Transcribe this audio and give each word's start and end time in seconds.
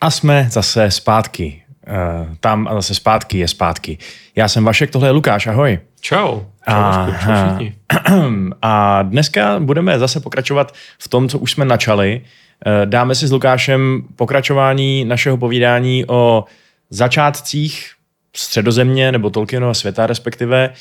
A 0.00 0.10
jsme 0.10 0.46
zase 0.50 0.90
zpátky. 0.90 1.62
Uh, 1.88 2.36
tam 2.40 2.68
a 2.68 2.74
zase 2.74 2.94
zpátky 2.94 3.38
je 3.38 3.48
zpátky. 3.48 3.98
Já 4.36 4.48
jsem 4.48 4.64
Vašek, 4.64 4.90
tohle 4.90 5.08
je 5.08 5.12
Lukáš, 5.12 5.46
ahoj. 5.46 5.78
Čau. 6.00 6.40
Čau, 6.40 6.44
a, 6.66 7.08
čau 7.24 7.66
a 8.62 9.02
dneska 9.02 9.60
budeme 9.60 9.98
zase 9.98 10.20
pokračovat 10.20 10.74
v 10.98 11.08
tom, 11.08 11.28
co 11.28 11.38
už 11.38 11.52
jsme 11.52 11.64
načali. 11.64 12.20
Uh, 12.66 12.86
dáme 12.86 13.14
si 13.14 13.26
s 13.26 13.32
Lukášem 13.32 14.02
pokračování 14.16 15.04
našeho 15.04 15.36
povídání 15.36 16.04
o 16.08 16.44
začátcích 16.90 17.92
středozemě 18.36 19.12
nebo 19.12 19.30
Tolkienova 19.30 19.74
světa 19.74 20.06
respektive, 20.06 20.70
Eh, 20.70 20.74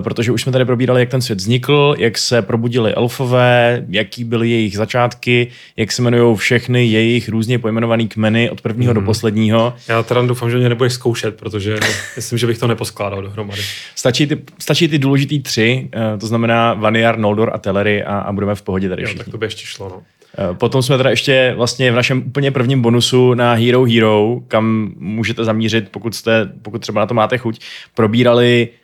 protože 0.00 0.32
už 0.32 0.42
jsme 0.42 0.52
tady 0.52 0.64
probírali, 0.64 1.00
jak 1.00 1.08
ten 1.08 1.20
svět 1.20 1.38
vznikl, 1.38 1.94
jak 1.98 2.18
se 2.18 2.42
probudili 2.42 2.94
elfové, 2.94 3.84
jaký 3.88 4.24
byly 4.24 4.50
jejich 4.50 4.76
začátky, 4.76 5.48
jak 5.76 5.92
se 5.92 6.02
jmenují 6.02 6.36
všechny 6.36 6.86
jejich 6.86 7.28
různě 7.28 7.58
pojmenované 7.58 8.04
kmeny 8.04 8.50
od 8.50 8.60
prvního 8.60 8.90
mm. 8.90 8.94
do 8.94 9.00
mhm. 9.00 9.06
posledního. 9.06 9.74
Já 9.88 10.02
teda 10.02 10.22
doufám, 10.22 10.50
že 10.50 10.56
mě 10.56 10.68
nebudeš 10.68 10.92
zkoušet, 10.92 11.36
protože 11.36 11.78
myslím, 12.16 12.38
že 12.38 12.46
bych 12.46 12.58
to 12.58 12.66
neposkládal 12.66 13.22
dohromady. 13.22 13.62
Stačí 13.94 14.26
ty, 14.26 14.38
stačí 14.58 14.88
ty 14.88 14.98
důležitý 14.98 15.40
tři, 15.40 15.88
eh, 15.92 16.18
to 16.18 16.26
znamená 16.26 16.74
Vaniar, 16.74 17.18
Noldor 17.18 17.50
a 17.54 17.58
Telery 17.58 18.04
a, 18.04 18.18
a 18.18 18.32
budeme 18.32 18.54
v 18.54 18.62
pohodě 18.62 18.88
tady 18.88 19.04
všichni. 19.04 19.18
Jo, 19.18 19.24
tak 19.24 19.32
to 19.32 19.38
by 19.38 19.46
ještě 19.46 19.66
šlo, 19.66 19.88
no. 19.88 20.02
Eh, 20.38 20.54
potom 20.54 20.82
jsme 20.82 20.96
teda 20.96 21.10
ještě 21.10 21.52
vlastně 21.56 21.92
v 21.92 21.94
našem 21.94 22.22
úplně 22.26 22.50
prvním 22.50 22.82
bonusu 22.82 23.34
na 23.34 23.52
Hero 23.52 23.84
Hero, 23.84 24.40
kam 24.48 24.92
můžete 24.96 25.44
zamířit, 25.44 25.88
pokud, 25.88 26.14
jste, 26.14 26.52
pokud 26.62 26.78
třeba 26.78 27.00
na 27.00 27.06
to 27.06 27.14
máte 27.14 27.38
chuť, 27.38 27.60
probírali 27.94 28.68
Eh, 28.68 28.83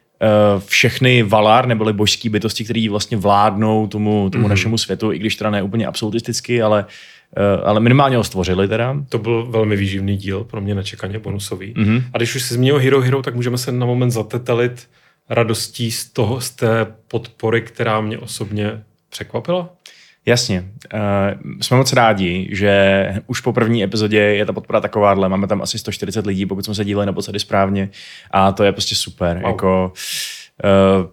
všechny 0.66 1.22
Valar, 1.22 1.66
neboli 1.66 1.92
božský 1.92 2.28
bytosti, 2.28 2.64
které 2.64 2.86
vlastně 2.90 3.16
vládnou 3.16 3.86
tomu, 3.86 4.30
tomu 4.30 4.44
mm-hmm. 4.44 4.48
našemu 4.48 4.78
světu, 4.78 5.12
i 5.12 5.18
když 5.18 5.36
teda 5.36 5.50
ne 5.50 5.62
úplně 5.62 5.86
absolutisticky, 5.86 6.62
ale, 6.62 6.86
eh, 7.36 7.62
ale 7.64 7.80
minimálně 7.80 8.16
ho 8.16 8.24
stvořili 8.24 8.68
teda. 8.68 8.96
To 9.08 9.18
byl 9.18 9.46
velmi 9.46 9.76
výživný 9.76 10.16
díl, 10.16 10.44
pro 10.44 10.60
mě 10.60 10.74
nečekaně 10.74 11.18
bonusový. 11.18 11.74
Mm-hmm. 11.74 12.02
A 12.12 12.18
když 12.18 12.34
už 12.34 12.42
si 12.42 12.54
zmínil 12.54 12.78
Hero 12.78 13.00
Hero, 13.00 13.22
tak 13.22 13.34
můžeme 13.34 13.58
se 13.58 13.72
na 13.72 13.86
moment 13.86 14.10
zatetelit 14.10 14.88
radostí 15.28 15.90
z 15.90 16.10
toho, 16.10 16.40
z 16.40 16.50
té 16.50 16.86
podpory, 17.08 17.62
která 17.62 18.00
mě 18.00 18.18
osobně 18.18 18.82
překvapila. 19.10 19.68
Jasně. 20.26 20.64
Uh, 20.94 21.60
jsme 21.60 21.76
moc 21.76 21.92
rádi, 21.92 22.48
že 22.52 23.22
už 23.26 23.40
po 23.40 23.52
první 23.52 23.84
epizodě 23.84 24.18
je 24.18 24.46
ta 24.46 24.52
podpora 24.52 24.80
takováhle. 24.80 25.28
Máme 25.28 25.46
tam 25.46 25.62
asi 25.62 25.78
140 25.78 26.26
lidí, 26.26 26.46
pokud 26.46 26.64
jsme 26.64 26.74
se 26.74 26.84
díleli 26.84 27.06
naposledy 27.06 27.40
správně. 27.40 27.88
A 28.30 28.52
to 28.52 28.64
je 28.64 28.72
prostě 28.72 28.94
super. 28.94 29.36
Wow. 29.36 29.46
Jako, 29.46 29.92
uh, 31.02 31.10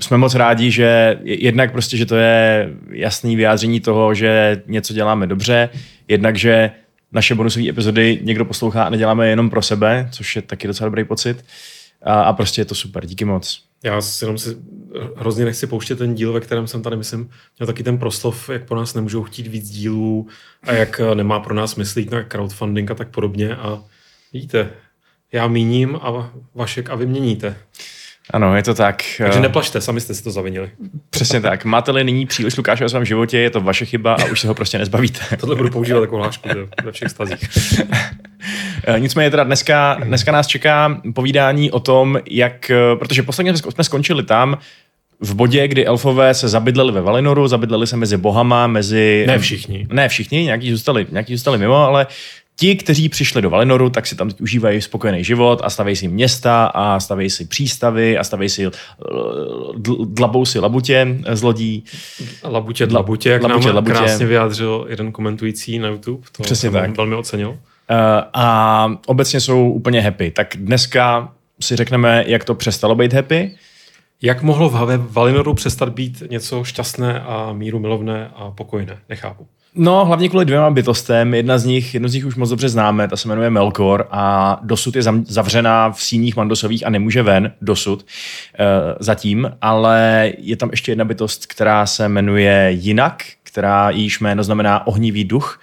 jsme 0.00 0.16
moc 0.16 0.34
rádi, 0.34 0.70
že 0.70 1.18
jednak 1.22 1.72
prostě, 1.72 1.96
že 1.96 2.06
to 2.06 2.16
je 2.16 2.68
jasný 2.90 3.36
vyjádření 3.36 3.80
toho, 3.80 4.14
že 4.14 4.62
něco 4.66 4.94
děláme 4.94 5.26
dobře, 5.26 5.68
jednak, 6.08 6.36
že 6.36 6.70
naše 7.12 7.34
bonusové 7.34 7.68
epizody 7.68 8.18
někdo 8.22 8.44
poslouchá 8.44 8.84
a 8.84 8.90
neděláme 8.90 9.28
jenom 9.28 9.50
pro 9.50 9.62
sebe, 9.62 10.08
což 10.12 10.36
je 10.36 10.42
taky 10.42 10.66
docela 10.66 10.88
dobrý 10.88 11.04
pocit. 11.04 11.44
A, 12.02 12.22
a 12.22 12.32
prostě 12.32 12.60
je 12.60 12.64
to 12.64 12.74
super. 12.74 13.06
Díky 13.06 13.24
moc. 13.24 13.67
Já 13.82 14.00
si 14.00 14.24
jenom 14.24 14.38
si 14.38 14.56
hrozně 15.16 15.44
nechci 15.44 15.66
pouštět 15.66 15.96
ten 15.96 16.14
díl, 16.14 16.32
ve 16.32 16.40
kterém 16.40 16.66
jsem 16.66 16.82
tady, 16.82 16.96
myslím, 16.96 17.30
měl 17.58 17.66
taky 17.66 17.82
ten 17.82 17.98
proslov, 17.98 18.48
jak 18.48 18.64
po 18.64 18.74
nás 18.74 18.94
nemůžou 18.94 19.22
chtít 19.22 19.46
víc 19.46 19.70
dílů 19.70 20.28
a 20.62 20.72
jak 20.72 21.00
eh, 21.00 21.14
nemá 21.14 21.40
pro 21.40 21.54
nás 21.54 21.76
myslít 21.76 22.10
na 22.10 22.22
crowdfunding 22.22 22.90
a 22.90 22.94
tak 22.94 23.08
podobně. 23.08 23.56
A 23.56 23.84
vidíte, 24.32 24.70
já 25.32 25.48
míním 25.48 25.96
a 25.96 26.32
Vašek 26.54 26.90
a 26.90 26.94
vy 26.94 27.06
měníte. 27.06 27.56
Ano, 28.30 28.56
je 28.56 28.62
to 28.62 28.74
tak. 28.74 29.02
Takže 29.18 29.40
neplašte, 29.40 29.80
sami 29.80 30.00
jste 30.00 30.14
si 30.14 30.24
to 30.24 30.30
zavinili. 30.30 30.70
Přesně 31.10 31.40
tak. 31.40 31.64
Máte-li 31.64 32.04
nyní 32.04 32.26
příliš 32.26 32.56
Lukáše 32.56 32.84
ve 32.84 32.88
svém 32.88 33.04
životě, 33.04 33.38
je 33.38 33.50
to 33.50 33.60
vaše 33.60 33.84
chyba 33.84 34.14
a 34.14 34.24
už 34.24 34.40
se 34.40 34.48
ho 34.48 34.54
prostě 34.54 34.78
nezbavíte. 34.78 35.36
Tohle 35.40 35.56
budu 35.56 35.70
používat 35.70 36.00
jako 36.00 36.16
hlášku 36.16 36.48
ve 36.84 36.92
všech 36.92 37.08
stazích. 37.08 37.38
Eh, 38.84 39.00
nicméně 39.00 39.30
teda 39.30 39.44
dneska, 39.44 39.98
dneska 40.04 40.32
nás 40.32 40.46
čeká 40.46 41.00
povídání 41.14 41.70
o 41.70 41.80
tom, 41.80 42.18
jak, 42.30 42.70
eh, 42.70 42.96
protože 42.96 43.22
posledně 43.22 43.56
jsme 43.56 43.84
skončili 43.84 44.22
tam, 44.22 44.58
v 45.20 45.34
bodě, 45.34 45.68
kdy 45.68 45.86
elfové 45.86 46.34
se 46.34 46.48
zabydleli 46.48 46.92
ve 46.92 47.00
Valinoru, 47.00 47.48
zabydleli 47.48 47.86
se 47.86 47.96
mezi 47.96 48.16
bohama, 48.16 48.66
mezi... 48.66 49.24
Ne 49.26 49.38
všichni. 49.38 49.86
Ne 49.90 50.08
všichni, 50.08 50.44
nějaký 50.44 50.70
zůstali, 50.70 51.06
nějaký 51.10 51.36
zůstali 51.36 51.58
mimo, 51.58 51.76
ale 51.76 52.06
ti, 52.60 52.76
kteří 52.76 53.08
přišli 53.08 53.42
do 53.42 53.50
Valinoru, 53.50 53.90
tak 53.90 54.06
si 54.06 54.16
tam 54.16 54.28
teď 54.28 54.40
užívají 54.40 54.82
spokojený 54.82 55.24
život 55.24 55.60
a 55.64 55.70
staví 55.70 55.96
si 55.96 56.08
města 56.08 56.66
a 56.66 57.00
staví 57.00 57.30
si 57.30 57.44
přístavy 57.44 58.18
a 58.18 58.24
staví 58.24 58.48
si 58.48 58.66
dlabou 60.04 60.44
si 60.44 60.58
labutě 60.58 61.18
z 61.32 61.42
lodí. 61.42 61.84
Labutě, 62.44 62.86
dlabutě, 62.86 63.30
jak 63.30 63.42
labutě, 63.42 63.66
nám 63.66 63.74
labutě. 63.76 63.92
krásně 63.92 64.26
vyjádřil 64.26 64.86
jeden 64.88 65.12
komentující 65.12 65.78
na 65.78 65.88
YouTube. 65.88 66.26
To 66.32 66.42
Přesně 66.42 66.70
tak. 66.70 66.96
velmi 66.96 67.14
ocenil. 67.14 67.58
Eh, 67.90 68.24
a 68.34 68.86
obecně 69.06 69.40
jsou 69.40 69.70
úplně 69.70 70.00
happy. 70.00 70.30
Tak 70.30 70.54
dneska 70.56 71.32
si 71.60 71.76
řekneme, 71.76 72.24
jak 72.26 72.44
to 72.44 72.54
přestalo 72.54 72.94
být 72.94 73.12
happy. 73.12 73.54
Jak 74.22 74.42
mohlo 74.42 74.68
v 74.68 74.96
Valinoru 75.12 75.54
přestat 75.54 75.88
být 75.88 76.22
něco 76.30 76.64
šťastné 76.64 77.20
a 77.20 77.52
míru 77.52 77.78
milovné 77.78 78.30
a 78.34 78.50
pokojné? 78.50 78.98
Nechápu. 79.08 79.46
No, 79.74 80.04
hlavně 80.04 80.28
kvůli 80.28 80.44
dvěma 80.44 80.70
bytostem. 80.70 81.34
Jedna 81.34 81.58
z 81.58 81.64
nich, 81.64 81.94
jedno 81.94 82.08
z 82.08 82.14
nich 82.14 82.26
už 82.26 82.36
moc 82.36 82.50
dobře 82.50 82.68
známe, 82.68 83.08
ta 83.08 83.16
se 83.16 83.28
jmenuje 83.28 83.50
Melkor 83.50 84.08
a 84.10 84.60
dosud 84.62 84.96
je 84.96 85.02
zavřená 85.26 85.90
v 85.90 86.02
síních 86.02 86.36
mandosových 86.36 86.86
a 86.86 86.90
nemůže 86.90 87.22
ven 87.22 87.52
dosud 87.60 88.02
uh, 88.02 88.66
zatím, 89.00 89.50
ale 89.60 90.32
je 90.38 90.56
tam 90.56 90.70
ještě 90.70 90.92
jedna 90.92 91.04
bytost, 91.04 91.46
která 91.46 91.86
se 91.86 92.08
jmenuje 92.08 92.70
Jinak, 92.70 93.24
která 93.42 93.90
jejíž 93.90 94.20
jméno 94.20 94.42
znamená 94.42 94.86
ohnivý 94.86 95.24
duch 95.24 95.60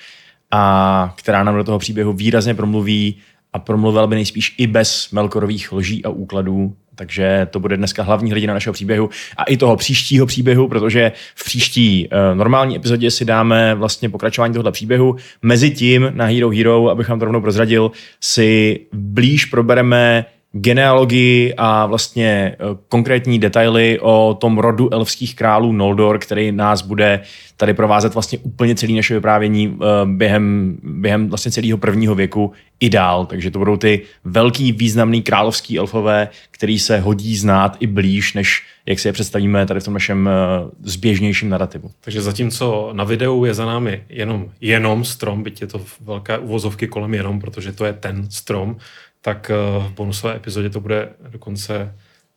a 0.52 1.14
která 1.18 1.44
nám 1.44 1.56
do 1.56 1.64
toho 1.64 1.80
příběhu 1.80 2.14
výrazně 2.14 2.56
promluví 2.56 3.18
a 3.54 3.60
promluvila 3.60 4.08
by 4.08 4.16
nejspíš 4.16 4.56
i 4.58 4.68
bez 4.68 5.12
Melkorových 5.12 5.72
lží 5.72 6.06
a 6.06 6.10
úkladů. 6.10 6.76
Takže 6.96 7.48
to 7.52 7.60
bude 7.60 7.78
dneska 7.78 8.04
hlavní 8.04 8.32
hrdina 8.32 8.54
našeho 8.54 8.74
příběhu 8.74 9.10
a 9.38 9.44
i 9.44 9.58
toho 9.58 9.76
příštího 9.76 10.26
příběhu, 10.26 10.68
protože 10.68 11.12
v 11.36 11.46
příští 11.46 12.08
uh, 12.08 12.38
normální 12.38 12.76
epizodě 12.76 13.12
si 13.12 13.26
dáme 13.26 13.76
vlastně 13.76 14.10
pokračování 14.10 14.54
tohoto 14.54 14.72
příběhu. 14.72 15.16
Mezitím 15.42 16.12
na 16.14 16.26
Hero 16.26 16.50
Hero, 16.50 16.90
abych 16.90 17.10
vám 17.10 17.20
to 17.20 17.26
rovnou 17.26 17.42
prozradil, 17.42 17.92
si 18.22 18.80
blíž 18.94 19.46
probereme 19.46 20.26
genealogii 20.56 21.54
a 21.58 21.86
vlastně 21.86 22.56
eh, 22.60 22.78
konkrétní 22.90 23.40
detaily 23.40 24.00
o 24.02 24.38
tom 24.40 24.58
rodu 24.58 24.94
elfských 24.94 25.36
králů 25.36 25.72
Noldor, 25.72 26.20
který 26.20 26.52
nás 26.52 26.82
bude 26.82 27.22
tady 27.58 27.74
provázet 27.74 28.14
vlastně 28.14 28.38
úplně 28.38 28.76
celý 28.76 28.96
naše 28.96 29.14
vyprávění 29.14 29.78
eh, 29.82 29.86
během, 30.06 30.78
během 30.84 31.30
vlastně 31.30 31.52
celého 31.52 31.78
prvního 31.78 32.16
věku 32.16 32.52
i 32.80 32.90
dál. 32.90 33.26
Takže 33.26 33.52
to 33.52 33.60
budou 33.60 33.78
ty 33.78 34.02
velký 34.24 34.72
významný 34.72 35.22
královský 35.22 35.78
elfové, 35.78 36.30
který 36.52 36.80
se 36.80 37.00
hodí 37.00 37.36
znát 37.36 37.78
i 37.80 37.88
blíž, 37.88 38.34
než 38.34 38.64
jak 38.86 39.00
si 39.00 39.08
je 39.08 39.14
představíme 39.14 39.66
tady 39.66 39.80
v 39.80 39.84
tom 39.84 39.94
našem 39.94 40.30
eh, 40.30 40.70
zběžnějším 40.84 41.50
narrativu. 41.50 41.92
Takže 42.02 42.22
zatímco 42.22 42.90
na 42.94 43.04
videu 43.04 43.46
je 43.46 43.54
za 43.54 43.66
námi 43.66 44.04
jenom, 44.10 44.50
jenom 44.62 45.04
strom, 45.04 45.44
byť 45.44 45.62
je 45.62 45.68
to 45.68 45.82
velké 46.02 46.38
uvozovky 46.38 46.88
kolem 46.88 47.14
jenom, 47.14 47.40
protože 47.40 47.72
to 47.72 47.86
je 47.86 47.94
ten 47.94 48.28
strom, 48.30 48.78
tak 49.26 49.50
eh, 49.50 49.56
v 49.88 49.92
bonusové 49.92 50.36
epizodě 50.36 50.70
to 50.70 50.80
bude 50.80 51.10
dokonce 51.30 51.96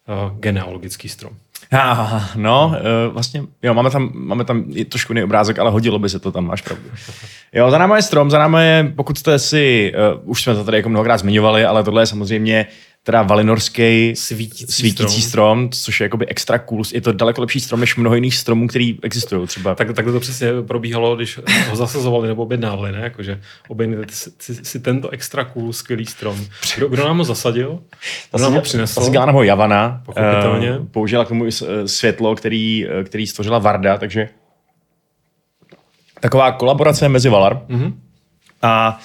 uh, 0.09 0.39
genealogický 0.39 1.09
strom. 1.09 1.33
Ah, 1.73 2.23
no, 2.37 2.67
uh, 3.07 3.13
vlastně, 3.13 3.43
jo, 3.63 3.75
máme 3.75 3.91
tam, 3.91 4.11
máme 4.15 4.45
tam 4.45 4.65
i 4.75 4.85
trošku 4.85 5.13
jiný 5.13 5.25
obrázek, 5.25 5.59
ale 5.59 5.71
hodilo 5.71 5.99
by 5.99 6.09
se 6.09 6.19
to 6.19 6.33
tam, 6.33 6.47
máš 6.47 6.63
pravdu. 6.63 6.85
Jo, 7.53 7.71
za 7.71 7.79
náma 7.79 7.97
je 7.97 8.03
strom, 8.03 8.31
za 8.31 8.39
náma 8.39 8.63
je, 8.63 8.93
pokud 8.97 9.19
jste 9.19 9.39
si, 9.39 9.93
uh, 10.15 10.31
už 10.31 10.43
jsme 10.43 10.55
to 10.55 10.65
tady 10.65 10.77
jako 10.77 10.89
mnohokrát 10.89 11.17
zmiňovali, 11.17 11.65
ale 11.65 11.85
tohle 11.85 12.03
je 12.03 12.07
samozřejmě 12.07 12.67
teda 13.09 13.23
valinorský 13.23 14.17
svítící, 14.17 14.73
svítící 14.73 15.23
strom. 15.23 15.69
strom, 15.69 15.71
což 15.71 16.01
je 16.01 16.05
jakoby 16.05 16.27
extra 16.27 16.59
cool. 16.59 16.83
Je 16.93 17.01
to 17.01 17.13
daleko 17.13 17.41
lepší 17.41 17.61
strom 17.61 17.81
než 17.81 17.97
mnoho 17.97 18.15
jiných 18.15 18.37
stromů, 18.37 18.69
který 18.69 18.99
existují 19.03 19.47
třeba. 19.47 19.75
Tak, 19.75 19.95
tak 19.95 20.05
to 20.05 20.21
přesně 20.21 20.49
probíhalo, 20.67 21.17
když 21.17 21.41
ho 21.71 21.77
zasazovali 21.77 22.29
nebo 22.29 22.43
objednávali, 22.43 22.93
ne? 22.93 22.99
Jakože 22.99 23.41
objednali 23.69 24.07
si, 24.11 24.65
si, 24.65 24.81
tento 24.81 25.09
extra 25.09 25.45
cool, 25.45 25.73
skvělý 25.73 26.07
strom. 26.07 26.47
Kdo, 26.77 26.89
kdo 26.89 27.05
nám 27.05 27.19
ho 27.19 27.25
zasadil? 27.25 27.81
Kdo 28.31 28.43
nám 28.43 28.55
ho 28.55 28.61
přinesl? 28.61 29.01
Zasadila 29.01 29.27
nám 29.27 29.35
ho 29.35 29.43
Javana. 29.43 30.03
Pochopitelně. 30.07 30.79
Uh, 30.79 30.87
použila 30.87 31.25
k 31.25 31.29
tomu 31.29 31.45
eh, 31.47 31.89
světlo, 31.89 32.35
který, 32.37 32.87
eh, 32.89 33.05
který 33.05 33.27
stvořila 33.27 33.59
Varda, 33.59 33.97
takže 33.99 34.29
taková 36.21 36.53
kolaborace 36.53 37.09
mezi 37.09 37.29
Valar. 37.29 37.63
Mm-hmm. 37.69 37.93
A 38.63 39.01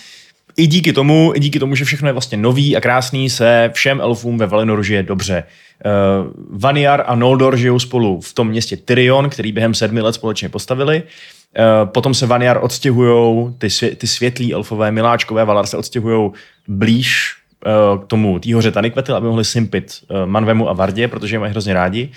i 0.58 0.68
díky 0.68 0.94
tomu, 0.94 1.32
i 1.36 1.40
díky 1.40 1.60
tomu, 1.60 1.76
že 1.76 1.86
všechno 1.86 2.08
je 2.08 2.14
vlastně 2.14 2.38
nový 2.38 2.78
a 2.78 2.82
krásný, 2.82 3.30
se 3.30 3.72
všem 3.74 4.02
elfům 4.02 4.38
ve 4.38 4.48
Valinoru 4.48 4.84
žije 4.84 5.04
dobře. 5.04 5.44
Uh, 5.86 6.60
Vaniar 6.60 7.04
a 7.08 7.16
Noldor 7.16 7.58
žijou 7.58 7.80
spolu 7.80 8.22
v 8.22 8.34
tom 8.34 8.48
městě 8.48 8.78
Tyrion, 8.78 9.30
který 9.30 9.52
během 9.52 9.74
sedmi 9.74 10.02
let 10.02 10.14
společně 10.14 10.50
postavili. 10.50 11.04
Uh, 11.04 11.90
potom 11.90 12.14
se 12.14 12.26
Vaniar 12.26 12.60
odstěhují, 12.62 13.54
ty, 13.58 13.70
svě, 13.70 13.96
ty 13.96 14.08
světlí 14.08 14.54
elfové, 14.54 14.92
miláčkové 14.92 15.46
Valar 15.46 15.66
se 15.66 15.78
odstěhují 15.78 16.32
blíž 16.68 17.36
uh, 17.66 18.04
k 18.04 18.08
tomu 18.08 18.40
týhoře 18.40 18.72
Tanikvetil, 18.72 19.16
aby 19.16 19.28
mohli 19.28 19.46
simpit 19.46 19.94
uh, 20.08 20.26
Manvemu 20.26 20.70
a 20.70 20.74
Vardě, 20.74 21.08
protože 21.08 21.36
je 21.36 21.40
mají 21.40 21.52
hrozně 21.52 21.74
rádi. 21.74 22.10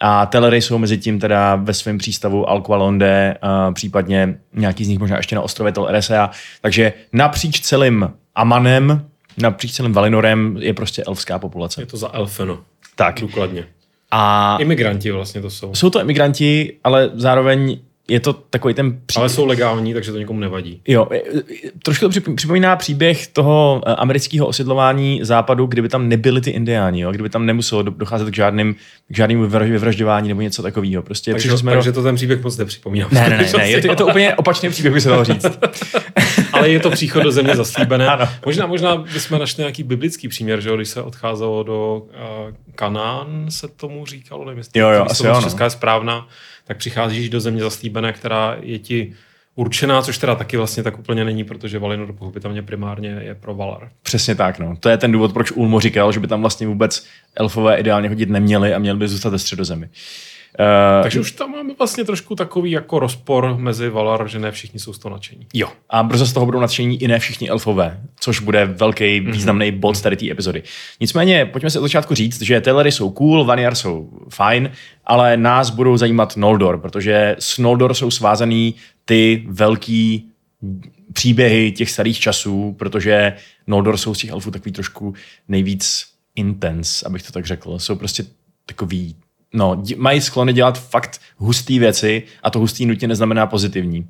A 0.00 0.26
Telery 0.26 0.62
jsou 0.62 0.78
mezi 0.78 0.98
tím 0.98 1.18
teda 1.20 1.56
ve 1.56 1.74
svém 1.74 1.98
přístavu 1.98 2.50
Alqualonde, 2.50 3.36
uh, 3.42 3.74
případně 3.74 4.38
nějaký 4.54 4.84
z 4.84 4.88
nich 4.88 4.98
možná 4.98 5.16
ještě 5.16 5.36
na 5.36 5.42
ostrově 5.42 5.72
Tel 5.72 5.88
Eresea. 5.88 6.30
Takže 6.60 6.92
napříč 7.12 7.60
celým 7.60 8.10
Amanem, 8.34 9.06
napříč 9.38 9.72
celým 9.72 9.92
Valinorem 9.92 10.56
je 10.60 10.74
prostě 10.74 11.02
elfská 11.02 11.38
populace. 11.38 11.82
Je 11.82 11.86
to 11.86 11.96
za 11.96 12.10
elfeno. 12.12 12.58
Tak. 12.96 13.20
Důkladně. 13.20 13.64
A 14.10 14.56
Imigranti 14.60 15.10
vlastně 15.10 15.42
to 15.42 15.50
jsou. 15.50 15.74
jsou 15.74 15.90
to 15.90 16.00
imigranti, 16.00 16.76
ale 16.84 17.10
zároveň 17.14 17.78
je 18.10 18.20
to 18.20 18.32
takový 18.32 18.74
ten 18.74 19.00
pří... 19.06 19.18
Ale 19.18 19.28
jsou 19.28 19.46
legální, 19.46 19.94
takže 19.94 20.12
to 20.12 20.18
nikomu 20.18 20.40
nevadí. 20.40 20.80
Jo, 20.88 21.08
trošku 21.82 22.04
to 22.04 22.08
přip- 22.08 22.34
připomíná 22.34 22.76
příběh 22.76 23.26
toho 23.26 23.82
e, 23.86 23.94
amerického 23.94 24.46
osidlování 24.46 25.20
západu, 25.22 25.66
kdyby 25.66 25.88
tam 25.88 26.08
nebyli 26.08 26.40
ty 26.40 26.50
indiáni, 26.50 27.00
jo? 27.00 27.10
kdyby 27.10 27.28
tam 27.28 27.46
nemuselo 27.46 27.82
do- 27.82 27.90
docházet 27.90 28.30
k, 28.30 28.34
žádným, 28.34 28.74
k 29.08 29.16
žádnému 29.16 29.46
vyvra- 29.46 29.70
vyvražďování 29.70 30.28
nebo 30.28 30.40
něco 30.40 30.62
takového. 30.62 31.02
Prostě 31.02 31.30
Takže, 31.30 31.42
přišli 31.48 31.58
jsme 31.58 31.72
takže 31.72 31.92
to 31.92 32.02
ten 32.02 32.14
příběh 32.14 32.42
moc 32.42 32.56
nepřipomíná. 32.56 33.08
Ne, 33.12 33.20
ne, 33.20 33.36
ne, 33.36 33.48
ne, 33.58 33.70
je 33.70 33.80
to, 33.80 33.90
je 33.90 33.96
to 33.96 34.06
úplně 34.06 34.34
opačný 34.34 34.68
příběh, 34.70 34.94
by 34.94 35.00
se 35.00 35.08
dalo 35.08 35.24
říct. 35.24 35.46
Ale 36.52 36.70
je 36.70 36.80
to 36.80 36.90
příchod 36.90 37.22
do 37.22 37.32
země 37.32 37.56
zaslíbené. 37.56 38.06
Ano. 38.06 38.28
Možná, 38.46 38.66
možná 38.66 38.96
bychom 38.96 39.38
našli 39.38 39.60
nějaký 39.60 39.82
biblický 39.82 40.28
příměr, 40.28 40.60
že 40.60 40.68
jo, 40.68 40.76
když 40.76 40.88
se 40.88 41.02
odcházelo 41.02 41.62
do 41.62 41.96
uh, 41.96 42.54
Kanán, 42.74 43.46
se 43.48 43.68
tomu 43.68 44.06
říkalo, 44.06 44.44
nevím, 44.44 44.58
jestli 44.58 44.80
Jo, 44.80 44.88
jo, 44.88 44.98
ta 44.98 45.04
asi 45.04 45.12
výslovnost 45.12 45.36
jo, 45.36 45.40
no. 45.44 45.50
česká 45.50 45.64
je 45.64 45.70
správná, 45.70 46.26
tak 46.68 46.76
přicházíš 46.76 47.28
do 47.28 47.40
země 47.40 47.62
zaslíbené, 47.62 48.12
která 48.12 48.56
je 48.60 48.78
ti 48.78 49.12
určená, 49.54 50.02
což 50.02 50.18
teda 50.18 50.34
taky 50.34 50.56
vlastně 50.56 50.82
tak 50.82 50.98
úplně 50.98 51.24
není, 51.24 51.44
protože 51.44 51.78
Valinor 51.78 52.12
pochopitelně 52.12 52.62
primárně 52.62 53.08
je 53.08 53.34
pro 53.34 53.54
Valar. 53.54 53.90
Přesně 54.02 54.34
tak, 54.34 54.58
no. 54.58 54.76
To 54.80 54.88
je 54.88 54.98
ten 54.98 55.12
důvod, 55.12 55.32
proč 55.32 55.50
Ulmo 55.50 55.80
říkal, 55.80 56.12
že 56.12 56.20
by 56.20 56.26
tam 56.26 56.40
vlastně 56.40 56.66
vůbec 56.66 57.06
elfové 57.34 57.76
ideálně 57.76 58.08
hodit 58.08 58.30
neměli 58.30 58.74
a 58.74 58.78
měli 58.78 58.98
by 58.98 59.08
zůstat 59.08 59.30
ve 59.30 59.38
středozemi. 59.38 59.86
Uh, 59.86 59.92
Takže 61.02 61.20
už 61.20 61.32
tam 61.32 61.50
máme 61.50 61.74
vlastně 61.78 62.04
trošku 62.04 62.34
takový 62.34 62.70
jako 62.70 62.98
rozpor 62.98 63.56
mezi 63.58 63.88
Valar, 63.88 64.28
že 64.28 64.38
ne 64.38 64.52
všichni 64.52 64.80
jsou 64.80 64.92
z 64.92 64.98
toho 64.98 65.12
nadšení. 65.14 65.46
Jo. 65.54 65.68
A 65.90 66.02
brzo 66.02 66.26
z 66.26 66.32
toho 66.32 66.46
budou 66.46 66.60
nadšení 66.60 67.02
i 67.02 67.08
ne 67.08 67.18
všichni 67.18 67.48
elfové, 67.50 68.00
což 68.20 68.40
bude 68.40 68.64
velký 68.64 69.20
Mhm. 69.20 69.32
významný 69.32 69.72
bod 69.72 70.00
tady 70.02 70.16
té 70.16 70.30
epizody. 70.30 70.62
Nicméně, 71.00 71.46
pojďme 71.46 71.70
si 71.70 71.78
od 71.78 71.82
začátku 71.82 72.14
říct, 72.14 72.42
že 72.42 72.60
Telery 72.60 72.92
jsou 72.92 73.10
cool, 73.10 73.44
Vanyar 73.44 73.74
jsou 73.74 74.10
fajn, 74.28 74.70
ale 75.04 75.36
nás 75.36 75.70
budou 75.70 75.96
zajímat 75.96 76.36
Noldor, 76.36 76.78
protože 76.78 77.36
s 77.38 77.58
Noldor 77.58 77.94
jsou 77.94 78.10
svázaný 78.10 78.74
ty 79.04 79.44
velký 79.48 80.28
příběhy 81.12 81.72
těch 81.72 81.90
starých 81.90 82.18
časů, 82.20 82.74
protože 82.78 83.32
Noldor 83.66 83.96
jsou 83.96 84.14
z 84.14 84.18
těch 84.18 84.30
elfů 84.30 84.50
takový 84.50 84.72
trošku 84.72 85.14
nejvíc 85.48 86.06
intense, 86.36 87.06
abych 87.06 87.22
to 87.22 87.32
tak 87.32 87.46
řekl. 87.46 87.78
Jsou 87.78 87.96
prostě 87.96 88.24
takový 88.66 89.16
No, 89.54 89.82
mají 89.96 90.20
sklony 90.20 90.52
dělat 90.52 90.78
fakt 90.78 91.20
hustý 91.36 91.78
věci 91.78 92.22
a 92.42 92.50
to 92.50 92.58
hustý 92.58 92.86
nutně 92.86 93.08
neznamená 93.08 93.46
pozitivní. 93.46 94.08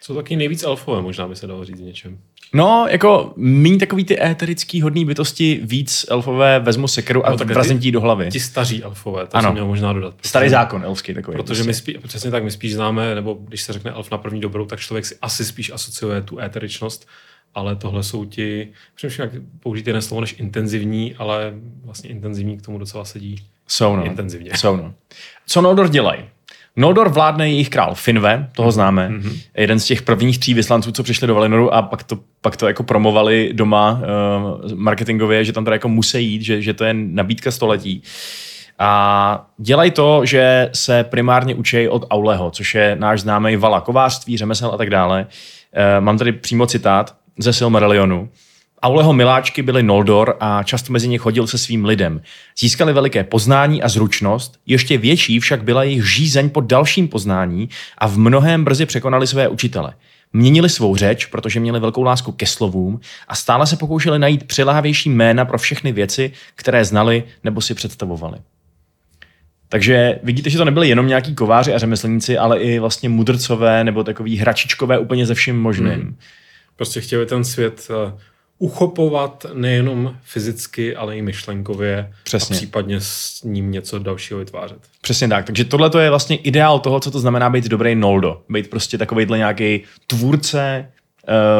Jsou 0.00 0.14
taky 0.14 0.36
nejvíc 0.36 0.62
elfové, 0.62 1.02
možná 1.02 1.28
by 1.28 1.36
se 1.36 1.46
dalo 1.46 1.64
říct 1.64 1.80
něčem. 1.80 2.18
No, 2.54 2.86
jako 2.90 3.32
míň 3.36 3.78
takový 3.78 4.04
ty 4.04 4.22
éterický 4.22 4.82
hodný 4.82 5.04
bytosti, 5.04 5.60
víc 5.62 6.06
elfové 6.08 6.60
vezmu 6.60 6.88
sekeru 6.88 7.26
a 7.26 7.30
No, 7.30 7.36
tak 7.38 7.50
vrazím 7.50 7.92
do 7.92 8.00
hlavy. 8.00 8.28
Ti 8.30 8.40
staří 8.40 8.82
elfové, 8.82 9.26
to 9.26 9.36
Ano. 9.36 9.46
jsem 9.48 9.52
měl 9.52 9.66
možná 9.66 9.92
dodat. 9.92 10.14
Starý 10.22 10.48
zákon 10.48 10.82
elfský 10.84 11.14
takový. 11.14 11.36
Protože 11.36 11.64
my 11.64 11.74
spí, 11.74 11.98
přesně 12.06 12.30
tak, 12.30 12.44
my 12.44 12.50
spíš 12.50 12.74
známe, 12.74 13.14
nebo 13.14 13.34
když 13.48 13.62
se 13.62 13.72
řekne 13.72 13.90
elf 13.90 14.10
na 14.10 14.18
první 14.18 14.40
dobrou, 14.40 14.66
tak 14.66 14.80
člověk 14.80 15.06
si 15.06 15.16
asi 15.22 15.44
spíš 15.44 15.70
asociuje 15.70 16.22
tu 16.22 16.40
éteričnost, 16.40 17.08
ale 17.54 17.76
tohle 17.76 18.02
jsou 18.02 18.24
ti, 18.24 18.68
přemýšlím, 18.94 19.28
jak 19.32 19.42
použít 19.60 19.86
jiné 19.86 20.02
slovo 20.02 20.20
než 20.20 20.34
intenzivní, 20.38 21.14
ale 21.14 21.54
vlastně 21.84 22.10
intenzivní 22.10 22.58
k 22.58 22.62
tomu 22.62 22.78
docela 22.78 23.04
sedí. 23.04 23.36
Jsou, 23.68 23.96
no. 23.96 24.04
intenzivně. 24.04 24.50
Jsou, 24.54 24.76
no. 24.76 24.94
Co 25.46 25.60
Noldor 25.60 25.88
dělají? 25.88 26.24
Noldor 26.76 27.08
vládne 27.08 27.50
jejich 27.50 27.68
král 27.68 27.94
Finve, 27.94 28.50
toho 28.56 28.72
známe. 28.72 29.08
Mhm. 29.08 29.20
Mm-hmm. 29.20 29.40
Jeden 29.56 29.80
z 29.80 29.84
těch 29.84 30.02
prvních 30.02 30.38
tří 30.38 30.54
vyslanců, 30.54 30.92
co 30.92 31.02
přišli 31.02 31.26
do 31.26 31.34
Valinoru 31.34 31.74
a 31.74 31.82
pak 31.82 32.02
to, 32.02 32.18
pak 32.40 32.56
to 32.56 32.66
jako 32.66 32.82
promovali 32.82 33.50
doma 33.52 34.00
uh, 34.62 34.72
marketingově, 34.74 35.44
že 35.44 35.52
tam 35.52 35.64
teda 35.64 35.74
jako 35.74 35.88
musí 35.88 36.26
jít, 36.26 36.42
že, 36.42 36.62
že 36.62 36.74
to 36.74 36.84
je 36.84 36.94
nabídka 36.94 37.50
století. 37.50 38.02
A 38.78 39.46
dělají 39.58 39.90
to, 39.90 40.26
že 40.26 40.70
se 40.72 41.04
primárně 41.04 41.54
učí 41.54 41.88
od 41.88 42.06
Auleho, 42.10 42.50
což 42.50 42.74
je 42.74 42.96
náš 43.00 43.20
známý 43.20 43.56
vala 43.56 43.80
kovářství, 43.80 44.36
řemesel 44.36 44.70
a 44.74 44.76
tak 44.76 44.90
dále. 44.90 45.26
Uh, 45.26 46.04
mám 46.04 46.18
tady 46.18 46.32
přímo 46.32 46.66
citát 46.66 47.16
ze 47.38 47.52
Silmarillionu. 47.52 48.28
Auleho 48.84 49.12
miláčky 49.12 49.62
byly 49.62 49.82
Noldor 49.82 50.36
a 50.40 50.62
často 50.62 50.92
mezi 50.92 51.08
ně 51.08 51.18
chodil 51.18 51.46
se 51.46 51.58
svým 51.58 51.84
lidem. 51.84 52.20
Získali 52.58 52.92
veliké 52.92 53.24
poznání 53.24 53.82
a 53.82 53.88
zručnost, 53.88 54.60
ještě 54.66 54.98
větší 54.98 55.40
však 55.40 55.64
byla 55.64 55.82
jejich 55.82 56.10
žízeň 56.10 56.50
po 56.50 56.60
dalším 56.60 57.08
poznání 57.08 57.68
a 57.98 58.06
v 58.08 58.18
mnohém 58.18 58.64
brzy 58.64 58.86
překonali 58.86 59.26
své 59.26 59.48
učitele. 59.48 59.94
Měnili 60.32 60.68
svou 60.68 60.96
řeč, 60.96 61.26
protože 61.26 61.60
měli 61.60 61.80
velkou 61.80 62.02
lásku 62.02 62.32
ke 62.32 62.46
slovům 62.46 63.00
a 63.28 63.34
stále 63.34 63.66
se 63.66 63.76
pokoušeli 63.76 64.18
najít 64.18 64.46
přilávější 64.46 65.10
jména 65.10 65.44
pro 65.44 65.58
všechny 65.58 65.92
věci, 65.92 66.32
které 66.54 66.84
znali 66.84 67.24
nebo 67.44 67.60
si 67.60 67.74
představovali. 67.74 68.38
Takže 69.68 70.18
vidíte, 70.22 70.50
že 70.50 70.58
to 70.58 70.64
nebyly 70.64 70.88
jenom 70.88 71.06
nějaký 71.06 71.34
kováři 71.34 71.74
a 71.74 71.78
řemeslníci, 71.78 72.38
ale 72.38 72.60
i 72.60 72.78
vlastně 72.78 73.08
mudrcové 73.08 73.84
nebo 73.84 74.04
takový 74.04 74.36
hračičkové 74.36 74.98
úplně 74.98 75.26
ze 75.26 75.34
vším 75.34 75.60
možným. 75.60 75.92
Hmm. 75.92 76.16
Prostě 76.76 77.00
chtěli 77.00 77.26
ten 77.26 77.44
svět 77.44 77.88
eh, 77.90 78.33
uchopovat 78.58 79.46
nejenom 79.52 80.16
fyzicky, 80.22 80.96
ale 80.96 81.16
i 81.16 81.22
myšlenkově 81.22 82.12
Přesně. 82.24 82.56
a 82.56 82.58
případně 82.58 83.00
s 83.00 83.42
ním 83.44 83.70
něco 83.70 83.98
dalšího 83.98 84.38
vytvářet. 84.40 84.78
Přesně 85.00 85.28
tak. 85.28 85.46
Takže 85.46 85.64
tohle 85.64 85.90
je 85.98 86.10
vlastně 86.10 86.36
ideál 86.36 86.78
toho, 86.78 87.00
co 87.00 87.10
to 87.10 87.20
znamená 87.20 87.50
být 87.50 87.64
dobrý 87.64 87.94
Noldo. 87.94 88.42
Být 88.48 88.70
prostě 88.70 88.98
takovýhle 88.98 89.38
nějaký 89.38 89.80
tvůrce, 90.06 90.90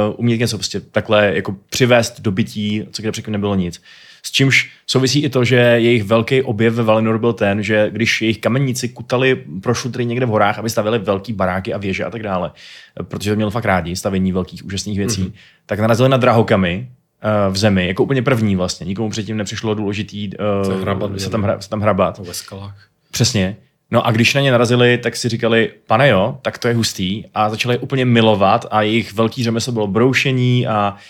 uh, 0.08 0.14
umět 0.17 0.38
něco 0.38 0.58
prostě 0.58 0.81
takhle 0.81 1.35
jako 1.35 1.56
přivést 1.70 2.20
do 2.20 2.31
bytí, 2.32 2.85
co 2.93 3.02
kde 3.02 3.12
předtím 3.12 3.32
nebylo 3.32 3.55
nic. 3.55 3.81
S 4.26 4.31
čímž 4.31 4.71
souvisí 4.87 5.25
i 5.25 5.29
to, 5.29 5.44
že 5.44 5.56
jejich 5.56 6.05
velký 6.05 6.43
objev 6.43 6.75
ve 6.75 6.82
Valinor 6.82 7.19
byl 7.19 7.32
ten, 7.32 7.62
že 7.62 7.91
když 7.93 8.23
jejich 8.23 8.38
kamenníci 8.38 8.88
kutali 8.88 9.44
pro 9.62 9.75
šutry 9.75 10.06
někde 10.06 10.26
v 10.26 10.29
horách, 10.29 10.59
aby 10.59 10.71
stavili 10.71 10.99
velký 10.99 11.32
baráky 11.32 11.75
a 11.75 11.79
věže 11.79 12.05
a 12.05 12.11
tak 12.11 12.23
dále, 12.23 12.50
protože 13.03 13.31
to 13.31 13.37
měl 13.37 13.50
fakt 13.50 13.65
rádi, 13.65 13.97
stavění 13.97 14.32
velkých 14.32 14.65
úžasných 14.65 14.99
věcí, 14.99 15.23
mm-hmm. 15.23 15.32
tak 15.67 15.79
narazili 15.79 16.09
na 16.09 16.17
drahokamy 16.17 16.88
eh, 17.23 17.50
v 17.50 17.56
zemi, 17.56 17.87
jako 17.87 18.03
úplně 18.03 18.23
první 18.23 18.56
vlastně. 18.56 18.87
Nikomu 18.87 19.11
předtím 19.11 19.37
nepřišlo 19.37 19.75
důležitý 19.75 20.31
uh, 20.62 20.73
Se 20.73 20.82
hrabat 20.82 21.20
se, 21.20 21.31
tam, 21.31 21.43
hra, 21.43 21.61
se 21.61 21.70
tam 21.70 21.81
hrabat. 21.81 22.19
Ve 22.19 22.35
skalách. 22.35 22.88
Přesně. 23.11 23.56
No 23.91 24.06
a 24.06 24.11
když 24.11 24.35
na 24.35 24.41
ně 24.41 24.50
narazili, 24.50 24.99
tak 24.99 25.17
si 25.17 25.29
říkali, 25.29 25.70
pane 25.87 26.09
jo, 26.09 26.38
tak 26.43 26.59
to 26.59 26.69
je 26.69 26.75
hustý 26.75 27.25
a 27.35 27.50
začali 27.50 27.75
je 27.75 27.79
úplně 27.79 28.05
milovat 28.05 28.67
a 28.70 28.82
jejich 28.82 29.12
velký 29.12 29.44
řemeslo 29.44 29.73
bylo 29.73 29.87
broušení 29.87 30.67
a, 30.67 30.97
eh, 30.97 31.00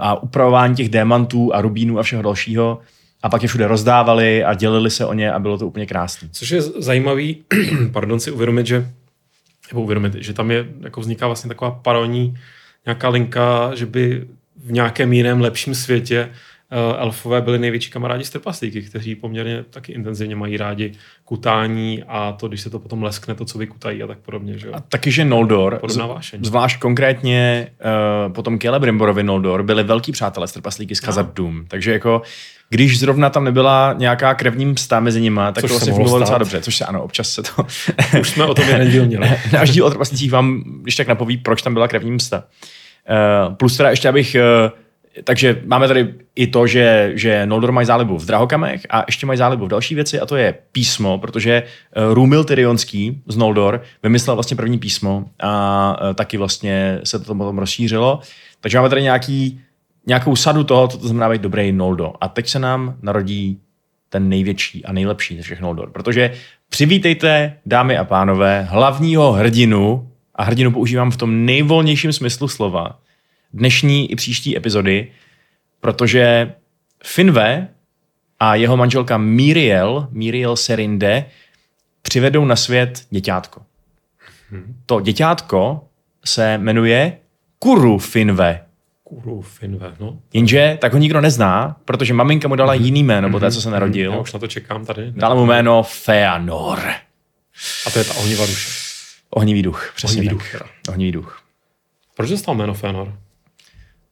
a 0.00 0.22
upravování 0.22 0.74
těch 0.74 0.88
démantů 0.88 1.54
a 1.54 1.60
rubínů 1.60 1.98
a 1.98 2.02
všeho 2.02 2.22
dalšího 2.22 2.78
a 3.22 3.28
pak 3.28 3.42
je 3.42 3.48
všude 3.48 3.66
rozdávali 3.66 4.44
a 4.44 4.54
dělili 4.54 4.90
se 4.90 5.06
o 5.06 5.12
ně 5.12 5.32
a 5.32 5.38
bylo 5.38 5.58
to 5.58 5.66
úplně 5.66 5.86
krásné. 5.86 6.28
Což 6.32 6.50
je 6.50 6.62
zajímavý, 6.62 7.44
pardon, 7.92 8.20
si 8.20 8.30
uvědomit, 8.30 8.66
že 8.66 8.88
nebo 9.72 9.82
uvědomit, 9.82 10.14
že 10.14 10.32
tam 10.32 10.50
je, 10.50 10.66
jako 10.80 11.00
vzniká 11.00 11.26
vlastně 11.26 11.48
taková 11.48 11.70
parodní 11.70 12.38
nějaká 12.86 13.08
linka, 13.08 13.70
že 13.74 13.86
by 13.86 14.26
v 14.56 14.72
nějakém 14.72 15.12
jiném 15.12 15.40
lepším 15.40 15.74
světě 15.74 16.30
elfové 16.98 17.40
byli 17.40 17.58
největší 17.58 17.90
kamarádi 17.90 18.24
z 18.24 18.30
trpaslíky, 18.30 18.82
kteří 18.82 19.14
poměrně 19.14 19.64
taky 19.70 19.92
intenzivně 19.92 20.36
mají 20.36 20.56
rádi 20.56 20.92
kutání 21.24 22.02
a 22.08 22.32
to, 22.32 22.48
když 22.48 22.60
se 22.60 22.70
to 22.70 22.78
potom 22.78 23.02
leskne, 23.02 23.34
to, 23.34 23.44
co 23.44 23.58
vykutají 23.58 24.02
a 24.02 24.06
tak 24.06 24.18
podobně. 24.18 24.58
Že? 24.58 24.70
A 24.70 24.80
taky, 24.80 25.10
že 25.10 25.24
Noldor, 25.24 25.80
zvlášť 26.40 26.80
konkrétně 26.80 27.68
uh, 28.26 28.32
potom 28.32 28.58
Celebrimborovi 28.58 29.22
Noldor, 29.22 29.62
byli 29.62 29.82
velký 29.82 30.12
přátelé 30.12 30.48
z 30.48 30.52
trpaslíky 30.52 30.96
z 30.96 31.00
Khazad 31.00 31.34
Dûm. 31.34 31.64
Takže 31.68 31.92
jako 31.92 32.22
když 32.68 32.98
zrovna 32.98 33.30
tam 33.30 33.44
nebyla 33.44 33.94
nějaká 33.98 34.34
krevní 34.34 34.66
msta 34.66 35.00
mezi 35.00 35.20
nima, 35.20 35.52
tak 35.52 35.62
Což 35.62 35.70
to 35.70 35.74
vlastně 35.74 35.90
mohlo 35.90 36.04
fungovalo 36.04 36.20
docela 36.20 36.38
dobře. 36.38 36.60
Což 36.60 36.76
se 36.76 36.84
ano, 36.84 37.02
občas 37.02 37.30
se 37.30 37.42
to... 37.42 37.66
Už 38.20 38.30
jsme 38.30 38.44
o 38.44 38.54
tom 38.54 38.68
jeden 38.68 38.90
díl 38.90 39.06
měli. 39.06 39.30
Náš 39.52 39.70
díl 39.70 39.86
o 39.86 39.90
trpaslicích 39.90 40.32
vám, 40.32 40.62
když 40.82 40.96
tak 40.96 41.08
napoví, 41.08 41.36
proč 41.36 41.62
tam 41.62 41.74
byla 41.74 41.88
krevní 41.88 42.12
msta. 42.12 42.44
Uh, 43.48 43.54
plus 43.54 43.76
teda 43.76 43.90
ještě 43.90 44.08
abych... 44.08 44.36
Uh, 44.64 44.70
takže 45.24 45.62
máme 45.66 45.88
tady 45.88 46.14
i 46.34 46.46
to, 46.46 46.66
že, 46.66 47.12
že 47.14 47.46
Noldor 47.46 47.72
mají 47.72 47.86
zálibu 47.86 48.18
v 48.18 48.26
drahokamech 48.26 48.86
a 48.90 49.04
ještě 49.06 49.26
mají 49.26 49.36
zálibu 49.36 49.64
v 49.64 49.68
další 49.68 49.94
věci 49.94 50.20
a 50.20 50.26
to 50.26 50.36
je 50.36 50.54
písmo, 50.72 51.18
protože 51.18 51.62
uh, 51.62 52.14
Rumil 52.14 52.44
Tyrionský 52.44 53.22
z 53.26 53.36
Noldor 53.36 53.82
vymyslel 54.02 54.36
vlastně 54.36 54.56
první 54.56 54.78
písmo 54.78 55.24
a 55.42 55.96
uh, 56.02 56.14
taky 56.14 56.36
vlastně 56.36 57.00
se 57.04 57.18
to 57.18 57.34
potom 57.34 57.58
rozšířilo. 57.58 58.20
Takže 58.60 58.78
máme 58.78 58.88
tady 58.88 59.02
nějaký, 59.02 59.60
nějakou 60.06 60.36
sadu 60.36 60.64
toho, 60.64 60.88
co 60.88 60.98
to 60.98 61.08
znamená 61.08 61.30
být 61.30 61.42
dobrý 61.42 61.72
Noldo. 61.72 62.12
A 62.20 62.28
teď 62.28 62.48
se 62.48 62.58
nám 62.58 62.96
narodí 63.02 63.60
ten 64.08 64.28
největší 64.28 64.84
a 64.84 64.92
nejlepší 64.92 65.36
ze 65.36 65.42
všech 65.42 65.60
Noldor. 65.60 65.90
Protože 65.90 66.32
přivítejte, 66.68 67.56
dámy 67.66 67.98
a 67.98 68.04
pánové, 68.04 68.66
hlavního 68.70 69.32
hrdinu, 69.32 70.08
a 70.34 70.44
hrdinu 70.44 70.72
používám 70.72 71.10
v 71.10 71.16
tom 71.16 71.44
nejvolnějším 71.44 72.12
smyslu 72.12 72.48
slova, 72.48 72.98
dnešní 73.52 74.10
i 74.12 74.16
příští 74.16 74.56
epizody, 74.56 75.12
protože 75.80 76.52
Finve 77.04 77.68
a 78.40 78.54
jeho 78.54 78.76
manželka 78.76 79.18
Miriel, 79.18 80.08
Miriel 80.10 80.56
Serinde, 80.56 81.24
přivedou 82.02 82.44
na 82.44 82.56
svět 82.56 83.06
děťátko. 83.10 83.62
To 84.86 85.00
děťátko 85.00 85.84
se 86.24 86.58
jmenuje 86.58 87.18
Kuru 87.58 87.98
Finve. 87.98 88.64
Kuru 89.04 89.40
Finve, 89.42 89.96
no. 90.00 90.18
Jenže 90.32 90.78
tak 90.80 90.92
ho 90.92 90.98
nikdo 90.98 91.20
nezná, 91.20 91.76
protože 91.84 92.14
maminka 92.14 92.48
mu 92.48 92.56
dala 92.56 92.74
jiný 92.74 93.04
jméno, 93.04 93.30
po 93.30 93.40
té, 93.40 93.50
co 93.50 93.60
se 93.62 93.70
narodil. 93.70 94.12
Já 94.12 94.18
už 94.18 94.32
na 94.32 94.38
to 94.38 94.46
čekám 94.46 94.86
tady. 94.86 95.12
Dala 95.12 95.34
mu 95.34 95.46
jméno 95.46 95.82
Feanor. 95.82 96.78
A 97.86 97.90
to 97.90 97.98
je 97.98 98.04
ta 98.04 98.14
ohnivá 98.14 98.46
duše. 98.46 98.68
Ohnivý 99.30 99.62
duch, 99.62 99.92
přesně 99.96 100.20
Ohnivý 100.20 100.28
tak. 100.28 100.34
duch. 100.38 100.68
Ohnivý 100.88 101.12
duch. 101.12 101.42
Proč 102.16 102.30
dostal 102.30 102.54
jméno 102.54 102.74
Fëanor? 102.74 103.12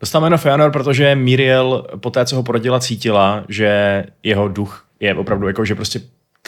Dostal 0.01 0.21
jméno 0.21 0.39
Feanor, 0.39 0.73
protože 0.73 1.15
Miriel 1.15 1.87
po 2.01 2.11
té, 2.11 2.27
co 2.27 2.37
ho 2.37 2.43
porodila, 2.43 2.81
cítila, 2.81 3.45
že 3.49 4.05
jeho 4.23 4.49
duch 4.49 4.87
je 5.01 5.15
opravdu 5.15 5.47
jako, 5.47 5.65
že 5.65 5.75
prostě 5.75 6.01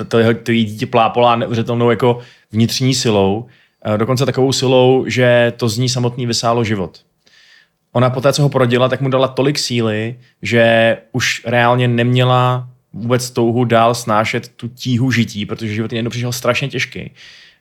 to, 0.09 0.19
jeho, 0.19 0.33
dítě 0.33 0.87
plápolá 0.87 1.37
neuvěřitelnou 1.37 1.90
jako 1.90 2.19
vnitřní 2.52 2.95
silou, 2.95 3.47
eh, 3.85 3.99
dokonce 3.99 4.26
takovou 4.26 4.52
silou, 4.52 5.04
že 5.09 5.52
to 5.57 5.69
z 5.69 5.78
ní 5.78 5.88
samotný 5.88 6.26
vysálo 6.26 6.64
život. 6.64 7.00
Ona 7.92 8.11
po 8.11 8.21
té, 8.21 8.33
co 8.33 8.42
ho 8.42 8.49
porodila, 8.49 8.88
tak 8.88 9.00
mu 9.00 9.09
dala 9.09 9.28
tolik 9.28 9.59
síly, 9.59 10.19
že 10.42 10.97
už 11.12 11.42
reálně 11.47 11.88
neměla 11.88 12.69
vůbec 12.92 13.30
touhu 13.30 13.64
dál 13.64 13.95
snášet 13.95 14.49
tu 14.49 14.69
tíhu 14.69 15.11
žití, 15.11 15.47
protože 15.47 15.75
život 15.75 15.92
jednou 15.92 16.11
přišel 16.11 16.33
strašně 16.33 16.69
těžký. 16.69 17.00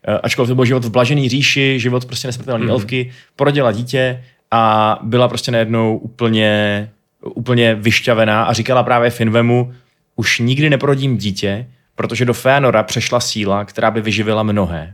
Eh, 0.07 0.19
Ačkoliv 0.23 0.49
to 0.49 0.55
byl 0.55 0.65
život 0.65 0.85
v 0.85 0.89
blažený 0.89 1.29
říši, 1.29 1.79
život 1.79 2.05
prostě 2.05 2.27
nesmrtelný 2.27 2.63
mm. 2.65 2.69
elfky, 2.69 3.11
porodila 3.35 3.71
dítě 3.71 4.23
a 4.51 4.99
byla 5.03 5.27
prostě 5.27 5.51
najednou 5.51 5.97
úplně, 5.97 6.89
úplně 7.21 7.75
vyšťavená 7.75 8.43
a 8.43 8.53
říkala 8.53 8.83
právě 8.83 9.09
Finvemu, 9.09 9.73
už 10.15 10.39
nikdy 10.39 10.69
neporodím 10.69 11.17
dítě, 11.17 11.67
protože 11.95 12.25
do 12.25 12.33
Fénora 12.33 12.83
přešla 12.83 13.19
síla, 13.19 13.65
která 13.65 13.91
by 13.91 14.01
vyživila 14.01 14.43
mnohé. 14.43 14.93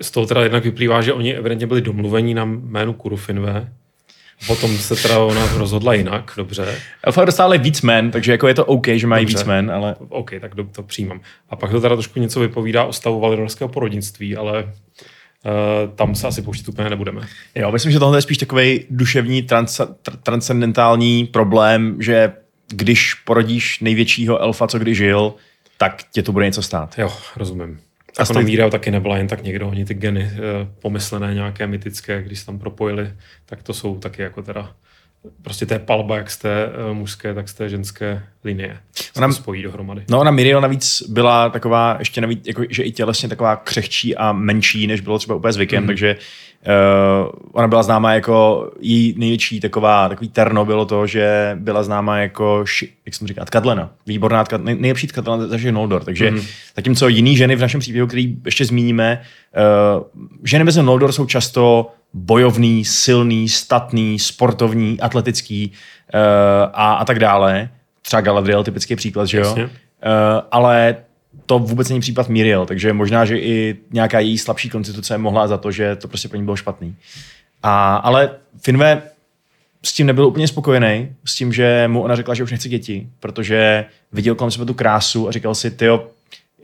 Z 0.00 0.10
toho 0.10 0.26
teda 0.26 0.42
jednak 0.42 0.64
vyplývá, 0.64 1.02
že 1.02 1.12
oni 1.12 1.34
evidentně 1.34 1.66
byli 1.66 1.80
domluvení 1.80 2.34
na 2.34 2.44
jménu 2.44 2.92
Kuru 2.92 3.16
Finve. 3.16 3.72
Potom 4.46 4.78
se 4.78 4.96
teda 4.96 5.18
ona 5.18 5.46
rozhodla 5.56 5.94
jinak, 5.94 6.32
dobře. 6.36 6.78
Elfové 7.02 7.26
dostali 7.26 7.58
víc 7.58 7.82
men, 7.82 8.10
takže 8.10 8.32
jako 8.32 8.48
je 8.48 8.54
to 8.54 8.64
OK, 8.64 8.86
že 8.88 9.06
mají 9.06 9.24
Dobře. 9.24 9.38
víc 9.38 9.44
men, 9.44 9.70
ale 9.70 9.96
OK, 10.08 10.30
tak 10.40 10.54
do- 10.54 10.64
to 10.64 10.82
přijímám. 10.82 11.20
A 11.50 11.56
pak 11.56 11.70
to 11.70 11.80
teda 11.80 11.96
trošku 11.96 12.20
něco 12.20 12.40
vypovídá 12.40 12.84
o 12.84 12.92
stavu 12.92 13.20
valinorského 13.20 13.68
porodnictví, 13.68 14.36
ale 14.36 14.72
tam 15.96 16.14
se 16.14 16.26
asi 16.26 16.42
pouštět 16.42 16.68
úplně 16.68 16.90
nebudeme. 16.90 17.20
jo, 17.54 17.72
myslím, 17.72 17.92
že 17.92 17.98
tohle 17.98 18.18
je 18.18 18.22
spíš 18.22 18.38
takový 18.38 18.84
duševní 18.90 19.42
trans, 19.42 19.80
tr, 20.02 20.16
transcendentální 20.16 21.26
problém, 21.26 21.96
že 22.02 22.32
když 22.68 23.14
porodíš 23.14 23.80
největšího 23.80 24.38
elfa, 24.38 24.66
co 24.68 24.78
kdy 24.78 24.94
žil, 24.94 25.34
tak 25.78 26.02
tě 26.12 26.22
to 26.22 26.32
bude 26.32 26.46
něco 26.46 26.62
stát. 26.62 26.98
Jo, 26.98 27.12
rozumím. 27.36 27.80
A 28.18 28.22
A 28.22 28.24
stej- 28.24 28.30
ona 28.36 28.40
Miriel 28.40 28.70
taky 28.70 28.90
nebyla 28.90 29.16
jen 29.16 29.28
tak 29.28 29.42
někdo, 29.42 29.68
oni 29.68 29.84
ty 29.84 29.94
geny 29.94 30.30
eh, 30.32 30.38
pomyslené, 30.82 31.34
nějaké 31.34 31.66
mytické, 31.66 32.22
když 32.22 32.38
se 32.40 32.46
tam 32.46 32.58
propojili, 32.58 33.10
tak 33.46 33.62
to 33.62 33.74
jsou 33.74 33.98
taky 33.98 34.22
jako 34.22 34.42
teda 34.42 34.72
prostě 35.42 35.66
té 35.66 35.78
palba 35.78 36.16
jak 36.16 36.30
z 36.30 36.36
té 36.38 36.66
eh, 36.66 36.94
mužské, 36.94 37.34
tak 37.34 37.48
z 37.48 37.54
té 37.54 37.68
ženské 37.68 38.22
linie. 38.44 38.76
Se 38.94 39.12
Ona- 39.16 39.28
to 39.28 39.34
spojí 39.34 39.62
dohromady. 39.62 40.04
No 40.10 40.20
ona 40.20 40.30
Miriel 40.30 40.60
navíc 40.60 41.02
byla 41.08 41.48
taková, 41.48 41.96
ještě 41.98 42.20
navíc, 42.20 42.46
jako, 42.46 42.62
že 42.70 42.82
i 42.82 42.92
tělesně 42.92 43.28
taková 43.28 43.56
křehčí 43.56 44.16
a 44.16 44.32
menší, 44.32 44.86
než 44.86 45.00
bylo 45.00 45.18
třeba 45.18 45.34
úplně 45.34 45.52
zvykem, 45.52 45.82
mm. 45.82 45.86
takže 45.86 46.16
uh, 46.16 47.32
ona 47.52 47.68
byla 47.68 47.82
známá 47.82 48.14
jako 48.14 48.70
její 48.80 49.14
největší 49.18 49.60
taková, 49.60 50.08
takový 50.08 50.28
terno 50.28 50.64
bylo 50.64 50.84
to, 50.84 51.06
že 51.06 51.56
byla 51.60 51.82
známá 51.82 52.18
jako, 52.18 52.64
jak 53.06 53.14
jsem 53.14 53.28
říkal, 53.28 53.44
tkadlena. 53.44 53.90
Výborná 54.06 54.44
tkadlena, 54.44 54.66
nej, 54.66 54.80
nejlepší 54.80 55.06
tkadlena 55.06 55.46
zažije 55.46 55.72
Noldor, 55.72 56.04
takže 56.04 56.30
mm. 56.30 56.40
zatímco 56.76 57.08
jiný 57.08 57.36
ženy 57.36 57.56
v 57.56 57.60
našem 57.60 57.80
příběhu, 57.80 58.06
který 58.06 58.36
ještě 58.44 58.64
zmíníme, 58.64 59.22
uh, 59.96 60.02
ženy 60.44 60.64
mezi 60.64 60.82
Noldor 60.82 61.12
jsou 61.12 61.26
často 61.26 61.90
bojovný, 62.14 62.84
silný, 62.84 63.48
statný, 63.48 64.18
sportovní, 64.18 65.00
atletický 65.00 65.72
uh, 66.14 66.20
a, 66.72 66.94
a 66.94 67.04
tak 67.04 67.18
dále. 67.18 67.68
Třeba 68.06 68.20
Galadriel, 68.20 68.64
typický 68.64 68.96
příklad, 68.96 69.26
že 69.26 69.38
jo? 69.38 69.44
Jasně. 69.44 69.64
Uh, 69.64 69.70
ale 70.50 70.96
to 71.46 71.58
vůbec 71.58 71.88
není 71.88 72.00
případ 72.00 72.28
Miriel, 72.28 72.66
takže 72.66 72.92
možná, 72.92 73.24
že 73.24 73.38
i 73.38 73.76
nějaká 73.90 74.20
její 74.20 74.38
slabší 74.38 74.70
konstituce 74.70 75.18
mohla 75.18 75.48
za 75.48 75.58
to, 75.58 75.70
že 75.70 75.96
to 75.96 76.08
prostě 76.08 76.28
pro 76.28 76.38
ní 76.38 76.44
bylo 76.44 76.56
špatný. 76.56 76.96
A, 77.62 77.96
ale 77.96 78.30
Finve 78.62 79.02
s 79.82 79.92
tím 79.92 80.06
nebyl 80.06 80.26
úplně 80.26 80.48
spokojený, 80.48 81.08
s 81.24 81.34
tím, 81.34 81.52
že 81.52 81.88
mu 81.88 82.02
ona 82.02 82.16
řekla, 82.16 82.34
že 82.34 82.42
už 82.42 82.50
nechce 82.50 82.68
děti, 82.68 83.08
protože 83.20 83.84
viděl 84.12 84.34
kolem 84.34 84.50
sebe 84.50 84.64
tu 84.64 84.74
krásu 84.74 85.28
a 85.28 85.32
říkal 85.32 85.54
si, 85.54 85.70
tyjo, 85.70 86.10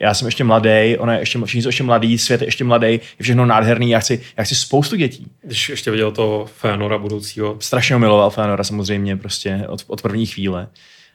já 0.00 0.14
jsem 0.14 0.26
ještě 0.26 0.44
mladý, 0.44 0.96
ona 0.98 1.14
je 1.14 1.20
ještě, 1.20 1.38
všichni 1.44 1.62
jsou 1.62 1.68
ještě 1.68 1.82
mladý, 1.82 2.18
svět 2.18 2.40
je 2.40 2.46
ještě 2.46 2.64
mladý, 2.64 2.86
je 2.86 3.00
všechno 3.22 3.46
nádherný, 3.46 3.90
já 3.90 3.98
chci, 3.98 4.20
já 4.36 4.44
chci 4.44 4.54
spoustu 4.54 4.96
dětí. 4.96 5.26
Když 5.42 5.68
ještě 5.68 5.90
viděl 5.90 6.12
toho 6.12 6.46
Fénora 6.46 6.98
budoucího, 6.98 7.56
Strašně 7.60 7.94
ho 7.94 7.98
miloval 7.98 8.30
Fëanora 8.30 8.62
samozřejmě 8.62 9.16
prostě 9.16 9.64
od, 9.68 9.84
od 9.86 10.02
první 10.02 10.26
chvíle. 10.26 10.68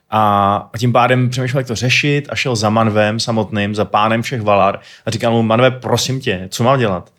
A, 0.09 0.69
tím 0.79 0.91
pádem 0.91 1.29
přemýšlel, 1.29 1.59
jak 1.59 1.67
to 1.67 1.75
řešit 1.75 2.27
a 2.29 2.35
šel 2.35 2.55
za 2.55 2.69
Manvem 2.69 3.19
samotným, 3.19 3.75
za 3.75 3.85
pánem 3.85 4.21
všech 4.21 4.41
Valar 4.41 4.79
a 5.05 5.12
říkal 5.12 5.31
mu, 5.31 5.43
Manve, 5.43 5.71
prosím 5.71 6.19
tě, 6.19 6.47
co 6.51 6.63
mám 6.63 6.79
dělat? 6.79 7.13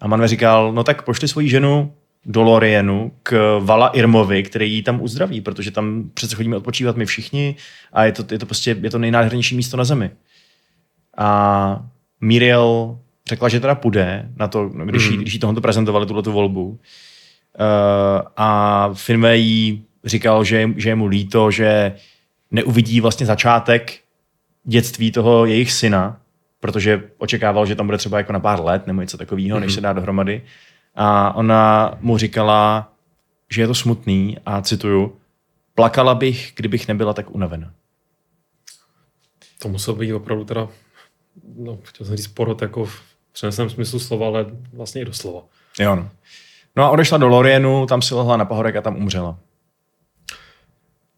A 0.00 0.06
Manve 0.08 0.28
říkal, 0.28 0.72
no 0.72 0.84
tak 0.84 1.02
pošli 1.02 1.28
svoji 1.28 1.48
ženu 1.48 1.92
do 2.26 2.42
Lorienu 2.42 3.12
k 3.22 3.58
Vala 3.62 3.88
Irmovi, 3.88 4.42
který 4.42 4.72
ji 4.72 4.82
tam 4.82 5.02
uzdraví, 5.02 5.40
protože 5.40 5.70
tam 5.70 6.10
přece 6.14 6.36
chodíme 6.36 6.56
odpočívat 6.56 6.96
my 6.96 7.06
všichni 7.06 7.56
a 7.92 8.04
je 8.04 8.12
to, 8.12 8.24
je 8.30 8.38
to 8.38 8.46
prostě 8.46 8.76
je 8.82 8.90
to 8.90 8.98
nejnádhernější 8.98 9.56
místo 9.56 9.76
na 9.76 9.84
zemi. 9.84 10.10
A 11.18 11.80
Miriel 12.20 12.98
řekla, 13.28 13.48
že 13.48 13.60
teda 13.60 13.74
půjde 13.74 14.28
na 14.36 14.48
to, 14.48 14.70
no, 14.74 14.86
když, 14.86 15.10
jí, 15.10 15.16
když 15.16 15.34
jí 15.34 15.40
tohoto 15.40 15.60
prezentovali, 15.60 16.06
tuhle 16.06 16.22
volbu. 16.22 16.68
Uh, 16.68 16.78
a 18.36 18.88
Finwë 18.92 19.34
jí 19.34 19.84
říkal, 20.04 20.44
že, 20.44 20.70
že 20.76 20.88
je 20.88 20.94
mu 20.94 21.06
líto, 21.06 21.50
že 21.50 21.94
neuvidí 22.50 23.00
vlastně 23.00 23.26
začátek 23.26 24.00
dětství 24.64 25.12
toho 25.12 25.46
jejich 25.46 25.72
syna, 25.72 26.20
protože 26.60 27.02
očekával, 27.18 27.66
že 27.66 27.74
tam 27.74 27.86
bude 27.86 27.98
třeba 27.98 28.18
jako 28.18 28.32
na 28.32 28.40
pár 28.40 28.64
let 28.64 28.86
nebo 28.86 29.00
něco 29.00 29.18
takového, 29.18 29.58
mm-hmm. 29.58 29.60
než 29.60 29.74
se 29.74 29.80
dá 29.80 29.92
dohromady. 29.92 30.42
A 30.94 31.36
ona 31.36 31.94
mu 32.00 32.18
říkala, 32.18 32.92
že 33.50 33.62
je 33.62 33.66
to 33.66 33.74
smutný 33.74 34.38
a 34.46 34.62
cituju, 34.62 35.16
plakala 35.74 36.14
bych, 36.14 36.52
kdybych 36.56 36.88
nebyla 36.88 37.12
tak 37.12 37.30
unavená. 37.30 37.72
to 39.58 39.68
musel 39.68 39.94
být 39.94 40.12
opravdu 40.12 40.44
teda, 40.44 40.68
no, 41.56 41.78
chtěl 41.82 42.06
jsem 42.06 42.16
říct 42.16 42.28
porod 42.28 42.62
jako 42.62 42.84
v 42.84 43.02
přeneseném 43.32 43.70
smyslu 43.70 43.98
slova, 43.98 44.26
ale 44.26 44.46
vlastně 44.72 45.02
i 45.02 45.04
doslova. 45.04 45.42
Jo, 45.78 45.96
no. 45.96 46.10
No 46.76 46.84
a 46.84 46.90
odešla 46.90 47.18
do 47.18 47.28
Lorienu, 47.28 47.86
tam 47.86 48.02
si 48.02 48.14
lehla 48.14 48.36
na 48.36 48.44
pahorek 48.44 48.76
a 48.76 48.82
tam 48.82 48.96
umřela. 48.96 49.38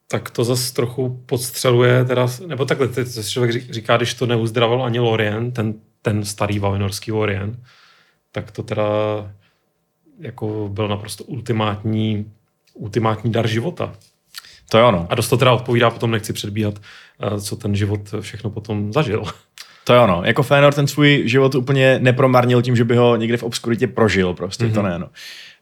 Tak 0.09 0.31
to 0.31 0.45
zase 0.45 0.75
trochu 0.75 1.23
podstřeluje, 1.27 2.05
teda, 2.05 2.27
nebo 2.47 2.65
takhle, 2.65 2.89
teď 2.89 3.07
zase 3.07 3.31
člověk 3.31 3.55
ří- 3.55 3.73
říká, 3.73 3.97
když 3.97 4.15
to 4.15 4.27
neuzdravil 4.27 4.83
ani 4.83 4.99
Lorien, 4.99 5.53
ten, 5.53 5.75
ten 6.03 6.25
starý 6.25 6.59
valinorský 6.59 7.13
Lorien, 7.13 7.63
tak 8.33 8.51
to 8.51 8.63
teda 8.63 8.85
jako 10.19 10.69
byl 10.73 10.89
naprosto 10.89 11.25
ultimátní, 11.25 12.33
ultimátní 12.75 13.33
dar 13.33 13.47
života. 13.49 13.95
To 14.69 14.79
jo, 14.79 14.91
no. 14.91 15.07
A 15.11 15.15
dost 15.15 15.29
to 15.29 15.37
teda 15.37 15.53
odpovídá, 15.53 15.91
potom 15.91 16.11
nechci 16.11 16.33
předbíhat, 16.33 16.75
eh, 16.79 17.41
co 17.41 17.57
ten 17.57 17.77
život 17.77 18.01
všechno 18.21 18.51
potom 18.51 18.93
zažil. 18.93 19.25
To 19.87 19.95
jo, 19.95 20.07
no. 20.07 20.23
Jako 20.25 20.43
Fénor 20.43 20.75
ten 20.75 20.87
svůj 20.87 21.23
život 21.27 21.55
úplně 21.55 21.99
nepromarnil 22.03 22.63
tím, 22.63 22.77
že 22.77 22.85
by 22.85 22.97
ho 22.97 23.17
někde 23.17 23.37
v 23.37 23.43
obskuritě 23.43 23.87
prožil, 23.87 24.35
prostě 24.35 24.65
mm-hmm. 24.65 24.75
to 24.75 24.83
ne, 24.83 24.99
no. 24.99 25.09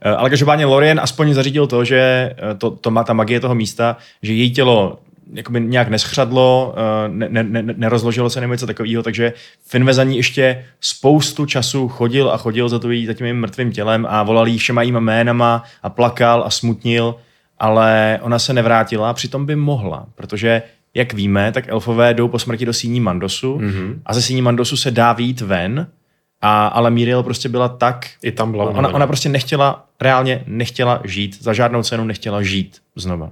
Eh, 0.02 0.10
Ale 0.10 0.30
každopádně 0.30 0.64
Lorien 0.64 1.00
aspoň 1.00 1.34
zařídil 1.34 1.66
to, 1.66 1.84
že 1.84 1.98
eh, 1.98 2.54
to, 2.54 2.70
to 2.70 2.90
má 2.90 3.04
ta 3.04 3.12
magie 3.12 3.40
toho 3.40 3.54
místa, 3.54 3.96
že 4.22 4.32
její 4.32 4.50
tělo 4.50 4.98
jakoby 5.32 5.60
nějak 5.60 5.88
neschřadlo, 5.88 6.74
eh, 6.76 7.08
ne, 7.08 7.28
ne, 7.30 7.42
ne, 7.42 7.74
nerozložilo 7.76 8.30
se 8.30 8.40
nebo 8.40 8.54
něco 8.54 8.66
takového, 8.66 9.02
takže 9.02 9.32
Finve 9.66 9.94
za 9.94 10.04
ní 10.04 10.16
ještě 10.16 10.64
spoustu 10.80 11.46
času 11.46 11.88
chodil 11.88 12.30
a 12.30 12.36
chodil 12.36 12.68
za, 12.68 12.78
to 12.78 12.90
jí, 12.90 13.06
za 13.06 13.12
tím 13.12 13.26
jejím 13.26 13.40
mrtvým 13.40 13.72
tělem 13.72 14.06
a 14.10 14.22
volal 14.22 14.48
jí 14.48 14.58
všema 14.58 14.82
jíma 14.82 15.00
jménama 15.00 15.62
a 15.82 15.90
plakal 15.90 16.44
a 16.46 16.50
smutnil, 16.50 17.14
ale 17.58 18.18
ona 18.22 18.38
se 18.38 18.52
nevrátila 18.52 19.12
přitom 19.12 19.46
by 19.46 19.56
mohla, 19.56 20.06
protože 20.14 20.62
jak 20.94 21.12
víme, 21.12 21.52
tak 21.52 21.68
elfové 21.68 22.14
jdou 22.14 22.28
po 22.28 22.38
smrti 22.38 22.66
do 22.66 22.72
síní 22.72 23.00
Mandosu 23.00 23.58
mm-hmm. 23.58 23.98
a 24.06 24.14
ze 24.14 24.22
síní 24.22 24.42
Mandosu 24.42 24.76
se 24.76 24.90
dá 24.90 25.12
výjít 25.12 25.40
ven, 25.40 25.86
a, 26.40 26.66
ale 26.66 26.90
Miriel 26.90 27.22
prostě 27.22 27.48
byla 27.48 27.68
tak 27.68 28.10
I 28.22 28.32
tam 28.32 28.50
byla 28.50 28.64
Ona, 28.64 28.88
ona 28.88 29.06
prostě 29.06 29.28
nechtěla, 29.28 29.86
reálně 30.00 30.44
nechtěla 30.46 31.00
žít, 31.04 31.42
za 31.42 31.52
žádnou 31.52 31.82
cenu 31.82 32.04
nechtěla 32.04 32.42
žít 32.42 32.82
znova. 32.96 33.30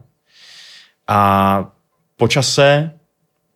A 1.08 1.70
po 2.16 2.28
čase 2.28 2.90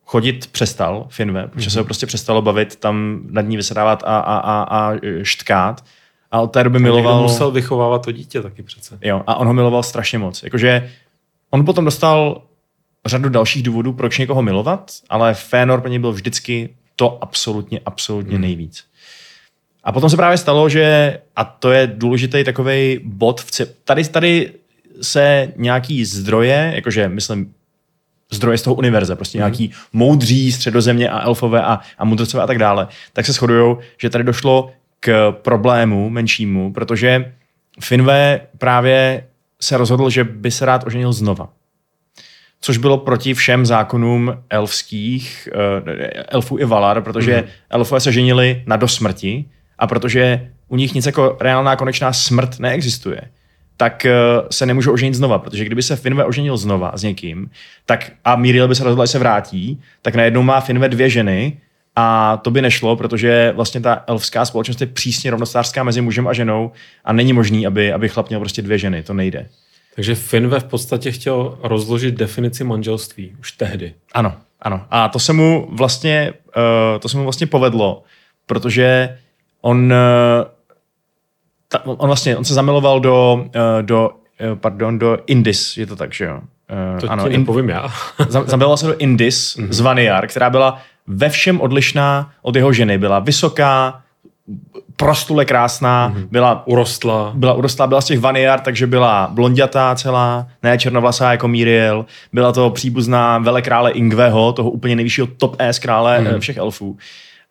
chodit 0.04 0.46
přestal 0.46 1.06
Finve, 1.10 1.48
po 1.48 1.60
čase 1.60 1.78
ho 1.78 1.84
prostě 1.84 2.06
přestalo 2.06 2.42
bavit 2.42 2.76
tam 2.76 3.20
nad 3.30 3.42
ní 3.42 3.56
vysedávat 3.56 4.02
a, 4.06 4.18
a, 4.18 4.38
a, 4.38 4.62
a 4.62 4.96
štkát. 5.22 5.84
A 6.30 6.40
od 6.40 6.46
té 6.46 6.64
doby 6.64 6.78
miloval... 6.78 7.22
musel 7.22 7.50
vychovávat 7.50 8.04
to 8.04 8.12
dítě 8.12 8.42
taky 8.42 8.62
přece. 8.62 8.98
Jo, 9.02 9.22
a 9.26 9.34
on 9.34 9.46
ho 9.46 9.52
miloval 9.52 9.82
strašně 9.82 10.18
moc. 10.18 10.42
Jakože 10.42 10.90
on 11.50 11.64
potom 11.64 11.84
dostal 11.84 12.42
řadu 13.08 13.28
dalších 13.28 13.62
důvodů, 13.62 13.92
proč 13.92 14.18
někoho 14.18 14.42
milovat, 14.42 14.90
ale 15.08 15.34
Fénor 15.34 15.80
pro 15.80 15.90
něj 15.90 15.98
byl 15.98 16.12
vždycky 16.12 16.68
to 16.96 17.22
absolutně, 17.22 17.80
absolutně 17.84 18.32
hmm. 18.32 18.42
nejvíc. 18.42 18.84
A 19.84 19.92
potom 19.92 20.10
se 20.10 20.16
právě 20.16 20.38
stalo, 20.38 20.68
že, 20.68 21.18
a 21.36 21.44
to 21.44 21.72
je 21.72 21.86
důležitý 21.86 22.44
takový 22.44 23.00
bod, 23.04 23.40
v 23.40 23.50
ce, 23.50 23.66
tady, 23.66 24.04
tady 24.04 24.52
se 25.02 25.52
nějaký 25.56 26.04
zdroje, 26.04 26.72
jakože 26.74 27.08
myslím 27.08 27.54
zdroje 28.32 28.58
z 28.58 28.62
toho 28.62 28.74
univerze, 28.74 29.16
prostě 29.16 29.38
mm. 29.38 29.40
nějaký 29.40 29.70
moudří 29.92 30.52
středozemě 30.52 31.08
a 31.08 31.20
elfové 31.20 31.62
a, 31.62 31.80
a 31.98 32.04
mudrcové 32.04 32.42
a 32.42 32.46
tak 32.46 32.58
dále, 32.58 32.88
tak 33.12 33.26
se 33.26 33.32
shodují, 33.32 33.76
že 33.98 34.10
tady 34.10 34.24
došlo 34.24 34.72
k 35.00 35.32
problému 35.42 36.10
menšímu, 36.10 36.72
protože 36.72 37.32
Finve 37.80 38.40
právě 38.58 39.26
se 39.60 39.76
rozhodl, 39.76 40.10
že 40.10 40.24
by 40.24 40.50
se 40.50 40.66
rád 40.66 40.86
oženil 40.86 41.12
znova. 41.12 41.48
Což 42.60 42.78
bylo 42.78 42.98
proti 42.98 43.34
všem 43.34 43.66
zákonům 43.66 44.36
elfských, 44.50 45.48
uh, 45.54 45.90
elfů 46.28 46.58
i 46.58 46.64
Valar, 46.64 47.02
protože 47.02 47.36
mm. 47.36 47.48
elfové 47.70 48.00
se 48.00 48.12
ženili 48.12 48.62
na 48.66 48.76
dosmrti 48.76 49.44
a 49.78 49.86
protože 49.86 50.50
u 50.68 50.76
nich 50.76 50.94
nic 50.94 51.06
jako 51.06 51.36
reálná 51.40 51.76
konečná 51.76 52.12
smrt 52.12 52.58
neexistuje, 52.58 53.20
tak 53.76 54.06
uh, 54.06 54.48
se 54.50 54.66
nemůžou 54.66 54.92
oženit 54.92 55.14
znova, 55.14 55.38
protože 55.38 55.64
kdyby 55.64 55.82
se 55.82 55.96
Finve 55.96 56.24
oženil 56.24 56.56
znova 56.56 56.92
s 56.94 57.02
někým, 57.02 57.50
tak 57.86 58.12
a 58.24 58.36
Miriel 58.36 58.68
by 58.68 58.74
se 58.74 58.84
rozhodla, 58.84 59.04
že 59.04 59.12
se 59.12 59.18
vrátí, 59.18 59.80
tak 60.02 60.14
najednou 60.14 60.42
má 60.42 60.60
Finve 60.60 60.88
dvě 60.88 61.10
ženy 61.10 61.56
a 61.96 62.36
to 62.36 62.50
by 62.50 62.62
nešlo, 62.62 62.96
protože 62.96 63.52
vlastně 63.56 63.80
ta 63.80 64.04
elfská 64.06 64.44
společnost 64.44 64.80
je 64.80 64.86
přísně 64.86 65.30
rovnostářská 65.30 65.82
mezi 65.82 66.00
mužem 66.00 66.28
a 66.28 66.32
ženou 66.32 66.72
a 67.04 67.12
není 67.12 67.32
možný, 67.32 67.66
aby, 67.66 67.92
aby 67.92 68.08
chlap 68.08 68.28
měl 68.28 68.40
prostě 68.40 68.62
dvě 68.62 68.78
ženy, 68.78 69.02
to 69.02 69.14
nejde. 69.14 69.48
Takže 69.96 70.14
Finve 70.14 70.60
v 70.60 70.64
podstatě 70.64 71.12
chtěl 71.12 71.58
rozložit 71.62 72.14
definici 72.14 72.64
manželství 72.64 73.36
už 73.40 73.52
tehdy. 73.52 73.94
Ano, 74.12 74.32
ano. 74.62 74.86
A 74.90 75.08
to 75.08 75.18
se 75.18 75.32
mu 75.32 75.68
vlastně, 75.70 76.32
uh, 76.56 77.00
to 77.00 77.08
se 77.08 77.16
mu 77.16 77.22
vlastně 77.22 77.46
povedlo, 77.46 78.02
protože 78.46 79.18
on, 79.60 79.92
uh, 79.92 80.48
ta, 81.68 81.86
on 81.86 82.06
vlastně, 82.06 82.36
on 82.36 82.44
se 82.44 82.54
zamiloval 82.54 83.00
do, 83.00 83.34
uh, 83.34 83.82
do 83.82 84.10
uh, 84.50 84.58
pardon, 84.58 84.98
do 84.98 85.18
Indis, 85.26 85.76
je 85.76 85.86
to 85.86 85.96
tak, 85.96 86.14
že 86.14 86.24
jo? 86.24 86.40
Uh, 86.94 87.00
to 87.00 87.10
ano, 87.10 87.28
ti 87.28 87.38
nepovím 87.38 87.68
já. 87.68 87.88
zamiloval 88.28 88.76
se 88.76 88.86
do 88.86 88.98
Indis 88.98 89.56
mm-hmm. 89.56 89.68
z 89.70 89.80
Vaniar, 89.80 90.26
která 90.26 90.50
byla 90.50 90.82
ve 91.06 91.28
všem 91.28 91.60
odlišná 91.60 92.30
od 92.42 92.56
jeho 92.56 92.72
ženy. 92.72 92.98
Byla 92.98 93.18
vysoká, 93.18 94.02
prostule 94.96 95.44
krásná, 95.44 96.10
mm-hmm. 96.10 96.28
byla 96.30 96.66
urostlá. 96.66 97.32
Byla 97.34 97.52
urostlá, 97.54 97.86
byla 97.86 98.00
z 98.00 98.04
těch 98.04 98.20
vaniar, 98.20 98.60
takže 98.60 98.86
byla 98.86 99.30
blondětá 99.32 99.94
celá, 99.94 100.46
ne 100.62 100.78
černovlasá 100.78 101.30
jako 101.30 101.48
Miriel. 101.48 102.06
Byla 102.32 102.52
to 102.52 102.70
příbuzná 102.70 103.38
velekrále 103.38 103.90
Ingveho, 103.90 104.52
toho 104.52 104.70
úplně 104.70 104.96
nejvyššího 104.96 105.26
top 105.26 105.56
S 105.58 105.78
krále 105.78 106.20
mm-hmm. 106.20 106.38
všech 106.38 106.56
elfů. 106.56 106.96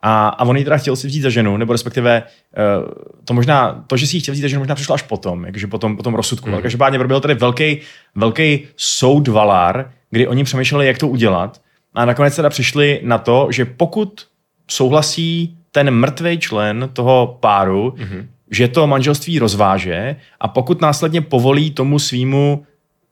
A, 0.01 0.27
a 0.27 0.45
on 0.45 0.57
ji 0.57 0.63
teda 0.63 0.77
chtěl 0.77 0.95
si 0.95 1.07
vzít 1.07 1.21
za 1.21 1.29
ženu, 1.29 1.57
nebo 1.57 1.73
respektive 1.73 2.23
uh, 2.23 2.91
to 3.25 3.33
možná, 3.33 3.83
to, 3.87 3.97
že 3.97 4.07
si 4.07 4.17
ji 4.17 4.21
chtěl 4.21 4.33
vzít 4.33 4.41
za 4.41 4.47
ženu, 4.47 4.61
možná 4.61 4.75
přišlo 4.75 4.95
až 4.95 5.01
potom, 5.01 5.45
jakože 5.45 5.67
potom, 5.67 5.97
potom 5.97 6.15
rozsudku. 6.15 6.49
Mm. 6.49 6.61
Každopádně 6.61 6.99
byl 6.99 7.19
tady 7.19 7.33
velký, 7.33 7.79
velký 8.15 8.67
soud 8.77 9.27
Valar, 9.27 9.91
kdy 10.11 10.27
oni 10.27 10.43
přemýšleli, 10.43 10.87
jak 10.87 10.97
to 10.97 11.07
udělat. 11.07 11.61
A 11.95 12.05
nakonec 12.05 12.35
teda 12.35 12.49
přišli 12.49 13.01
na 13.03 13.17
to, 13.17 13.47
že 13.51 13.65
pokud 13.65 14.25
souhlasí 14.67 15.57
ten 15.75 15.91
mrtvý 15.91 16.39
člen 16.39 16.89
toho 16.93 17.37
páru, 17.39 17.89
mm-hmm. 17.89 18.27
že 18.51 18.67
to 18.67 18.87
manželství 18.87 19.39
rozváže 19.39 20.15
a 20.39 20.47
pokud 20.47 20.81
následně 20.81 21.21
povolí 21.21 21.71
tomu 21.71 21.99
svýmu 21.99 22.65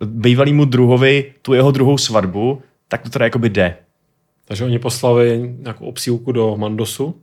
bývalému 0.06 0.66
druhovi 0.66 1.34
tu 1.42 1.54
jeho 1.54 1.72
druhou 1.72 1.98
svatbu, 1.98 2.62
tak 2.88 3.02
to 3.02 3.10
teda 3.10 3.26
jakoby 3.26 3.50
jde. 3.50 3.76
Takže 4.46 4.64
oni 4.64 4.80
poslali 4.80 5.56
nějakou 5.60 5.86
obsílku 5.86 6.32
do 6.32 6.58
Mandosu. 6.58 7.16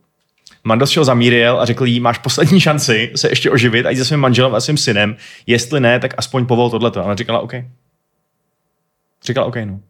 Mandos 0.65 0.91
šel 0.91 1.05
za 1.05 1.15
Miriel 1.15 1.61
a 1.61 1.65
řekl 1.65 1.87
jí, 1.87 2.01
máš 2.01 2.19
poslední 2.19 2.61
šanci 2.61 3.13
se 3.17 3.29
ještě 3.29 3.51
oživit 3.51 3.87
a 3.87 3.91
jít 3.91 3.97
se 3.97 4.05
svým 4.05 4.21
manželem 4.21 4.55
a 4.55 4.61
svým 4.61 4.77
synem. 4.77 5.17
Jestli 5.47 5.81
ne, 5.81 6.01
tak 6.01 6.15
aspoň 6.17 6.47
povol 6.47 6.71
tohleto. 6.71 7.01
A 7.01 7.05
ona 7.05 7.15
říkala, 7.15 7.41
OK. 7.41 7.53
Říkala, 9.25 9.47
OK, 9.47 9.57
no. 9.65 9.81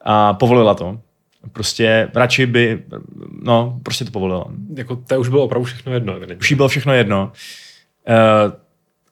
A 0.00 0.34
povolila 0.34 0.74
to. 0.74 1.00
Prostě 1.52 2.08
radši 2.14 2.46
by, 2.46 2.82
no, 3.42 3.80
prostě 3.82 4.04
to 4.04 4.10
povolila. 4.10 4.44
Jako 4.76 4.96
to 4.96 5.20
už 5.20 5.28
bylo 5.28 5.44
opravdu 5.44 5.64
všechno 5.64 5.92
jedno. 5.92 6.16
Evidentně. 6.16 6.40
Už 6.40 6.50
jí 6.50 6.56
bylo 6.56 6.68
všechno 6.68 6.94
jedno. 6.94 7.32
Uh, 8.08 8.52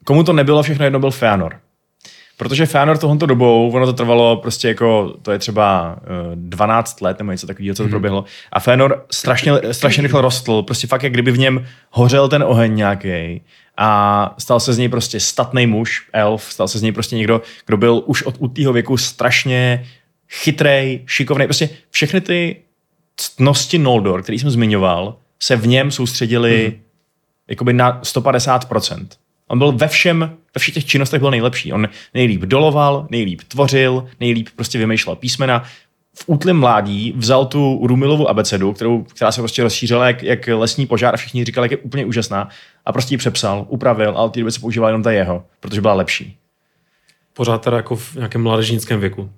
komu 0.04 0.24
to 0.24 0.32
nebylo 0.32 0.62
všechno 0.62 0.84
jedno, 0.84 1.00
byl 1.00 1.10
Feanor. 1.10 1.60
Protože 2.36 2.66
Feanor 2.66 2.98
tohoto 2.98 3.26
dobou, 3.26 3.70
ono 3.70 3.86
to 3.86 3.92
trvalo 3.92 4.36
prostě 4.36 4.68
jako, 4.68 5.14
to 5.22 5.32
je 5.32 5.38
třeba 5.38 5.96
uh, 5.96 6.32
eh, 6.32 6.36
12 6.36 7.00
let 7.00 7.18
nebo 7.18 7.32
něco 7.32 7.46
takového, 7.46 7.74
co 7.74 7.82
to 7.82 7.86
mm. 7.86 7.90
proběhlo. 7.90 8.24
A 8.52 8.60
Feanor 8.60 9.04
strašně, 9.10 9.52
strašně 9.72 10.02
rychle 10.02 10.22
rostl, 10.22 10.62
prostě 10.62 10.86
fakt 10.86 11.02
jak 11.02 11.12
kdyby 11.12 11.30
v 11.30 11.38
něm 11.38 11.66
hořel 11.90 12.28
ten 12.28 12.42
oheň 12.42 12.74
nějaký 12.74 13.42
a 13.76 14.34
stal 14.38 14.60
se 14.60 14.72
z 14.72 14.78
něj 14.78 14.88
prostě 14.88 15.20
statný 15.20 15.66
muž, 15.66 16.08
elf, 16.12 16.42
stal 16.42 16.68
se 16.68 16.78
z 16.78 16.82
něj 16.82 16.92
prostě 16.92 17.16
někdo, 17.16 17.42
kdo 17.66 17.76
byl 17.76 18.02
už 18.06 18.22
od 18.22 18.34
útlýho 18.38 18.72
věku 18.72 18.96
strašně 18.96 19.86
chytrej, 20.30 21.02
šikovný. 21.06 21.46
Prostě 21.46 21.68
všechny 21.90 22.20
ty 22.20 22.56
ctnosti 23.16 23.78
Noldor, 23.78 24.22
který 24.22 24.38
jsem 24.38 24.50
zmiňoval, 24.50 25.16
se 25.40 25.56
v 25.56 25.66
něm 25.66 25.90
soustředili 25.90 26.72
mm. 26.74 26.82
jakoby 27.48 27.72
na 27.72 28.00
150%. 28.00 29.06
On 29.48 29.58
byl 29.58 29.72
ve 29.72 29.88
všem, 29.88 30.20
ve 30.54 30.58
všech 30.58 30.74
těch 30.74 30.86
činnostech 30.86 31.20
byl 31.20 31.30
nejlepší. 31.30 31.72
On 31.72 31.88
nejlíp 32.14 32.40
doloval, 32.40 33.06
nejlíp 33.10 33.40
tvořil, 33.48 34.08
nejlíp 34.20 34.48
prostě 34.56 34.78
vymýšlel 34.78 35.16
písmena. 35.16 35.64
V 36.14 36.24
útlém 36.26 36.60
mládí 36.60 37.14
vzal 37.16 37.46
tu 37.46 37.80
Rumilovu 37.86 38.28
abecedu, 38.28 38.72
kterou, 38.72 39.02
která 39.02 39.32
se 39.32 39.40
prostě 39.40 39.62
rozšířila 39.62 40.06
jak, 40.06 40.22
jak 40.22 40.48
lesní 40.48 40.86
požár 40.86 41.14
a 41.14 41.16
všichni 41.16 41.44
říkali, 41.44 41.64
jak 41.64 41.70
je 41.70 41.76
úplně 41.76 42.04
úžasná. 42.04 42.48
A 42.84 42.92
prostě 42.92 43.14
ji 43.14 43.18
přepsal, 43.18 43.66
upravil, 43.68 44.12
ale 44.16 44.30
ty 44.30 44.40
doby 44.40 44.52
se 44.52 44.60
používala 44.60 44.88
jenom 44.88 45.02
ta 45.02 45.12
jeho, 45.12 45.44
protože 45.60 45.80
byla 45.80 45.94
lepší. 45.94 46.36
Pořád 47.32 47.64
teda 47.64 47.76
jako 47.76 47.96
v 47.96 48.14
nějakém 48.14 48.42
mládežnickém 48.42 49.00
věku. 49.00 49.30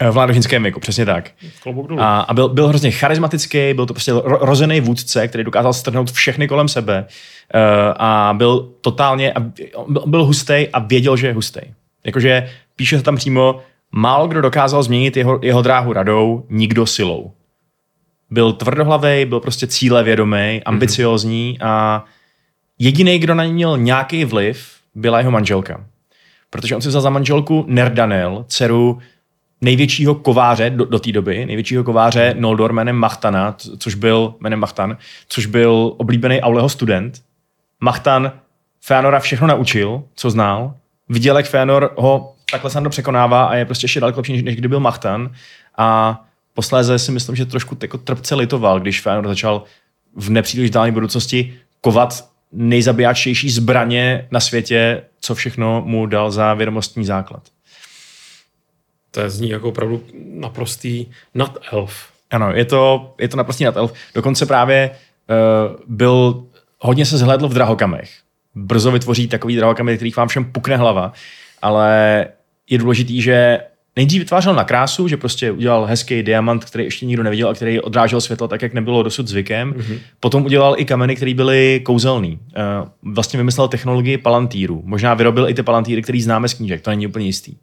Eh, 0.00 0.10
v 0.10 0.14
mládežnickém 0.14 0.62
věku, 0.62 0.80
přesně 0.80 1.06
tak. 1.06 1.30
A, 1.98 2.20
a 2.20 2.34
byl, 2.34 2.48
byl 2.48 2.68
hrozně 2.68 2.90
charismatický, 2.90 3.74
byl 3.74 3.86
to 3.86 3.94
prostě 3.94 4.12
rozený 4.24 4.80
vůdce, 4.80 5.28
který 5.28 5.44
dokázal 5.44 5.72
strhnout 5.72 6.12
všechny 6.12 6.48
kolem 6.48 6.68
sebe 6.68 7.06
uh, 7.54 7.60
a 7.96 8.34
byl 8.36 8.68
totálně, 8.80 9.32
a 9.32 9.40
byl 10.06 10.24
hustý 10.24 10.68
a 10.72 10.78
věděl, 10.78 11.16
že 11.16 11.26
je 11.26 11.32
hustý. 11.32 11.60
Jakože 12.04 12.50
píše 12.76 12.98
se 12.98 13.04
tam 13.04 13.16
přímo, 13.16 13.60
málo 13.92 14.28
kdo 14.28 14.40
dokázal 14.40 14.82
změnit 14.82 15.16
jeho, 15.16 15.40
jeho 15.42 15.62
dráhu 15.62 15.92
radou, 15.92 16.46
nikdo 16.50 16.86
silou. 16.86 17.32
Byl 18.30 18.52
tvrdohlavý, 18.52 19.24
byl 19.24 19.40
prostě 19.40 19.66
cíle 19.66 20.02
vědomý, 20.02 20.54
mhm. 20.54 20.60
ambiciozní 20.64 21.58
mm-hmm. 21.60 21.66
a 21.66 22.04
jediný, 22.78 23.18
kdo 23.18 23.34
na 23.34 23.44
něj 23.44 23.52
měl 23.52 23.78
nějaký 23.78 24.24
vliv, 24.24 24.74
byla 24.94 25.18
jeho 25.18 25.30
manželka. 25.30 25.84
Protože 26.50 26.76
on 26.76 26.82
si 26.82 26.88
vzal 26.88 27.02
za 27.02 27.10
manželku 27.10 27.64
Nerdanel, 27.68 28.44
dceru 28.48 28.98
největšího 29.64 30.14
kováře 30.14 30.70
do, 30.70 30.84
do 30.84 30.98
té 30.98 31.12
doby, 31.12 31.46
největšího 31.46 31.84
kováře 31.84 32.34
Noldor 32.38 32.72
jménem 32.72 32.96
Machtana, 32.96 33.56
což 33.78 33.94
byl, 33.94 34.34
jménem 34.40 34.58
Machtan, 34.58 34.96
což 35.28 35.46
byl 35.46 35.94
oblíbený 35.96 36.40
Auleho 36.40 36.68
student. 36.68 37.22
Machtan 37.80 38.32
Feanora 38.80 39.20
všechno 39.20 39.46
naučil, 39.46 40.02
co 40.14 40.30
znal. 40.30 40.74
Viděl, 41.08 41.36
jak 41.36 41.46
Feanor 41.46 41.94
ho 41.96 42.34
takhle 42.50 42.70
snadno 42.70 42.90
překonává 42.90 43.44
a 43.44 43.54
je 43.54 43.64
prostě 43.64 43.84
ještě 43.84 44.00
daleko 44.00 44.18
lepší, 44.18 44.32
než, 44.32 44.42
než 44.42 44.56
kdy 44.56 44.68
byl 44.68 44.80
Machtan. 44.80 45.30
A 45.78 46.20
posléze 46.54 46.98
si 46.98 47.12
myslím, 47.12 47.36
že 47.36 47.46
trošku 47.46 47.78
jako 47.82 47.98
trpce 47.98 48.34
litoval, 48.34 48.80
když 48.80 49.00
Feanor 49.00 49.28
začal 49.28 49.62
v 50.16 50.30
nepříliš 50.30 50.70
dálné 50.70 50.92
budoucnosti 50.92 51.54
kovat 51.80 52.28
nejzabijáčtější 52.52 53.50
zbraně 53.50 54.28
na 54.30 54.40
světě, 54.40 55.02
co 55.20 55.34
všechno 55.34 55.82
mu 55.86 56.06
dal 56.06 56.30
za 56.30 56.54
vědomostní 56.54 57.04
základ. 57.04 57.53
To 59.14 59.20
je 59.20 59.30
zní 59.30 59.48
jako 59.48 59.68
opravdu 59.68 60.02
naprostý 60.34 61.06
nad 61.34 61.58
elf. 61.72 61.94
Ano, 62.30 62.52
je 62.52 62.64
to, 62.64 63.14
je 63.20 63.28
to 63.28 63.36
naprostý 63.36 63.64
nad 63.64 63.76
elf. 63.76 63.92
Dokonce 64.14 64.46
právě 64.46 64.90
uh, 64.90 65.76
byl, 65.86 66.44
hodně 66.80 67.06
se 67.06 67.18
zhlédl 67.18 67.48
v 67.48 67.54
drahokamech. 67.54 68.10
Brzo 68.54 68.90
vytvoří 68.90 69.28
takový 69.28 69.56
drahokamy, 69.56 69.96
kterých 69.96 70.16
vám 70.16 70.28
všem 70.28 70.44
pukne 70.44 70.76
hlava, 70.76 71.12
ale 71.62 72.26
je 72.70 72.78
důležitý, 72.78 73.22
že 73.22 73.60
nejdřív 73.96 74.22
vytvářel 74.22 74.54
na 74.54 74.64
krásu, 74.64 75.08
že 75.08 75.16
prostě 75.16 75.50
udělal 75.50 75.84
hezký 75.84 76.22
diamant, 76.22 76.64
který 76.64 76.84
ještě 76.84 77.06
nikdo 77.06 77.22
neviděl 77.22 77.48
a 77.48 77.54
který 77.54 77.80
odrážel 77.80 78.20
světlo 78.20 78.48
tak, 78.48 78.62
jak 78.62 78.74
nebylo 78.74 79.02
dosud 79.02 79.28
zvykem. 79.28 79.72
Mm-hmm. 79.72 79.98
Potom 80.20 80.44
udělal 80.44 80.74
i 80.78 80.84
kameny, 80.84 81.16
které 81.16 81.34
byly 81.34 81.80
kouzelný. 81.84 82.38
Uh, 83.02 83.12
vlastně 83.14 83.36
vymyslel 83.36 83.68
technologii 83.68 84.18
palantýru. 84.18 84.82
Možná 84.84 85.14
vyrobil 85.14 85.48
i 85.48 85.54
ty 85.54 85.62
palantýry, 85.62 86.02
které 86.02 86.20
známe 86.22 86.48
z 86.48 86.54
knížek, 86.54 86.82
to 86.82 86.90
není 86.90 87.06
úplně 87.06 87.26
jistý. 87.26 87.54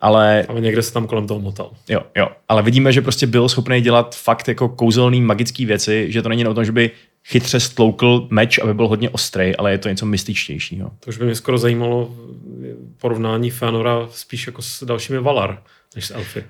Ale, 0.00 0.46
ale 0.48 0.60
někde 0.60 0.82
se 0.82 0.92
tam 0.92 1.06
kolem 1.06 1.26
toho 1.26 1.40
motal. 1.40 1.70
Jo, 1.88 2.00
jo. 2.16 2.28
Ale 2.48 2.62
vidíme, 2.62 2.92
že 2.92 3.02
prostě 3.02 3.26
byl 3.26 3.48
schopný 3.48 3.80
dělat 3.80 4.16
fakt 4.16 4.48
jako 4.48 4.68
kouzelný 4.68 5.20
magický 5.20 5.66
věci, 5.66 6.12
že 6.12 6.22
to 6.22 6.28
není 6.28 6.46
o 6.46 6.54
tom, 6.54 6.64
že 6.64 6.72
by 6.72 6.90
chytře 7.24 7.60
stloukl 7.60 8.26
meč, 8.30 8.58
aby 8.58 8.74
byl 8.74 8.88
hodně 8.88 9.10
ostrý, 9.10 9.56
ale 9.56 9.72
je 9.72 9.78
to 9.78 9.88
něco 9.88 10.06
mystičtějšího. 10.06 10.90
To 11.00 11.08
už 11.08 11.18
by 11.18 11.24
mě 11.24 11.34
skoro 11.34 11.58
zajímalo 11.58 12.14
porovnání 13.00 13.52
Fëanora 13.52 14.08
spíš 14.10 14.46
jako 14.46 14.62
s 14.62 14.84
dalšími 14.84 15.18
Valar, 15.18 15.62
než 15.96 16.06
s 16.06 16.10
Elfy. 16.10 16.44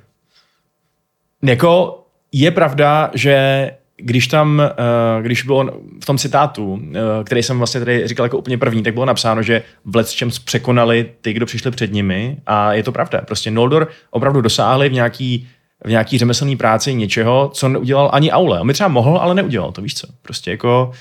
Jako 1.43 2.03
je 2.33 2.51
pravda, 2.51 3.11
že 3.15 3.71
když 4.03 4.27
tam, 4.27 4.63
uh, 4.63 5.23
když 5.23 5.43
bylo 5.43 5.65
v 6.03 6.07
tom 6.07 6.19
citátu, 6.19 6.73
uh, 6.73 6.81
který 7.25 7.43
jsem 7.43 7.59
vlastně 7.59 7.81
tady 7.81 8.09
říkal 8.09 8.27
jako 8.27 8.39
úplně 8.39 8.59
první, 8.59 8.83
tak 8.83 8.95
bylo 8.95 9.07
napsáno, 9.07 9.43
že 9.43 9.63
v 9.85 9.97
Let's 9.97 10.19
Champs 10.19 10.39
překonali 10.39 11.11
ty, 11.21 11.33
kdo 11.33 11.47
přišli 11.47 11.71
před 11.71 11.93
nimi 11.93 12.37
a 12.47 12.73
je 12.73 12.83
to 12.83 12.93
pravda. 12.93 13.21
Prostě 13.21 13.51
Noldor 13.51 13.89
opravdu 14.11 14.41
dosáhli 14.41 14.89
v 14.89 14.93
nějaký 14.93 15.49
v 15.85 15.89
nějaký 15.89 16.19
řemeslný 16.19 16.57
práci 16.57 16.95
něčeho, 16.95 17.51
co 17.55 17.69
neudělal 17.69 18.11
ani 18.13 18.33
Aule. 18.33 18.61
On 18.61 18.67
mi 18.67 18.73
třeba 18.73 18.89
mohl, 18.89 19.19
ale 19.19 19.35
neudělal, 19.35 19.73
to 19.73 19.83
víš 19.83 19.95
co. 19.95 20.07
Prostě 20.23 20.51
jako 20.51 20.93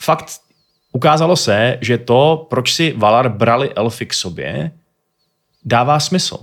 fakt 0.00 0.26
ukázalo 0.92 1.36
se, 1.36 1.78
že 1.80 1.98
to, 1.98 2.46
proč 2.50 2.74
si 2.74 2.94
Valar 2.96 3.28
brali 3.28 3.74
elfy 3.74 4.06
k 4.06 4.14
sobě, 4.14 4.70
dává 5.64 6.00
smysl. 6.00 6.38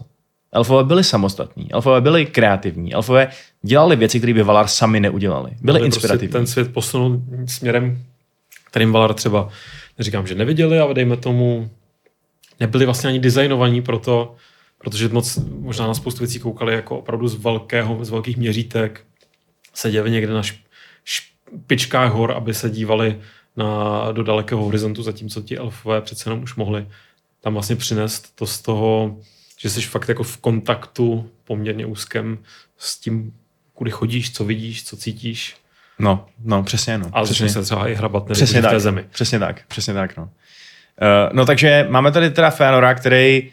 Elfové 0.55 0.83
byli 0.83 1.03
samostatní, 1.03 1.71
elfové 1.71 2.01
byli 2.01 2.25
kreativní, 2.25 2.93
elfové 2.93 3.27
dělali 3.61 3.95
věci, 3.95 4.17
které 4.17 4.33
by 4.33 4.43
Valar 4.43 4.67
sami 4.67 4.99
neudělali. 4.99 5.51
Byli 5.61 5.79
Aby 5.79 5.85
inspirativní. 5.85 6.27
Prostě 6.27 6.37
ten 6.39 6.47
svět 6.47 6.73
posunul 6.73 7.21
směrem, 7.45 8.03
kterým 8.67 8.91
Valar 8.91 9.13
třeba, 9.13 9.49
neříkám, 9.97 10.27
že 10.27 10.35
neviděli, 10.35 10.79
ale 10.79 10.93
dejme 10.93 11.17
tomu, 11.17 11.69
nebyli 12.59 12.85
vlastně 12.85 13.09
ani 13.09 13.19
designovaní 13.19 13.81
pro 13.81 13.99
to, 13.99 14.35
protože 14.77 15.09
moc 15.09 15.39
možná 15.59 15.87
na 15.87 15.93
spoustu 15.93 16.19
věcí 16.19 16.39
koukali 16.39 16.73
jako 16.73 16.99
opravdu 16.99 17.27
z 17.27 17.35
velkého, 17.35 18.05
z 18.05 18.09
velkých 18.09 18.37
měřítek, 18.37 19.01
seděli 19.73 20.11
někde 20.11 20.33
na 20.33 20.41
špičkách 21.03 22.11
hor, 22.11 22.31
aby 22.31 22.53
se 22.53 22.69
dívali 22.69 23.19
na, 23.57 24.11
do 24.11 24.23
dalekého 24.23 24.63
horizontu, 24.63 25.03
zatímco 25.03 25.41
ti 25.41 25.57
elfové 25.57 26.01
přece 26.01 26.29
jenom 26.29 26.43
už 26.43 26.55
mohli 26.55 26.87
tam 27.41 27.53
vlastně 27.53 27.75
přinést 27.75 28.35
to 28.35 28.45
z 28.45 28.61
toho, 28.61 29.17
že 29.65 29.69
jsi 29.69 29.82
fakt 29.82 30.10
jako 30.10 30.23
v 30.23 30.38
kontaktu 30.38 31.30
poměrně 31.43 31.86
úzkém 31.86 32.38
s 32.78 32.99
tím, 32.99 33.34
kudy 33.73 33.91
chodíš, 33.91 34.34
co 34.34 34.45
vidíš, 34.45 34.84
co 34.84 34.97
cítíš. 34.97 35.56
No, 35.99 36.25
no, 36.43 36.63
přesně, 36.63 36.97
no. 36.97 37.10
A 37.13 37.23
přesně. 37.23 37.49
se 37.49 37.62
třeba 37.62 37.88
i 37.88 37.95
hrabat 37.95 38.25
přesně 38.32 38.60
v 38.60 38.63
tak, 38.63 38.71
té 38.71 38.80
zemi. 38.80 39.06
Přesně 39.10 39.39
tak, 39.39 39.62
přesně 39.67 39.93
tak, 39.93 40.17
no. 40.17 40.23
Uh, 40.23 40.30
no 41.34 41.45
takže 41.45 41.88
máme 41.89 42.12
tady 42.12 42.30
teda 42.30 42.49
Feanora, 42.49 42.93
který 42.93 43.51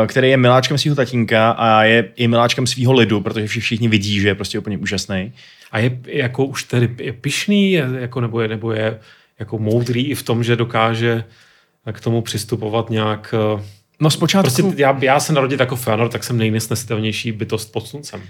uh, 0.00 0.06
který 0.06 0.30
je 0.30 0.36
miláčkem 0.36 0.78
svého 0.78 0.96
tatínka 0.96 1.50
a 1.50 1.82
je 1.82 2.08
i 2.16 2.28
miláčkem 2.28 2.66
svého 2.66 2.92
lidu, 2.92 3.20
protože 3.20 3.46
všichni 3.46 3.88
vidí, 3.88 4.20
že 4.20 4.28
je 4.28 4.34
prostě 4.34 4.58
úplně 4.58 4.78
úžasný. 4.78 5.32
A 5.72 5.78
je 5.78 5.98
jako 6.06 6.44
už 6.44 6.64
tedy 6.64 6.90
je 6.98 7.12
pišný, 7.12 7.72
je, 7.72 7.88
jako, 7.98 8.20
nebo, 8.20 8.40
je, 8.40 8.48
nebo 8.48 8.72
je 8.72 9.00
jako 9.38 9.58
moudrý 9.58 10.06
i 10.06 10.14
v 10.14 10.22
tom, 10.22 10.44
že 10.44 10.56
dokáže 10.56 11.24
k 11.92 12.00
tomu 12.00 12.22
přistupovat 12.22 12.90
nějak... 12.90 13.34
No 14.02 14.10
zpočátku... 14.10 14.42
Prostě 14.42 14.82
já, 14.82 14.98
já 15.00 15.20
jsem 15.20 15.34
narodit 15.34 15.60
jako 15.60 15.76
Feanor, 15.76 16.08
tak 16.08 16.24
jsem 16.24 16.38
nejnesnesitelnější 16.38 17.32
bytost 17.32 17.72
pod 17.72 17.88
sluncem. 17.88 18.22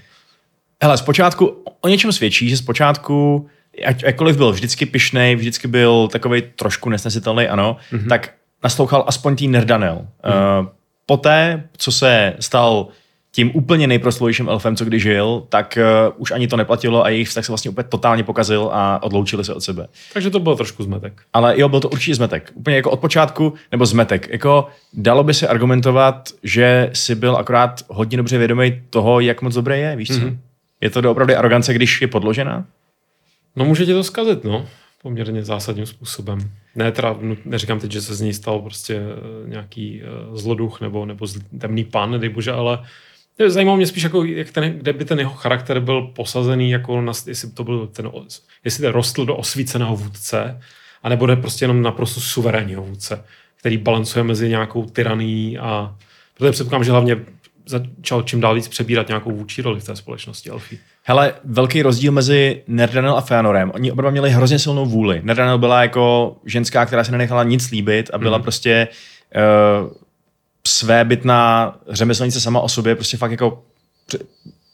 Hele, 0.83 0.99
zpočátku 0.99 1.65
o 1.81 1.89
něčem 1.89 2.13
svědčí, 2.13 2.49
že 2.49 2.57
zpočátku, 2.57 3.47
ať, 3.87 4.03
jakkoliv 4.03 4.37
byl 4.37 4.53
vždycky 4.53 4.87
pišnej, 4.87 5.37
vždycky 5.37 5.69
byl 5.69 6.09
takový 6.09 6.43
trošku 6.57 6.91
nesnesitelný, 6.91 7.49
ano, 7.49 7.77
mm-hmm. 7.93 8.09
tak 8.09 8.33
naslouchal 8.65 9.05
aspoň 9.07 9.37
tý 9.37 9.49
Nerdanel. 9.49 10.07
Mm-hmm. 10.25 10.61
Uh, 10.61 10.67
poté, 11.07 11.69
co 11.77 11.93
se 11.93 12.35
stal 12.41 12.89
tím 13.35 13.51
úplně 13.55 13.87
nejproslovějším 13.87 14.49
elfem, 14.49 14.77
co 14.77 14.85
kdy 14.85 15.01
žil, 15.01 15.43
tak 15.49 15.79
uh, 16.07 16.15
už 16.17 16.31
ani 16.31 16.49
to 16.49 16.57
neplatilo 16.57 17.05
a 17.05 17.09
jejich 17.09 17.29
vztah 17.29 17.45
se 17.45 17.53
vlastně 17.53 17.71
úplně 17.71 17.85
totálně 17.89 18.25
pokazil 18.25 18.71
a 18.73 19.03
odloučili 19.03 19.45
se 19.45 19.55
od 19.55 19.61
sebe. 19.61 19.89
Takže 20.13 20.31
to 20.31 20.41
bylo 20.41 20.57
trošku 20.57 20.83
zmetek. 20.83 21.23
Ale 21.33 21.61
jo, 21.61 21.69
byl 21.69 21.81
to 21.81 21.89
určitě 21.89 22.15
zmetek. 22.15 22.53
Úplně 22.55 22.77
jako 22.77 22.91
od 22.91 23.01
počátku, 23.01 23.55
nebo 23.73 23.87
zmetek. 23.87 24.29
Jako 24.31 24.69
dalo 24.93 25.25
by 25.25 25.35
se 25.35 25.49
argumentovat, 25.49 26.29
že 26.43 26.91
si 26.93 27.15
byl 27.15 27.37
akorát 27.37 27.85
hodně 27.89 28.17
dobře 28.17 28.39
vědomý 28.39 28.83
toho, 28.91 29.21
jak 29.21 29.43
moc 29.43 29.55
dobré 29.55 29.79
je, 29.79 29.97
víš 29.97 30.09
co? 30.09 30.15
Mm-hmm. 30.15 30.37
Je 30.81 30.91
to 30.91 31.11
opravdu 31.11 31.37
arogance, 31.37 31.75
když 31.75 32.03
je 32.03 32.09
podložená? 32.09 32.65
No 33.57 33.65
může 33.65 33.87
tě 33.87 33.95
to 33.95 34.05
zkazit, 34.05 34.45
no. 34.45 34.67
Poměrně 35.03 35.45
zásadním 35.45 35.87
způsobem. 35.87 36.51
Ne, 36.75 36.93
teda, 36.93 37.17
neříkám 37.45 37.81
teď, 37.81 37.93
že 37.93 38.03
se 38.03 38.15
z 38.15 38.21
ní 38.21 38.35
stal 38.35 38.59
prostě 38.59 38.95
eh, 38.95 39.49
nějaký 39.49 40.03
uh, 40.31 40.37
zloduch 40.37 40.81
nebo, 40.81 41.07
nebo 41.07 41.27
temný 41.59 41.85
pan, 41.85 42.11
nedej 42.11 42.29
bože, 42.29 42.53
ale 42.53 42.79
Zajímalo 43.51 43.77
mě 43.77 43.87
spíš, 43.87 44.03
jako, 44.03 44.25
jak 44.25 44.51
ten, 44.51 44.73
kde 44.73 44.93
by 44.93 45.05
ten 45.05 45.19
jeho 45.19 45.33
charakter 45.33 45.81
byl 45.81 46.03
posazený, 46.03 46.71
jako 46.71 47.01
na, 47.01 47.13
jestli 47.27 47.51
to 47.51 47.65
byl 47.65 47.87
ten, 47.87 48.11
jestli 48.65 48.83
ten 48.83 48.93
rostl 48.93 49.27
do 49.27 49.37
osvíceného 49.37 49.97
vůdce, 49.97 50.61
anebo 51.03 51.27
jde 51.27 51.37
prostě 51.37 51.65
jenom 51.65 51.83
naprosto 51.83 52.21
suverénního 52.21 52.83
vůdce, 52.83 53.25
který 53.57 53.79
balancuje 53.79 54.23
mezi 54.23 54.49
nějakou 54.49 54.85
tyraní 54.85 55.59
a 55.59 55.97
protože 56.35 56.53
předpokládám, 56.53 56.85
že 56.85 56.91
hlavně 56.91 57.17
začal 57.67 58.23
čím 58.23 58.41
dál 58.41 58.55
víc 58.55 58.69
přebírat 58.69 59.09
nějakou 59.09 59.33
vůči 59.33 59.63
roli 59.63 59.81
v 59.81 59.85
té 59.85 59.97
společnosti 59.97 60.51
Alfie. 60.51 60.81
Hele, 61.03 61.35
velký 61.45 61.83
rozdíl 61.83 62.13
mezi 62.13 62.63
Nerdanel 62.67 63.17
a 63.17 63.21
Feanorem. 63.21 63.73
Oni 63.75 63.93
oba 63.93 64.11
měli 64.11 64.31
hrozně 64.31 64.59
silnou 64.59 64.87
vůli. 64.87 65.21
Nerdanel 65.25 65.59
byla 65.59 65.83
jako 65.83 66.37
ženská, 66.45 66.87
která 66.87 67.05
se 67.05 67.13
nenechala 67.13 67.45
nic 67.45 67.71
líbit 67.71 68.11
a 68.13 68.19
byla 68.19 68.39
mm. 68.39 68.43
prostě 68.43 68.89
uh, 69.83 69.91
svébytná 70.67 71.75
řemeslnice 71.89 72.41
sama 72.41 72.61
o 72.61 72.69
sobě, 72.69 72.95
prostě 72.95 73.17
fakt 73.17 73.31
jako 73.31 73.63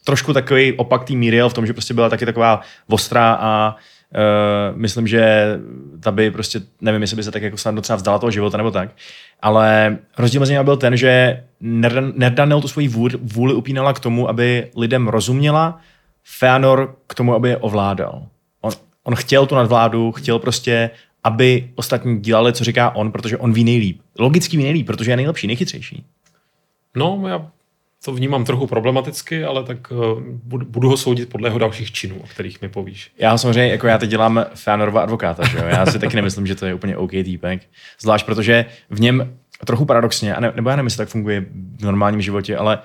trošku 0.05 0.33
takový 0.33 0.73
opak 0.73 1.05
tý 1.05 1.17
Miriel 1.17 1.49
v 1.49 1.55
tom, 1.55 1.67
že 1.67 1.73
prostě 1.73 1.95
byla 1.95 2.09
taky 2.09 2.27
taková 2.27 2.61
ostrá 2.89 3.33
a 3.41 3.77
uh, 4.15 4.79
myslím, 4.79 5.07
že 5.07 5.47
ta 6.01 6.11
by 6.11 6.31
prostě, 6.31 6.61
nevím, 6.81 7.01
jestli 7.03 7.17
by 7.17 7.23
se 7.23 7.31
tak 7.31 7.43
jako 7.43 7.57
snadno 7.57 7.83
třeba 7.83 7.97
vzdala 7.97 8.19
toho 8.19 8.31
života 8.31 8.57
nebo 8.57 8.71
tak, 8.71 8.91
ale 9.43 9.99
rozdíl 10.19 10.41
mezi 10.41 10.53
nimi 10.53 10.65
byl 10.65 10.77
ten, 10.77 10.97
že 10.97 11.43
Nerdanel 11.61 12.61
tu 12.61 12.69
svoji 12.69 12.89
vůli, 12.89 13.19
vůli 13.23 13.55
upínala 13.55 13.93
k 13.93 14.01
tomu, 14.01 14.29
aby 14.29 14.71
lidem 14.77 15.09
rozuměla, 15.09 15.81
Feanor 16.25 16.97
k 17.07 17.15
tomu, 17.15 17.35
aby 17.35 17.49
je 17.49 17.57
ovládal. 17.57 18.27
On, 18.61 18.73
on 19.05 19.15
chtěl 19.15 19.47
tu 19.47 19.55
nadvládu, 19.55 20.13
chtěl 20.13 20.39
prostě 20.39 20.91
aby 21.29 21.71
ostatní 21.75 22.21
dělali, 22.21 22.53
co 22.53 22.65
říká 22.65 22.97
on, 22.97 23.13
protože 23.13 23.37
on 23.37 23.53
ví 23.53 23.65
nejlíp. 23.65 24.01
Logicky 24.19 24.57
ví 24.57 24.63
nejlíp, 24.63 24.87
protože 24.87 25.11
je 25.11 25.17
nejlepší, 25.17 25.47
nejchytřejší. 25.47 26.05
No, 26.97 27.23
já 27.29 27.47
to 28.05 28.13
vnímám 28.13 28.45
trochu 28.45 28.67
problematicky, 28.67 29.45
ale 29.45 29.65
tak 29.65 29.91
uh, 29.91 30.23
budu 30.65 30.89
ho 30.89 30.97
soudit 30.97 31.29
podle 31.29 31.49
jeho 31.49 31.59
dalších 31.59 31.93
činů, 31.93 32.17
o 32.21 32.27
kterých 32.27 32.63
mi 32.63 32.69
povíš. 32.69 33.11
Já 33.19 33.39
samozřejmě, 33.39 33.73
jako 33.73 33.87
já 33.87 33.99
teď 33.99 34.11
dělám 34.11 34.45
Feanorova 34.55 35.03
advokáta, 35.03 35.49
že 35.49 35.59
jo? 35.59 35.65
Já 35.67 35.87
si 35.87 35.99
taky 35.99 36.17
nemyslím, 36.17 36.47
že 36.47 36.55
to 36.55 36.67
je 36.67 36.75
úplně 36.75 36.97
OK 36.97 37.11
týpek. 37.11 37.63
Zvlášť 38.01 38.27
protože 38.27 38.65
v 38.91 39.01
něm 39.01 39.35
trochu 39.65 39.85
paradoxně, 39.85 40.35
a 40.35 40.41
ne, 40.41 40.53
nebo 40.57 40.71
já 40.71 40.77
nevím, 40.77 40.87
jestli 40.87 40.99
tak 40.99 41.09
funguje 41.09 41.47
v 41.77 41.85
normálním 41.85 42.23
životě, 42.23 42.57
ale 42.57 42.79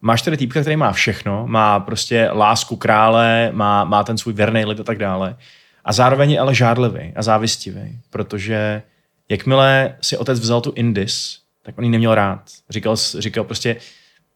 máš 0.00 0.22
tady 0.22 0.36
týpka, 0.36 0.60
který 0.60 0.76
má 0.76 0.92
všechno, 0.92 1.46
má 1.46 1.80
prostě 1.80 2.30
lásku 2.32 2.76
krále, 2.76 3.50
má, 3.52 3.84
má 3.84 4.04
ten 4.04 4.18
svůj 4.18 4.34
verný 4.34 4.64
lid 4.64 4.80
a 4.80 4.84
tak 4.84 4.98
dále. 4.98 5.36
A 5.84 5.92
zároveň 5.92 6.30
je 6.30 6.38
ale 6.38 6.54
žádlivý 6.54 7.12
a 7.16 7.22
závistivý, 7.22 7.98
protože 8.10 8.82
jakmile 9.28 9.96
si 10.00 10.16
otec 10.16 10.40
vzal 10.40 10.60
tu 10.60 10.72
Indis, 10.76 11.38
tak 11.62 11.78
on 11.78 11.84
ji 11.84 11.90
neměl 11.90 12.14
rád. 12.14 12.42
Říkal, 12.70 12.96
říkal 12.96 13.44
prostě, 13.44 13.76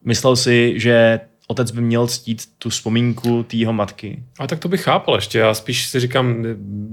myslel 0.05 0.35
si, 0.35 0.73
že 0.79 1.19
otec 1.47 1.71
by 1.71 1.81
měl 1.81 2.07
ctít 2.07 2.43
tu 2.57 2.69
vzpomínku 2.69 3.43
té 3.43 3.57
jeho 3.57 3.73
matky. 3.73 4.23
A 4.39 4.47
tak 4.47 4.59
to 4.59 4.67
bych 4.67 4.81
chápal 4.81 5.15
ještě. 5.15 5.39
Já 5.39 5.53
spíš 5.53 5.87
si 5.87 5.99
říkám 5.99 6.43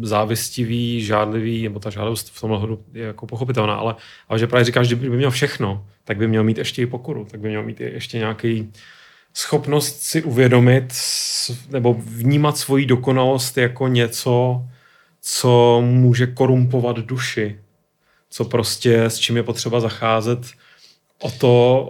závistivý, 0.01 1.05
žádlivý, 1.05 1.62
nebo 1.62 1.79
ta 1.79 1.91
žádost 1.91 2.31
v 2.31 2.41
tomhle 2.41 2.59
hodu 2.59 2.85
je 2.93 3.05
jako 3.05 3.27
pochopitelná, 3.27 3.75
ale, 3.75 3.95
ale 4.29 4.38
že 4.38 4.47
právě 4.47 4.65
říkáš, 4.65 4.88
že 4.88 4.97
by 4.97 5.11
měl 5.11 5.31
všechno, 5.31 5.87
tak 6.05 6.17
by 6.17 6.29
měl 6.29 6.45
mít 6.45 6.59
ještě 6.59 6.83
i 6.83 6.87
pokoru, 6.87 7.27
tak 7.31 7.41
by 7.41 7.49
měl 7.49 7.62
mít 7.62 7.81
ještě 7.81 8.19
nějaký 8.19 8.73
schopnost 9.35 10.03
si 10.03 10.23
uvědomit 10.23 10.95
nebo 11.71 11.95
vnímat 11.95 12.59
svoji 12.59 12.87
dokonalost 12.87 13.57
jako 13.59 13.88
něco, 13.88 14.62
co 15.21 15.83
může 15.85 16.27
korumpovat 16.27 16.99
duši, 16.99 17.61
co 18.31 18.45
prostě 18.45 19.03
s 19.03 19.18
čím 19.18 19.37
je 19.37 19.42
potřeba 19.42 19.81
zacházet 19.81 20.47
o 21.18 21.31
to 21.31 21.87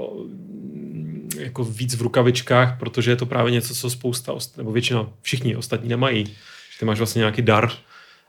jako 1.39 1.65
víc 1.65 1.95
v 1.95 2.03
rukavičkách, 2.03 2.79
protože 2.79 3.11
je 3.11 3.17
to 3.17 3.27
právě 3.27 3.53
něco, 3.53 3.75
co 3.75 3.91
spousta, 3.91 4.33
nebo 4.57 4.73
většina, 4.73 5.09
všichni 5.21 5.57
ostatní 5.57 5.89
nemají. 5.89 6.37
Ty 6.79 6.85
máš 6.85 6.99
vlastně 6.99 7.19
nějaký 7.19 7.43
dar 7.43 7.73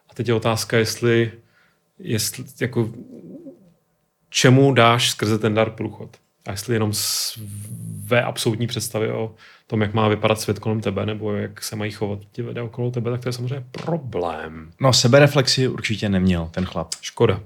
a 0.10 0.14
teď 0.14 0.28
je 0.28 0.34
otázka, 0.34 0.78
jestli, 0.78 1.32
jestli 2.00 2.44
jako, 2.62 2.90
čemu 4.30 4.74
dáš 4.74 5.10
skrze 5.10 5.40
ten 5.40 5.54
dar 5.54 5.70
průchod. 5.70 6.18
A 6.46 6.52
jestli 6.52 6.76
jenom 6.76 6.92
své 8.14 8.24
absolutní 8.24 8.68
představy 8.68 9.12
o 9.12 9.32
tom, 9.68 9.82
jak 9.82 9.94
má 9.94 10.08
vypadat 10.08 10.40
svět 10.40 10.60
kolem 10.60 10.82
tebe, 10.82 11.06
nebo 11.06 11.34
jak 11.34 11.64
se 11.64 11.76
mají 11.76 11.92
chovat 11.92 12.20
ti 12.32 12.42
lidé 12.42 12.62
okolo 12.62 12.92
tebe, 12.92 13.12
tak 13.12 13.22
to 13.22 13.30
je 13.30 13.34
samozřejmě 13.34 13.64
problém. 13.72 14.70
No, 14.82 14.94
sebereflexi 14.94 15.68
určitě 15.68 16.10
neměl 16.10 16.50
ten 16.52 16.66
chlap. 16.66 16.88
Škoda. 17.02 17.40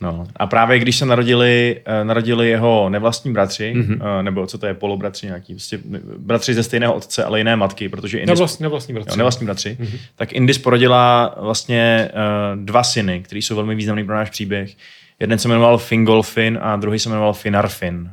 No. 0.00 0.26
A 0.36 0.46
právě 0.46 0.78
když 0.78 0.96
se 0.96 1.06
narodili, 1.06 1.80
eh, 1.84 2.04
narodili 2.04 2.48
jeho 2.48 2.88
nevlastní 2.88 3.32
bratři, 3.32 3.74
mm-hmm. 3.76 4.22
nebo 4.22 4.46
co 4.46 4.58
to 4.58 4.66
je, 4.66 4.74
polobratři 4.74 5.26
nějaký, 5.26 5.54
prostě 5.54 5.78
bratři 6.18 6.54
ze 6.54 6.62
stejného 6.62 6.94
otce, 6.94 7.24
ale 7.24 7.40
jiné 7.40 7.56
matky, 7.56 7.88
protože 7.88 8.18
Indis... 8.18 8.28
Nevlastní, 8.28 8.62
nevlastní 8.62 8.94
bratři. 8.94 9.10
Jo, 9.10 9.16
nevlastní 9.16 9.44
bratři. 9.44 9.76
Mm-hmm. 9.80 9.98
Tak 10.16 10.32
Indis 10.32 10.58
porodila 10.58 11.34
vlastně 11.40 12.10
uh, 12.12 12.64
dva 12.64 12.82
syny, 12.82 13.20
kteří 13.22 13.42
jsou 13.42 13.56
velmi 13.56 13.74
významný 13.74 14.04
pro 14.04 14.14
náš 14.14 14.30
příběh. 14.30 14.74
Jeden 15.20 15.38
se 15.38 15.48
jmenoval 15.48 15.78
Fingolfin 15.78 16.58
a 16.62 16.76
druhý 16.76 16.98
se 16.98 17.08
jmenoval 17.08 17.32
Finarfin. 17.32 18.10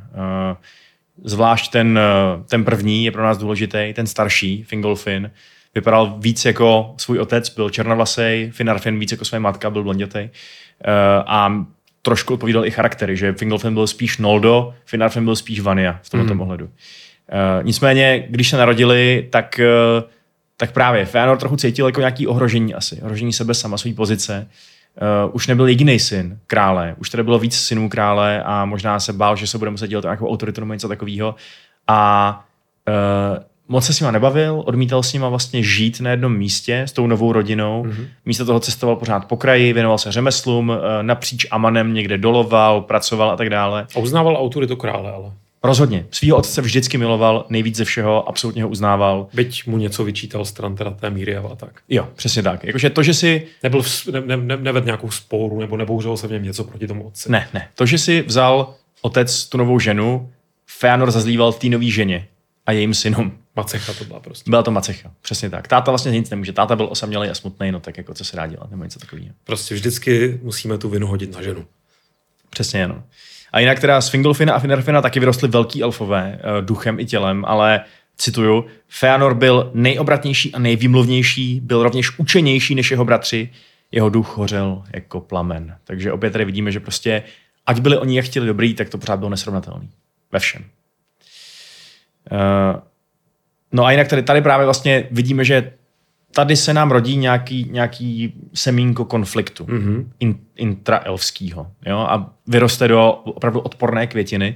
Zvlášť 1.24 1.72
ten, 1.72 1.98
uh, 2.36 2.44
ten 2.46 2.64
první 2.64 3.04
je 3.04 3.12
pro 3.12 3.22
nás 3.22 3.38
důležitý, 3.38 3.92
ten 3.94 4.06
starší, 4.06 4.62
Fingolfin, 4.62 5.30
vypadal 5.74 6.14
víc 6.18 6.44
jako 6.44 6.94
svůj 6.96 7.18
otec, 7.18 7.48
byl 7.48 7.70
černovlasej, 7.70 8.50
Finarfen 8.50 8.98
víc 8.98 9.12
jako 9.12 9.24
své 9.24 9.40
matka, 9.40 9.70
byl 9.70 9.82
blondětej. 9.82 10.24
Uh, 10.24 10.30
a 11.26 11.66
trošku 12.02 12.34
odpovídal 12.34 12.66
i 12.66 12.70
charaktery, 12.70 13.16
že 13.16 13.32
Fingolfin 13.32 13.74
byl 13.74 13.86
spíš 13.86 14.18
Noldo, 14.18 14.74
Finarfen 14.84 15.24
byl 15.24 15.36
spíš 15.36 15.60
Vania 15.60 16.00
v 16.02 16.10
tomto 16.10 16.34
mm. 16.34 16.40
ohledu. 16.40 16.64
Uh, 16.64 16.70
nicméně, 17.62 18.26
když 18.30 18.48
se 18.48 18.56
narodili, 18.56 19.26
tak, 19.30 19.60
tak 20.56 20.72
právě 20.72 21.04
Feanor 21.04 21.38
trochu 21.38 21.56
cítil 21.56 21.86
jako 21.86 22.00
nějaký 22.00 22.26
ohrožení 22.26 22.74
asi, 22.74 23.02
ohrožení 23.02 23.32
sebe 23.32 23.54
sama, 23.54 23.78
své 23.78 23.92
pozice. 23.92 24.46
Uh, 24.46 24.75
už 25.32 25.46
nebyl 25.46 25.68
jediný 25.68 25.98
syn 25.98 26.38
krále, 26.46 26.94
už 26.98 27.10
tady 27.10 27.22
bylo 27.22 27.38
víc 27.38 27.56
synů 27.56 27.88
krále 27.88 28.42
a 28.42 28.64
možná 28.64 29.00
se 29.00 29.12
bál, 29.12 29.36
že 29.36 29.46
se 29.46 29.58
bude 29.58 29.70
muset 29.70 29.88
dělat 29.88 30.04
nějakou 30.04 30.28
autoritu 30.28 30.60
nebo 30.60 30.72
něco 30.72 30.88
takového. 30.88 31.34
A 31.88 32.44
uh, 32.88 33.44
moc 33.68 33.86
se 33.86 33.92
s 33.92 34.00
nima 34.00 34.10
nebavil, 34.10 34.62
odmítal 34.66 35.02
s 35.02 35.12
nima 35.12 35.28
vlastně 35.28 35.62
žít 35.62 36.00
na 36.00 36.10
jednom 36.10 36.36
místě 36.36 36.82
s 36.82 36.92
tou 36.92 37.06
novou 37.06 37.32
rodinou. 37.32 37.84
Mm-hmm. 37.84 38.06
Místo 38.24 38.44
toho 38.44 38.60
cestoval 38.60 38.96
pořád 38.96 39.24
po 39.24 39.36
kraji, 39.36 39.72
věnoval 39.72 39.98
se 39.98 40.12
řemeslům, 40.12 40.72
eh, 40.72 41.02
napříč 41.02 41.46
Amanem 41.50 41.94
někde 41.94 42.18
doloval, 42.18 42.80
pracoval 42.80 43.30
a 43.30 43.36
tak 43.36 43.50
dále. 43.50 43.86
A 43.96 43.98
uznával 43.98 44.36
autoritu 44.36 44.76
krále, 44.76 45.12
ale. 45.12 45.32
Rozhodně. 45.66 46.06
Svýho 46.10 46.36
otce 46.36 46.62
vždycky 46.62 46.98
miloval, 46.98 47.46
nejvíc 47.48 47.76
ze 47.76 47.84
všeho, 47.84 48.28
absolutně 48.28 48.62
ho 48.62 48.68
uznával. 48.68 49.26
Byť 49.32 49.66
mu 49.66 49.78
něco 49.78 50.04
vyčítal 50.04 50.44
stran 50.44 50.76
teda 50.76 50.90
té 50.90 51.10
míry 51.10 51.36
a 51.36 51.54
tak. 51.54 51.80
Jo, 51.88 52.08
přesně 52.14 52.42
tak. 52.42 52.64
Jakože 52.64 52.90
to, 52.90 53.02
že 53.02 53.14
si... 53.14 53.46
Nebyl 53.62 53.82
v, 53.82 54.06
ne, 54.06 54.20
ne, 54.20 54.36
ne, 54.36 54.56
neved 54.56 54.84
nějakou 54.84 55.10
sporu, 55.10 55.60
nebo 55.60 55.76
nebouřil 55.76 56.16
se 56.16 56.28
v 56.28 56.30
něm 56.30 56.42
něco 56.42 56.64
proti 56.64 56.86
tomu 56.86 57.06
otci. 57.06 57.32
Ne, 57.32 57.48
ne. 57.54 57.68
To, 57.74 57.86
že 57.86 57.98
si 57.98 58.22
vzal 58.22 58.74
otec 59.00 59.46
tu 59.46 59.58
novou 59.58 59.78
ženu, 59.78 60.32
Feanor 60.66 61.10
zazlíval 61.10 61.52
té 61.52 61.68
nové 61.68 61.90
ženě 61.90 62.28
a 62.66 62.72
jejím 62.72 62.94
synům. 62.94 63.32
Macecha 63.56 63.92
to 63.92 64.04
byla 64.04 64.20
prostě. 64.20 64.50
Byla 64.50 64.62
to 64.62 64.70
macecha, 64.70 65.10
přesně 65.22 65.50
tak. 65.50 65.68
Táta 65.68 65.90
vlastně 65.90 66.12
nic 66.12 66.30
nemůže. 66.30 66.52
Táta 66.52 66.76
byl 66.76 66.88
osamělý 66.90 67.28
a 67.28 67.34
smutný, 67.34 67.72
no 67.72 67.80
tak 67.80 67.98
jako 67.98 68.14
co 68.14 68.24
se 68.24 68.36
dá 68.36 68.46
dělat, 68.46 68.70
nebo 68.70 68.84
něco 68.84 68.98
takového. 68.98 69.30
Prostě 69.44 69.74
vždycky 69.74 70.40
musíme 70.42 70.78
tu 70.78 70.88
vinu 70.88 71.06
hodit 71.06 71.34
na 71.34 71.42
ženu. 71.42 71.66
Přesně, 72.50 72.84
ano. 72.84 73.02
A 73.56 73.60
jinak 73.60 73.80
teda 73.80 74.00
z 74.00 74.08
Fingolfina 74.08 74.54
a 74.54 74.58
Finarfina 74.58 75.02
taky 75.02 75.20
vyrostly 75.20 75.48
velký 75.48 75.82
elfové, 75.82 76.38
eh, 76.38 76.62
duchem 76.62 77.00
i 77.00 77.06
tělem, 77.06 77.44
ale 77.46 77.80
cituju, 78.16 78.64
Feanor 78.88 79.34
byl 79.34 79.70
nejobratnější 79.74 80.54
a 80.54 80.58
nejvýmluvnější, 80.58 81.60
byl 81.60 81.82
rovněž 81.82 82.18
učenější 82.18 82.74
než 82.74 82.90
jeho 82.90 83.04
bratři, 83.04 83.52
jeho 83.92 84.08
duch 84.08 84.36
hořel 84.36 84.84
jako 84.94 85.20
plamen. 85.20 85.76
Takže 85.84 86.12
opět 86.12 86.30
tady 86.30 86.44
vidíme, 86.44 86.72
že 86.72 86.80
prostě, 86.80 87.22
ať 87.66 87.80
byli 87.80 87.98
oni 87.98 88.16
jak 88.16 88.26
chtěli 88.26 88.46
dobrý, 88.46 88.74
tak 88.74 88.88
to 88.88 88.98
pořád 88.98 89.18
bylo 89.18 89.30
nesrovnatelný. 89.30 89.90
Ve 90.32 90.38
všem. 90.38 90.64
Uh, 92.32 92.80
no 93.72 93.84
a 93.84 93.90
jinak 93.90 94.08
tady, 94.08 94.22
tady 94.22 94.42
právě 94.42 94.64
vlastně 94.64 95.08
vidíme, 95.10 95.44
že 95.44 95.72
tady 96.36 96.56
se 96.56 96.74
nám 96.74 96.90
rodí 96.90 97.16
nějaký, 97.16 97.68
nějaký 97.70 98.32
semínko 98.54 99.04
konfliktu 99.04 99.64
mm-hmm. 99.64 100.06
in, 100.20 100.38
intraelfského. 100.56 101.66
Jo? 101.86 101.98
A 101.98 102.30
vyroste 102.46 102.88
do 102.88 103.12
opravdu 103.12 103.60
odporné 103.60 104.06
květiny. 104.06 104.54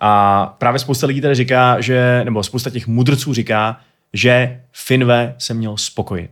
A 0.00 0.46
právě 0.58 0.78
spousta 0.78 1.06
lidí 1.06 1.20
tady 1.20 1.34
říká, 1.34 1.80
že, 1.80 2.20
nebo 2.24 2.42
spousta 2.42 2.70
těch 2.70 2.86
mudrců 2.86 3.34
říká, 3.34 3.80
že 4.12 4.60
Finve 4.72 5.34
se 5.38 5.54
měl 5.54 5.76
spokojit. 5.76 6.30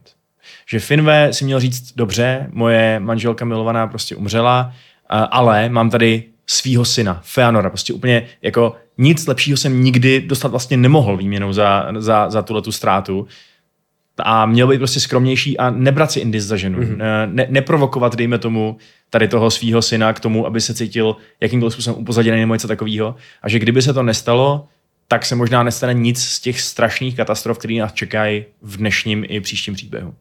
Že 0.67 0.81
Finve 0.81 1.33
si 1.33 1.45
měl 1.45 1.61
říct, 1.61 1.93
dobře, 1.97 2.47
moje 2.53 3.01
manželka 3.01 3.45
milovaná 3.45 3.87
prostě 3.87 4.17
umřela, 4.17 4.73
ale 5.09 5.69
mám 5.69 5.91
tady 5.91 6.25
svýho 6.47 6.85
syna, 6.85 7.21
Feanora, 7.25 7.71
prostě 7.71 7.93
úplně 7.93 8.27
jako 8.43 8.77
nic 8.99 9.27
lepšího 9.27 9.57
jsem 9.57 9.85
nikdy 9.85 10.21
dostat 10.21 10.49
vlastně 10.49 10.77
nemohl 10.77 11.17
výměnou 11.17 11.53
za, 11.53 11.87
za, 11.99 12.31
za 12.31 12.43
tuhle 12.43 12.63
tu 12.63 12.73
ztrátu. 12.73 13.27
A 14.19 14.47
měl 14.47 14.67
být 14.67 14.79
prostě 14.79 15.01
skromnější 15.01 15.59
a 15.59 15.71
nebrat 15.71 16.13
si 16.13 16.21
indis 16.21 16.45
za 16.45 16.57
ženu. 16.57 16.81
Mm-hmm. 16.81 17.33
Ne, 17.33 17.47
neprovokovat, 17.51 18.17
dejme 18.17 18.39
tomu, 18.39 18.77
tady 19.11 19.29
toho 19.29 19.51
svého 19.51 19.83
syna 19.83 20.13
k 20.13 20.21
tomu, 20.21 20.47
aby 20.47 20.61
se 20.61 20.75
cítil 20.75 21.17
jakýmkoliv 21.41 21.73
způsobem 21.73 22.01
upozaděný 22.01 22.41
nebo 22.41 22.55
něco 22.55 22.69
takového. 22.69 23.17
A 23.43 23.49
že 23.49 23.59
kdyby 23.59 23.83
se 23.83 23.95
to 23.95 24.03
nestalo, 24.03 24.69
tak 25.09 25.27
se 25.27 25.35
možná 25.35 25.63
nestane 25.63 25.95
nic 25.95 26.23
z 26.23 26.41
těch 26.41 26.61
strašných 26.61 27.17
katastrof, 27.17 27.59
které 27.59 27.75
nás 27.75 27.93
čekají 27.93 28.45
v 28.63 28.77
dnešním 28.77 29.25
i 29.29 29.41
příštím 29.41 29.75
příběhu. 29.75 30.15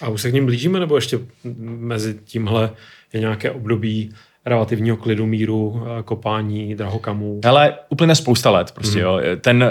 A 0.00 0.08
už 0.08 0.22
se 0.22 0.30
k 0.30 0.34
ním 0.34 0.46
blížíme, 0.46 0.80
nebo 0.80 0.96
ještě 0.96 1.18
mezi 1.64 2.18
tímhle 2.24 2.70
je 3.12 3.20
nějaké 3.20 3.50
období 3.50 4.14
relativního 4.46 4.96
klidu, 4.96 5.26
míru, 5.26 5.82
eh, 5.86 6.02
kopání 6.02 6.74
drahokamů. 6.74 7.40
Ale 7.44 7.74
úplně 7.88 8.14
spousta 8.14 8.50
let 8.50 8.72
prostě, 8.72 8.98
mm. 8.98 9.04
jo. 9.04 9.20
Ten, 9.40 9.64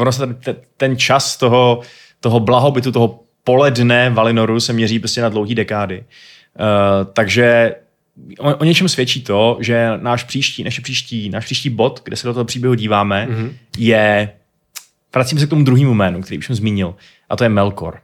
ono 0.00 0.12
se 0.12 0.26
ten, 0.26 0.56
ten 0.76 0.96
čas 0.96 1.36
toho, 1.36 1.80
toho 2.20 2.40
blahobytu, 2.40 2.92
toho 2.92 3.20
poledne 3.44 4.10
Valinoru 4.10 4.60
se 4.60 4.72
měří 4.72 4.98
prostě 4.98 5.22
na 5.22 5.28
dlouhý 5.28 5.54
dekády. 5.54 5.98
Uh, 5.98 7.12
takže 7.12 7.74
o, 8.38 8.56
o 8.56 8.64
něčem 8.64 8.88
svědčí 8.88 9.22
to, 9.22 9.58
že 9.60 9.90
náš 9.96 10.24
příští, 10.24 10.64
naše 10.64 10.82
příští, 10.82 11.30
náš 11.30 11.44
příští 11.44 11.70
bod, 11.70 12.00
kde 12.04 12.16
se 12.16 12.26
do 12.26 12.34
toho 12.34 12.44
příběhu 12.44 12.74
díváme, 12.74 13.28
mm-hmm. 13.30 13.52
je, 13.78 14.30
vracím 15.14 15.38
se 15.38 15.46
k 15.46 15.50
tomu 15.50 15.64
druhému 15.64 15.94
jménu, 15.94 16.22
který 16.22 16.38
už 16.38 16.46
jsem 16.46 16.56
zmínil, 16.56 16.94
a 17.28 17.36
to 17.36 17.44
je 17.44 17.48
Melkor. 17.48 18.00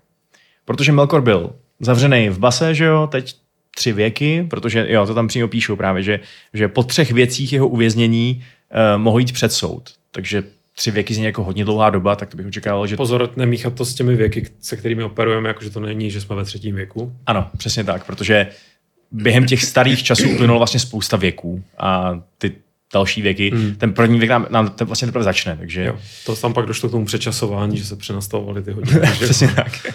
Protože 0.65 0.93
Melkor 0.93 1.21
byl 1.21 1.53
zavřený 1.81 2.29
v 2.29 2.39
base, 2.39 2.75
že 2.75 2.85
jo, 2.85 3.09
teď 3.13 3.35
tři 3.77 3.93
věky, 3.93 4.47
protože 4.51 4.87
jo, 4.89 5.07
to 5.07 5.15
tam 5.15 5.29
přímo 5.29 5.49
píšou 5.49 5.77
právě, 5.77 6.03
že, 6.03 6.21
že 6.55 6.69
po 6.69 6.83
třech 6.83 7.13
věcích 7.13 7.53
jeho 7.53 7.69
uvěznění 7.69 8.45
uh, 8.45 9.03
mohou 9.03 9.19
jít 9.19 9.33
před 9.33 9.53
soud. 9.53 9.91
Takže 10.11 10.43
tři 10.77 10.91
věky 10.91 11.15
z 11.15 11.19
jako 11.19 11.45
hodně 11.45 11.65
dlouhá 11.65 11.91
doba, 11.91 12.17
tak 12.17 12.31
to 12.31 12.37
bych 12.37 12.47
očekával, 12.47 12.87
že... 12.87 12.97
Pozor, 12.97 13.31
nemíchat 13.37 13.75
to 13.75 13.85
s 13.85 13.95
těmi 13.95 14.17
věky, 14.17 14.47
se 14.61 14.77
kterými 14.77 15.05
operujeme, 15.05 15.49
jakože 15.49 15.71
to 15.71 15.81
není, 15.81 16.11
že 16.11 16.21
jsme 16.21 16.37
ve 16.37 16.45
třetím 16.45 16.75
věku. 16.75 17.13
Ano, 17.27 17.51
přesně 17.57 17.85
tak, 17.85 18.07
protože 18.07 18.47
během 19.11 19.47
těch 19.47 19.65
starých 19.65 20.03
časů 20.03 20.31
uplynulo 20.31 20.59
vlastně 20.59 20.81
spousta 20.81 21.17
věků 21.17 21.65
a 21.79 22.21
ty 22.39 22.53
další 22.93 23.23
věky, 23.23 23.51
hmm. 23.51 23.75
ten 23.75 23.93
první 23.93 24.19
věk 24.19 24.31
nám, 24.31 24.47
nám 24.51 24.71
ten 24.71 24.87
vlastně 24.87 25.07
teprve 25.07 25.25
začne, 25.25 25.57
takže... 25.57 25.85
Jo, 25.85 25.99
to 26.27 26.37
tam 26.37 26.55
pak 26.55 26.67
došlo 26.67 26.89
k 26.89 26.93
tomu 26.93 27.05
přečasování, 27.05 27.77
že 27.77 27.85
se 27.85 27.97
přenastavovaly 27.97 28.63
ty 28.63 28.71
hodiny. 28.71 29.01
přesně 29.13 29.49
tak. 29.49 29.93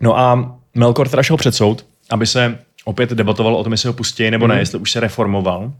no 0.00 0.18
a 0.18 0.56
Melkor 0.74 1.08
teda 1.08 1.22
šel 1.22 1.36
před 1.36 1.54
soud, 1.54 1.86
aby 2.10 2.26
se 2.26 2.58
opět 2.84 3.10
debatoval 3.10 3.56
o 3.56 3.64
tom, 3.64 3.72
jestli 3.72 3.86
ho 3.86 3.92
pustí 3.92 4.30
nebo 4.30 4.44
mm. 4.44 4.48
ne, 4.48 4.54
mhm. 4.54 4.60
jestli 4.60 4.78
už 4.78 4.92
se 4.92 5.00
reformoval. 5.00 5.72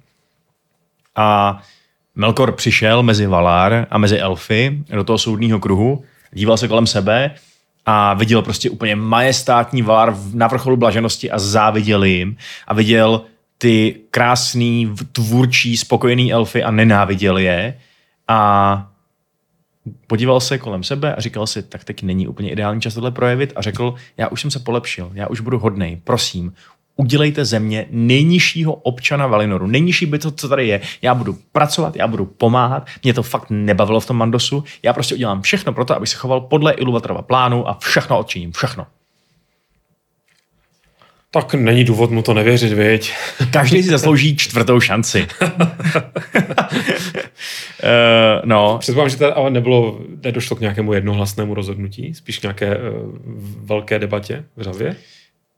A 1.17 1.59
Melkor 2.17 2.53
přišel 2.53 3.03
mezi 3.03 3.27
Valar 3.27 3.87
a 3.91 3.99
mezi 3.99 4.19
Elfy 4.19 4.79
do 4.95 5.05
toho 5.05 5.19
soudního 5.19 5.61
kruhu, 5.61 6.05
díval 6.33 6.57
se 6.57 6.69
kolem 6.69 6.87
sebe 6.87 7.35
a 7.87 8.15
viděl 8.15 8.43
prostě 8.43 8.71
úplně 8.71 8.97
majestátní 8.97 9.83
Valar 9.83 10.17
na 10.35 10.47
vrcholu 10.47 10.77
blaženosti 10.77 11.31
a 11.31 11.39
záviděl 11.39 12.05
jim 12.05 12.37
a 12.67 12.75
viděl 12.75 13.23
ty 13.59 13.97
krásný, 14.11 14.95
tvůrčí, 15.13 15.77
spokojený 15.77 16.33
elfy 16.33 16.63
a 16.63 16.71
nenáviděl 16.71 17.39
je. 17.39 17.79
A 18.29 18.91
podíval 20.07 20.41
se 20.41 20.59
kolem 20.59 20.83
sebe 20.83 21.15
a 21.15 21.21
říkal 21.21 21.47
si, 21.47 21.63
tak 21.63 21.85
teď 21.85 22.03
není 22.03 22.29
úplně 22.29 22.51
ideální 22.51 22.81
čas 22.81 22.95
tohle 22.95 23.11
projevit 23.11 23.53
a 23.57 23.63
řekl, 23.63 23.95
já 24.17 24.29
už 24.29 24.41
jsem 24.41 24.51
se 24.51 24.59
polepšil, 24.59 25.11
já 25.15 25.27
už 25.27 25.41
budu 25.41 25.59
hodnej, 25.59 26.01
prosím, 26.05 26.53
udělejte 26.97 27.45
ze 27.45 27.59
mě 27.59 27.87
nejnižšího 27.91 28.75
občana 28.75 29.27
Valinoru, 29.27 29.67
nejnižší 29.67 30.07
by 30.07 30.19
to, 30.19 30.31
co 30.31 30.49
tady 30.49 30.69
je. 30.69 30.81
Já 31.03 31.15
budu 31.15 31.39
pracovat, 31.53 31.97
já 31.97 32.07
budu 32.07 32.27
pomáhat, 32.27 32.87
mě 33.03 33.15
to 33.15 33.23
fakt 33.23 33.47
nebavilo 33.51 34.01
v 34.01 34.07
tom 34.07 34.17
Mandosu, 34.17 34.65
já 34.83 34.93
prostě 34.93 35.15
udělám 35.15 35.43
všechno 35.43 35.73
pro 35.73 35.85
to, 35.85 35.97
abych 35.97 36.09
se 36.09 36.17
choval 36.17 36.41
podle 36.41 36.73
Iluvatrova 36.73 37.23
plánu 37.23 37.69
a 37.69 37.79
všechno 37.81 38.19
odčiním, 38.19 38.53
všechno. 38.53 38.87
Tak 41.31 41.55
není 41.55 41.85
důvod 41.85 42.11
mu 42.11 42.23
to 42.23 42.35
nevěřit, 42.35 42.73
věď. 42.73 43.15
Každý 43.51 43.83
si 43.83 43.89
zaslouží 43.89 44.37
čtvrtou 44.47 44.81
šanci. 44.81 45.27
uh, 45.43 45.49
no. 48.45 48.79
Předpokládám, 48.79 49.11
že 49.11 49.17
to 49.17 49.37
ale 49.37 49.51
nebylo, 49.51 50.01
nedošlo 50.25 50.57
k 50.57 50.61
nějakému 50.61 50.93
jednohlasnému 50.93 51.55
rozhodnutí, 51.55 52.15
spíš 52.15 52.39
k 52.39 52.43
nějaké 52.43 52.77
uh, 52.77 52.83
velké 53.65 53.99
debatě 53.99 54.45
v 54.57 54.63
řavě. 54.63 54.97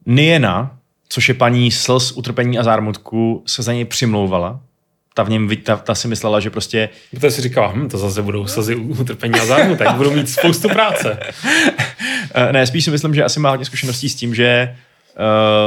Niena, 0.06 0.77
což 1.08 1.28
je 1.28 1.34
paní 1.34 1.70
slz, 1.70 2.12
utrpení 2.12 2.58
a 2.58 2.62
zármutku, 2.62 3.42
se 3.46 3.62
za 3.62 3.72
něj 3.72 3.84
přimlouvala. 3.84 4.60
Ta, 5.14 5.22
v 5.22 5.30
něm, 5.30 5.50
ta, 5.62 5.76
ta 5.76 5.94
si 5.94 6.08
myslela, 6.08 6.40
že 6.40 6.50
prostě... 6.50 6.88
To 7.20 7.30
si 7.30 7.42
říkala, 7.42 7.72
hm, 7.74 7.88
to 7.88 7.98
zase 7.98 8.22
budou 8.22 8.46
slzy 8.46 8.76
utrpení 8.76 9.34
a 9.34 9.46
zármutek, 9.46 9.92
budou 9.92 10.10
mít 10.10 10.28
spoustu 10.28 10.68
práce. 10.68 11.18
uh, 12.36 12.52
ne, 12.52 12.66
spíš 12.66 12.84
si 12.84 12.90
myslím, 12.90 13.14
že 13.14 13.24
asi 13.24 13.40
má 13.40 13.50
hodně 13.50 13.64
zkušeností 13.64 14.08
s 14.08 14.14
tím, 14.14 14.34
že 14.34 14.76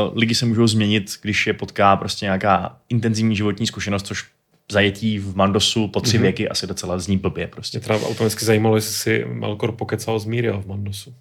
uh, 0.07 0.17
lidi 0.17 0.35
se 0.35 0.45
můžou 0.45 0.67
změnit, 0.67 1.11
když 1.21 1.47
je 1.47 1.53
potká 1.53 1.95
prostě 1.95 2.25
nějaká 2.25 2.75
intenzivní 2.89 3.35
životní 3.35 3.67
zkušenost, 3.67 4.07
což 4.07 4.25
zajetí 4.71 5.19
v 5.19 5.35
Mandosu 5.35 5.87
po 5.87 6.01
tři 6.01 6.17
mm-hmm. 6.17 6.21
věky 6.21 6.49
asi 6.49 6.67
docela 6.67 6.99
zní 6.99 7.17
blbě 7.17 7.47
prostě. 7.47 7.77
Mě 7.77 7.87
teda 7.87 7.99
automaticky 7.99 8.45
zajímalo, 8.45 8.75
jestli 8.75 8.93
si 8.93 9.25
Malkor 9.33 9.71
pokecal 9.71 10.19
s 10.19 10.25
Miriel 10.25 10.61
v 10.61 10.67
Mandosu. 10.67 11.13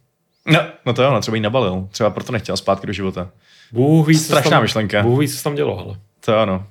No, 0.46 0.60
no 0.86 0.92
to 0.92 1.02
jo, 1.02 1.12
no, 1.12 1.20
třeba 1.20 1.34
jí 1.34 1.40
nabalil. 1.40 1.88
Třeba 1.90 2.10
proto 2.10 2.32
nechtěl 2.32 2.56
zpátky 2.56 2.86
do 2.86 2.92
života. 2.92 3.30
Bůh 3.72 4.08
ví, 4.08 4.14
Strašná 4.14 4.50
tam, 4.50 4.62
myšlenka. 4.62 5.02
Bůh 5.02 5.20
ví, 5.20 5.28
co 5.28 5.42
tam 5.42 5.54
dělo, 5.54 5.78
ale. 5.78 5.96
To 6.24 6.38
ano. 6.38 6.66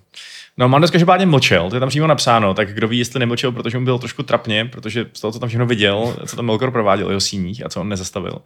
No, 0.57 0.69
Mandos 0.69 0.91
každopádně 0.91 1.25
mlčel, 1.25 1.69
to 1.69 1.75
je 1.75 1.79
tam 1.79 1.89
přímo 1.89 2.07
napsáno, 2.07 2.53
tak 2.53 2.73
kdo 2.73 2.87
ví, 2.87 2.99
jestli 2.99 3.19
nemlčel, 3.19 3.51
protože 3.51 3.79
mu 3.79 3.85
bylo 3.85 3.99
trošku 3.99 4.23
trapně, 4.23 4.65
protože 4.65 5.05
z 5.13 5.21
toho, 5.21 5.31
co 5.31 5.39
tam 5.39 5.49
všechno 5.49 5.65
viděl, 5.65 6.15
co 6.25 6.35
tam 6.35 6.45
Melkor 6.45 6.71
prováděl 6.71 7.09
jeho 7.09 7.19
síních 7.19 7.65
a 7.65 7.69
co 7.69 7.81
on 7.81 7.89
nezastavil. 7.89 8.41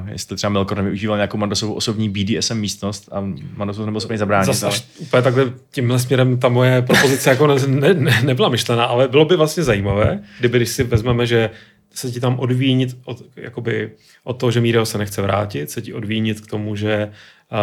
Uh, 0.00 0.08
jestli 0.08 0.36
třeba 0.36 0.50
Melkor 0.50 0.76
nevyužíval 0.76 1.16
nějakou 1.16 1.36
Mandosovou 1.36 1.74
osobní 1.74 2.08
BDSM 2.08 2.54
místnost 2.54 3.08
a 3.12 3.24
Mandos 3.56 3.78
nebyl 3.78 4.00
schopný 4.00 4.18
zabránit. 4.18 4.46
Zase 4.46 4.66
ale... 4.66 4.74
až 4.74 4.84
úplně 4.98 5.22
takhle 5.22 5.52
tímhle 5.70 5.98
směrem 5.98 6.38
ta 6.38 6.48
moje 6.48 6.82
propozice 6.82 7.30
jako 7.30 7.46
ne, 7.46 7.54
ne, 7.66 7.94
ne, 7.94 8.22
nebyla 8.22 8.48
myšlená, 8.48 8.84
ale 8.84 9.08
bylo 9.08 9.24
by 9.24 9.36
vlastně 9.36 9.62
zajímavé, 9.62 10.20
kdyby 10.38 10.58
když 10.58 10.68
si 10.68 10.84
vezmeme, 10.84 11.26
že 11.26 11.50
se 11.94 12.10
ti 12.10 12.20
tam 12.20 12.38
odvíjit 12.38 12.96
od, 13.04 13.22
jakoby, 13.36 13.90
od 14.24 14.32
toho, 14.32 14.50
že 14.50 14.60
Mírio 14.60 14.86
se 14.86 14.98
nechce 14.98 15.22
vrátit, 15.22 15.70
se 15.70 15.82
ti 15.82 15.92
odvíjit 15.92 16.40
k 16.40 16.46
tomu, 16.46 16.76
že 16.76 17.10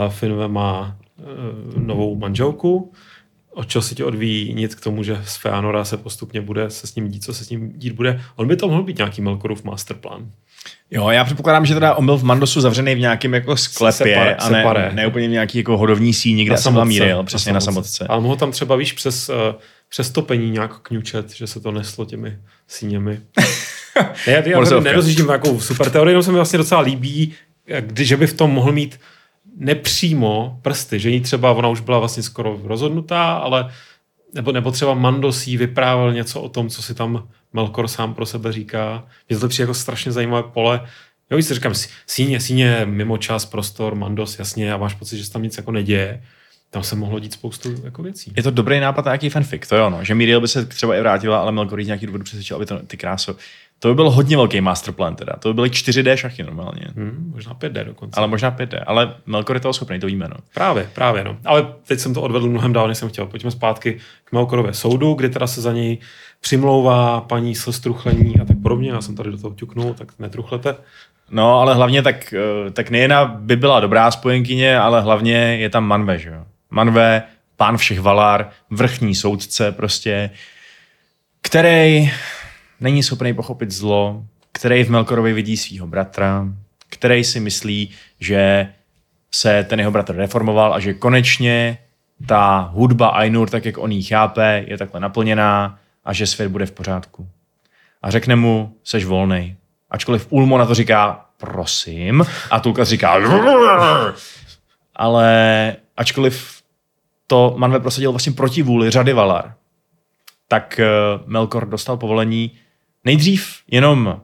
Finve 0.10 0.48
má 0.48 0.98
uh, 1.18 1.84
novou 1.84 2.16
manželku, 2.16 2.94
od 3.52 3.68
čeho 3.68 3.82
se 3.82 3.96
ti 3.96 4.04
odvíjit 4.04 4.76
k 4.76 4.84
tomu, 4.84 5.04
že 5.04 5.22
z 5.26 5.36
Feanora 5.36 5.86
se 5.86 5.98
postupně 5.98 6.42
bude 6.42 6.70
se 6.70 6.88
s 6.88 6.96
ním 6.96 7.10
dít, 7.10 7.24
co 7.24 7.34
se 7.34 7.46
s 7.46 7.50
ním 7.50 7.74
dít 7.76 7.94
bude. 7.94 8.22
On 8.36 8.48
by 8.48 8.56
to 8.56 8.68
mohl 8.68 8.84
být 8.84 8.98
nějaký 8.98 9.22
Melkorův 9.22 9.64
masterplan. 9.64 10.32
Jo, 10.92 11.10
já 11.10 11.24
předpokládám, 11.24 11.66
že 11.66 11.74
teda 11.74 11.96
on 11.96 12.06
byl 12.06 12.18
v 12.18 12.24
Mandosu 12.24 12.62
zavřený 12.62 12.96
v 12.96 13.00
nějakém 13.00 13.34
jako 13.34 13.58
sklepě 13.58 14.16
Separe- 14.16 14.36
a 14.40 14.50
ne, 14.50 14.58
separe. 14.58 14.92
ne, 14.94 15.08
úplně 15.08 15.28
v 15.28 15.32
nějaký 15.32 15.58
jako 15.58 15.78
hodovní 15.78 16.14
síni, 16.14 16.46
kde 16.46 16.58
jsem 16.58 16.64
samotce. 16.64 16.86
Miriel, 16.86 17.24
přesně 17.24 17.54
na 17.54 17.60
samotce. 17.60 18.06
Ale 18.10 18.22
mohl 18.22 18.36
tam 18.36 18.52
třeba, 18.52 18.76
víš, 18.76 18.94
přes, 18.94 19.30
uh, 19.30 19.36
přes 19.90 20.10
topení 20.10 20.50
nějak 20.50 20.80
kňučet, 20.80 21.32
že 21.32 21.48
se 21.48 21.60
to 21.60 21.72
neslo 21.72 22.06
těmi 22.06 22.38
síněmi. 22.68 23.20
ne, 23.98 24.14
já, 24.28 24.48
já 24.48 24.80
nerozjíždím 24.80 25.26
nějakou 25.26 25.60
super 25.60 25.90
teorii, 25.90 26.12
jenom 26.12 26.24
se 26.24 26.32
mi 26.32 26.36
vlastně 26.36 26.58
docela 26.58 26.82
líbí, 26.82 27.34
když 27.80 28.14
by 28.14 28.28
v 28.28 28.34
tom 28.34 28.52
mohl 28.52 28.72
mít 28.72 29.00
nepřímo 29.58 30.60
prsty, 30.62 31.00
že 31.00 31.10
jí 31.10 31.22
třeba, 31.22 31.52
ona 31.52 31.70
už 31.70 31.82
byla 31.82 32.00
vlastně 32.00 32.24
skoro 32.24 32.60
rozhodnutá, 32.64 33.34
ale 33.34 33.72
nebo, 34.34 34.52
nebo 34.52 34.72
třeba 34.72 34.94
Mandos 34.94 35.48
jí 35.48 35.58
vyprávěl 35.58 36.14
něco 36.14 36.42
o 36.42 36.50
tom, 36.50 36.70
co 36.70 36.82
si 36.82 36.94
tam 36.94 37.28
Melkor 37.54 37.88
sám 37.88 38.14
pro 38.14 38.26
sebe 38.26 38.52
říká. 38.52 39.04
Mně 39.30 39.40
to 39.40 39.48
přijde 39.48 39.64
jako 39.64 39.74
strašně 39.74 40.12
zajímavé 40.12 40.44
pole. 40.44 40.82
Jo, 41.32 41.38
víc 41.38 41.48
si 41.48 41.54
říkám, 41.54 41.72
sí- 41.72 41.90
síně, 42.08 42.40
síně, 42.40 42.82
mimo 42.86 43.18
čas, 43.18 43.46
prostor, 43.46 43.96
Mandos, 43.96 44.40
jasně, 44.40 44.74
a 44.74 44.78
máš 44.78 44.94
pocit, 44.94 45.18
že 45.18 45.26
se 45.26 45.32
tam 45.32 45.44
nic 45.44 45.58
jako 45.58 45.72
neděje. 45.72 46.24
Tam 46.70 46.84
se 46.84 46.96
mohlo 46.96 47.20
dít 47.20 47.34
spoustu 47.34 47.76
jako 47.84 48.04
věcí. 48.04 48.34
Je 48.38 48.44
to 48.44 48.52
dobrý 48.52 48.80
nápad 48.80 49.06
na 49.06 49.12
nějaký 49.12 49.30
fanfic, 49.30 49.68
to 49.68 49.76
jo, 49.76 49.90
no. 49.90 50.04
že 50.04 50.16
Miriel 50.16 50.42
by 50.42 50.48
se 50.48 50.66
třeba 50.66 50.96
i 50.96 51.00
vrátila, 51.00 51.40
ale 51.40 51.52
Melkor 51.52 51.84
nějaký 51.84 52.06
důvodu 52.06 52.24
přesvědčil, 52.24 52.56
aby 52.56 52.66
to, 52.66 52.80
ty 52.80 52.98
kráso. 52.98 53.36
To 53.84 53.90
by 53.90 53.96
byl 53.96 54.10
hodně 54.10 54.38
velký 54.38 54.62
masterplan 54.62 55.16
teda. 55.16 55.34
To 55.40 55.50
by 55.50 55.54
byly 55.54 55.70
4D 55.70 56.16
šachy 56.16 56.44
normálně. 56.44 56.86
Hmm, 56.96 57.32
možná 57.34 57.54
5D 57.54 57.86
dokonce. 57.86 58.20
Ale 58.20 58.28
možná 58.28 58.52
5D. 58.52 58.84
Ale 58.88 59.16
Melkor 59.26 59.56
je 59.56 59.60
toho 59.60 59.74
schopný, 59.74 60.00
to 60.00 60.08
víme. 60.08 60.28
No. 60.30 60.36
Právě, 60.54 60.90
právě, 60.94 61.24
no. 61.24 61.38
Ale 61.46 61.68
teď 61.88 62.00
jsem 62.00 62.14
to 62.14 62.22
odvedl 62.22 62.50
mnohem 62.50 62.74
dál, 62.74 62.88
než 62.88 62.98
jsem 62.98 63.10
chtěl. 63.10 63.26
Pojďme 63.26 63.52
zpátky 63.52 63.98
k 64.26 64.32
Melkorové 64.32 64.74
soudu, 64.74 65.14
kde 65.14 65.30
teda 65.30 65.48
se 65.48 65.62
za 65.62 65.74
něj 65.74 65.98
přimlouvá 66.42 67.22
paní 67.22 67.56
Slstruchlení 67.56 68.40
a 68.40 68.46
tak 68.46 68.58
podobně. 68.64 68.92
Já 68.92 69.02
jsem 69.02 69.16
tady 69.16 69.32
do 69.32 69.38
toho 69.38 69.56
ťuknul, 69.56 69.94
tak 69.94 70.08
netruchlete. 70.20 70.76
no, 71.32 71.60
ale 71.60 71.74
hlavně 71.74 72.02
tak, 72.02 72.34
eh, 72.34 72.72
tak 72.72 72.90
nejen 72.90 73.14
by 73.36 73.56
byla 73.56 73.80
dobrá 73.80 74.12
spojenkyně, 74.12 74.80
ale 74.80 75.02
hlavně 75.02 75.36
je 75.36 75.70
tam 75.70 75.88
Manve, 75.88 76.20
že 76.20 76.30
jo. 76.30 76.46
Manve, 76.70 77.24
pán 77.58 77.78
všech 77.78 78.00
Valar, 78.00 78.50
vrchní 78.70 79.16
soudce 79.16 79.72
prostě, 79.72 80.30
který 81.42 82.12
není 82.84 83.04
schopný 83.04 83.34
pochopit 83.34 83.72
zlo, 83.72 84.24
který 84.52 84.84
v 84.84 84.92
Melkorovi 84.92 85.34
vidí 85.34 85.58
svého 85.58 85.88
bratra, 85.88 86.48
který 86.90 87.24
si 87.24 87.40
myslí, 87.40 87.90
že 88.20 88.68
se 89.32 89.64
ten 89.64 89.80
jeho 89.80 89.92
bratr 89.92 90.16
reformoval 90.16 90.74
a 90.74 90.80
že 90.80 90.94
konečně 90.94 91.78
ta 92.28 92.70
hudba 92.74 93.08
Ainur, 93.08 93.50
tak 93.50 93.66
jak 93.66 93.78
on 93.78 93.92
ji 93.92 94.04
chápe, 94.04 94.64
je 94.68 94.78
takhle 94.78 95.00
naplněná 95.00 95.80
a 96.06 96.14
že 96.14 96.28
svět 96.28 96.50
bude 96.50 96.66
v 96.66 96.72
pořádku. 96.72 97.28
A 98.02 98.12
řekne 98.12 98.36
mu, 98.36 98.78
seš 98.84 99.06
volnej. 99.06 99.56
Ačkoliv 99.90 100.28
Ulmo 100.30 100.58
na 100.58 100.66
to 100.66 100.76
říká, 100.76 101.26
prosím, 101.38 102.26
a 102.52 102.60
Tulkas 102.60 102.88
říká, 102.88 103.20
ale 104.96 105.76
ačkoliv 105.98 106.62
to 107.28 107.54
Manve 107.58 107.80
prosadil 107.80 108.12
vlastně 108.12 108.32
proti 108.32 108.62
vůli 108.62 108.90
řady 108.90 109.14
Valar, 109.14 109.54
tak 110.48 110.80
eh, 110.80 110.88
Melkor 111.26 111.70
dostal 111.70 111.98
povolení 111.98 112.52
nejdřív 113.06 113.58
jenom 113.72 114.22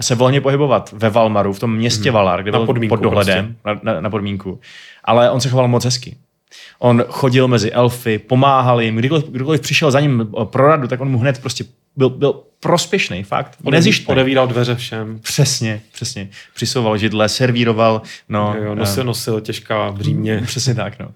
se 0.00 0.14
volně 0.14 0.40
pohybovat 0.40 0.94
ve 0.96 1.10
Valmaru, 1.10 1.52
v 1.52 1.58
tom 1.58 1.76
městě 1.76 2.10
Valar, 2.10 2.42
kde 2.42 2.52
Na 2.52 2.58
byl 2.58 2.66
podmínku 2.66 2.96
pod 2.96 3.02
dohledem, 3.02 3.56
na, 3.64 3.80
na, 3.82 4.00
na 4.00 4.10
podmínku. 4.10 4.60
Ale 5.04 5.30
on 5.30 5.40
se 5.40 5.48
choval 5.48 5.68
moc 5.68 5.84
hezky. 5.84 6.16
On 6.78 7.04
chodil 7.08 7.48
mezi 7.48 7.72
elfy, 7.72 8.18
pomáhal 8.18 8.80
jim, 8.80 8.96
kdykoliv, 8.96 9.24
kdykoliv 9.24 9.60
přišel 9.60 9.90
za 9.90 10.00
ním 10.00 10.28
eh, 10.42 10.44
pro 10.44 10.68
radu, 10.68 10.88
tak 10.88 11.00
on 11.00 11.10
mu 11.10 11.18
hned 11.18 11.40
prostě 11.40 11.64
byl, 11.96 12.10
byl 12.10 12.42
prospěšný, 12.60 13.22
fakt. 13.22 13.56
Nezištný. 13.70 14.06
Odevíral 14.06 14.46
dveře 14.46 14.74
všem. 14.74 15.18
Přesně, 15.22 15.80
přesně. 15.92 16.28
Přisouval 16.54 16.98
židle, 16.98 17.28
servíroval, 17.28 18.02
no. 18.28 18.54
Jo, 18.62 18.74
nosil, 18.74 19.04
nosil 19.04 19.40
těžká 19.40 19.92
břímě. 19.92 20.42
Přesně 20.46 20.74
tak, 20.74 20.98
no. 20.98 21.06
Uh, 21.06 21.12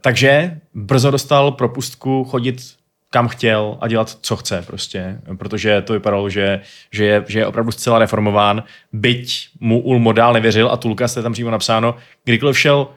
takže 0.00 0.58
brzo 0.74 1.10
dostal 1.10 1.52
propustku 1.52 2.24
chodit 2.24 2.75
kam 3.10 3.28
chtěl 3.28 3.78
a 3.80 3.88
dělat, 3.88 4.18
co 4.20 4.36
chce 4.36 4.62
prostě, 4.66 5.20
protože 5.38 5.82
to 5.82 5.92
vypadalo, 5.92 6.30
že, 6.30 6.60
že, 6.90 7.04
je, 7.04 7.24
že 7.28 7.38
je 7.38 7.46
opravdu 7.46 7.72
zcela 7.72 7.98
reformován, 7.98 8.62
byť 8.92 9.48
mu 9.60 9.80
Ulmo 9.80 10.12
dál 10.12 10.32
nevěřil 10.32 10.68
a 10.72 10.76
Tulkas 10.76 11.16
je 11.16 11.22
tam 11.22 11.32
přímo 11.32 11.50
napsáno, 11.50 11.96
kdykoliv 12.24 12.58
šel 12.58 12.88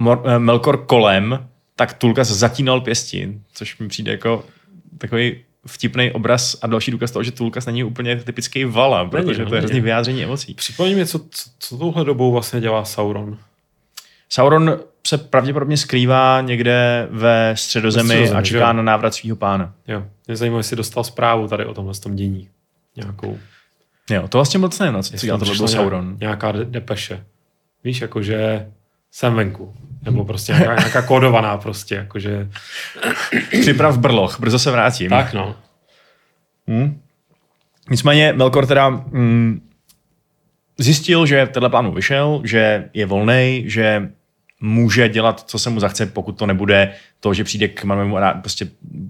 Mor- 0.00 0.22
eh, 0.24 0.38
Melkor 0.38 0.86
kolem, 0.86 1.48
tak 1.76 1.92
Tulkas 1.92 2.28
zatínal 2.28 2.80
pěsti, 2.80 3.40
což 3.52 3.78
mi 3.78 3.88
přijde 3.88 4.12
jako 4.12 4.44
takový 4.98 5.36
vtipný 5.66 6.12
obraz 6.12 6.56
a 6.62 6.66
další 6.66 6.90
důkaz 6.90 7.10
toho, 7.10 7.22
že 7.22 7.32
Tulkas 7.32 7.66
není 7.66 7.84
úplně 7.84 8.16
typický 8.16 8.64
vala, 8.64 9.04
protože 9.04 9.42
no, 9.42 9.48
to 9.48 9.54
je 9.54 9.60
hrozný 9.60 9.74
není. 9.74 9.84
vyjádření 9.84 10.24
emocí. 10.24 10.54
Připomeň 10.54 10.96
mi, 10.96 11.06
co, 11.06 11.18
co, 11.18 11.50
co 11.58 11.78
touhle 11.78 12.04
dobou 12.04 12.32
vlastně 12.32 12.60
dělá 12.60 12.84
Sauron. 12.84 13.38
Sauron 14.28 14.78
se 15.06 15.18
pravděpodobně 15.18 15.76
skrývá 15.76 16.40
někde 16.40 17.08
ve 17.10 17.56
středozemi, 17.56 18.08
středozemi, 18.08 18.38
a 18.38 18.42
čeká 18.42 18.66
jo? 18.66 18.72
na 18.72 18.82
návrat 18.82 19.14
svého 19.14 19.36
pána. 19.36 19.74
Jo, 19.88 20.06
mě 20.26 20.36
zajímá, 20.36 20.56
jestli 20.56 20.76
dostal 20.76 21.04
zprávu 21.04 21.48
tady 21.48 21.64
o 21.64 21.74
tomhle 21.74 21.94
tom 21.94 22.16
dění. 22.16 22.48
Nějakou. 22.96 23.38
Jo, 24.10 24.28
to 24.28 24.38
vlastně 24.38 24.58
moc 24.58 24.78
nevím, 24.78 24.94
no, 24.94 25.02
co 25.02 25.26
dělal 25.26 25.38
to 25.38 25.44
byl 25.44 25.68
Sauron. 25.68 26.16
Nějaká 26.20 26.52
de- 26.52 26.64
depeše. 26.64 27.24
Víš, 27.84 28.00
jakože 28.00 28.66
jsem 29.10 29.34
venku. 29.34 29.74
Nebo 30.02 30.24
prostě 30.24 30.52
nějaká, 30.52 30.74
nějaká 30.74 31.02
kódovaná 31.02 31.56
prostě, 31.56 31.94
jakože... 31.94 32.48
Připrav 33.60 33.98
brloch, 33.98 34.40
brzo 34.40 34.58
se 34.58 34.70
vrátím. 34.70 35.10
Tak 35.10 35.32
no. 35.32 35.56
Hm? 36.70 37.00
Nicméně 37.90 38.32
Melkor 38.32 38.66
teda 38.66 38.88
mm, 38.88 39.68
zjistil, 40.78 41.26
že 41.26 41.46
tenhle 41.46 41.70
plán 41.70 41.84
mu 41.84 41.92
vyšel, 41.92 42.40
že 42.44 42.88
je 42.94 43.06
volný, 43.06 43.64
že 43.66 44.10
může 44.60 45.08
dělat, 45.08 45.40
co 45.40 45.58
se 45.58 45.70
mu 45.70 45.80
zachce, 45.80 46.06
pokud 46.06 46.38
to 46.38 46.46
nebude 46.46 46.92
to, 47.20 47.34
že 47.34 47.44
přijde 47.44 47.68
k 47.68 47.84
Manvemu 47.84 48.18
a 48.18 48.32
prostě 48.32 48.68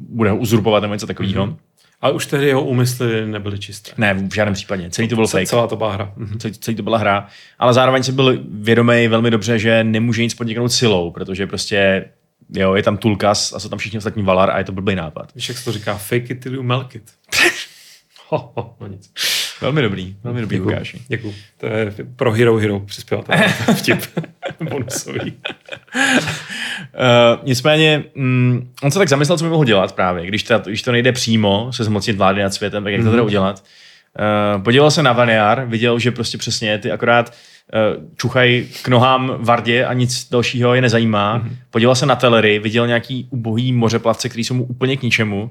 bude 0.08 0.30
ho 0.30 0.36
uzurpovat 0.36 0.82
nebo 0.82 0.94
něco 0.94 1.06
takového. 1.06 1.46
Mm-hmm. 1.46 1.56
Ale 2.00 2.12
už 2.12 2.26
tehdy 2.26 2.46
jeho 2.46 2.64
úmysly 2.64 3.26
nebyly 3.26 3.58
čisté. 3.58 3.90
Ne, 3.96 4.14
v 4.14 4.34
žádném 4.34 4.54
případě. 4.54 4.90
Celý 4.90 5.08
to 5.08 5.16
byl 5.16 5.26
fake. 5.26 5.48
Celá 5.48 5.66
to 5.66 5.76
byla 5.76 5.92
hra. 5.92 6.12
Mhm. 6.16 6.38
celý, 6.38 6.54
celý 6.54 6.76
to 6.76 6.82
byla 6.82 6.98
hra, 6.98 7.26
ale 7.58 7.74
zároveň 7.74 8.02
si 8.02 8.12
byl 8.12 8.38
vědomý 8.48 9.08
velmi 9.08 9.30
dobře, 9.30 9.58
že 9.58 9.84
nemůže 9.84 10.22
nic 10.22 10.34
podniknout 10.34 10.68
silou, 10.68 11.10
protože 11.10 11.46
prostě 11.46 12.04
jo, 12.56 12.74
je 12.74 12.82
tam 12.82 12.96
Tulkas 12.96 13.52
a 13.52 13.60
jsou 13.60 13.68
tam 13.68 13.78
všichni 13.78 13.98
ostatní 13.98 14.22
Valar 14.22 14.50
a 14.50 14.58
je 14.58 14.64
to 14.64 14.72
blbý 14.72 14.94
nápad. 14.94 15.34
Víš, 15.34 15.48
jak 15.48 15.58
se 15.58 15.64
to 15.64 15.72
říká? 15.72 15.94
Fake 15.94 16.30
it 16.30 16.40
till 16.40 16.54
you 16.54 16.62
milk 16.62 16.94
it. 16.94 17.12
ho, 18.28 18.52
ho, 18.56 18.76
no 18.80 18.86
nic. 18.86 19.12
Velmi 19.60 19.82
dobrý, 19.82 20.16
velmi 20.24 20.40
dobrý 20.40 20.56
Děkuju. 20.56 20.70
Lukáši. 20.70 21.00
Děkuju. 21.08 21.34
To 21.58 21.66
je 21.66 21.94
pro 22.16 22.32
Hero 22.32 22.56
Hero 22.56 22.80
přispěl 22.80 23.22
ten 23.22 23.42
vtip 23.74 23.98
bonusový. 24.70 25.20
Uh, 25.20 25.30
nicméně, 27.42 28.04
mm, 28.14 28.70
on 28.82 28.90
se 28.90 28.98
tak 28.98 29.08
zamyslel, 29.08 29.38
co 29.38 29.44
by 29.44 29.50
mohl 29.50 29.64
dělat 29.64 29.94
právě, 29.94 30.26
když, 30.26 30.42
ta, 30.42 30.58
když 30.58 30.82
to 30.82 30.92
nejde 30.92 31.12
přímo 31.12 31.72
se 31.72 31.84
zmocnit 31.84 32.16
vlády 32.16 32.42
nad 32.42 32.54
světem, 32.54 32.84
tak 32.84 32.92
jak 32.92 33.04
to 33.04 33.10
teda 33.10 33.22
udělat. 33.22 33.64
Uh, 34.56 34.62
podíval 34.62 34.90
se 34.90 35.02
na 35.02 35.12
Vaniar, 35.12 35.64
viděl, 35.66 35.98
že 35.98 36.10
prostě 36.10 36.38
přesně 36.38 36.78
ty 36.78 36.90
akorát 36.90 37.34
uh, 37.98 38.04
čuchají 38.16 38.68
k 38.82 38.88
nohám 38.88 39.36
Vardě 39.38 39.84
a 39.84 39.92
nic 39.92 40.28
dalšího 40.30 40.74
je 40.74 40.82
nezajímá. 40.82 41.38
Mm-hmm. 41.38 41.56
Podíval 41.70 41.94
se 41.94 42.06
na 42.06 42.16
Telery, 42.16 42.58
viděl 42.58 42.86
nějaký 42.86 43.28
ubohý 43.30 43.72
mořeplavce, 43.72 44.28
který 44.28 44.44
jsou 44.44 44.54
mu 44.54 44.64
úplně 44.64 44.96
k 44.96 45.02
ničemu. 45.02 45.50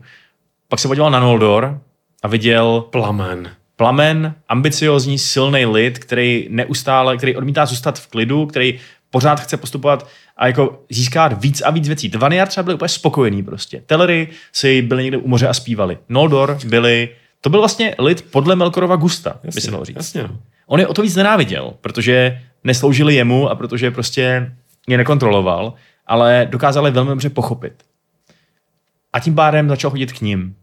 Pak 0.67 0.79
se 0.79 0.87
podíval 0.87 1.11
na 1.11 1.19
Noldor 1.19 1.79
a 2.23 2.27
viděl 2.27 2.85
Plamen. 2.89 3.51
Plamen, 3.75 4.35
ambiciozní, 4.49 5.19
silný 5.19 5.65
lid, 5.65 5.99
který 5.99 6.47
neustále, 6.49 7.17
který 7.17 7.35
odmítá 7.35 7.65
zůstat 7.65 7.99
v 7.99 8.07
klidu, 8.07 8.45
který 8.45 8.79
pořád 9.09 9.39
chce 9.39 9.57
postupovat 9.57 10.07
a 10.37 10.47
jako 10.47 10.83
získat 10.89 11.41
víc 11.43 11.61
a 11.61 11.69
víc 11.69 11.87
věcí. 11.87 12.09
Dvaniar 12.09 12.47
třeba 12.47 12.63
byli 12.63 12.75
úplně 12.75 12.89
spokojení 12.89 13.43
prostě. 13.43 13.81
Telery 13.85 14.27
si 14.51 14.81
byli 14.81 15.03
někde 15.03 15.17
u 15.17 15.27
moře 15.27 15.47
a 15.47 15.53
zpívali. 15.53 15.97
Noldor 16.09 16.57
byli, 16.65 17.09
to 17.41 17.49
byl 17.49 17.59
vlastně 17.59 17.95
lid 17.99 18.25
podle 18.31 18.55
Melkorova 18.55 18.95
gusta, 18.95 19.39
by 19.43 19.61
se 19.61 19.71
dalo 19.71 19.85
říct. 19.85 19.95
Jasně. 19.95 20.29
On 20.67 20.79
je 20.79 20.87
o 20.87 20.93
to 20.93 21.01
víc 21.01 21.15
nenáviděl, 21.15 21.73
protože 21.81 22.41
nesloužili 22.63 23.15
jemu 23.15 23.49
a 23.49 23.55
protože 23.55 23.91
prostě 23.91 24.51
je 24.87 24.97
nekontroloval, 24.97 25.73
ale 26.07 26.47
dokázali 26.49 26.91
velmi 26.91 27.09
dobře 27.09 27.29
pochopit. 27.29 27.73
A 29.13 29.19
tím 29.19 29.35
pádem 29.35 29.69
začal 29.69 29.91
chodit 29.91 30.11
k 30.11 30.21
ním. 30.21 30.55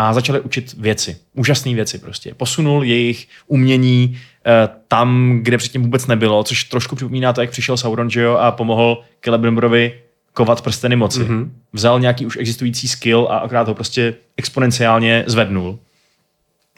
A 0.00 0.12
začali 0.12 0.40
učit 0.40 0.74
věci. 0.78 1.16
Úžasné 1.34 1.74
věci 1.74 1.98
prostě. 1.98 2.34
Posunul 2.34 2.84
jejich 2.84 3.28
umění 3.46 4.18
eh, 4.46 4.68
tam, 4.88 5.38
kde 5.42 5.58
předtím 5.58 5.82
vůbec 5.82 6.06
nebylo, 6.06 6.44
což 6.44 6.64
trošku 6.64 6.96
připomíná 6.96 7.32
to, 7.32 7.40
jak 7.40 7.50
přišel 7.50 7.76
Sauron, 7.76 8.10
že 8.10 8.20
jo, 8.20 8.34
a 8.34 8.52
pomohl 8.52 9.02
Celebrimborovi 9.24 10.00
kovat 10.32 10.62
prsteny 10.62 10.96
moci. 10.96 11.20
Mm-hmm. 11.20 11.50
Vzal 11.72 12.00
nějaký 12.00 12.26
už 12.26 12.36
existující 12.36 12.88
skill 12.88 13.28
a 13.30 13.38
akorát 13.38 13.68
ho 13.68 13.74
prostě 13.74 14.14
exponenciálně 14.36 15.24
zvednul. 15.26 15.78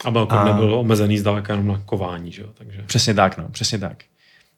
A 0.05 0.11
Belkor 0.11 0.37
a... 0.37 0.45
nebyl 0.45 0.75
omezený 0.75 1.17
zdaleka 1.17 1.53
jenom 1.53 1.67
na 1.67 1.81
kování, 1.85 2.31
že 2.31 2.41
jo? 2.41 2.47
Takže... 2.53 2.83
Přesně 2.85 3.13
tak, 3.13 3.37
no, 3.37 3.49
přesně 3.49 3.79
tak. 3.79 4.03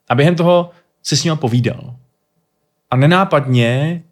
A 0.08 0.14
během 0.14 0.34
toho 0.34 0.70
si 1.02 1.16
s 1.16 1.24
ním 1.24 1.36
povídal. 1.36 1.94
A 2.90 2.96
nenápadně 2.96 4.02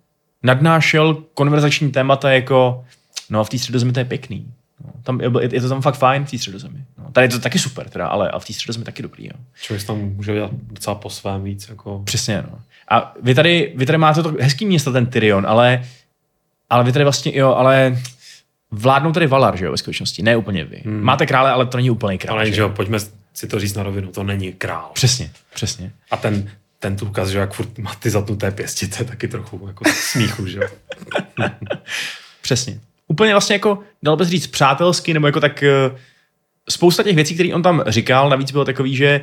nadnášel 0.42 1.14
konverzační 1.34 1.90
témata 1.90 2.30
jako 2.30 2.84
no 3.32 3.44
v 3.44 3.48
té 3.48 3.58
středozemi 3.58 3.92
to 3.92 3.98
je 3.98 4.04
pěkný. 4.04 4.52
No, 4.84 4.92
tam 5.02 5.20
je, 5.20 5.30
je, 5.52 5.60
to 5.60 5.68
tam 5.68 5.82
fakt 5.82 5.94
fajn 5.94 6.24
v 6.24 6.30
té 6.30 6.38
středozemi. 6.38 6.84
No, 6.98 7.12
tady 7.12 7.24
je 7.24 7.28
to 7.28 7.38
taky 7.38 7.58
super, 7.58 7.88
teda, 7.88 8.06
ale 8.06 8.30
a 8.30 8.38
v 8.38 8.44
té 8.44 8.52
středozemi 8.52 8.84
taky 8.84 9.02
dobrý. 9.02 9.24
Jo. 9.24 9.32
Člověk 9.62 9.86
tam 9.86 9.98
může 9.98 10.34
dělat 10.34 10.50
docela 10.52 10.94
po 10.94 11.10
svém 11.10 11.44
víc. 11.44 11.68
Jako... 11.68 12.02
Přesně, 12.04 12.44
no. 12.50 12.58
A 12.90 13.14
vy 13.22 13.34
tady, 13.34 13.72
vy 13.76 13.86
tady 13.86 13.98
máte 13.98 14.22
to 14.22 14.34
hezký 14.40 14.66
město, 14.66 14.92
ten 14.92 15.06
Tyrion, 15.06 15.46
ale, 15.46 15.82
ale 16.70 16.84
vy 16.84 16.92
tady 16.92 17.04
vlastně, 17.04 17.32
jo, 17.36 17.54
ale 17.54 17.98
vládnou 18.70 19.12
tady 19.12 19.26
Valar, 19.26 19.56
že 19.56 19.64
jo, 19.64 19.70
ve 19.70 19.76
skutečnosti, 19.76 20.22
ne 20.22 20.36
úplně 20.36 20.64
vy. 20.64 20.82
Hmm. 20.84 21.00
Máte 21.00 21.26
krále, 21.26 21.50
ale 21.50 21.66
to 21.66 21.76
není 21.76 21.90
úplný 21.90 22.18
král. 22.18 22.36
Ale 22.36 22.52
že 22.52 22.60
jo, 22.60 22.68
pojďme 22.68 22.98
si 23.34 23.46
to 23.46 23.60
říct 23.60 23.74
na 23.74 23.82
rovinu, 23.82 24.12
to 24.12 24.22
není 24.22 24.52
král. 24.52 24.90
Přesně, 24.94 25.30
přesně. 25.54 25.92
A 26.10 26.16
ten, 26.16 26.50
ten 26.78 26.96
tu 26.96 27.06
ukaz, 27.06 27.28
že 27.28 27.38
jak 27.38 27.54
furt 27.54 27.78
má 27.78 27.94
ty 27.94 28.10
zatnuté 28.10 28.50
pěsti, 28.50 28.88
to 28.88 28.96
je 28.98 29.04
taky 29.04 29.28
trochu 29.28 29.66
jako 29.66 29.84
smíchu, 29.94 30.46
že 30.46 30.58
jo. 30.58 30.68
přesně. 32.42 32.80
Úplně 33.12 33.32
vlastně 33.32 33.54
jako, 33.54 33.78
dal 34.02 34.16
bys 34.16 34.28
říct, 34.28 34.46
přátelsky, 34.46 35.14
nebo 35.14 35.26
jako 35.26 35.40
tak 35.40 35.62
eh, 35.62 35.90
spousta 36.68 37.02
těch 37.02 37.16
věcí, 37.16 37.34
které 37.34 37.54
on 37.54 37.62
tam 37.62 37.84
říkal, 37.86 38.30
navíc 38.30 38.52
bylo 38.52 38.64
takový, 38.64 38.96
že 38.96 39.20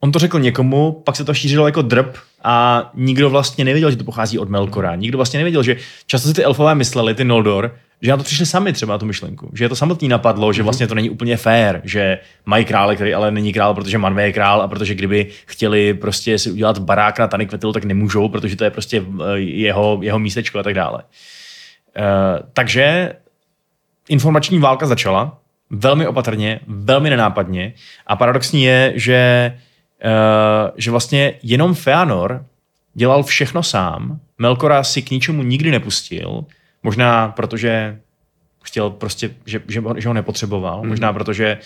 on 0.00 0.12
to 0.12 0.18
řekl 0.18 0.40
někomu, 0.40 1.02
pak 1.04 1.16
se 1.16 1.24
to 1.24 1.34
šířilo 1.34 1.66
jako 1.66 1.82
drb 1.82 2.16
a 2.44 2.90
nikdo 2.94 3.30
vlastně 3.30 3.64
nevěděl, 3.64 3.90
že 3.90 3.96
to 3.96 4.04
pochází 4.04 4.38
od 4.38 4.48
Melkora. 4.48 4.94
Nikdo 4.94 5.18
vlastně 5.18 5.38
nevěděl, 5.38 5.62
že 5.62 5.76
často 6.06 6.28
si 6.28 6.34
ty 6.34 6.44
elfové 6.44 6.74
mysleli, 6.74 7.14
ty 7.14 7.24
Noldor, 7.24 7.74
že 8.02 8.10
na 8.10 8.16
to 8.16 8.22
přišli 8.22 8.46
sami 8.46 8.72
třeba 8.72 8.94
na 8.94 8.98
tu 8.98 9.06
myšlenku. 9.06 9.50
Že 9.54 9.64
je 9.64 9.68
to 9.68 9.76
samotný 9.76 10.08
napadlo, 10.08 10.52
že 10.52 10.62
mhm. 10.62 10.64
vlastně 10.64 10.86
to 10.86 10.94
není 10.94 11.10
úplně 11.10 11.36
fair, 11.36 11.80
že 11.84 12.18
mají 12.46 12.64
krále, 12.64 12.94
který 12.94 13.14
ale 13.14 13.30
není 13.30 13.52
král, 13.52 13.74
protože 13.74 13.98
Manvé 13.98 14.22
je 14.22 14.32
král 14.32 14.62
a 14.62 14.68
protože 14.68 14.94
kdyby 14.94 15.26
chtěli 15.46 15.94
prostě 15.94 16.38
si 16.38 16.50
udělat 16.50 16.78
barák 16.78 17.18
na 17.18 17.28
Tanikvetilu, 17.28 17.72
tak 17.72 17.84
nemůžou, 17.84 18.28
protože 18.28 18.56
to 18.56 18.64
je 18.64 18.70
prostě 18.70 19.02
eh, 19.02 19.38
jeho, 19.38 19.98
jeho 20.02 20.18
místečko 20.18 20.58
a 20.58 20.62
tak 20.62 20.74
dále. 20.74 21.02
Uh, 21.98 22.48
takže 22.52 23.12
informační 24.12 24.58
válka 24.58 24.86
začala 24.86 25.38
velmi 25.70 26.06
opatrně, 26.06 26.60
velmi 26.66 27.10
nenápadně 27.10 27.72
a 28.06 28.16
paradoxní 28.16 28.64
je, 28.64 28.92
že 28.94 29.52
Eh, 30.04 30.72
že 30.76 30.90
vlastně 30.90 31.34
jenom 31.42 31.74
Feanor 31.74 32.46
dělal 32.94 33.22
všechno 33.22 33.62
sám, 33.62 34.20
Melkora 34.38 34.84
si 34.84 35.02
k 35.02 35.10
ničemu 35.10 35.42
nikdy 35.42 35.70
nepustil, 35.70 36.44
možná 36.82 37.28
protože 37.28 38.00
chtěl 38.64 38.90
prostě, 38.90 39.30
že, 39.46 39.62
že, 39.68 39.82
že 39.96 40.08
ho 40.08 40.14
nepotřeboval, 40.14 40.82
mm. 40.82 40.88
možná 40.88 41.12
protože 41.12 41.58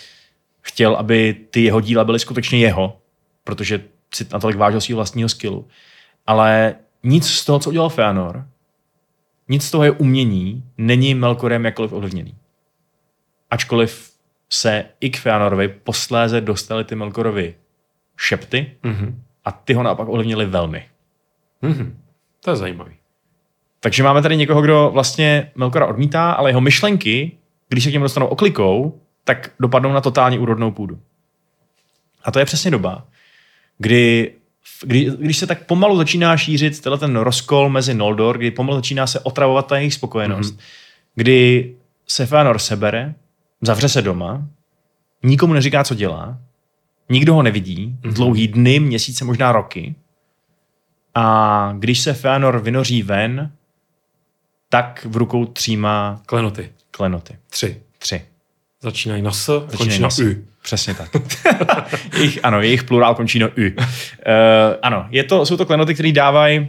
chtěl, 0.60 0.96
aby 0.96 1.36
ty 1.50 1.64
jeho 1.64 1.80
díla 1.80 2.04
byly 2.04 2.18
skutečně 2.18 2.58
jeho, 2.58 2.98
protože 3.44 3.80
si 4.14 4.26
natolik 4.32 4.56
vážil 4.56 4.80
svého 4.80 4.96
vlastního 4.96 5.28
skillu. 5.28 5.68
Ale 6.26 6.74
nic 7.02 7.28
z 7.28 7.44
toho, 7.44 7.58
co 7.58 7.70
udělal 7.70 7.88
Feanor, 7.88 8.44
nic 9.48 9.64
z 9.64 9.70
toho 9.70 9.84
je 9.84 9.90
umění, 9.90 10.64
není 10.78 11.14
Melkorem 11.14 11.64
jakkoliv 11.64 11.92
ovlivněný. 11.92 12.34
Ačkoliv 13.50 14.12
se 14.50 14.84
i 15.00 15.10
k 15.10 15.18
Feanorovi 15.18 15.68
posléze 15.68 16.40
dostali 16.40 16.84
ty 16.84 16.94
Melkorovi 16.94 17.54
šepty 18.16 18.76
mm-hmm. 18.82 19.14
a 19.44 19.52
ty 19.52 19.74
ho 19.74 19.82
naopak 19.82 20.08
ovlivnili 20.08 20.46
velmi. 20.46 20.84
Mm-hmm. 21.62 21.92
To 22.40 22.50
je 22.50 22.56
zajímavý. 22.56 22.94
Takže 23.80 24.02
máme 24.02 24.22
tady 24.22 24.36
někoho, 24.36 24.62
kdo 24.62 24.90
vlastně 24.92 25.52
Melkora 25.54 25.86
odmítá, 25.86 26.32
ale 26.32 26.50
jeho 26.50 26.60
myšlenky, 26.60 27.38
když 27.68 27.84
se 27.84 27.90
k 27.90 27.92
němu 27.92 28.02
dostanou 28.02 28.26
oklikou, 28.26 29.00
tak 29.24 29.52
dopadnou 29.60 29.92
na 29.92 30.00
totálně 30.00 30.38
úrodnou 30.38 30.70
půdu. 30.70 31.00
A 32.24 32.30
to 32.30 32.38
je 32.38 32.44
přesně 32.44 32.70
doba, 32.70 33.06
kdy, 33.78 34.32
kdy, 34.82 35.10
když 35.18 35.38
se 35.38 35.46
tak 35.46 35.66
pomalu 35.66 35.96
začíná 35.96 36.36
šířit 36.36 36.80
tenhle 36.80 36.98
ten 36.98 37.16
rozkol 37.16 37.68
mezi 37.68 37.94
Noldor, 37.94 38.38
kdy 38.38 38.50
pomalu 38.50 38.78
začíná 38.78 39.06
se 39.06 39.20
otravovat 39.20 39.66
ta 39.66 39.76
jejich 39.76 39.94
spokojenost, 39.94 40.54
mm-hmm. 40.54 40.62
kdy 41.14 41.74
se 42.06 42.26
Fëanor 42.26 42.56
sebere, 42.56 43.14
zavře 43.62 43.88
se 43.88 44.02
doma, 44.02 44.46
nikomu 45.22 45.52
neříká, 45.52 45.84
co 45.84 45.94
dělá, 45.94 46.38
Nikdo 47.08 47.34
ho 47.34 47.42
nevidí, 47.42 47.96
mm-hmm. 48.00 48.12
dlouhý 48.12 48.48
dny, 48.48 48.80
měsíce, 48.80 49.24
možná 49.24 49.52
roky. 49.52 49.94
A 51.14 51.74
když 51.78 52.00
se 52.00 52.14
Feanor 52.14 52.60
vynoří 52.60 53.02
ven, 53.02 53.52
tak 54.68 55.06
v 55.10 55.16
rukou 55.16 55.44
třímá 55.44 56.22
klenoty. 56.26 56.72
Klenoty. 56.90 57.38
Tři. 57.50 57.82
Tři. 57.98 58.26
Začínají 58.82 59.22
na 59.22 59.32
S, 59.32 59.66
končí 59.76 60.00
na 60.00 60.08
U. 60.08 60.44
Přesně 60.62 60.94
tak. 60.94 61.10
jejich, 62.16 62.38
ano, 62.42 62.62
jejich 62.62 62.84
plurál 62.84 63.14
končí 63.14 63.38
na 63.38 63.46
U. 63.46 63.50
Uh, 63.50 63.72
ano, 64.82 65.06
je 65.10 65.24
to, 65.24 65.46
jsou 65.46 65.56
to 65.56 65.66
klenoty, 65.66 65.94
které 65.94 66.12
dávají 66.12 66.68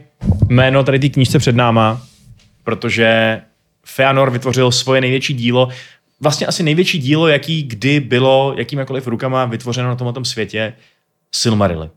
jméno 0.50 0.84
tady 0.84 1.00
té 1.00 1.10
knížce 1.10 1.40
před 1.40 1.56
náma, 1.56 2.02
protože 2.64 3.42
Feanor 3.86 4.32
vytvořil 4.32 4.72
svoje 4.72 5.02
největší 5.02 5.34
dílo 5.34 5.70
vlastně 6.20 6.48
asi 6.48 6.64
největší 6.64 7.00
dílo, 7.00 7.28
jaký 7.28 7.64
kdy 7.64 8.00
bylo 8.00 8.56
jakýmkoliv 8.58 9.08
rukama 9.08 9.46
vytvořeno 9.46 9.90
na 9.90 9.96
tomto 9.96 10.26
světě, 10.26 10.74
Silmarily. 11.32 11.90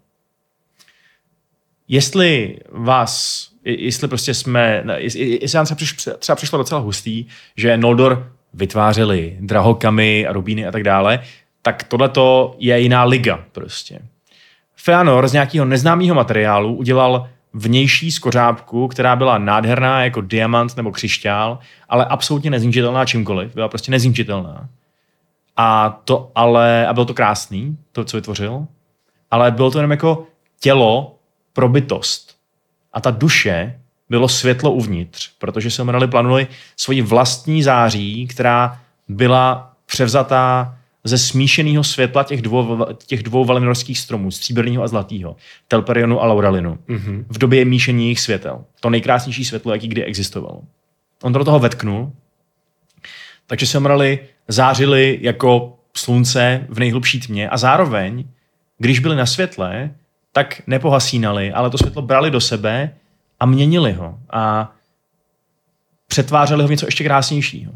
Jestli 1.89 2.59
vás, 2.73 3.47
jestli 3.65 4.09
prostě 4.09 4.35
jsme, 4.35 4.85
jestli 4.97 5.57
nám 5.57 5.67
třeba, 5.67 6.17
třeba 6.19 6.37
přišlo 6.37 6.59
docela 6.59 6.81
hustý, 6.81 7.27
že 7.57 7.77
Noldor 7.77 8.33
vytvářeli 8.55 9.37
drahokamy 9.41 10.27
a 10.27 10.33
rubíny 10.33 10.67
a 10.67 10.73
tak 10.73 10.83
dále, 10.83 11.21
tak 11.63 11.83
tohleto 11.83 12.55
je 12.59 12.81
jiná 12.81 13.05
liga 13.05 13.45
prostě. 13.53 13.99
Feanor 14.77 15.29
z 15.29 15.33
nějakého 15.33 15.65
neznámého 15.65 16.15
materiálu 16.15 16.75
udělal 16.75 17.29
vnější 17.53 18.13
skořápku, 18.13 18.89
která 18.89 19.17
byla 19.17 19.39
nádherná 19.39 20.05
jako 20.05 20.21
diamant 20.21 20.77
nebo 20.77 20.93
křišťál, 20.93 21.59
ale 21.89 22.05
absolutně 22.05 22.51
nezničitelná 22.51 23.05
čímkoliv. 23.05 23.55
Byla 23.55 23.69
prostě 23.69 23.91
nezničitelná. 23.91 24.69
A 25.57 26.01
to 26.05 26.31
ale, 26.35 26.87
a 26.87 26.93
bylo 26.93 27.07
to 27.07 27.15
krásný, 27.15 27.79
to, 27.93 28.05
co 28.05 28.17
vytvořil, 28.17 28.67
ale 29.31 29.51
bylo 29.51 29.71
to 29.71 29.79
jenom 29.79 29.91
jako 29.91 30.27
tělo 30.61 31.19
pro 31.53 31.69
bytost. 31.69 32.37
A 32.93 33.01
ta 33.01 33.11
duše 33.11 33.80
bylo 34.11 34.29
světlo 34.29 34.73
uvnitř, 34.73 35.31
protože 35.39 35.71
se 35.71 35.85
Merali 35.85 36.09
plánovali 36.09 36.47
svoji 36.77 37.03
vlastní 37.03 37.63
září, 37.63 38.27
která 38.27 38.81
byla 39.09 39.73
převzatá 39.87 40.77
ze 41.05 41.19
smíšeného 41.19 41.85
světla 41.85 42.25
těch 42.25 42.43
dvou, 42.43 42.87
těch 43.07 43.23
dvou 43.23 43.45
valenorských 43.45 43.99
stromů, 43.99 44.31
stříbrného 44.31 44.83
a 44.83 44.89
zlatého, 44.89 45.37
Telperionu 45.69 46.23
a 46.23 46.27
Laurelinu, 46.27 46.79
mm-hmm. 46.89 47.25
v 47.29 47.39
době 47.39 47.65
míšení 47.65 48.05
jejich 48.05 48.21
světel. 48.21 48.65
To 48.81 48.91
nejkrásnější 48.91 49.45
světlo, 49.45 49.73
jaký 49.73 49.89
kdy 49.89 50.05
existovalo. 50.05 50.63
On 51.23 51.33
to 51.33 51.39
do 51.39 51.45
toho 51.45 51.59
vetknul, 51.59 52.13
takže 53.47 53.67
se 53.67 53.81
mrali 53.81 54.19
zářili 54.49 55.19
jako 55.21 55.79
slunce 55.97 56.67
v 56.69 56.79
nejhlubší 56.79 57.21
tmě 57.21 57.49
a 57.49 57.57
zároveň, 57.57 58.25
když 58.79 58.99
byli 58.99 59.17
na 59.17 59.27
světle, 59.27 59.91
tak 60.33 60.63
nepohasínali, 60.67 61.53
ale 61.53 61.71
to 61.71 61.79
světlo 61.79 62.03
brali 62.03 62.31
do 62.31 62.41
sebe 62.41 62.95
a 63.41 63.47
měnili 63.47 63.93
ho 63.93 64.19
a 64.31 64.73
přetvářeli 66.07 66.63
ho 66.63 66.69
v 66.69 66.71
něco 66.71 66.87
ještě 66.87 67.05
krásnějšího 67.05 67.73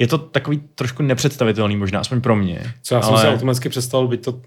je 0.00 0.06
to 0.06 0.18
takový 0.18 0.62
trošku 0.74 1.02
nepředstavitelný 1.02 1.76
možná, 1.76 2.00
aspoň 2.00 2.20
pro 2.20 2.36
mě. 2.36 2.74
Co 2.82 2.94
já 2.94 3.00
ale... 3.00 3.18
jsem 3.18 3.28
si 3.28 3.34
automaticky 3.34 3.68
představil, 3.68 4.08
by 4.08 4.16
to 4.16 4.40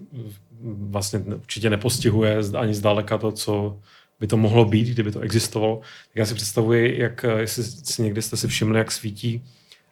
vlastně 0.64 1.18
určitě 1.18 1.70
nepostihuje 1.70 2.38
ani 2.58 2.74
zdaleka 2.74 3.18
to, 3.18 3.32
co 3.32 3.78
by 4.20 4.26
to 4.26 4.36
mohlo 4.36 4.64
být, 4.64 4.88
kdyby 4.88 5.12
to 5.12 5.20
existovalo. 5.20 5.80
Tak 5.80 6.16
já 6.16 6.26
si 6.26 6.34
představuji, 6.34 7.00
jak, 7.00 7.24
jestli 7.36 7.62
si 7.62 8.02
někdy 8.02 8.22
jste 8.22 8.36
si 8.36 8.48
všimli, 8.48 8.78
jak 8.78 8.92
svítí 8.92 9.44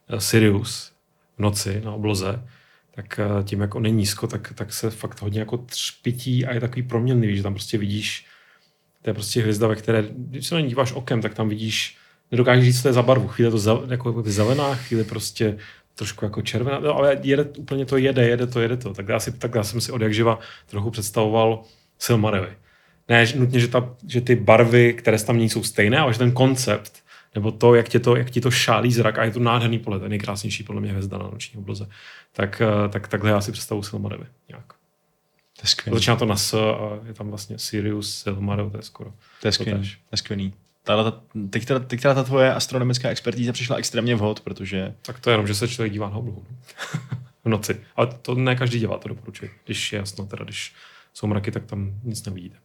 eh, 0.08 0.20
Sirius 0.20 0.92
v 1.36 1.40
noci 1.40 1.82
na 1.84 1.92
obloze, 1.92 2.42
tak 2.94 3.18
eh, 3.18 3.44
tím, 3.44 3.60
jak 3.60 3.74
on 3.74 3.86
je 3.86 3.90
nízko, 3.90 4.26
tak, 4.26 4.52
tak 4.54 4.72
se 4.72 4.90
fakt 4.90 5.22
hodně 5.22 5.40
jako 5.40 5.56
třpití 5.56 6.46
a 6.46 6.54
je 6.54 6.60
takový 6.60 6.82
proměnlivý, 6.82 7.36
že 7.36 7.42
tam 7.42 7.54
prostě 7.54 7.78
vidíš, 7.78 8.26
to 9.02 9.10
je 9.10 9.14
prostě 9.14 9.40
hvězda, 9.40 9.66
ve 9.66 9.76
které, 9.76 10.04
když 10.16 10.46
se 10.46 10.54
na 10.54 10.60
ní 10.60 10.68
díváš 10.68 10.92
okem, 10.92 11.22
tak 11.22 11.34
tam 11.34 11.48
vidíš 11.48 11.96
nedokážeš 12.30 12.64
říct, 12.64 12.76
co 12.76 12.82
to 12.82 12.88
je 12.88 12.92
za 12.92 13.02
barvu. 13.02 13.28
Chvíli 13.28 13.50
to 13.50 13.58
za, 13.58 13.80
jako 13.88 14.22
zelená, 14.26 14.74
chvíli 14.74 15.04
prostě 15.04 15.58
trošku 15.94 16.24
jako 16.24 16.42
červená, 16.42 16.78
no, 16.78 16.96
ale 16.96 17.18
jede, 17.22 17.44
úplně 17.44 17.86
to 17.86 17.96
jede, 17.96 18.28
jede 18.28 18.46
to, 18.46 18.60
jede 18.60 18.76
to. 18.76 18.94
Tak 18.94 19.08
já, 19.08 19.20
si, 19.20 19.32
tak 19.32 19.54
já 19.54 19.62
jsem 19.62 19.80
si 19.80 19.92
od 19.92 20.02
jak 20.02 20.14
živa 20.14 20.38
trochu 20.66 20.90
představoval 20.90 21.62
Silmarily. 21.98 22.48
Ne 23.08 23.26
že 23.26 23.38
nutně, 23.38 23.60
že, 23.60 23.68
ta, 23.68 23.94
že 24.08 24.20
ty 24.20 24.36
barvy, 24.36 24.94
které 24.94 25.18
tam 25.18 25.36
mění, 25.36 25.50
jsou 25.50 25.62
stejné, 25.62 25.98
ale 25.98 26.12
že 26.12 26.18
ten 26.18 26.32
koncept 26.32 27.02
nebo 27.34 27.52
to, 27.52 27.74
jak, 27.74 27.88
tě 27.88 28.00
to, 28.00 28.16
jak 28.16 28.30
ti 28.30 28.40
to 28.40 28.50
šálí 28.50 28.92
zrak 28.92 29.18
a 29.18 29.24
je 29.24 29.30
to 29.30 29.40
nádherný 29.40 29.78
pohled, 29.78 30.02
nejkrásnější 30.02 30.62
podle 30.62 30.80
mě 30.80 30.90
hvězda 30.90 31.18
na 31.18 31.24
noční 31.24 31.58
obloze, 31.58 31.88
tak, 32.32 32.62
eh, 32.62 32.88
tak 32.88 33.08
takhle 33.08 33.30
já 33.30 33.40
si 33.40 33.52
představu 33.52 33.82
Silmarily 33.82 34.26
nějak. 34.48 34.71
To 35.62 35.66
je 35.66 35.68
skvělý. 35.68 35.96
Začíná 35.98 36.16
to 36.16 36.26
na 36.26 36.36
S 36.36 36.54
a 36.54 37.06
je 37.06 37.14
tam 37.14 37.28
vlastně 37.28 37.58
Sirius, 37.58 38.14
Silmaril, 38.22 38.70
to 38.70 38.76
je 38.76 38.82
skoro. 38.82 39.12
To 39.40 39.48
je 39.48 39.52
skvělý. 39.52 39.80
tež. 39.80 39.94
To 39.96 40.08
je 40.12 40.16
skvělý. 40.18 40.54
Tahle, 40.84 41.04
ta, 41.12 41.20
teď, 41.50 41.64
teda, 41.66 41.80
teď 41.80 42.00
teda 42.00 42.14
ta 42.14 42.22
tvoje 42.24 42.54
astronomická 42.54 43.08
expertíza 43.08 43.52
přišla 43.52 43.76
extrémně 43.76 44.14
vhod, 44.14 44.40
protože 44.40 44.94
Tak 45.02 45.20
to 45.20 45.30
je 45.30 45.34
jenom, 45.34 45.46
že 45.46 45.54
se 45.54 45.68
člověk 45.68 45.92
dívá 45.92 46.10
na 46.10 46.16
oblohu. 46.16 46.44
no. 46.50 46.56
v 47.44 47.48
noci. 47.48 47.80
Ale 47.96 48.06
to 48.22 48.34
ne 48.34 48.56
každý 48.56 48.78
dělá, 48.78 48.98
to 48.98 49.08
doporučuji. 49.08 49.50
Když 49.64 49.92
je 49.92 49.98
jasno, 49.98 50.26
teda 50.26 50.44
když 50.44 50.72
jsou 51.14 51.26
mraky, 51.26 51.50
tak 51.50 51.64
tam 51.66 51.92
nic 52.04 52.24
neuvidíte. 52.24 52.56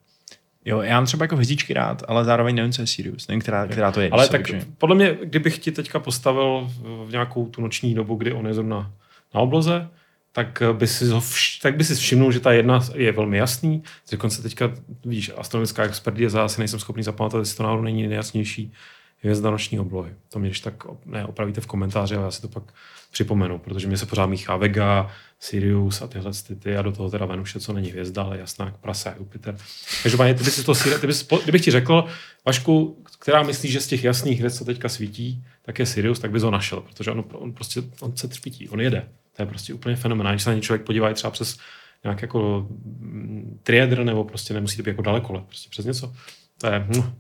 jo, 0.66 0.82
já 0.82 0.96
mám 0.96 1.06
třeba 1.06 1.24
jako 1.24 1.36
hvězdičky 1.36 1.74
rád, 1.74 2.04
ale 2.08 2.26
zároveň 2.26 2.56
nevím, 2.56 2.72
co 2.72 2.82
je 2.82 2.88
Sirius. 2.88 3.28
Nevím, 3.28 3.42
která, 3.42 3.68
která 3.68 3.92
to 3.92 4.02
je. 4.02 4.10
Ale 4.10 4.28
tak 4.30 4.32
takže- 4.42 4.66
podle 4.78 4.96
mě, 4.96 5.18
kdybych 5.24 5.58
ti 5.60 5.72
teďka 5.72 6.00
postavil 6.00 6.72
v 7.06 7.12
nějakou 7.12 7.48
tu 7.50 7.62
noční 7.62 7.94
dobu, 7.96 8.16
kdy 8.16 8.34
on 8.34 8.48
je 8.48 8.54
zrovna 8.54 8.92
na 9.36 9.42
obloze, 9.42 9.90
tak 10.38 10.62
by 10.74 10.88
si, 10.88 11.08
ho 11.08 11.20
vš- 11.20 11.62
tak 11.62 11.78
by 11.78 11.84
si 11.84 11.96
všimnul, 11.96 12.32
že 12.32 12.40
ta 12.40 12.52
jedna 12.52 12.80
je 12.94 13.12
velmi 13.12 13.38
jasný. 13.38 13.84
Dokonce 14.12 14.42
teďka, 14.42 14.72
víš, 15.06 15.32
astronomická 15.38 15.84
expertíza, 15.84 16.46
asi 16.46 16.62
nejsem 16.62 16.80
schopný 16.80 17.04
zapamatovat, 17.04 17.42
jestli 17.42 17.58
to 17.58 17.64
náhodou 17.64 17.84
není 17.84 18.08
nejjasnější 18.08 18.74
hvězda 19.18 19.52
noční 19.52 19.80
oblohy. 19.80 20.12
To 20.30 20.40
mě 20.40 20.52
tak 20.64 20.74
ne, 21.06 21.26
opravíte 21.26 21.62
v 21.62 21.68
komentáři, 21.68 22.16
ale 22.16 22.26
já 22.26 22.32
si 22.32 22.42
to 22.42 22.48
pak 22.48 22.64
připomenu, 23.12 23.60
protože 23.60 23.88
mě 23.88 23.98
se 23.98 24.06
pořád 24.06 24.26
míchá 24.26 24.58
Vega, 24.58 25.12
Sirius 25.40 26.02
a 26.02 26.08
tyhle 26.08 26.32
ty, 26.60 26.78
a 26.78 26.82
do 26.82 26.92
toho 26.92 27.10
teda 27.10 27.26
Venuše, 27.26 27.60
co 27.60 27.74
není 27.74 27.90
hvězda, 27.90 28.24
ale 28.24 28.38
jasná 28.38 28.66
jak 28.66 28.78
prasa 28.78 29.16
Jupiter. 29.20 29.58
Každopádně, 30.04 30.34
ty 30.34 30.44
bys 30.44 30.64
to, 30.64 30.74
ty 31.00 31.08
bys, 31.08 31.28
kdybych 31.44 31.64
ti 31.64 31.72
řekl, 31.72 32.06
Vašku, 32.46 33.04
která 33.20 33.44
myslí, 33.44 33.72
že 33.72 33.82
z 33.82 33.88
těch 33.88 34.04
jasných 34.04 34.38
hvězd, 34.40 34.58
co 34.58 34.66
teďka 34.66 34.90
svítí, 34.90 35.44
tak 35.62 35.80
je 35.80 35.86
Sirius, 35.86 36.20
tak 36.20 36.32
bys 36.32 36.44
ho 36.44 36.52
našel, 36.52 36.82
protože 36.82 37.12
on, 37.12 37.24
on 37.34 37.54
prostě 37.54 37.84
on 38.02 38.18
se 38.18 38.28
třpítí, 38.28 38.70
on 38.70 38.82
jede. 38.82 39.08
To 39.38 39.44
je 39.44 39.48
prostě 39.48 39.74
úplně 39.74 39.96
fenomenální. 39.96 40.36
Když 40.36 40.44
se 40.44 40.50
na 40.50 40.56
ně 40.56 40.62
člověk 40.62 40.86
podívá 40.86 41.10
i 41.10 41.14
třeba 41.14 41.32
přes 41.32 41.58
nějak 42.04 42.22
jako 42.22 42.68
mm, 42.70 43.60
triedr, 43.64 44.04
nebo 44.04 44.24
prostě 44.24 44.54
nemusí 44.54 44.78
to 44.78 44.84
být 44.84 44.90
jako 44.90 45.02
daleko, 45.02 45.34
ale 45.34 45.44
prostě 45.48 45.70
přes 45.70 45.86
něco. 45.86 46.14
To 46.62 46.68
je 46.68 46.80
hm, 46.80 47.14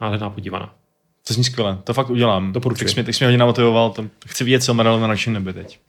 nádherná 0.00 0.30
podívaná. 0.30 0.74
To 1.28 1.34
zní 1.34 1.44
skvěle, 1.44 1.78
to 1.84 1.94
fakt 1.94 2.10
udělám. 2.10 2.52
Doporučuji. 2.52 2.84
Tak 2.84 2.88
jsi 2.88 2.94
mě, 2.94 3.04
tak 3.04 3.14
jsi 3.14 3.24
mě 3.24 3.26
hodně 3.26 3.38
namotivoval, 3.38 3.90
to 3.90 4.04
chci 4.26 4.44
vidět 4.44 4.62
Silmaril 4.62 5.00
na 5.00 5.06
našem 5.06 5.32
nebi 5.32 5.52
teď. 5.52 5.80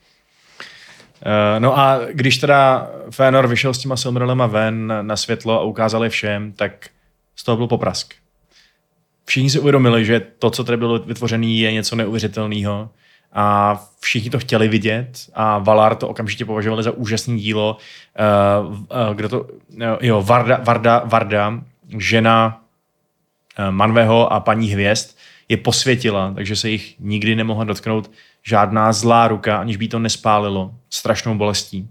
Uh, 1.25 1.59
no 1.59 1.80
a 1.80 1.99
když 2.11 2.38
teda 2.38 2.91
Fëanor 3.09 3.47
vyšel 3.47 3.73
s 3.73 3.77
těma 3.77 3.97
Silmarilema 3.97 4.47
ven 4.47 4.93
na, 5.01 5.15
světlo 5.15 5.59
a 5.59 5.63
ukázal 5.63 6.03
je 6.03 6.09
všem, 6.09 6.51
tak 6.51 6.89
z 7.36 7.43
toho 7.43 7.57
byl 7.57 7.67
poprask. 7.67 8.13
Všichni 9.25 9.49
si 9.49 9.59
uvědomili, 9.59 10.05
že 10.05 10.19
to, 10.19 10.49
co 10.49 10.63
tady 10.63 10.77
bylo 10.77 10.99
vytvořené, 10.99 11.47
je 11.47 11.71
něco 11.71 11.95
neuvěřitelného 11.95 12.89
a 13.34 13.75
všichni 13.99 14.30
to 14.30 14.39
chtěli 14.39 14.67
vidět 14.67 15.30
a 15.34 15.57
Valar 15.57 15.95
to 15.95 16.07
okamžitě 16.07 16.45
považovali 16.45 16.84
za 16.84 16.91
úžasné 16.91 17.38
dílo. 17.38 17.77
Uh, 18.67 18.73
uh, 18.73 18.80
kdo 19.13 19.30
to, 19.30 19.41
uh, 19.41 19.49
jo, 20.01 20.21
Varda, 20.21 20.59
Varda, 20.63 21.01
Varda, 21.05 21.61
žena 21.97 22.61
eh, 23.57 23.71
Manveho 23.71 24.34
a 24.34 24.39
paní 24.39 24.67
Hvězd 24.67 25.17
je 25.49 25.57
posvětila, 25.57 26.34
takže 26.36 26.55
se 26.55 26.69
jich 26.69 26.95
nikdy 26.99 27.36
nemohla 27.36 27.63
dotknout 27.63 28.11
žádná 28.43 28.93
zlá 28.93 29.27
ruka, 29.27 29.57
aniž 29.57 29.77
by 29.77 29.88
to 29.88 29.99
nespálilo 29.99 30.75
strašnou 30.89 31.36
bolestí. 31.36 31.89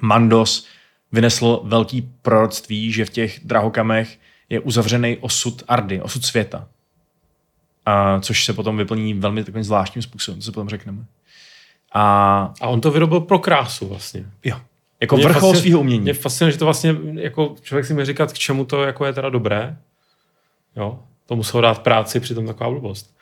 Mandos 0.00 0.66
vynesl 1.12 1.60
velký 1.64 2.10
proroctví, 2.22 2.92
že 2.92 3.04
v 3.04 3.10
těch 3.10 3.40
drahokamech 3.44 4.18
je 4.48 4.60
uzavřený 4.60 5.16
osud 5.16 5.62
Ardy, 5.68 6.00
osud 6.00 6.24
světa. 6.24 6.68
A, 7.88 8.20
což 8.20 8.44
se 8.44 8.52
potom 8.52 8.76
vyplní 8.76 9.14
velmi 9.14 9.44
takovým 9.44 9.64
zvláštním 9.64 10.02
způsobem, 10.02 10.40
to 10.40 10.44
se 10.44 10.52
potom 10.52 10.68
řekneme. 10.68 11.04
A 11.92 12.02
A 12.60 12.66
on 12.68 12.80
to 12.80 12.90
vyrobil 12.90 13.20
pro 13.20 13.38
krásu 13.38 13.88
vlastně. 13.88 14.24
jo, 14.44 14.60
jako 15.00 15.16
Mě 15.16 15.24
vrchol 15.24 15.40
fascinuje- 15.52 15.62
svého 15.62 15.80
umění. 15.80 16.00
Mě 16.02 16.14
fascinuje, 16.14 16.52
že 16.52 16.58
to 16.58 16.64
vlastně, 16.64 16.96
jako 17.14 17.54
člověk 17.62 17.86
si 17.86 17.94
mi 17.94 18.04
říkat, 18.04 18.32
k 18.32 18.38
čemu 18.38 18.64
to 18.64 18.82
jako 18.82 19.04
je 19.04 19.12
teda 19.12 19.30
dobré. 19.30 19.76
Jo, 20.76 20.98
to 21.26 21.36
muselo 21.36 21.60
dát 21.60 21.82
práci, 21.82 22.20
přitom 22.20 22.46
taková 22.46 22.70
blbost. 22.70 23.14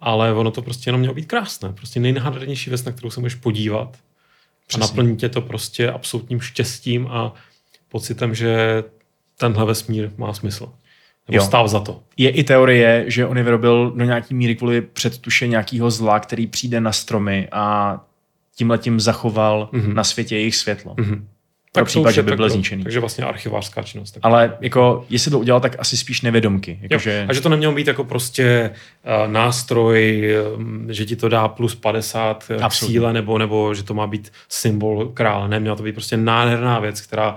Ale 0.00 0.32
ono 0.34 0.50
to 0.50 0.62
prostě 0.62 0.88
jenom 0.88 1.00
mělo 1.00 1.14
být 1.14 1.26
krásné. 1.26 1.72
Prostě 1.72 2.00
nejnádhernější 2.00 2.70
věc, 2.70 2.84
na 2.84 2.92
kterou 2.92 3.10
se 3.10 3.20
můžeš 3.20 3.34
podívat. 3.34 3.96
Přesně. 4.66 4.84
A 4.84 4.86
naplní 4.86 5.16
tě 5.16 5.28
to 5.28 5.40
prostě 5.40 5.90
absolutním 5.90 6.40
štěstím 6.40 7.06
a 7.10 7.34
pocitem, 7.88 8.34
že 8.34 8.84
tenhle 9.36 9.64
vesmír 9.66 10.10
má 10.16 10.32
smysl. 10.34 10.72
Nebo 11.28 11.36
Jo. 11.42 11.46
stál 11.46 11.68
za 11.68 11.80
to. 11.80 12.00
Je 12.16 12.30
i 12.30 12.44
teorie, 12.44 13.04
že 13.06 13.26
on 13.26 13.36
je 13.38 13.42
vyrobil 13.44 13.90
do 13.96 14.04
nějaký 14.04 14.34
míry 14.34 14.56
kvůli 14.56 14.80
předtuše 14.80 15.46
nějakého 15.48 15.90
zla, 15.90 16.20
který 16.20 16.46
přijde 16.46 16.80
na 16.80 16.92
stromy 16.92 17.48
a 17.52 17.96
tímhle 18.56 18.78
tím 18.78 19.00
zachoval 19.00 19.68
Mhm. 19.72 19.82
mm-hmm. 19.82 19.94
na 19.94 20.04
světě 20.04 20.36
jejich 20.36 20.56
světlo. 20.56 20.94
Mm-hmm. 20.94 21.06
Mhm. 21.08 21.28
Pro 21.74 21.82
to 21.82 21.86
případ, 21.86 22.10
že 22.10 22.22
by 22.22 22.30
tak- 22.30 22.36
byl 22.36 22.48
zničený. 22.50 22.82
Takže 22.82 23.00
vlastně 23.00 23.24
archivářská 23.24 23.82
činnost. 23.82 24.10
Tak. 24.12 24.20
Ale 24.24 24.56
jako, 24.60 25.06
jestli 25.10 25.30
to 25.30 25.38
udělal, 25.38 25.60
tak 25.60 25.76
asi 25.78 25.96
spíš 25.96 26.20
nevědomky. 26.22 26.78
Jo, 26.82 26.88
Jakože, 26.90 27.26
a 27.28 27.32
že 27.32 27.40
to 27.40 27.48
nemělo 27.48 27.72
být 27.74 27.86
jako 27.86 28.04
prostě 28.04 28.70
uh, 29.24 29.32
nástroj, 29.32 30.28
um, 30.56 30.86
že 30.92 31.04
ti 31.06 31.16
to 31.16 31.28
dá 31.28 31.48
plus 31.48 31.74
50 31.74 32.44
k 32.44 32.62
Absolutně. 32.62 32.92
síle, 32.94 33.12
nebo, 33.12 33.38
nebo 33.38 33.74
že 33.74 33.82
to 33.82 33.94
má 33.94 34.06
být 34.06 34.32
symbol 34.48 35.06
krále. 35.14 35.48
Ne, 35.48 35.60
měla 35.60 35.76
to 35.76 35.82
být 35.82 35.92
prostě 35.92 36.16
nádherná 36.16 36.78
věc, 36.78 37.00
která 37.00 37.36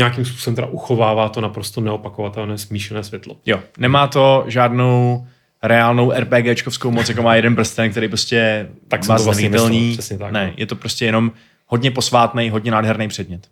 nějakým 0.00 0.24
způsobem 0.24 0.54
teda 0.54 0.66
uchovává 0.66 1.28
to 1.28 1.40
naprosto 1.40 1.80
neopakovatelné 1.80 2.58
smíšené 2.58 3.04
světlo. 3.04 3.36
jo, 3.46 3.60
nemá 3.78 4.06
to 4.06 4.44
žádnou 4.46 5.26
reálnou 5.62 6.12
RPGčkovskou 6.12 6.90
moc, 6.90 7.08
jako 7.08 7.22
má 7.22 7.34
jeden 7.34 7.54
prsten, 7.56 7.90
který 7.90 8.08
prostě 8.08 8.68
Tak 8.88 9.00
to 9.06 9.24
vlastně 9.24 9.48
myslel, 9.48 9.70
přesně 9.92 10.18
tak, 10.18 10.32
Ne, 10.32 10.46
no. 10.46 10.52
je 10.56 10.66
to 10.66 10.76
prostě 10.76 11.04
jenom 11.04 11.32
hodně 11.66 11.90
posvátný, 11.90 12.50
hodně 12.50 12.70
nádherný 12.70 13.08
předmět. 13.08 13.48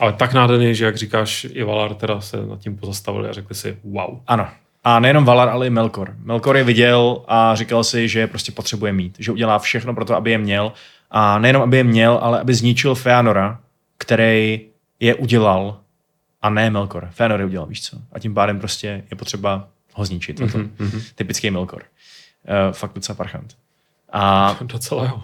Ale 0.00 0.12
tak 0.12 0.34
nádherný, 0.34 0.74
že 0.74 0.84
jak 0.84 0.96
říkáš, 0.96 1.46
i 1.52 1.62
Valar 1.62 1.94
teda 1.94 2.20
se 2.20 2.46
nad 2.46 2.60
tím 2.60 2.76
pozastavili 2.76 3.28
a 3.28 3.32
řekli 3.32 3.54
si 3.54 3.76
wow. 3.84 4.18
Ano. 4.26 4.48
A 4.84 5.00
nejenom 5.00 5.24
Valar, 5.24 5.48
ale 5.48 5.66
i 5.66 5.70
Melkor. 5.70 6.14
Melkor 6.22 6.56
je 6.56 6.64
viděl 6.64 7.22
a 7.28 7.54
říkal 7.54 7.84
si, 7.84 8.08
že 8.08 8.20
je 8.20 8.26
prostě 8.26 8.52
potřebuje 8.52 8.92
mít. 8.92 9.16
Že 9.18 9.32
udělá 9.32 9.58
všechno 9.58 9.94
pro 9.94 10.04
to, 10.04 10.16
aby 10.16 10.30
je 10.30 10.38
měl. 10.38 10.72
A 11.10 11.38
nejenom, 11.38 11.62
aby 11.62 11.76
je 11.76 11.84
měl, 11.84 12.18
ale 12.22 12.40
aby 12.40 12.54
zničil 12.54 12.94
Feanora, 12.94 13.58
který 13.98 14.60
je 15.00 15.14
udělal 15.14 15.80
a 16.42 16.50
ne 16.50 16.70
Melkor. 16.70 17.08
Feanor 17.12 17.40
je 17.40 17.46
udělal, 17.46 17.66
víš 17.66 17.82
co. 17.82 17.96
A 18.12 18.18
tím 18.18 18.34
pádem 18.34 18.58
prostě 18.58 19.04
je 19.10 19.16
potřeba 19.16 19.68
ho 19.94 20.04
zničit. 20.04 20.40
Mm-hmm. 20.40 20.68
Mhm. 20.78 21.02
Typický 21.14 21.50
Melkor. 21.50 21.82
Uh, 21.82 22.72
fakt 22.72 22.92
docela 22.94 23.16
parchant. 23.16 23.56
A 24.12 24.56
Docela 24.62 25.04
jo. 25.04 25.22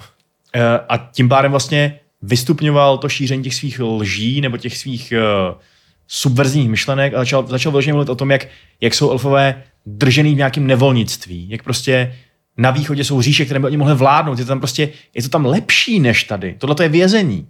Eh, 0.55 0.81
a 0.89 0.97
tím 0.97 1.29
pádem 1.29 1.51
vlastně 1.51 2.01
vystupňoval 2.23 2.99
to 2.99 3.09
šíření 3.09 3.43
těch 3.43 3.55
svých 3.55 3.81
lží 3.81 4.41
nebo 4.41 4.57
těch 4.57 4.77
svých 4.77 5.13
uh, 5.17 5.61
subverzních 6.07 6.69
myšlenek 6.69 7.15
a 7.15 7.19
začal, 7.19 7.47
začal 7.47 7.73
vyloženě 7.73 7.93
mluvit 7.93 8.09
o 8.09 8.15
tom, 8.15 8.31
jak, 8.31 8.47
jak 8.81 8.95
jsou 8.95 9.11
elfové 9.11 9.63
držený 9.87 10.35
v 10.35 10.37
nějakém 10.37 10.67
nevolnictví, 10.67 11.51
jak 11.51 11.63
prostě 11.63 12.17
na 12.57 12.71
východě 12.71 13.05
jsou 13.05 13.23
říše, 13.23 13.45
které 13.45 13.61
by 13.61 13.67
oni 13.67 13.77
mohli 13.77 13.95
vládnout, 13.95 14.39
je 14.39 14.45
to 14.45 14.49
tam 14.49 14.61
prostě, 14.61 14.89
je 15.15 15.23
to 15.23 15.29
tam 15.29 15.47
lepší 15.47 16.01
než 16.01 16.25
tady. 16.25 16.55
Tohle 16.59 16.77
to 16.77 16.83
je 16.83 16.89
vězení. 16.89 17.49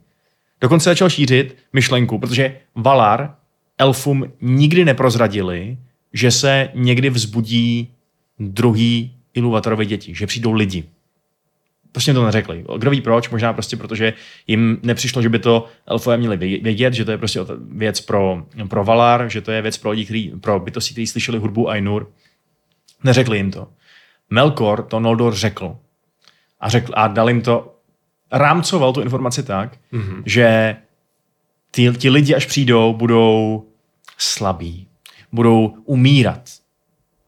Dokonce 0.60 0.90
začal 0.90 1.10
šířit 1.10 1.56
myšlenku, 1.72 2.18
protože 2.18 2.56
Valar 2.74 3.34
elfům 3.78 4.32
nikdy 4.40 4.84
neprozradili, 4.84 5.78
že 6.12 6.30
se 6.30 6.68
někdy 6.74 7.10
vzbudí 7.10 7.94
druhý 8.38 9.12
Iluvatorovi 9.34 9.86
děti, 9.86 10.14
že 10.14 10.26
přijdou 10.26 10.52
lidi. 10.52 10.84
Prostě 11.92 12.14
to 12.14 12.24
neřekli. 12.24 12.64
Kdo 12.78 12.90
ví 12.90 13.00
proč? 13.00 13.28
Možná 13.30 13.52
prostě 13.52 13.76
protože 13.76 14.12
jim 14.46 14.78
nepřišlo, 14.82 15.22
že 15.22 15.28
by 15.28 15.38
to 15.38 15.66
elfové 15.86 16.16
měli 16.16 16.36
vě- 16.36 16.62
vědět, 16.62 16.94
že 16.94 17.04
to 17.04 17.10
je 17.10 17.18
prostě 17.18 17.40
věc 17.68 18.00
pro, 18.00 18.46
pro 18.68 18.84
Valar, 18.84 19.28
že 19.30 19.40
to 19.40 19.52
je 19.52 19.62
věc 19.62 19.78
pro 19.78 19.90
lidi, 19.90 20.04
který, 20.04 20.32
pro 20.40 20.60
bytosti, 20.60 20.92
kteří 20.92 21.06
slyšeli 21.06 21.38
hudbu 21.38 21.70
Ainur. 21.70 22.10
Neřekli 23.04 23.36
jim 23.36 23.50
to. 23.50 23.68
Melkor 24.30 24.82
to 24.82 25.00
Noldor 25.00 25.34
řekl. 25.34 25.76
A, 26.60 26.68
řekl, 26.68 26.92
a 26.96 27.08
dal 27.08 27.28
jim 27.28 27.42
to, 27.42 27.75
rámcoval 28.32 28.92
tu 28.92 29.00
informaci 29.00 29.42
tak, 29.42 29.78
mm-hmm. 29.92 30.22
že 30.26 30.76
ty, 31.70 31.92
ti 31.98 32.10
lidi, 32.10 32.34
až 32.34 32.46
přijdou, 32.46 32.94
budou 32.94 33.64
slabí, 34.18 34.88
budou 35.32 35.76
umírat. 35.84 36.50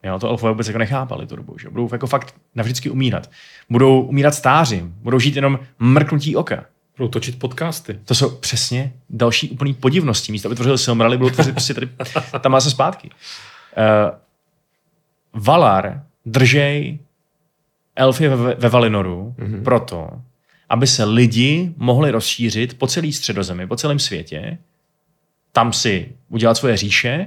Jo, 0.03 0.19
to 0.19 0.29
elfové 0.29 0.53
vůbec 0.53 0.67
jako 0.67 0.79
nechápali 0.79 1.27
tu 1.27 1.37
dobu, 1.37 1.59
že 1.59 1.71
budou 1.71 1.89
jako 1.93 2.07
fakt 2.07 2.35
navždycky 2.55 2.91
umírat. 2.91 3.31
Budou 3.71 4.01
umírat 4.01 4.35
stáři, 4.35 4.85
budou 4.85 5.19
žít 5.19 5.37
jenom 5.37 5.59
mrknutí 5.79 6.37
oka. 6.37 6.65
Budou 6.97 7.09
točit 7.09 7.39
podcasty. 7.39 8.01
To 8.05 8.15
jsou 8.15 8.31
přesně 8.31 8.93
další 9.11 9.51
úplný 9.51 9.75
podivnosti. 9.75 10.33
Místo, 10.33 10.49
aby 10.49 10.55
tvořili 10.55 10.79
Silmarily, 10.79 11.19
budou 11.19 11.31
tvořit 11.31 11.53
prostě 11.53 11.75
tady, 11.75 11.89
tam 12.41 12.53
má 12.53 12.61
se 12.61 12.71
zpátky. 12.71 13.11
Uh, 13.77 14.19
Valar 15.45 16.03
držej 16.27 16.99
elfy 17.97 18.29
ve, 18.29 18.55
ve 18.55 18.69
Valinoru 18.69 19.35
mm-hmm. 19.39 19.63
proto, 19.63 20.11
aby 20.69 20.87
se 20.87 21.05
lidi 21.05 21.73
mohli 21.77 22.11
rozšířit 22.11 22.79
po 22.79 22.87
celé 22.87 23.13
středozemi, 23.13 23.67
po 23.67 23.77
celém 23.77 23.99
světě, 23.99 24.59
tam 25.53 25.73
si 25.73 26.13
udělat 26.29 26.55
svoje 26.55 26.77
říše 26.77 27.27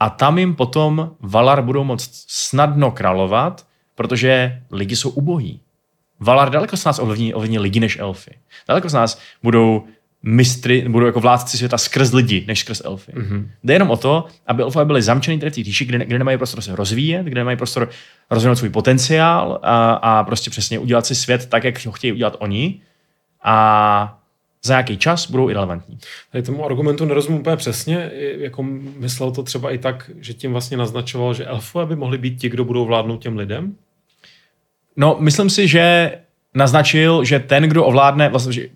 a 0.00 0.10
tam 0.10 0.38
jim 0.38 0.54
potom 0.54 1.10
Valar 1.20 1.62
budou 1.62 1.84
moct 1.84 2.10
snadno 2.26 2.90
královat 2.90 3.66
protože 3.94 4.62
lidi 4.70 4.96
jsou 4.96 5.10
ubohý. 5.10 5.60
Valar 6.20 6.50
daleko 6.50 6.76
z 6.76 6.84
nás 6.84 6.98
ovlivní, 6.98 7.34
ovlivní 7.34 7.58
lidi 7.58 7.80
než 7.80 7.98
elfy. 7.98 8.38
Daleko 8.68 8.88
z 8.88 8.92
nás 8.92 9.20
budou 9.42 9.86
mistry, 10.22 10.84
budou 10.88 11.06
jako 11.06 11.20
vládci 11.20 11.56
světa 11.56 11.78
skrz 11.78 12.12
lidi, 12.12 12.44
než 12.48 12.60
skrz 12.60 12.82
elfy. 12.84 13.12
Mm-hmm. 13.12 13.48
Jde 13.64 13.74
jenom 13.74 13.90
o 13.90 13.96
to, 13.96 14.26
aby 14.46 14.62
elfové 14.62 14.84
byli 14.84 15.02
zamčený 15.02 15.38
tady 15.38 15.50
v 15.50 15.54
té 15.54 15.64
týši, 15.64 15.84
kde, 15.84 16.04
kde 16.04 16.18
nemají 16.18 16.36
prostor 16.38 16.60
se 16.60 16.76
rozvíjet, 16.76 17.26
kde 17.26 17.40
nemají 17.40 17.56
prostor 17.56 17.90
rozvinout 18.30 18.58
svůj 18.58 18.70
potenciál 18.70 19.60
a, 19.62 19.92
a 19.92 20.24
prostě 20.24 20.50
přesně 20.50 20.78
udělat 20.78 21.06
si 21.06 21.14
svět 21.14 21.46
tak, 21.46 21.64
jak 21.64 21.86
ho 21.86 21.92
chtějí 21.92 22.12
udělat 22.12 22.36
oni. 22.38 22.80
A 23.44 24.18
za 24.64 24.76
jaký 24.76 24.96
čas 24.96 25.30
budou 25.30 25.50
irrelevantní. 25.50 25.98
Tady 26.32 26.44
tomu 26.44 26.64
argumentu 26.64 27.04
nerozumím 27.04 27.40
úplně 27.40 27.56
přesně, 27.56 28.10
jako 28.38 28.62
myslel 28.98 29.30
to 29.30 29.42
třeba 29.42 29.70
i 29.70 29.78
tak, 29.78 30.10
že 30.20 30.34
tím 30.34 30.52
vlastně 30.52 30.76
naznačoval, 30.76 31.34
že 31.34 31.44
elfové 31.44 31.86
by 31.86 31.96
mohli 31.96 32.18
být 32.18 32.40
ti, 32.40 32.48
kdo 32.48 32.64
budou 32.64 32.84
vládnout 32.84 33.22
těm 33.22 33.36
lidem? 33.36 33.74
No, 34.96 35.16
myslím 35.20 35.50
si, 35.50 35.68
že 35.68 36.12
naznačil, 36.54 37.24
že 37.24 37.38
ten, 37.38 37.62
kdo 37.62 37.84
ovládne, 37.84 38.28
vlastně, 38.28 38.52
že 38.52 38.68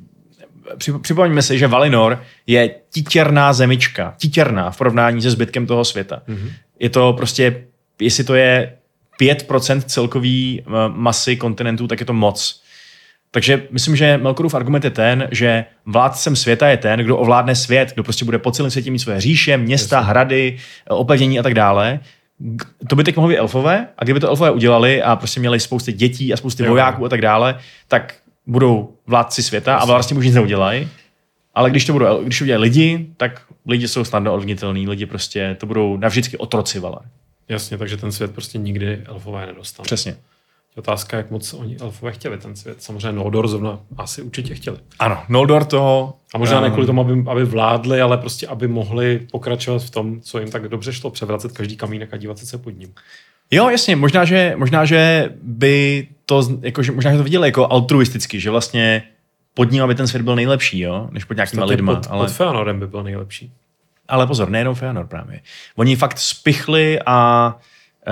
připomeňme 1.01 1.43
si, 1.43 1.59
že 1.59 1.67
Valinor 1.67 2.23
je 2.47 2.71
titěrná 2.93 3.53
zemička, 3.53 4.15
titěrná 4.19 4.71
v 4.71 4.79
porovnání 4.79 5.23
se 5.23 5.31
zbytkem 5.31 5.67
toho 5.67 5.85
světa. 5.85 6.23
Mm-hmm. 6.29 6.51
Je 6.79 6.91
to 6.91 7.13
prostě, 7.13 7.65
jestli 8.01 8.25
to 8.25 8.35
je 8.35 8.77
5% 9.21 9.81
celkový 9.81 10.63
eh, 10.67 10.71
masy 10.89 11.37
kontinentů, 11.37 11.87
tak 11.87 12.01
je 12.01 12.07
to 12.07 12.13
moc. 12.13 12.63
Takže 13.31 13.63
myslím, 13.71 13.97
že 13.97 14.19
Melkorův 14.19 14.55
argument 14.55 14.85
je 14.85 14.91
ten, 14.91 15.29
že 15.31 15.65
vládcem 15.87 16.37
světa 16.37 16.69
je 16.69 16.77
ten, 16.77 17.01
kdo 17.01 17.17
ovládne 17.17 17.55
svět, 17.55 17.93
kdo 17.95 18.03
prostě 18.03 18.25
bude 18.25 18.39
po 18.39 18.51
celém 18.51 18.71
světě 18.71 18.91
mít 18.91 18.99
své 18.99 19.21
říše, 19.21 19.57
města, 19.57 19.97
Jasně. 19.97 20.09
hrady, 20.09 20.57
opevnění 20.89 21.39
a 21.39 21.43
tak 21.43 21.55
dále. 21.55 22.01
To 22.89 22.97
by 22.97 23.05
teď 23.05 23.17
mohli 23.17 23.35
být 23.35 23.39
elfové 23.39 23.89
a 23.99 24.05
kdyby 24.05 24.21
to 24.21 24.29
elfové 24.29 24.51
udělali 24.51 25.03
a 25.03 25.17
prostě 25.17 25.41
měli 25.41 25.61
spousty 25.61 25.93
dětí 25.93 26.33
a 26.33 26.37
spousty 26.37 26.63
jo. 26.63 26.71
vojáků 26.71 27.05
a 27.05 27.09
tak 27.09 27.21
dále, 27.21 27.59
tak 27.89 28.15
budou 28.47 28.95
vládci 29.07 29.43
světa 29.43 29.73
Jasně. 29.73 29.83
a 29.83 29.95
vlastně 29.95 30.17
už 30.17 30.25
nic 30.25 30.35
neudělají. 30.35 30.89
Ale 31.55 31.71
když 31.71 31.85
to 31.85 31.93
budou, 31.93 32.25
když 32.25 32.41
udělají 32.41 32.63
lidi, 32.63 33.07
tak 33.17 33.43
lidi 33.67 33.89
jsou 33.89 34.05
snadno 34.05 34.33
ovlivnitelní, 34.33 34.89
lidi 34.89 35.07
prostě 35.07 35.57
to 35.61 35.67
budou 35.67 35.97
navždycky 35.97 36.37
otroci 36.37 36.81
Valar. 36.81 37.03
Jasně, 37.49 37.79
takže 37.79 37.97
ten 37.97 38.13
svět 38.13 38.31
prostě 38.31 38.59
nikdy 38.59 39.03
elfové 39.07 39.47
nedostanou. 39.47 39.85
Přesně. 39.85 40.17
Otázka, 40.77 41.17
jak 41.17 41.31
moc 41.31 41.55
oni 41.55 41.77
elfové 41.81 42.13
chtěli 42.13 42.39
ten 42.39 42.57
svět. 42.57 42.83
Samozřejmě 42.83 43.13
Noldor 43.13 43.49
zrovna 43.49 43.81
asi 43.97 44.23
určitě 44.23 44.55
chtěli. 44.55 44.77
Ano, 44.99 45.23
Noldor 45.29 45.65
toho... 45.65 46.15
A 46.35 46.39
možná 46.39 46.61
ne 46.61 46.71
kvůli 46.71 46.87
tomu, 46.87 47.01
aby, 47.01 47.25
aby 47.31 47.45
vládli, 47.45 48.01
ale 48.01 48.19
prostě, 48.19 48.47
aby 48.47 48.69
mohli 48.69 49.27
pokračovat 49.33 49.83
v 49.83 49.91
tom, 49.91 50.21
co 50.21 50.39
jim 50.39 50.51
tak 50.51 50.69
dobře 50.69 50.93
šlo, 50.93 51.11
převracet 51.11 51.53
každý 51.53 51.77
kamínek 51.77 52.15
a 52.15 52.17
dívat 52.17 52.39
se 52.39 52.59
pod 52.59 52.71
ním. 52.71 52.95
Jo, 53.51 53.69
jasně, 53.69 53.97
možná, 53.97 54.25
že, 54.25 54.55
možná, 54.57 54.85
že 54.85 55.31
by 55.43 56.09
to, 56.27 56.43
jako, 56.63 56.83
že 56.83 56.93
možná, 56.93 57.11
že 57.13 57.17
to 57.17 57.25
viděli 57.25 57.49
jako 57.49 57.73
altruisticky, 57.73 58.41
že 58.41 58.51
vlastně 58.51 59.03
pod 59.55 59.71
ním, 59.71 59.83
aby 59.83 59.95
ten 59.95 60.07
svět 60.07 60.23
byl 60.23 60.37
nejlepší, 60.37 60.81
jo, 60.81 61.09
než 61.11 61.25
pod 61.25 61.35
nějakýma 61.35 61.65
lidma. 61.65 61.95
Pod, 61.95 62.07
ale... 62.11 62.27
pod 62.27 62.33
Feanorem 62.33 62.81
by 62.81 62.87
byl 62.87 63.03
nejlepší. 63.03 63.53
Ale 64.09 64.27
pozor, 64.27 64.49
nejenom 64.49 64.75
Feanor 64.75 65.07
právě. 65.07 65.41
Oni 65.77 65.97
fakt 65.97 66.19
spichli 66.19 66.99
a 67.07 67.59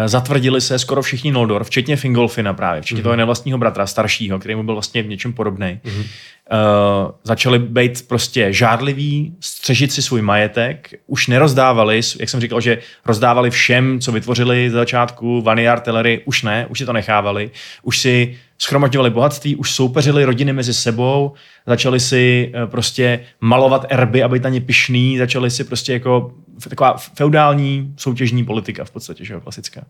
zatvrdili 0.06 0.60
se 0.60 0.78
skoro 0.78 1.02
všichni 1.02 1.32
Noldor, 1.32 1.64
včetně 1.64 1.96
Fingolfina 1.96 2.54
právě, 2.54 2.82
včetně 2.82 3.00
mm-hmm. 3.00 3.04
toho 3.04 3.16
nevlastního 3.16 3.58
bratra, 3.58 3.86
staršího, 3.86 4.38
který 4.38 4.54
mu 4.54 4.62
byl 4.62 4.74
vlastně 4.74 5.02
v 5.02 5.08
něčem 5.08 5.32
podobný. 5.32 5.80
Mm-hmm. 5.84 6.06
Uh, 6.52 7.10
začali 7.24 7.58
být 7.58 8.08
prostě 8.08 8.52
žádliví, 8.52 9.36
střežit 9.40 9.92
si 9.92 10.02
svůj 10.02 10.22
majetek, 10.22 10.90
už 11.06 11.26
nerozdávali, 11.26 12.00
jak 12.20 12.28
jsem 12.28 12.40
říkal, 12.40 12.60
že 12.60 12.78
rozdávali 13.06 13.50
všem, 13.50 14.00
co 14.00 14.12
vytvořili 14.12 14.70
za 14.70 14.78
začátku, 14.78 15.42
Vanyar, 15.42 15.80
Tellery, 15.80 16.22
už 16.24 16.42
ne, 16.42 16.66
už 16.68 16.78
si 16.78 16.86
to 16.86 16.92
nechávali, 16.92 17.50
už 17.82 17.98
si 17.98 18.36
schromažďovali 18.64 19.10
bohatství, 19.10 19.56
už 19.56 19.72
soupeřili 19.72 20.24
rodiny 20.24 20.52
mezi 20.52 20.74
sebou, 20.74 21.32
začali 21.66 22.00
si 22.00 22.52
uh, 22.54 22.70
prostě 22.70 23.20
malovat 23.40 23.86
erby, 23.88 24.22
aby 24.22 24.40
na 24.40 24.48
ně 24.48 24.60
pišný, 24.60 25.18
začali 25.18 25.50
si 25.50 25.64
prostě 25.64 25.92
jako 25.92 26.32
taková 26.68 26.96
feudální 26.96 27.94
soutěžní 27.96 28.44
politika 28.44 28.84
v 28.84 28.90
podstatě, 28.90 29.24
že 29.24 29.34
jo, 29.34 29.40
klasická. 29.40 29.84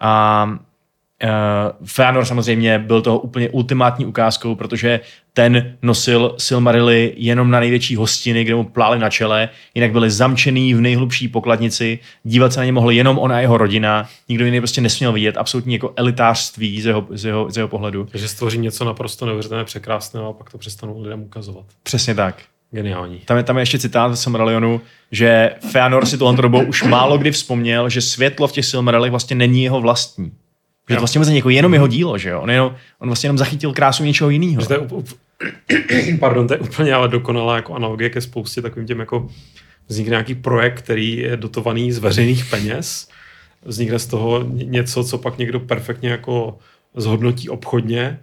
A 0.00 0.58
Uh, 1.24 1.86
Feanor 1.86 2.24
samozřejmě 2.24 2.78
byl 2.78 3.02
toho 3.02 3.18
úplně 3.18 3.50
ultimátní 3.50 4.06
ukázkou, 4.06 4.54
protože 4.54 5.00
ten 5.32 5.76
nosil 5.82 6.34
Silmarily 6.38 7.14
jenom 7.16 7.50
na 7.50 7.60
největší 7.60 7.96
hostiny, 7.96 8.44
kde 8.44 8.54
mu 8.54 8.64
pláli 8.64 8.98
na 8.98 9.10
čele, 9.10 9.48
jinak 9.74 9.92
byli 9.92 10.10
zamčený 10.10 10.74
v 10.74 10.80
nejhlubší 10.80 11.28
pokladnici, 11.28 11.98
dívat 12.22 12.52
se 12.52 12.60
na 12.60 12.66
ně 12.66 12.72
mohl 12.72 12.90
jenom 12.90 13.18
on 13.18 13.32
a 13.32 13.40
jeho 13.40 13.58
rodina, 13.58 14.08
nikdo 14.28 14.44
jiný 14.44 14.60
prostě 14.60 14.80
nesměl 14.80 15.12
vidět, 15.12 15.36
absolutní 15.36 15.72
jako 15.72 15.92
elitářství 15.96 16.80
z 16.80 16.86
jeho, 16.86 17.06
z 17.10 17.24
jeho, 17.24 17.50
z 17.50 17.56
jeho 17.56 17.68
pohledu. 17.68 18.08
Takže 18.10 18.28
stvoří 18.28 18.58
něco 18.58 18.84
naprosto 18.84 19.26
neuvěřitelně 19.26 19.64
překrásného 19.64 20.28
a 20.28 20.32
pak 20.32 20.50
to 20.50 20.58
přestanou 20.58 21.00
lidem 21.00 21.22
ukazovat. 21.22 21.64
Přesně 21.82 22.14
tak. 22.14 22.42
Geniální. 22.70 23.18
Tam 23.18 23.36
je, 23.36 23.42
tam 23.42 23.56
je 23.56 23.62
ještě 23.62 23.78
citát 23.78 24.10
ze 24.10 24.16
Silmarillionu, 24.16 24.80
že 25.12 25.50
Feanor 25.70 26.06
si 26.06 26.18
tohle 26.18 26.42
dobou 26.42 26.64
už 26.64 26.82
málo 26.82 27.18
kdy 27.18 27.30
vzpomněl, 27.30 27.88
že 27.88 28.00
světlo 28.00 28.48
v 28.48 28.52
těch 28.52 28.66
Silmarillech 28.66 29.10
vlastně 29.10 29.36
není 29.36 29.64
jeho 29.64 29.80
vlastní. 29.80 30.32
Že 30.90 30.96
to 30.96 31.00
vlastně 31.00 31.20
není 31.20 31.36
jako 31.36 31.50
jenom 31.50 31.74
jeho 31.74 31.86
dílo, 31.86 32.18
že 32.18 32.30
jo? 32.30 32.40
On, 32.40 32.50
jenom, 32.50 32.74
on 32.98 33.08
vlastně 33.08 33.26
jenom 33.26 33.38
zachytil 33.38 33.72
krásu 33.72 34.04
něčeho 34.04 34.30
jiného. 34.30 34.60
Že 34.62 34.68
to 34.68 34.74
je, 34.74 34.78
up, 34.78 35.08
pardon, 36.20 36.48
to 36.48 36.54
je 36.54 36.58
úplně 36.58 36.94
ale 36.94 37.08
dokonalá 37.08 37.56
jako 37.56 37.74
analogie 37.74 38.10
ke 38.10 38.20
spoustě 38.20 38.62
takovým 38.62 38.86
těm 38.86 39.00
jako 39.00 39.28
vznikne 39.88 40.10
nějaký 40.10 40.34
projekt, 40.34 40.78
který 40.78 41.16
je 41.16 41.36
dotovaný 41.36 41.92
z 41.92 41.98
veřejných 41.98 42.44
peněz, 42.44 43.08
vznikne 43.64 43.98
z 43.98 44.06
toho 44.06 44.42
něco, 44.50 45.04
co 45.04 45.18
pak 45.18 45.38
někdo 45.38 45.60
perfektně 45.60 46.10
jako 46.10 46.58
zhodnotí 46.94 47.48
obchodně 47.48 48.20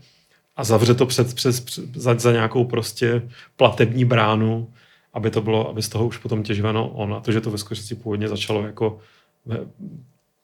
a 0.56 0.64
zavře 0.64 0.94
to 0.94 1.06
před, 1.06 1.34
přes, 1.34 1.60
před, 1.60 1.96
za, 1.96 2.20
za 2.20 2.32
nějakou 2.32 2.66
prostě 2.66 3.22
platební 3.56 4.06
bránu, 4.06 4.70
aby 5.14 5.30
to 5.30 5.42
bylo, 5.42 5.70
aby 5.70 5.82
z 5.82 5.90
toho 5.90 6.08
už 6.08 6.18
potom 6.18 6.44
těžveno 6.44 6.90
on. 6.90 7.14
A 7.14 7.20
to, 7.20 7.32
že 7.32 7.42
to 7.42 7.52
ve 7.52 7.58
skutečnosti 7.58 7.96
původně 7.96 8.28
začalo 8.28 8.66
jako 8.66 9.00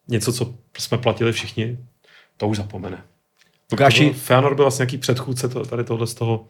něco, 0.08 0.34
co 0.34 0.54
jsme 0.78 0.98
platili 0.98 1.32
všichni, 1.32 1.78
to 2.40 2.48
už 2.48 2.58
zapomene. 2.58 2.98
Lukáši... 3.72 4.14
Feanor 4.14 4.56
byl 4.56 4.66
vlastně 4.66 4.84
nějaký 4.84 4.98
předchůdce 4.98 5.50
to, 5.50 5.66
tady 5.66 5.84
tohle 5.84 6.08
z 6.08 6.14
toho 6.14 6.46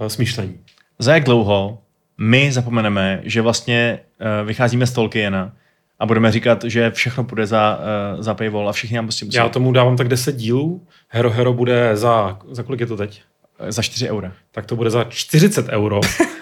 uh, 0.00 0.06
smýšlení. 0.06 0.58
Za 0.98 1.14
jak 1.14 1.24
dlouho 1.24 1.78
my 2.18 2.52
zapomeneme, 2.52 3.20
že 3.24 3.42
vlastně 3.42 4.00
uh, 4.20 4.46
vycházíme 4.46 4.86
z 4.86 4.92
Tolkiena 4.92 5.52
a 5.98 6.06
budeme 6.06 6.32
říkat, 6.32 6.64
že 6.64 6.90
všechno 6.90 7.24
půjde 7.24 7.46
za, 7.46 7.78
uh, 8.16 8.22
za 8.22 8.34
paywall 8.34 8.68
a 8.68 8.72
všichni 8.72 8.96
nám 8.96 9.06
prostě 9.06 9.24
musí... 9.24 9.36
Já 9.36 9.48
tomu 9.48 9.72
dávám 9.72 9.96
tak 9.96 10.08
10 10.08 10.36
dílů. 10.36 10.86
Hero 11.08 11.30
Hero 11.30 11.52
bude 11.52 11.96
za... 11.96 12.38
Za 12.50 12.62
kolik 12.62 12.80
je 12.80 12.86
to 12.86 12.96
teď? 12.96 13.22
Za 13.68 13.82
4 13.82 14.10
eura. 14.10 14.32
Tak 14.50 14.66
to 14.66 14.76
bude 14.76 14.90
za 14.90 15.04
40 15.04 15.68
euro. 15.68 16.00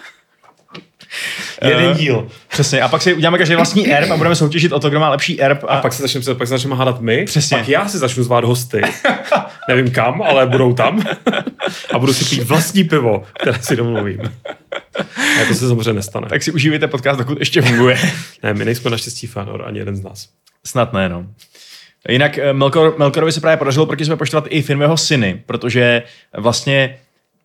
Jeden 1.64 1.96
díl. 1.96 2.28
Přesně. 2.48 2.82
A 2.82 2.88
pak 2.88 3.02
si 3.02 3.14
uděláme 3.14 3.38
každý 3.38 3.54
vlastní 3.54 3.92
erb 3.92 4.10
a 4.10 4.16
budeme 4.16 4.36
soutěžit 4.36 4.72
o 4.72 4.80
to, 4.80 4.90
kdo 4.90 5.00
má 5.00 5.10
lepší 5.10 5.42
erb. 5.42 5.64
A, 5.64 5.66
a 5.66 5.80
pak 5.80 5.92
se 5.92 6.02
začneme, 6.02 6.38
pak 6.38 6.46
se 6.46 6.50
začneme 6.50 6.76
hádat 6.76 7.00
my. 7.00 7.24
Přesně. 7.24 7.56
Pak 7.56 7.68
já 7.68 7.88
si 7.88 7.98
začnu 7.98 8.22
zvát 8.22 8.44
hosty. 8.44 8.82
Nevím 9.68 9.90
kam, 9.90 10.22
ale 10.22 10.46
budou 10.46 10.74
tam. 10.74 11.02
a 11.92 11.98
budu 11.98 12.14
si 12.14 12.24
pít 12.36 12.48
vlastní 12.48 12.84
pivo, 12.84 13.22
které 13.40 13.58
si 13.62 13.76
domluvím. 13.76 14.20
A 15.42 15.44
to 15.48 15.54
se 15.54 15.68
samozřejmě 15.68 15.92
nestane. 15.92 16.28
Tak 16.28 16.42
si 16.42 16.52
užívejte 16.52 16.86
podcast, 16.86 17.18
dokud 17.18 17.38
ještě 17.38 17.62
funguje. 17.62 17.98
ne, 18.42 18.54
my 18.54 18.64
nejsme 18.64 18.90
naštěstí 18.90 19.26
fanor, 19.26 19.64
ani 19.66 19.78
jeden 19.78 19.96
z 19.96 20.02
nás. 20.02 20.28
Snad 20.66 20.92
ne, 20.92 21.08
no. 21.08 21.26
Jinak 22.08 22.38
eh, 22.38 22.52
Melkor, 22.52 22.94
Melkorovi 22.98 23.32
se 23.32 23.40
právě 23.40 23.56
podařilo 23.56 23.86
proti 23.86 24.04
sebe 24.04 24.16
poštovat 24.16 24.44
i 24.48 24.62
firmého 24.62 24.96
syny, 24.96 25.42
protože 25.46 26.02
vlastně 26.36 26.98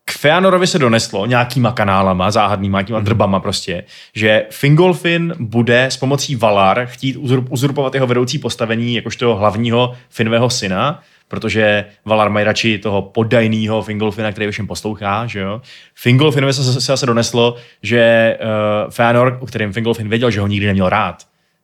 k 0.06 0.12
Feanorovi 0.12 0.68
se 0.68 0.80
doneslo 0.80 1.26
nějakýma 1.26 1.72
kanálama, 1.72 2.32
záhadnýma, 2.32 2.78
nějakýma 2.78 3.00
mm. 3.00 3.06
drbama 3.06 3.40
prostě, 3.40 3.84
že 4.16 4.46
Fingolfin 4.50 5.34
bude 5.40 5.86
s 5.86 5.98
pomocí 5.98 6.36
Valar 6.36 6.86
chtít 6.86 7.18
uzurpovat 7.50 7.94
jeho 7.94 8.08
vedoucí 8.08 8.40
postavení 8.40 8.96
jakožto 8.96 9.36
hlavního 9.36 9.94
Finvého 10.10 10.50
syna, 10.50 11.02
protože 11.28 11.86
Valar 12.06 12.30
mají 12.30 12.46
radši 12.46 12.78
toho 12.78 13.02
podajného 13.02 13.82
Fingolfina, 13.82 14.32
který 14.32 14.50
jim 14.58 14.68
poslouchá, 14.68 15.28
že 15.28 15.40
jo. 15.40 15.62
Fingolfinovi 15.96 16.54
se, 16.54 16.64
se 16.64 16.80
zase 16.80 17.06
doneslo, 17.06 17.56
že 17.84 18.38
uh, 18.40 18.92
Feanor, 18.92 19.38
o 19.42 19.46
kterém 19.46 19.74
Fingolfin 19.74 20.10
věděl, 20.10 20.32
že 20.32 20.42
ho 20.42 20.48
nikdy 20.48 20.66
neměl 20.66 20.90
rád, 20.90 21.24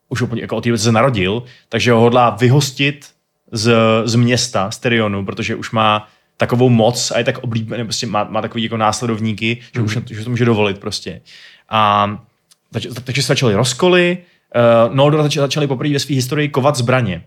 už 0.10 0.22
úplně 0.22 0.42
jako 0.42 0.56
od 0.56 0.64
té 0.64 0.78
se 0.78 0.92
narodil, 0.92 1.44
takže 1.70 1.92
ho 1.92 2.00
hodlá 2.00 2.30
vyhostit 2.30 3.06
z, 3.52 3.74
z 4.06 4.16
města, 4.16 4.72
z 4.72 4.78
Tyrionu, 4.78 5.26
protože 5.26 5.56
už 5.56 5.72
má 5.72 6.08
takovou 6.40 6.70
moc 6.70 7.12
a 7.12 7.18
je 7.18 7.24
tak 7.24 7.38
oblíbený, 7.38 7.84
prostě 7.84 8.08
má, 8.08 8.24
má 8.24 8.42
takový 8.42 8.64
jako 8.64 8.78
následovníky, 8.78 9.58
mm. 9.62 9.68
že 9.76 9.82
už 9.82 9.96
mhm. 9.96 10.06
že 10.10 10.24
to 10.24 10.30
může 10.30 10.46
dovolit 10.46 10.80
prostě. 10.80 11.22
A 11.70 12.08
tak, 12.72 12.84
takže 13.04 13.22
se 13.22 13.28
začaly 13.28 13.56
rozkoly, 13.56 14.18
uh, 14.88 14.96
Noldor 14.96 15.24
začali, 15.24 15.42
začali 15.42 15.68
poprvé 15.68 15.94
ve 15.94 16.00
své 16.00 16.16
historii 16.16 16.50
kovat 16.50 16.76
zbraně. 16.76 17.24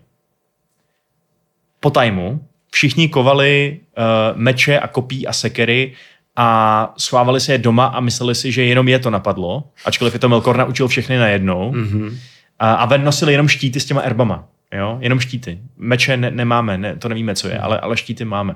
Po 1.79 1.89
tajmu 1.89 2.47
všichni 2.71 3.09
kovali 3.09 3.79
uh, 3.97 4.37
meče 4.37 4.79
a 4.79 4.87
kopí 4.87 5.27
a 5.27 5.33
sekery 5.33 5.93
a 6.35 6.93
schvávali 6.97 7.39
se 7.39 7.51
je 7.51 7.57
doma 7.57 7.85
a 7.85 7.99
mysleli 7.99 8.35
si, 8.35 8.51
že 8.51 8.63
jenom 8.63 8.87
je 8.87 8.99
to 8.99 9.09
napadlo, 9.09 9.63
ačkoliv 9.85 10.13
je 10.13 10.19
to 10.19 10.29
Melkor 10.29 10.57
naučil 10.57 10.87
všechny 10.87 11.17
najednou. 11.17 11.71
Mm-hmm. 11.71 12.17
A, 12.59 12.73
a 12.73 12.85
ven 12.85 13.03
nosili 13.03 13.31
jenom 13.31 13.47
štíty 13.47 13.79
s 13.79 13.85
těma 13.85 14.01
erbama. 14.01 14.45
Jo? 14.71 14.97
Jenom 15.01 15.19
štíty. 15.19 15.59
Meče 15.77 16.17
ne, 16.17 16.31
nemáme, 16.31 16.77
ne, 16.77 16.95
to 16.95 17.09
nevíme, 17.09 17.35
co 17.35 17.47
je, 17.47 17.59
ale, 17.59 17.79
ale 17.79 17.97
štíty 17.97 18.25
máme. 18.25 18.55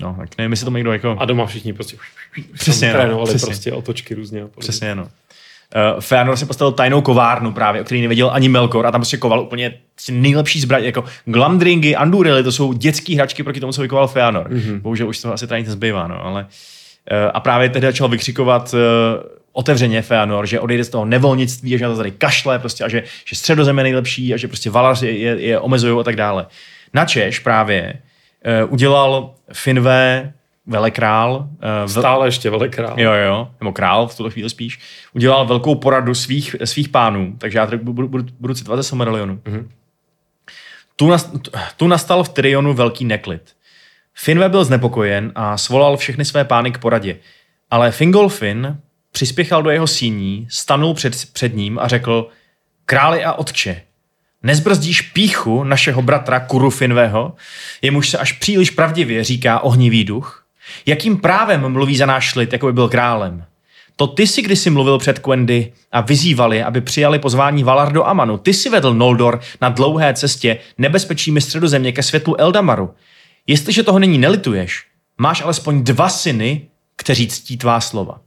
No, 0.00 0.16
tak 0.18 0.28
nevím, 0.38 0.52
jestli 0.52 0.64
to 0.64 0.70
někdo 0.70 0.92
jako... 0.92 1.16
A 1.18 1.24
doma 1.24 1.46
všichni 1.46 1.72
prostě 1.72 1.96
Přesně, 2.54 2.88
no, 2.88 2.94
trénovali 2.94 3.28
přesně. 3.28 3.46
prostě 3.46 3.72
otočky 3.72 4.14
různě. 4.14 4.42
a. 4.42 4.48
Přesně, 4.58 4.94
no. 4.94 5.02
Uh, 5.02 6.00
Feanor 6.00 6.36
si 6.36 6.46
postavil 6.46 6.72
tajnou 6.72 7.00
kovárnu 7.00 7.52
právě, 7.52 7.80
o 7.80 7.84
který 7.84 8.00
nevěděl 8.00 8.30
ani 8.32 8.48
Melkor 8.48 8.86
a 8.86 8.90
tam 8.90 9.00
prostě 9.00 9.16
koval 9.16 9.40
úplně 9.40 9.74
nejlepší 10.10 10.60
zbraň, 10.60 10.84
jako 10.84 11.04
Glamdringy, 11.24 11.96
Andurily, 11.96 12.42
to 12.42 12.52
jsou 12.52 12.72
dětské 12.72 13.14
hračky 13.14 13.42
proti 13.42 13.60
tomu, 13.60 13.72
co 13.72 13.82
vykoval 13.82 14.08
Feanor. 14.08 14.50
Mm-hmm. 14.50 14.80
Bohužel 14.80 15.08
už 15.08 15.20
to 15.20 15.32
asi 15.32 15.46
tady 15.46 15.60
nic 15.60 15.68
nezbývá, 15.68 16.06
no, 16.06 16.24
ale 16.24 16.42
uh, 16.42 17.30
a 17.34 17.40
právě 17.40 17.68
tehdy 17.68 17.86
začal 17.86 18.08
vykřikovat 18.08 18.74
uh, 18.74 18.80
otevřeně 19.52 20.02
Feanor, 20.02 20.46
že 20.46 20.60
odejde 20.60 20.84
z 20.84 20.88
toho 20.88 21.04
nevolnictví, 21.04 21.74
a 21.74 21.78
že 21.78 21.84
na 21.84 21.90
to 21.90 21.96
tady 21.96 22.10
kašle 22.10 22.58
prostě 22.58 22.84
a 22.84 22.88
že, 22.88 23.02
že 23.24 23.36
středozem 23.36 23.78
je 23.78 23.84
nejlepší 23.84 24.34
a 24.34 24.36
že 24.36 24.48
prostě 24.48 24.70
Valar 24.70 24.96
je, 25.04 25.18
je, 25.18 25.40
je 25.40 25.58
omezují 25.58 26.00
a 26.00 26.02
tak 26.02 26.16
dále. 26.16 26.46
Na 26.94 27.04
Češ 27.04 27.38
právě 27.38 27.94
udělal 28.68 29.34
Finvé 29.52 30.32
velekrál, 30.68 31.48
uh, 31.84 31.90
Stále 31.90 32.26
ještě 32.26 32.50
velikrát. 32.50 32.98
Jo, 32.98 33.12
jo, 33.12 33.50
nebo 33.60 33.72
král 33.72 34.08
v 34.08 34.16
tuto 34.16 34.30
chvíli 34.30 34.50
spíš, 34.50 34.80
udělal 35.12 35.46
velkou 35.46 35.74
poradu 35.74 36.14
svých, 36.14 36.56
svých 36.64 36.88
pánů, 36.88 37.34
takže 37.38 37.58
já 37.58 37.66
tady 37.66 37.76
budu, 37.76 38.08
budu, 38.08 38.24
budu 38.40 38.54
citovat 38.54 38.76
ze 38.76 38.82
Silmarillionu. 38.82 39.36
Mm-hmm. 39.36 39.68
Tu, 40.96 41.10
nas, 41.10 41.32
tu 41.76 41.86
nastal 41.86 42.24
v 42.24 42.28
Tyrionu 42.28 42.74
velký 42.74 43.04
neklid. 43.04 43.56
Finve 44.14 44.48
byl 44.48 44.64
znepokojen 44.64 45.32
a 45.34 45.56
svolal 45.56 45.96
všechny 45.96 46.24
své 46.24 46.44
pány 46.44 46.72
k 46.72 46.78
poradě, 46.78 47.16
ale 47.70 47.90
Fingolfin 47.90 48.76
přispěchal 49.12 49.62
do 49.62 49.70
jeho 49.70 49.86
síní, 49.86 50.46
stanul 50.50 50.94
před, 50.94 51.32
před 51.32 51.54
ním 51.54 51.78
a 51.78 51.88
řekl, 51.88 52.28
králi 52.84 53.24
a 53.24 53.32
otče, 53.32 53.82
nezbrzdíš 54.42 55.00
píchu 55.00 55.64
našeho 55.64 56.02
bratra 56.02 56.40
Kuru 56.40 56.70
Finvého, 56.70 57.34
jemuž 57.82 58.10
se 58.10 58.18
až 58.18 58.32
příliš 58.32 58.70
pravdivě 58.70 59.24
říká 59.24 59.60
ohnivý 59.60 60.04
duch? 60.04 60.44
Jakým 60.86 61.16
právem 61.16 61.68
mluví 61.68 61.96
za 61.96 62.06
náš 62.06 62.34
lid, 62.34 62.52
jako 62.52 62.66
by 62.66 62.72
byl 62.72 62.88
králem? 62.88 63.44
To 63.96 64.06
ty 64.06 64.26
si 64.26 64.42
kdysi 64.42 64.70
mluvil 64.70 64.98
před 64.98 65.18
Quendy 65.18 65.72
a 65.92 66.00
vyzývali, 66.00 66.62
aby 66.62 66.80
přijali 66.80 67.18
pozvání 67.18 67.64
Valar 67.64 67.92
do 67.92 68.04
Amanu. 68.04 68.38
Ty 68.38 68.54
si 68.54 68.70
vedl 68.70 68.94
Noldor 68.94 69.40
na 69.60 69.68
dlouhé 69.68 70.14
cestě 70.14 70.58
nebezpečími 70.78 71.40
středozemě 71.40 71.92
ke 71.92 72.02
světlu 72.02 72.40
Eldamaru. 72.40 72.94
Jestliže 73.46 73.82
toho 73.82 73.98
nyní 73.98 74.18
nelituješ, 74.18 74.86
máš 75.18 75.42
alespoň 75.42 75.84
dva 75.84 76.08
syny, 76.08 76.68
kteří 76.96 77.28
ctí 77.28 77.56
tvá 77.56 77.80
slova. 77.80 78.20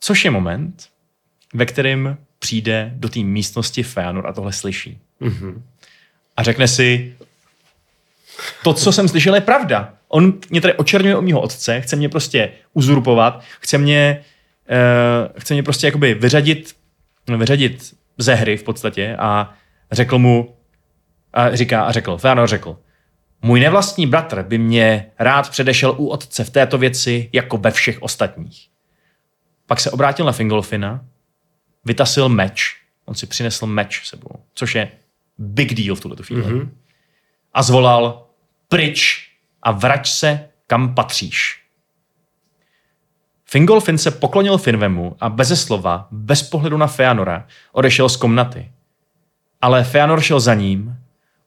Což 0.00 0.24
je 0.24 0.30
moment, 0.30 0.88
ve 1.54 1.66
kterém 1.66 2.16
přijde 2.40 2.92
do 2.94 3.08
té 3.08 3.20
místnosti 3.20 3.82
Feanor 3.82 4.26
a 4.26 4.32
tohle 4.32 4.52
slyší. 4.52 4.98
Mm-hmm. 5.20 5.62
A 6.36 6.42
řekne 6.42 6.68
si, 6.68 7.14
to, 8.64 8.74
co 8.74 8.92
jsem 8.92 9.08
slyšel, 9.08 9.34
je 9.34 9.40
pravda. 9.40 9.94
On 10.08 10.32
mě 10.50 10.60
tady 10.60 10.74
očerňuje 10.74 11.16
o 11.16 11.22
mýho 11.22 11.40
otce, 11.40 11.80
chce 11.80 11.96
mě 11.96 12.08
prostě 12.08 12.50
uzurpovat, 12.72 13.42
chce 13.60 13.78
mě, 13.78 14.24
uh, 14.70 15.40
chce 15.40 15.54
mě 15.54 15.62
prostě 15.62 15.86
jakoby 15.86 16.14
vyřadit, 16.14 16.76
vyřadit 17.36 17.94
ze 18.18 18.34
hry 18.34 18.56
v 18.56 18.62
podstatě 18.62 19.16
a 19.18 19.54
řekl 19.92 20.18
mu, 20.18 20.56
a 21.32 21.56
říká 21.56 21.82
a 21.82 21.92
řekl, 21.92 22.18
Feanor 22.18 22.48
řekl, 22.48 22.78
můj 23.42 23.60
nevlastní 23.60 24.06
bratr 24.06 24.42
by 24.42 24.58
mě 24.58 25.06
rád 25.18 25.50
předešel 25.50 25.94
u 25.98 26.08
otce 26.08 26.44
v 26.44 26.50
této 26.50 26.78
věci 26.78 27.30
jako 27.32 27.56
ve 27.56 27.70
všech 27.70 28.02
ostatních. 28.02 28.68
Pak 29.66 29.80
se 29.80 29.90
obrátil 29.90 30.26
na 30.26 30.32
Fingolfina, 30.32 31.04
vytasil 31.84 32.28
meč, 32.28 32.76
on 33.04 33.14
si 33.14 33.26
přinesl 33.26 33.66
meč 33.66 34.08
sebou, 34.08 34.30
což 34.54 34.74
je 34.74 34.92
big 35.38 35.74
deal 35.74 35.96
v 35.96 36.00
tuto 36.00 36.22
chvíli. 36.22 36.42
Mm-hmm. 36.42 36.70
A 37.54 37.62
zvolal, 37.62 38.26
pryč 38.68 39.30
a 39.62 39.70
vrať 39.70 40.08
se, 40.08 40.48
kam 40.66 40.94
patříš. 40.94 41.60
Fingolfin 43.44 43.98
se 43.98 44.10
poklonil 44.10 44.58
Finvemu 44.58 45.16
a 45.20 45.28
beze 45.28 45.56
slova, 45.56 46.08
bez 46.10 46.42
pohledu 46.42 46.76
na 46.76 46.86
Feanora, 46.86 47.46
odešel 47.72 48.08
z 48.08 48.16
komnaty. 48.16 48.72
Ale 49.60 49.84
Feanor 49.84 50.20
šel 50.20 50.40
za 50.40 50.54
ním, 50.54 50.96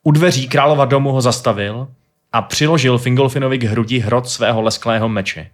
u 0.04 0.12
dveří 0.12 0.48
králova 0.48 0.86
domu 0.86 1.12
ho 1.12 1.22
zastavil 1.22 1.88
a 2.32 2.42
přiložil 2.42 2.98
Fingolfinovi 2.98 3.58
k 3.58 3.64
hrudi 3.64 4.00
hrot 4.00 4.30
svého 4.30 4.62
lesklého 4.62 5.10
meče. 5.10 5.50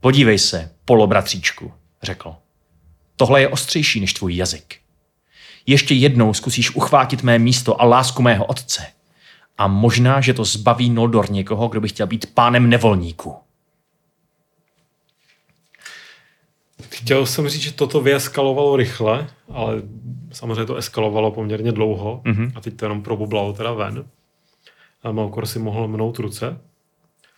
Podívej 0.00 0.38
se, 0.38 0.70
polobratříčku, 0.84 1.72
řekl. 2.02 2.36
Tohle 3.16 3.40
je 3.40 3.48
ostřejší 3.48 4.00
než 4.00 4.12
tvůj 4.12 4.36
jazyk. 4.36 4.76
Ještě 5.66 5.94
jednou 5.94 6.34
zkusíš 6.34 6.74
uchvátit 6.74 7.22
mé 7.22 7.38
místo 7.38 7.80
a 7.80 7.84
lásku 7.84 8.22
mého 8.22 8.44
otce. 8.44 8.86
A 9.58 9.66
možná, 9.66 10.20
že 10.20 10.34
to 10.34 10.44
zbaví 10.44 10.90
Noldor 10.90 11.30
někoho, 11.30 11.68
kdo 11.68 11.80
by 11.80 11.88
chtěl 11.88 12.06
být 12.06 12.34
pánem 12.34 12.70
nevolníků. 12.70 13.36
Chtěl 16.90 17.26
jsem 17.26 17.48
říct, 17.48 17.62
že 17.62 17.72
toto 17.72 18.00
vyeskalovalo 18.00 18.76
rychle, 18.76 19.26
ale 19.52 19.82
samozřejmě 20.32 20.64
to 20.64 20.76
eskalovalo 20.76 21.30
poměrně 21.30 21.72
dlouho 21.72 22.22
mm-hmm. 22.24 22.52
a 22.54 22.60
teď 22.60 22.76
to 22.76 22.84
jenom 22.84 23.02
probublalo 23.02 23.52
teda 23.52 23.72
ven. 23.72 24.04
A 25.02 25.12
Malkor 25.12 25.46
si 25.46 25.58
mohl 25.58 25.88
mnout 25.88 26.18
ruce, 26.18 26.60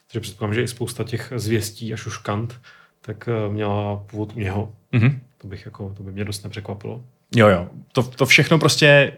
takže 0.07 0.20
předpokládám, 0.20 0.55
že 0.55 0.62
i 0.62 0.68
spousta 0.68 1.05
těch 1.05 1.33
zvěstí 1.37 1.93
a 1.93 1.97
šuškant 1.97 2.61
tak 3.01 3.29
eh, 3.29 3.53
měla 3.53 3.97
původ 3.97 4.37
u 4.37 4.39
něho. 4.41 4.72
Mm-hmm. 4.93 5.18
To, 5.39 5.49
bych 5.49 5.64
jako, 5.64 5.95
to 5.97 6.03
by 6.03 6.12
mě 6.12 6.24
dost 6.24 6.45
nepřekvapilo. 6.45 7.01
Jo, 7.37 7.49
jo. 7.49 7.68
To, 7.93 8.03
to 8.03 8.26
všechno 8.26 8.59
prostě 8.59 9.12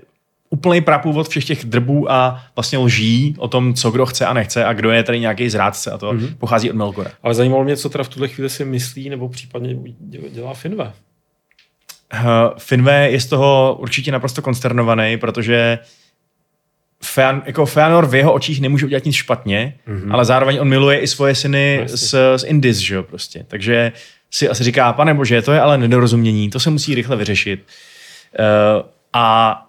úplný 0.50 0.80
prapůvod 0.80 1.28
všech 1.28 1.44
těch 1.44 1.64
drbů 1.64 2.12
a 2.12 2.44
vlastně 2.56 2.78
lží 2.78 3.34
o 3.38 3.48
tom, 3.48 3.74
co 3.74 3.90
kdo 3.90 4.06
chce 4.06 4.26
a 4.26 4.32
nechce 4.32 4.64
a 4.64 4.72
kdo 4.72 4.90
je 4.90 5.02
tady 5.02 5.20
nějaký 5.20 5.50
zrádce 5.50 5.90
a 5.90 5.98
to 5.98 6.12
mm-hmm. 6.12 6.36
pochází 6.38 6.70
od 6.70 6.76
Melkora. 6.76 7.10
Ale 7.22 7.34
zajímalo 7.34 7.64
mě, 7.64 7.76
co 7.76 7.88
teda 7.88 8.04
v 8.04 8.08
tuhle 8.08 8.28
chvíli 8.28 8.50
si 8.50 8.64
myslí 8.64 9.08
nebo 9.08 9.28
případně 9.28 9.76
dělá 10.30 10.54
Finve. 10.54 10.92
Uh, 12.14 12.20
Finve 12.58 13.10
je 13.10 13.20
z 13.20 13.26
toho 13.26 13.76
určitě 13.80 14.12
naprosto 14.12 14.42
konsternovaný, 14.42 15.16
protože 15.16 15.78
Fean, 17.04 17.42
jako 17.46 17.66
Feanor 17.66 18.06
v 18.06 18.14
jeho 18.14 18.32
očích 18.32 18.60
nemůže 18.60 18.86
udělat 18.86 19.04
nic 19.04 19.14
špatně, 19.14 19.74
mm-hmm. 19.88 20.12
ale 20.12 20.24
zároveň 20.24 20.58
on 20.60 20.68
miluje 20.68 21.00
i 21.00 21.06
svoje 21.06 21.34
syny 21.34 21.78
no, 21.80 21.96
z, 21.96 22.14
z 22.36 22.44
Indis, 22.44 22.76
že 22.76 22.94
jo, 22.94 23.02
prostě. 23.02 23.44
Takže 23.48 23.92
si 24.30 24.48
asi 24.48 24.64
říká, 24.64 24.92
pane 24.92 25.14
bože, 25.14 25.42
to 25.42 25.52
je 25.52 25.60
ale 25.60 25.78
nedorozumění, 25.78 26.50
to 26.50 26.60
se 26.60 26.70
musí 26.70 26.94
rychle 26.94 27.16
vyřešit. 27.16 27.66
Uh, 28.38 28.86
a 29.12 29.66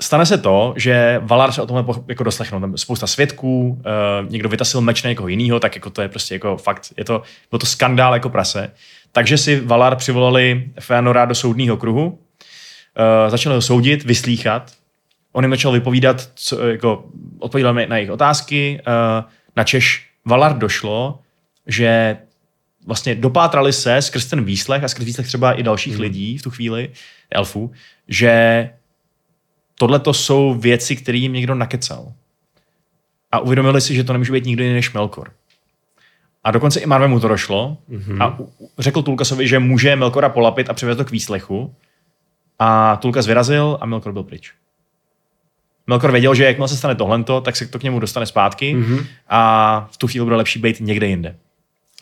stane 0.00 0.26
se 0.26 0.38
to, 0.38 0.74
že 0.76 1.20
Valar 1.22 1.52
se 1.52 1.62
o 1.62 1.66
tomhle 1.66 1.84
jako 2.08 2.24
doslechnou. 2.24 2.60
Tam 2.60 2.76
spousta 2.76 3.06
svědků, 3.06 3.68
uh, 3.68 4.30
někdo 4.30 4.48
vytasil 4.48 4.80
meč 4.80 5.02
na 5.02 5.10
někoho 5.10 5.28
jiného, 5.28 5.60
tak 5.60 5.74
jako 5.74 5.90
to 5.90 6.02
je 6.02 6.08
prostě 6.08 6.34
jako 6.34 6.56
fakt, 6.56 6.92
je 6.96 7.04
to, 7.04 7.22
byl 7.50 7.58
to 7.58 7.66
skandál 7.66 8.14
jako 8.14 8.28
prase. 8.28 8.70
Takže 9.12 9.38
si 9.38 9.60
Valar 9.60 9.96
přivolali 9.96 10.70
Feanora 10.80 11.24
do 11.24 11.34
soudního 11.34 11.76
kruhu, 11.76 12.06
uh, 12.08 12.18
začali 13.28 13.54
ho 13.54 13.62
soudit, 13.62 14.04
vyslíchat. 14.04 14.72
On 15.32 15.44
jim 15.44 15.50
začal 15.50 15.72
vypovídat, 15.72 16.28
co, 16.34 16.68
jako, 16.68 17.04
odpovídal 17.38 17.74
na 17.74 17.96
jejich 17.96 18.10
otázky. 18.10 18.80
Uh, 18.86 19.30
na 19.56 19.64
Češ 19.64 20.06
Valar 20.24 20.58
došlo, 20.58 21.18
že 21.66 22.16
vlastně 22.86 23.14
dopátrali 23.14 23.72
se 23.72 24.02
skrz 24.02 24.26
ten 24.26 24.44
výslech 24.44 24.84
a 24.84 24.88
skrz 24.88 25.04
výslech 25.04 25.26
třeba 25.26 25.52
i 25.52 25.62
dalších 25.62 25.94
mm. 25.94 26.00
lidí 26.00 26.38
v 26.38 26.42
tu 26.42 26.50
chvíli, 26.50 26.90
elfů, 27.30 27.72
že 28.08 28.70
tohle 29.78 29.98
to 29.98 30.14
jsou 30.14 30.54
věci, 30.54 30.96
které 30.96 31.18
jim 31.18 31.32
někdo 31.32 31.54
nakecal. 31.54 32.12
A 33.32 33.38
uvědomili 33.38 33.80
si, 33.80 33.94
že 33.94 34.04
to 34.04 34.12
nemůže 34.12 34.32
být 34.32 34.44
nikdo 34.44 34.62
jiný 34.62 34.74
než 34.74 34.92
Melkor. 34.92 35.32
A 36.44 36.50
dokonce 36.50 36.80
i 36.80 36.86
Marve 36.86 37.08
mu 37.08 37.20
to 37.20 37.28
došlo 37.28 37.78
mm-hmm. 37.90 38.22
a 38.22 38.38
řekl 38.78 39.02
Tulkasovi, 39.02 39.48
že 39.48 39.58
může 39.58 39.96
Melkora 39.96 40.28
polapit 40.28 40.70
a 40.70 40.74
přivést 40.74 40.96
to 40.96 41.04
k 41.04 41.10
výslechu. 41.10 41.74
A 42.58 42.96
Tulkas 42.96 43.26
vyrazil 43.26 43.78
a 43.80 43.86
Melkor 43.86 44.12
byl 44.12 44.22
pryč. 44.22 44.52
Melkor 45.86 46.12
věděl, 46.12 46.34
že 46.34 46.44
jakmile 46.44 46.68
se 46.68 46.76
stane 46.76 46.94
tohle, 46.94 47.24
tak 47.42 47.56
se 47.56 47.66
to 47.66 47.78
k 47.78 47.82
němu 47.82 48.00
dostane 48.00 48.26
zpátky 48.26 48.76
mm-hmm. 48.76 49.06
a 49.28 49.88
v 49.90 49.96
tu 49.96 50.06
chvíli 50.06 50.24
bude 50.24 50.36
lepší 50.36 50.58
být 50.58 50.80
někde 50.80 51.06
jinde. 51.06 51.36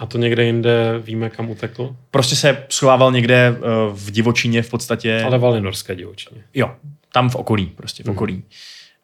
A 0.00 0.06
to 0.06 0.18
někde 0.18 0.44
jinde 0.44 0.98
víme, 0.98 1.30
kam 1.30 1.50
utekl? 1.50 1.96
Prostě 2.10 2.36
se 2.36 2.64
schovával 2.68 3.12
někde 3.12 3.50
uh, 3.50 3.56
v 3.96 4.10
divočině 4.10 4.62
v 4.62 4.70
podstatě. 4.70 5.22
Ale 5.26 5.38
valinorské 5.38 5.94
divočině. 5.94 6.40
Jo, 6.54 6.74
tam 7.12 7.30
v 7.30 7.34
okolí, 7.34 7.66
prostě 7.66 8.02
v 8.02 8.08
okolí. 8.08 8.34
Mm. 8.34 8.42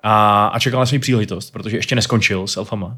A, 0.02 0.46
a 0.46 0.58
čekal 0.58 0.80
na 0.80 0.86
svou 0.86 0.98
příležitost, 0.98 1.50
protože 1.50 1.76
ještě 1.76 1.94
neskončil 1.94 2.46
s 2.46 2.56
elfama. 2.56 2.96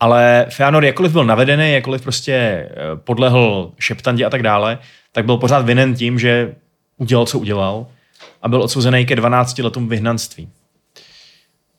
Ale 0.00 0.46
Feanor, 0.50 0.84
jakkoliv 0.84 1.12
byl 1.12 1.24
navedený, 1.24 1.72
jakkoliv 1.72 2.02
prostě 2.02 2.32
eh, 2.32 2.70
podlehl 2.94 3.72
šeptandě 3.78 4.24
a 4.24 4.30
tak 4.30 4.42
dále, 4.42 4.78
tak 5.12 5.24
byl 5.24 5.36
pořád 5.36 5.64
vinen 5.64 5.94
tím, 5.94 6.18
že 6.18 6.54
udělal, 6.96 7.26
co 7.26 7.38
udělal 7.38 7.86
a 8.42 8.48
byl 8.48 8.62
odsouzený 8.62 9.06
ke 9.06 9.16
12 9.16 9.58
letům 9.58 9.88
vyhnanství. 9.88 10.48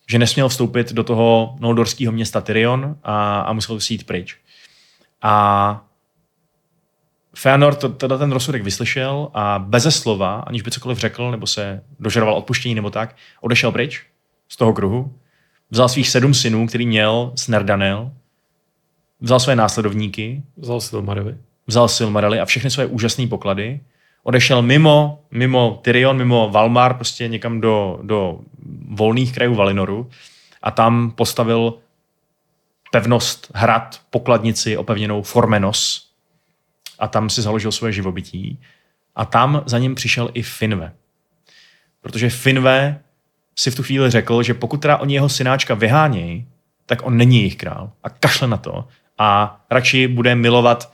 Že 0.07 0.19
nesměl 0.19 0.49
vstoupit 0.49 0.93
do 0.93 1.03
toho 1.03 1.55
noldorského 1.59 2.11
města 2.11 2.41
Tyrion 2.41 2.95
a, 3.03 3.41
a 3.41 3.53
musel 3.53 3.79
si 3.79 3.93
jít 3.93 4.05
pryč. 4.05 4.37
A 5.21 5.85
Feanor 7.35 7.75
to, 7.75 7.89
teda 7.89 8.17
ten 8.17 8.31
rozsudek 8.31 8.63
vyslyšel 8.63 9.29
a 9.33 9.59
beze 9.59 9.91
slova, 9.91 10.35
aniž 10.39 10.61
by 10.61 10.71
cokoliv 10.71 10.97
řekl, 10.97 11.31
nebo 11.31 11.47
se 11.47 11.83
dožadoval 11.99 12.35
odpuštění 12.35 12.75
nebo 12.75 12.89
tak, 12.89 13.15
odešel 13.41 13.71
pryč 13.71 14.05
z 14.49 14.57
toho 14.57 14.73
kruhu, 14.73 15.13
vzal 15.69 15.89
svých 15.89 16.09
sedm 16.09 16.33
synů, 16.33 16.67
který 16.67 16.85
měl 16.85 17.31
s 17.35 17.47
Nerdanel, 17.47 18.11
vzal 19.21 19.39
své 19.39 19.55
následovníky, 19.55 20.43
Vzal 20.57 20.81
Silmarovi. 20.81 21.37
vzal 21.67 21.87
Silmarily 21.87 22.39
a 22.39 22.45
všechny 22.45 22.71
své 22.71 22.85
úžasné 22.85 23.27
poklady, 23.27 23.79
odešel 24.23 24.61
mimo, 24.61 25.19
mimo 25.31 25.79
Tyrion, 25.81 26.17
mimo 26.17 26.49
Valmar, 26.49 26.93
prostě 26.93 27.27
někam 27.27 27.61
do, 27.61 27.99
do 28.01 28.39
volných 28.89 29.33
krajů 29.33 29.55
Valinoru 29.55 30.09
a 30.61 30.71
tam 30.71 31.11
postavil 31.11 31.73
pevnost, 32.91 33.51
hrad, 33.55 34.01
pokladnici 34.09 34.77
opevněnou 34.77 35.21
Formenos 35.21 36.07
a 36.99 37.07
tam 37.07 37.29
si 37.29 37.41
založil 37.41 37.71
svoje 37.71 37.93
živobytí 37.93 38.59
a 39.15 39.25
tam 39.25 39.63
za 39.65 39.79
ním 39.79 39.95
přišel 39.95 40.29
i 40.33 40.41
Finve. 40.41 40.91
Protože 42.01 42.29
Finve 42.29 42.99
si 43.55 43.71
v 43.71 43.75
tu 43.75 43.83
chvíli 43.83 44.09
řekl, 44.09 44.43
že 44.43 44.53
pokud 44.53 44.81
teda 44.81 44.97
oni 44.97 45.13
jeho 45.13 45.29
synáčka 45.29 45.73
vyhánějí, 45.73 46.47
tak 46.85 47.05
on 47.05 47.17
není 47.17 47.37
jejich 47.37 47.55
král 47.55 47.91
a 48.03 48.09
kašle 48.09 48.47
na 48.47 48.57
to 48.57 48.87
a 49.17 49.61
radši 49.69 50.07
bude 50.07 50.35
milovat 50.35 50.93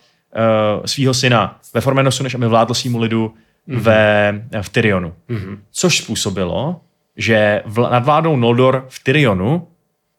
uh, 0.78 0.86
svého 0.86 1.14
syna 1.14 1.60
ve 1.74 1.82
Formenosu, 1.82 2.24
než 2.24 2.36
aby 2.36 2.48
vládl 2.48 2.74
svýmu 2.74 3.00
lidu 3.00 3.34
mm-hmm. 3.68 3.80
ve, 3.80 4.62
v 4.62 4.70
Tyrionu. 4.70 5.14
Mm-hmm. 5.30 5.58
Což 5.72 5.98
způsobilo, 5.98 6.82
že 7.16 7.62
vl- 7.66 7.92
nad 7.92 8.06
vládou 8.06 8.36
Noldor 8.36 8.86
v 8.90 9.04
Tyrionu 9.04 9.68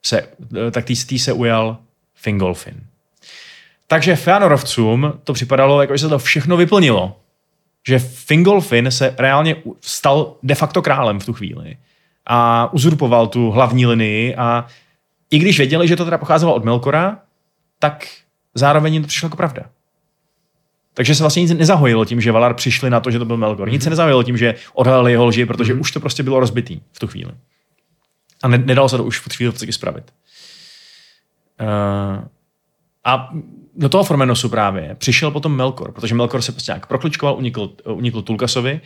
se, 0.09 0.29
tak 0.71 0.85
tý, 0.85 0.95
tý 1.07 1.19
se 1.19 1.33
ujal 1.33 1.77
Fingolfin. 2.15 2.81
Takže 3.87 4.17
Feanorovcům 4.17 5.13
to 5.25 5.33
připadalo, 5.33 5.81
jako 5.81 5.97
že 5.97 5.99
se 6.01 6.09
to 6.09 6.19
všechno 6.19 6.57
vyplnilo. 6.57 7.17
Že 7.87 7.99
Fingolfin 7.99 8.91
se 8.91 9.15
reálně 9.19 9.57
stal 9.81 10.35
de 10.43 10.55
facto 10.55 10.83
králem 10.83 11.21
v 11.21 11.27
tu 11.27 11.33
chvíli. 11.33 11.77
A 12.27 12.69
uzurpoval 12.73 13.27
tu 13.27 13.51
hlavní 13.51 13.87
linii 13.87 14.37
a 14.37 14.67
i 15.31 15.39
když 15.39 15.59
věděli, 15.59 15.89
že 15.89 15.97
to 15.97 16.05
teda 16.05 16.19
pocházelo 16.19 16.55
od 16.55 16.65
Melkora, 16.65 17.19
tak 17.79 18.07
zároveň 18.55 18.93
jim 18.95 19.03
to 19.03 19.09
přišlo 19.09 19.27
jako 19.27 19.37
pravda. 19.37 19.63
Takže 20.95 21.15
se 21.15 21.23
vlastně 21.23 21.43
nic 21.43 21.53
nezahojilo 21.53 22.05
tím, 22.05 22.21
že 22.21 22.33
Valar 22.33 22.55
přišli 22.55 22.91
na 22.91 23.01
to, 23.01 23.11
že 23.11 23.19
to 23.19 23.25
byl 23.25 23.37
Melkor. 23.37 23.71
Nic 23.71 23.83
se 23.83 23.91
nezahojilo 23.91 24.23
tím, 24.23 24.37
že 24.37 24.55
odhalili 24.75 25.13
jeho 25.13 25.27
lži, 25.27 25.47
protože 25.47 25.75
už 25.75 25.93
to 25.93 26.01
prostě 26.01 26.23
bylo 26.23 26.41
rozbitý 26.41 26.81
v 26.93 26.99
tu 26.99 27.07
chvíli. 27.07 27.33
A 28.43 28.49
ne, 28.49 28.59
nedalo 28.59 28.89
se 28.89 28.97
to 28.97 29.05
už 29.05 29.19
v 29.19 29.37
chvíli 29.37 29.53
podstatě 29.53 29.73
spravit. 29.73 30.13
Uh, 31.61 32.25
a 33.05 33.31
do 33.77 33.89
toho 33.89 34.05
Formenosu 34.05 34.49
právě 34.49 34.95
přišel 34.95 35.31
potom 35.31 35.57
Melkor, 35.57 35.93
protože 35.93 36.15
Melkor 36.15 36.43
se 36.43 36.53
prostě 36.53 36.73
nějak 36.73 36.87
prokličkoval, 36.87 37.37
unikl, 37.37 37.73
unikl 37.85 38.23
Tulkasovi 38.23 38.81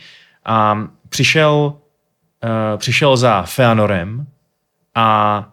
a 0.45 0.87
přišel, 1.09 1.73
uh, 2.43 2.77
přišel 2.77 3.17
za 3.17 3.41
Feanorem 3.41 4.27
a 4.95 5.49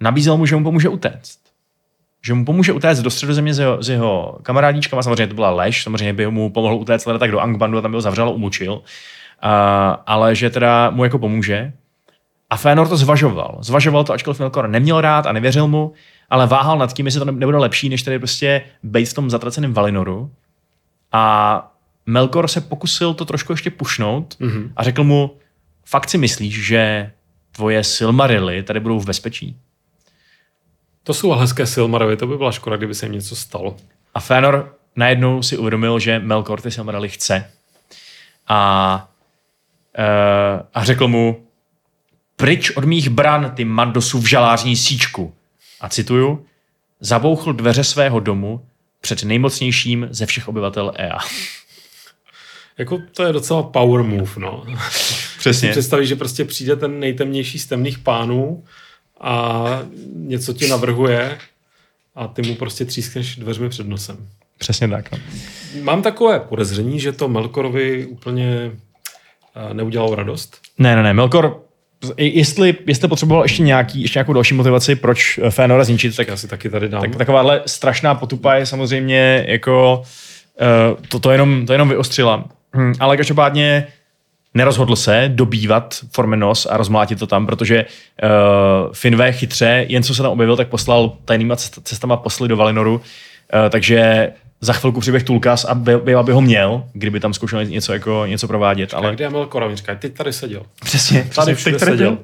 nabízel 0.00 0.36
mu, 0.36 0.46
že 0.46 0.56
mu 0.56 0.64
pomůže 0.64 0.88
utéct. 0.88 1.38
Že 2.22 2.34
mu 2.34 2.44
pomůže 2.44 2.72
utéct 2.72 3.02
do 3.02 3.10
středozemě 3.10 3.54
s 3.54 3.58
jeho, 3.58 3.82
s 3.82 3.88
jeho 3.88 4.38
kamarádíčkama, 4.42 5.02
samozřejmě 5.02 5.26
to 5.26 5.34
byla 5.34 5.50
lež, 5.50 5.82
samozřejmě 5.82 6.12
by 6.12 6.26
mu 6.26 6.50
pomohl 6.50 6.74
utéct 6.74 7.06
leda 7.06 7.18
tak 7.18 7.30
do 7.30 7.40
Angbandu 7.40 7.78
a 7.78 7.80
tam 7.80 7.90
byl 7.90 8.00
zavřel 8.00 8.28
a 8.28 8.30
umučil, 8.30 8.72
uh, 8.72 8.80
ale 10.06 10.34
že 10.34 10.50
teda 10.50 10.90
mu 10.90 11.04
jako 11.04 11.18
pomůže. 11.18 11.72
A 12.54 12.56
Fénor 12.56 12.88
to 12.88 12.96
zvažoval. 12.96 13.58
Zvažoval 13.60 14.04
to, 14.04 14.12
ačkoliv 14.12 14.40
Melkor 14.40 14.68
neměl 14.68 15.00
rád 15.00 15.26
a 15.26 15.32
nevěřil 15.32 15.68
mu, 15.68 15.92
ale 16.30 16.46
váhal 16.46 16.78
nad 16.78 16.92
tím, 16.92 17.06
jestli 17.06 17.18
to 17.18 17.24
nebude 17.24 17.58
lepší, 17.58 17.88
než 17.88 18.02
tady 18.02 18.18
prostě 18.18 18.62
být 18.82 19.06
v 19.06 19.14
tom 19.14 19.30
zatraceném 19.30 19.74
Valinoru. 19.74 20.30
A 21.12 21.74
Melkor 22.06 22.48
se 22.48 22.60
pokusil 22.60 23.14
to 23.14 23.24
trošku 23.24 23.52
ještě 23.52 23.70
pušnout 23.70 24.36
mm-hmm. 24.40 24.72
a 24.76 24.82
řekl 24.82 25.04
mu, 25.04 25.36
fakt 25.84 26.10
si 26.10 26.18
myslíš, 26.18 26.66
že 26.66 27.10
tvoje 27.52 27.84
Silmarily 27.84 28.62
tady 28.62 28.80
budou 28.80 29.00
v 29.00 29.06
bezpečí? 29.06 29.56
To 31.02 31.14
jsou 31.14 31.32
hezké 31.32 31.66
Silmarovi, 31.66 32.16
to 32.16 32.26
by 32.26 32.36
byla 32.36 32.52
škoda, 32.52 32.76
kdyby 32.76 32.94
se 32.94 33.06
jim 33.06 33.12
něco 33.12 33.36
stalo. 33.36 33.76
A 34.14 34.20
Fëanor 34.20 34.68
najednou 34.96 35.42
si 35.42 35.56
uvědomil, 35.56 35.98
že 35.98 36.18
Melkor 36.18 36.60
ty 36.60 36.70
Silmarily 36.70 37.08
chce. 37.08 37.50
A, 38.48 39.08
uh, 39.98 40.62
a 40.74 40.84
řekl 40.84 41.08
mu, 41.08 41.44
pryč 42.36 42.70
od 42.70 42.84
mých 42.84 43.08
bran, 43.08 43.52
ty 43.56 43.64
Mandosu 43.64 44.20
v 44.20 44.26
žalářní 44.26 44.76
síčku. 44.76 45.34
A 45.80 45.88
cituju, 45.88 46.46
zabouchl 47.00 47.52
dveře 47.52 47.84
svého 47.84 48.20
domu 48.20 48.66
před 49.00 49.22
nejmocnějším 49.22 50.08
ze 50.10 50.26
všech 50.26 50.48
obyvatel 50.48 50.92
EA. 50.96 51.18
Jako 52.78 52.98
to 53.16 53.22
je 53.22 53.32
docela 53.32 53.62
power 53.62 54.02
move, 54.02 54.32
no. 54.38 54.64
Přesně. 55.38 55.68
Si 55.68 55.70
představíš, 55.72 56.08
že 56.08 56.16
prostě 56.16 56.44
přijde 56.44 56.76
ten 56.76 57.00
nejtemnější 57.00 57.58
z 57.58 57.66
temných 57.66 57.98
pánů 57.98 58.64
a 59.20 59.64
něco 60.14 60.52
ti 60.52 60.68
navrhuje 60.68 61.38
a 62.14 62.28
ty 62.28 62.42
mu 62.42 62.54
prostě 62.54 62.84
třískneš 62.84 63.36
dveřmi 63.36 63.68
před 63.68 63.88
nosem. 63.88 64.28
Přesně 64.58 64.88
tak. 64.88 65.12
No. 65.12 65.18
Mám 65.82 66.02
takové 66.02 66.40
podezření, 66.40 67.00
že 67.00 67.12
to 67.12 67.28
Melkorovi 67.28 68.06
úplně 68.06 68.72
eh, 69.70 69.74
neudělalo 69.74 70.14
radost. 70.14 70.60
Ne, 70.78 70.96
ne, 70.96 71.02
ne, 71.02 71.14
Melkor, 71.14 71.63
jestli, 72.16 72.74
jestli 72.86 73.08
potřeboval 73.08 73.42
ještě, 73.42 73.62
nějaký, 73.62 74.02
ještě 74.02 74.18
nějakou 74.18 74.32
další 74.32 74.54
motivaci, 74.54 74.94
proč 74.94 75.40
Fénora 75.50 75.84
zničit, 75.84 76.16
tak 76.16 76.26
Tak 76.26 76.30
já 76.30 76.36
si 76.36 76.48
taky 76.48 76.70
tady 76.70 76.88
dám. 76.88 77.00
Tak 77.00 77.16
takováhle 77.16 77.62
strašná 77.66 78.14
potupa 78.14 78.54
je 78.54 78.66
samozřejmě 78.66 79.44
jako 79.48 80.02
uh, 80.60 81.04
to, 81.08 81.18
to, 81.18 81.30
jenom, 81.30 81.66
to 81.66 81.72
jenom 81.72 81.88
vyostřila. 81.88 82.44
Hm, 82.76 82.92
ale 83.00 83.16
každopádně 83.16 83.86
nerozhodl 84.54 84.96
se 84.96 85.30
dobývat 85.34 85.94
Formenos 86.12 86.66
a 86.70 86.76
rozmlátit 86.76 87.18
to 87.18 87.26
tam, 87.26 87.46
protože 87.46 87.84
uh, 87.84 88.92
Finvé 88.92 89.32
chytře, 89.32 89.86
jen 89.88 90.02
co 90.02 90.14
se 90.14 90.22
tam 90.22 90.32
objevil, 90.32 90.56
tak 90.56 90.68
poslal 90.68 91.12
tajnýma 91.24 91.54
cest- 91.54 91.82
cestama 91.82 92.16
posly 92.16 92.48
do 92.48 92.56
Valinoru, 92.56 92.94
uh, 92.94 93.00
takže 93.70 94.32
za 94.60 94.72
chvilku 94.72 95.00
přiběh 95.00 95.22
Tulkas 95.22 95.64
a 95.64 95.74
byl, 95.74 96.18
aby 96.18 96.32
ho 96.32 96.40
měl, 96.40 96.84
kdyby 96.92 97.20
tam 97.20 97.34
zkoušel 97.34 97.64
něco, 97.64 97.92
jako, 97.92 98.22
něco 98.26 98.48
provádět. 98.48 98.94
Ale 98.94 99.06
Ale 99.06 99.14
kde 99.14 99.24
je 99.24 99.30
oni 99.30 99.76
říkají, 99.76 99.98
ty 99.98 100.10
tady 100.10 100.32
seděl. 100.32 100.62
přesně, 100.84 101.30
Tady 101.34 101.54
všude 101.54 101.78
seděl. 101.78 102.18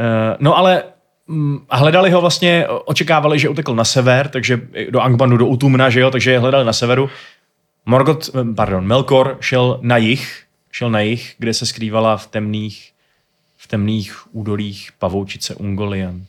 Eh, 0.00 0.36
no 0.40 0.56
ale 0.56 0.82
mm, 1.26 1.58
a 1.70 1.76
hledali 1.76 2.10
ho 2.10 2.20
vlastně, 2.20 2.66
očekávali, 2.68 3.38
že 3.38 3.48
utekl 3.48 3.74
na 3.74 3.84
sever, 3.84 4.28
takže 4.28 4.60
do 4.90 5.00
Angbandu, 5.00 5.36
do 5.36 5.46
Utumna, 5.46 5.90
že 5.90 6.00
jo, 6.00 6.10
takže 6.10 6.30
je 6.30 6.38
hledali 6.38 6.64
na 6.64 6.72
severu. 6.72 7.10
Morgoth, 7.86 8.28
eh, 8.28 8.54
pardon, 8.54 8.86
Melkor 8.86 9.36
šel 9.40 9.78
na 9.82 9.96
jih, 9.96 10.42
šel 10.72 10.90
na 10.90 11.00
jih, 11.00 11.34
kde 11.38 11.54
se 11.54 11.66
skrývala 11.66 12.16
v 12.16 12.26
temných, 12.26 12.92
v 13.56 13.66
temných 13.66 14.34
údolích 14.34 14.90
pavoučice 14.98 15.54
Ungoliant. 15.54 16.28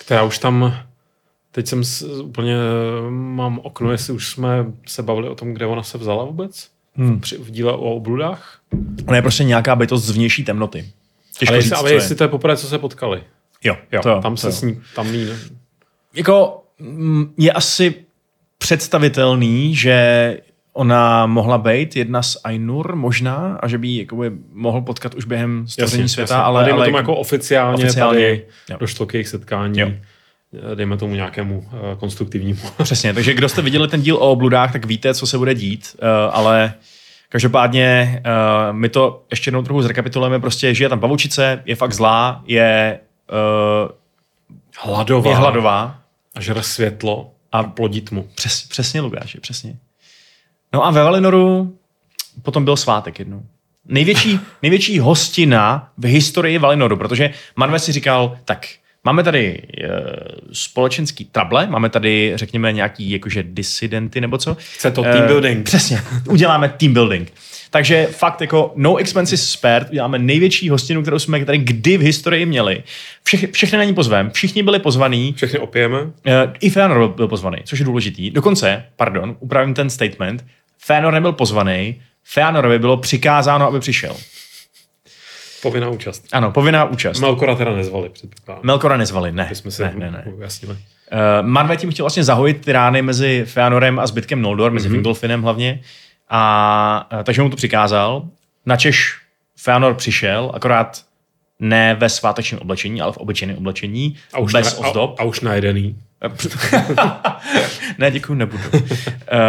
Která 0.00 0.22
už 0.22 0.38
tam, 0.38 0.76
teď 1.58 1.66
jsem 1.66 1.84
s, 1.84 2.02
úplně, 2.02 2.56
mám 3.08 3.58
okno, 3.58 3.92
jestli 3.92 4.12
už 4.12 4.28
jsme 4.28 4.66
se 4.86 5.02
bavili 5.02 5.28
o 5.28 5.34
tom, 5.34 5.54
kde 5.54 5.66
ona 5.66 5.82
se 5.82 5.98
vzala 5.98 6.24
vůbec? 6.24 6.68
Hmm. 6.94 7.20
Při, 7.20 7.36
v 7.36 7.50
díle 7.50 7.72
o 7.72 7.94
obludách? 7.94 8.60
Ona 9.06 9.16
je 9.16 9.22
prostě 9.22 9.44
nějaká 9.44 9.76
bytost 9.76 10.04
z 10.04 10.10
vnější 10.10 10.44
temnoty. 10.44 10.84
Těžko 11.38 11.52
Ale, 11.52 11.62
říct, 11.62 11.70
jestli, 11.70 11.80
ale 11.80 11.92
jestli 11.92 12.12
je. 12.12 12.16
to 12.16 12.24
je 12.24 12.28
poprvé, 12.28 12.56
co 12.56 12.66
se 12.66 12.78
potkali. 12.78 13.22
Jo, 13.64 13.76
Jo, 13.92 14.02
to 14.02 14.08
jo, 14.08 14.20
tam 14.22 14.32
to 14.32 14.40
se 14.40 14.46
jo. 14.46 14.52
s 14.52 14.62
ní, 14.62 14.80
tam 14.94 15.14
jí, 15.14 15.28
Jako 16.14 16.62
mm, 16.78 17.34
je 17.36 17.52
asi 17.52 17.94
představitelný, 18.58 19.74
že 19.74 20.36
ona 20.72 21.26
mohla 21.26 21.58
být 21.58 21.96
jedna 21.96 22.22
z 22.22 22.36
Ainur 22.44 22.96
možná 22.96 23.58
a 23.62 23.68
že 23.68 23.78
by 23.78 23.88
ji 23.88 23.98
jakoby 23.98 24.30
mohl 24.52 24.80
potkat 24.80 25.14
už 25.14 25.24
během 25.24 25.68
stvoření 25.68 26.08
světa, 26.08 26.40
ale, 26.40 26.64
dejme 26.64 26.76
ale 26.76 26.86
tomu 26.86 26.96
jako 26.96 27.16
oficiálně, 27.16 27.84
oficiálně, 27.84 28.20
tady 28.20 28.44
jo. 28.70 28.76
došlo 28.80 29.06
k 29.06 29.14
jejich 29.14 29.28
setkání. 29.28 29.80
Jo. 29.80 29.92
Dejme 30.74 30.96
tomu 30.96 31.14
nějakému 31.14 31.58
uh, 31.58 31.98
konstruktivnímu. 31.98 32.60
Přesně, 32.82 33.14
takže 33.14 33.34
kdo 33.34 33.48
jste 33.48 33.62
viděli 33.62 33.88
ten 33.88 34.02
díl 34.02 34.16
o 34.16 34.30
obludách, 34.30 34.72
tak 34.72 34.86
víte, 34.86 35.14
co 35.14 35.26
se 35.26 35.38
bude 35.38 35.54
dít, 35.54 35.96
uh, 36.02 36.08
ale 36.36 36.74
každopádně 37.28 38.20
uh, 38.70 38.76
my 38.76 38.88
to 38.88 39.24
ještě 39.30 39.48
jednou 39.48 39.62
trochu 39.62 39.82
zrekapitulujeme, 39.82 40.40
prostě 40.40 40.74
žije 40.74 40.88
tam 40.88 41.00
pavučice, 41.00 41.62
je 41.64 41.74
fakt 41.76 41.92
zlá, 41.92 42.42
je, 42.46 43.00
uh, 43.82 43.90
Hladová. 44.78 45.30
je 45.30 45.36
hladová, 45.36 45.98
A 46.34 46.40
žere 46.40 46.62
světlo 46.62 47.30
a 47.52 47.62
plodí 47.62 48.00
tmu. 48.00 48.28
Přes, 48.34 48.62
přesně, 48.62 49.00
Lukáši, 49.00 49.40
přesně. 49.40 49.76
No 50.72 50.86
a 50.86 50.90
ve 50.90 51.02
Valinoru 51.02 51.76
potom 52.42 52.64
byl 52.64 52.76
svátek 52.76 53.18
jednou. 53.18 53.42
Největší, 53.84 54.40
největší 54.62 54.98
hostina 54.98 55.90
v 55.98 56.04
historii 56.04 56.58
Valinoru, 56.58 56.96
protože 56.96 57.30
Manve 57.56 57.78
si 57.78 57.92
říkal, 57.92 58.38
tak 58.44 58.66
máme 59.08 59.22
tady 59.22 59.62
e, 59.82 59.88
společenský 60.52 61.24
trable, 61.24 61.66
máme 61.66 61.90
tady, 61.90 62.32
řekněme, 62.34 62.72
nějaký 62.72 63.10
jakože 63.10 63.42
disidenty 63.42 64.20
nebo 64.20 64.38
co. 64.38 64.56
Chce 64.74 64.90
to 64.90 65.04
Eh, 65.04 65.12
team 65.12 65.26
building. 65.26 65.64
Přesně, 65.64 66.00
uděláme 66.28 66.68
team 66.68 66.92
building. 66.92 67.32
Takže 67.70 68.08
fakt 68.10 68.40
jako 68.40 68.72
no 68.76 68.96
expenses 68.96 69.50
spared, 69.50 69.90
uděláme 69.90 70.18
největší 70.18 70.68
hostinu, 70.68 71.02
kterou 71.02 71.18
jsme 71.18 71.44
tady 71.44 71.58
kdy 71.58 71.98
v 71.98 72.00
historii 72.00 72.46
měli. 72.46 72.82
Všech, 73.24 73.50
všechny 73.52 73.78
na 73.78 73.84
ní 73.84 73.94
pozvem, 73.94 74.30
všichni 74.30 74.62
byli 74.62 74.78
pozvaní, 74.78 75.32
Všechny 75.32 75.58
opijeme. 75.58 75.98
Eh, 76.26 76.52
I 76.60 76.70
Fénor 76.70 76.98
byl, 76.98 77.08
byl 77.08 77.28
pozvaný, 77.28 77.58
což 77.64 77.78
je 77.78 77.84
důležitý. 77.84 78.30
Dokonce, 78.30 78.84
pardon, 78.96 79.36
upravím 79.40 79.74
ten 79.74 79.90
statement, 79.90 80.44
Fénor 80.78 81.12
nebyl 81.12 81.32
pozvaný, 81.32 82.00
Fénorovi 82.24 82.78
bylo 82.78 82.96
přikázáno, 82.96 83.66
aby 83.66 83.80
přišel. 83.80 84.16
Povinná 85.62 85.88
účast. 85.88 86.24
Ano, 86.32 86.52
povinná 86.52 86.84
účast. 86.84 87.20
Melkora 87.20 87.54
teda 87.54 87.74
nezvali, 87.74 88.08
předpokládám. 88.08 88.62
Melkora 88.64 88.96
nezvali, 88.96 89.32
ne. 89.32 89.46
Aby 89.46 89.54
jsme 89.54 89.70
si 89.70 89.82
ne, 89.82 89.92
ne, 89.96 90.10
ne. 90.10 90.24
ujasnili. 90.32 90.74
Uh, 90.74 91.46
Manve 91.46 91.76
tím 91.76 91.90
chtěl 91.90 92.04
vlastně 92.04 92.24
zahojit 92.24 92.64
ty 92.64 92.72
rány 92.72 93.02
mezi 93.02 93.44
Feanorem 93.46 93.98
a 93.98 94.06
zbytkem 94.06 94.42
Noldor, 94.42 94.72
mezi 94.72 94.88
mm-hmm. 94.88 94.92
Fingolfinem 94.92 95.42
hlavně. 95.42 95.80
A 96.28 97.08
uh, 97.12 97.22
takže 97.22 97.42
mu 97.42 97.50
to 97.50 97.56
přikázal. 97.56 98.22
Načež 98.66 99.18
Feanor 99.56 99.94
přišel, 99.94 100.50
akorát 100.54 101.02
ne 101.60 101.94
ve 101.94 102.08
svátečním 102.08 102.60
oblečení, 102.60 103.00
ale 103.00 103.12
v 103.12 103.16
obyčejném 103.16 103.56
oblečení, 103.56 104.16
A 104.32 104.38
už, 104.38 104.52
bez 104.52 104.80
na, 104.80 104.86
ozdob. 104.86 105.20
a, 105.20 105.22
a 105.22 105.24
už 105.24 105.40
najedený. 105.40 105.96
ne, 107.98 108.10
děkuji, 108.10 108.34
nebudu. 108.34 108.62
Uh, 108.72 108.80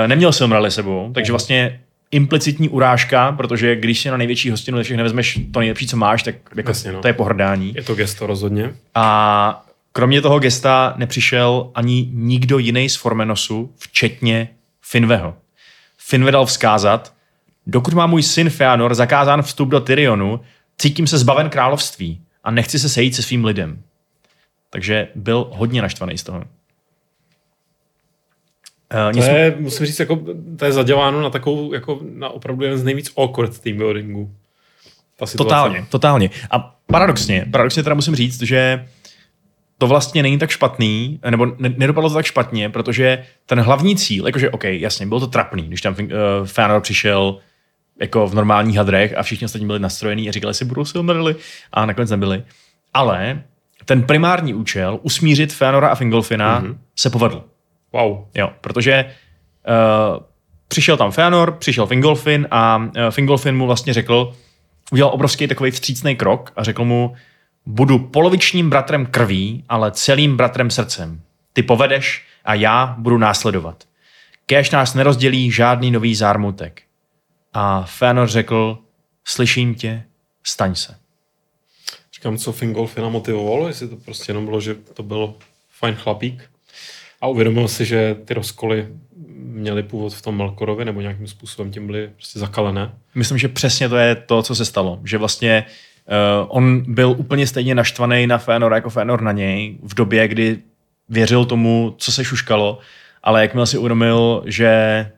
neměl 0.08 0.32
jsem 0.32 0.52
rally 0.52 0.72
sebou, 0.72 1.12
takže 1.14 1.32
vlastně 1.32 1.80
implicitní 2.12 2.70
urážka, 2.70 3.32
protože 3.32 3.76
když 3.76 4.02
si 4.02 4.10
na 4.10 4.18
největší 4.18 4.50
hostinu 4.50 4.78
ze 4.78 4.84
všech 4.84 4.98
nevezmeš 4.98 5.40
to 5.52 5.60
nejlepší, 5.60 5.88
co 5.88 5.98
máš, 5.98 6.24
tak 6.24 6.36
jako 6.56 6.70
Jasně, 6.70 6.92
no. 6.92 7.02
to 7.02 7.08
je 7.08 7.14
pohrdání. 7.14 7.74
Je 7.76 7.84
to 7.84 7.96
gesto 7.96 8.28
rozhodně. 8.28 8.76
A 8.96 9.66
kromě 9.92 10.22
toho 10.22 10.40
gesta 10.40 10.94
nepřišel 10.98 11.72
ani 11.76 12.10
nikdo 12.14 12.58
jiný 12.58 12.90
z 12.90 12.96
Formenosu, 12.96 13.74
včetně 13.78 14.50
Finveho. 14.82 15.36
Finve 15.98 16.32
dal 16.32 16.46
vzkázat, 16.46 17.14
dokud 17.68 17.94
má 17.94 18.08
můj 18.08 18.24
syn 18.24 18.50
Feanor 18.50 18.96
zakázán 18.96 19.42
vstup 19.42 19.70
do 19.70 19.80
Tyrionu, 19.80 20.40
cítím 20.78 21.08
se 21.08 21.18
zbaven 21.18 21.50
království 21.50 22.22
a 22.44 22.52
nechci 22.52 22.80
se 22.80 22.90
sejít 22.90 23.16
se 23.16 23.22
svým 23.22 23.46
lidem. 23.46 23.82
Takže 24.70 25.08
byl 25.16 25.48
hodně 25.52 25.82
naštvaný 25.82 26.18
z 26.18 26.24
toho. 26.24 26.44
Uh, 28.94 29.12
To 29.12 29.32
je, 29.32 29.56
musím 29.60 29.86
říct, 29.86 30.00
jako, 30.00 30.20
to 30.58 30.66
je 30.66 30.72
zaděláno 30.72 31.22
na 31.22 31.30
takovou, 31.30 31.74
jako 31.74 32.00
na 32.14 32.30
opravdu 32.30 32.64
jeden 32.64 32.80
z 32.80 32.84
nejvíc 32.84 33.12
awkward 33.18 33.60
team 33.60 33.78
buildingu. 33.78 34.32
Ta 35.18 35.26
situace. 35.26 35.50
Totálně, 35.50 35.86
totálně. 35.90 36.30
A 36.52 36.76
paradoxně, 36.88 37.46
paradoxně 37.52 37.84
teda 37.84 37.96
musím 37.96 38.16
říct, 38.16 38.42
že 38.42 38.86
to 39.78 39.88
vlastně 39.88 40.24
není 40.24 40.38
tak 40.38 40.50
špatný, 40.50 41.20
nebo 41.30 41.46
ne- 41.46 41.74
nedopadlo 41.78 42.10
to 42.10 42.16
tak 42.16 42.26
špatně, 42.26 42.70
protože 42.70 43.24
ten 43.46 43.60
hlavní 43.60 43.96
cíl, 43.96 44.26
jakože 44.26 44.50
OK, 44.50 44.64
jasně, 44.64 45.06
bylo 45.06 45.20
to 45.20 45.28
trapný, 45.28 45.64
když 45.64 45.82
tam 45.82 45.94
uh, 45.94 46.10
Fëanor 46.44 46.82
přišel 46.82 47.38
jako 48.02 48.28
v 48.28 48.36
normálních 48.36 48.78
hadrech 48.78 49.18
a 49.18 49.24
všichni 49.24 49.46
ostatní 49.46 49.68
byli 49.68 49.80
nastrojení 49.80 50.30
a 50.30 50.32
říkali 50.32 50.54
si, 50.54 50.66
budou 50.66 50.86
se 50.86 51.00
umrli 51.00 51.36
a 51.72 51.86
nakonec 51.86 52.10
nebyli. 52.10 52.44
Ale 52.94 53.44
ten 53.86 54.04
primární 54.04 54.54
účel, 54.54 55.00
usmířit 55.02 55.54
Fëanora 55.54 55.88
a 55.88 55.96
Fingolfina, 55.96 56.62
mm-hmm. 56.62 56.78
se 56.96 57.10
povedl. 57.10 57.44
Wow. 57.94 58.26
Jo, 58.36 58.50
protože 58.62 59.06
uh, 59.06 60.24
přišel 60.68 60.98
tam 60.98 61.12
Feanor, 61.12 61.52
přišel 61.52 61.86
Fingolfin 61.86 62.48
a 62.52 62.78
uh, 62.78 62.92
Fingolfin 63.10 63.58
mu 63.58 63.66
vlastně 63.66 63.94
řekl, 63.94 64.34
udělal 64.92 65.14
obrovský 65.14 65.48
takový 65.48 65.72
vstřícný 65.72 66.16
krok 66.16 66.54
a 66.56 66.64
řekl 66.64 66.86
mu, 66.86 67.16
budu 67.66 68.00
polovičním 68.00 68.70
bratrem 68.70 69.06
krví, 69.06 69.64
ale 69.70 69.92
celým 69.92 70.38
bratrem 70.38 70.72
srdcem. 70.72 71.22
Ty 71.54 71.64
povedeš 71.64 72.26
a 72.46 72.54
já 72.54 72.96
budu 72.98 73.18
následovat. 73.18 73.84
Kéž 74.46 74.72
nás 74.72 74.94
nerozdělí 74.94 75.52
žádný 75.52 75.92
nový 75.92 76.16
zármutek. 76.16 76.82
A 77.54 77.84
Feanor 77.84 78.28
řekl, 78.28 78.78
slyším 79.26 79.76
tě, 79.76 80.04
staň 80.44 80.76
se. 80.76 80.96
Říkám, 82.14 82.38
co 82.38 82.52
Fingolfina 82.52 83.10
motivovalo, 83.10 83.68
jestli 83.68 83.88
to 83.88 83.96
prostě 83.96 84.30
jenom 84.30 84.46
bylo, 84.46 84.62
že 84.62 84.76
to 84.76 85.04
byl 85.04 85.34
fajn 85.70 85.96
chlapík. 85.96 86.49
A 87.22 87.28
uvědomil 87.28 87.68
si, 87.68 87.86
že 87.86 88.16
ty 88.26 88.34
rozkoly 88.34 88.88
měly 89.38 89.84
původ 89.84 90.14
v 90.14 90.22
tom 90.22 90.38
Melkorovi, 90.38 90.86
nebo 90.86 91.02
nějakým 91.02 91.28
způsobem 91.28 91.72
tím 91.72 91.88
byly 91.88 92.10
prostě 92.16 92.40
zakalené. 92.40 92.92
Myslím, 93.16 93.38
že 93.38 93.48
přesně 93.48 93.90
to 93.90 93.98
je 93.98 94.16
to, 94.16 94.44
co 94.44 94.56
se 94.56 94.66
stalo. 94.66 95.00
Že 95.04 95.18
vlastně 95.18 95.66
uh, 95.66 96.48
on 96.50 96.94
byl 96.94 97.16
úplně 97.18 97.48
stejně 97.48 97.76
naštvaný 97.76 98.28
na 98.28 98.38
Fénor 98.38 98.74
jako 98.74 98.90
Fénor 98.90 99.22
na 99.22 99.32
něj 99.32 99.78
v 99.84 99.94
době, 99.94 100.28
kdy 100.28 100.58
věřil 101.10 101.46
tomu, 101.46 101.96
co 101.98 102.12
se 102.12 102.24
šuškalo, 102.24 102.80
ale 103.24 103.42
jakmile 103.42 103.68
si 103.68 103.78
uvědomil, 103.78 104.44
že 104.46 105.12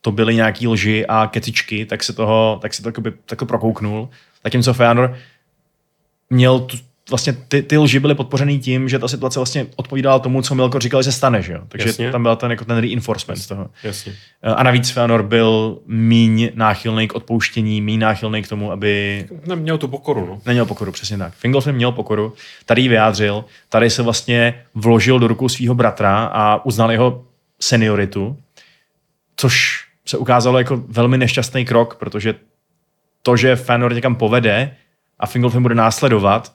to 0.00 0.12
byly 0.12 0.34
nějaký 0.34 0.68
lži 0.68 1.06
a 1.06 1.26
kecičky, 1.26 1.86
tak 1.86 2.02
se 2.02 2.12
toho, 2.12 2.58
tak 2.62 2.74
se 2.74 2.82
to 2.82 2.88
jakoby, 2.88 3.12
takhle 3.26 3.48
prokouknul. 3.48 4.08
Zatímco 4.44 4.74
měl 6.30 6.60
tu, 6.60 6.76
vlastně 7.10 7.32
ty, 7.32 7.62
ty 7.62 7.78
lži 7.78 8.00
byly 8.00 8.14
podpořený 8.14 8.58
tím, 8.58 8.88
že 8.88 8.98
ta 8.98 9.08
situace 9.08 9.38
vlastně 9.38 9.66
odpovídala 9.76 10.18
tomu, 10.18 10.42
co 10.42 10.54
Milko 10.54 10.78
říkal, 10.78 11.02
že 11.02 11.12
se 11.12 11.16
stane, 11.16 11.42
že 11.42 11.52
jo? 11.52 11.60
Takže 11.68 11.88
Jasně. 11.88 12.12
tam 12.12 12.22
byl 12.22 12.36
ten, 12.36 12.50
jako 12.50 12.64
ten 12.64 12.78
reinforcement 12.78 13.42
z 13.42 13.46
toho. 13.46 13.70
Jasně. 13.82 14.12
A 14.42 14.62
navíc 14.62 14.90
Feanor 14.90 15.22
byl 15.22 15.78
míň 15.86 16.50
náchylný 16.54 17.08
k 17.08 17.14
odpouštění, 17.14 17.80
míň 17.80 17.98
náchylný 17.98 18.42
k 18.42 18.48
tomu, 18.48 18.72
aby 18.72 19.26
Neměl 19.46 19.78
tu 19.78 19.88
pokoru, 19.88 20.26
no. 20.26 20.40
neměl 20.46 20.66
pokoru, 20.66 20.92
přesně 20.92 21.18
tak. 21.18 21.32
Fingolfin 21.32 21.74
měl 21.74 21.92
pokoru, 21.92 22.34
tady 22.66 22.82
ji 22.82 22.88
vyjádřil, 22.88 23.44
tady 23.68 23.90
se 23.90 24.02
vlastně 24.02 24.54
vložil 24.74 25.18
do 25.18 25.28
rukou 25.28 25.48
svého 25.48 25.74
bratra 25.74 26.24
a 26.24 26.64
uznal 26.64 26.92
jeho 26.92 27.24
senioritu, 27.60 28.36
což 29.36 29.84
se 30.06 30.18
ukázalo 30.18 30.58
jako 30.58 30.84
velmi 30.88 31.18
nešťastný 31.18 31.64
krok, 31.64 31.96
protože 31.96 32.34
to, 33.22 33.36
že 33.36 33.54
Fëanor 33.54 33.94
někam 33.94 34.14
povede 34.14 34.76
a 35.18 35.26
Fingolfin 35.26 35.62
bude 35.62 35.74
následovat, 35.74 36.52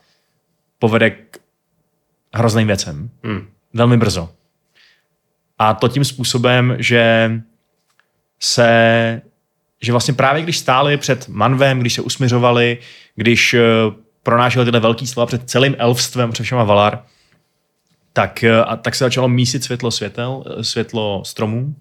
povede 0.80 1.10
k 1.10 1.40
hrozným 2.34 2.68
věcem. 2.68 3.10
Hmm. 3.24 3.48
Velmi 3.74 3.98
brzo. 3.98 4.30
A 5.58 5.74
to 5.74 5.88
tím 5.88 6.06
způsobem, 6.06 6.76
že 6.80 7.32
se 8.40 9.22
že 9.82 9.92
vlastně 9.92 10.14
právě 10.14 10.44
když 10.44 10.58
stáli 10.58 10.98
před 10.98 11.28
Manvem, 11.28 11.80
když 11.80 11.94
se 11.94 12.02
usmiřovali, 12.02 12.78
když 13.16 13.54
eh, 13.54 13.62
pronášeli 14.24 14.66
tyhle 14.66 14.80
velký 14.80 15.08
slova 15.08 15.26
před 15.26 15.50
celým 15.50 15.76
elfstvem, 15.78 16.32
před 16.32 16.44
všema 16.44 16.64
Valar, 16.64 17.04
tak, 18.14 18.44
eh, 18.44 18.64
a 18.64 18.76
tak 18.76 18.96
se 18.96 19.04
začalo 19.04 19.28
mísit 19.28 19.64
světlo 19.64 19.92
světel, 19.92 20.44
eh, 20.48 20.64
světlo 20.64 21.22
stromů. 21.26 21.76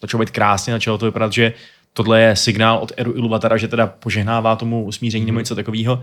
Začalo 0.00 0.20
být 0.20 0.30
krásně, 0.30 0.72
začalo 0.72 0.98
to 0.98 1.06
vypadat, 1.06 1.32
že 1.32 1.52
tohle 1.92 2.20
je 2.20 2.36
signál 2.36 2.78
od 2.78 2.92
Eru 2.96 3.16
Iluvatara, 3.16 3.56
že 3.56 3.68
teda 3.68 3.86
požehnává 3.86 4.56
tomu 4.56 4.84
usmíření 4.84 5.26
nebo 5.26 5.38
něco 5.38 5.54
takového. 5.54 6.02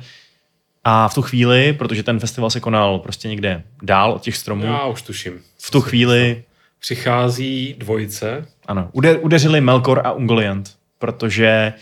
A 0.84 1.07
v 1.07 1.13
tu 1.15 1.21
chvíli, 1.21 1.73
protože 1.73 2.03
ten 2.03 2.19
festival 2.19 2.49
se 2.49 2.59
konal 2.59 2.99
prostě 2.99 3.27
někde 3.27 3.63
dál 3.81 4.11
od 4.11 4.21
těch 4.21 4.38
stromů, 4.38 4.65
Já 4.65 4.86
už 4.86 5.01
tuším. 5.01 5.39
v 5.61 5.71
tu 5.71 5.81
chvíli 5.81 6.43
Přichází 6.79 7.75
dvojice, 7.77 8.45
ano, 8.67 8.89
ude, 8.91 9.17
udeřili 9.17 9.61
Melkor 9.61 10.01
a 10.03 10.11
Ungoliant, 10.11 10.75
protože 10.99 11.73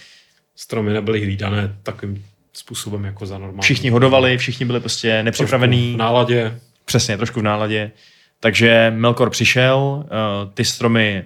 stromy 0.56 0.93
nebyly 0.93 1.22
hlídané 1.22 1.76
takovým 1.84 2.26
způsobem 2.54 3.06
jako 3.06 3.26
za 3.26 3.38
normální. 3.38 3.62
všichni 3.62 3.89
hodovali, 3.89 4.38
všichni 4.38 4.66
byli 4.66 4.80
prostě 4.80 5.10
Trošku 5.10 5.26
nepřipravení, 5.26 5.93
V 5.93 5.97
náladě. 5.97 6.60
přesně, 6.86 7.18
trošku 7.18 7.39
v 7.39 7.43
náladě. 7.43 7.91
Takže 8.39 8.93
Melkor 8.95 9.30
přišel, 9.30 10.06
eh, 10.06 10.52
ty 10.54 10.66
stromy 10.66 11.24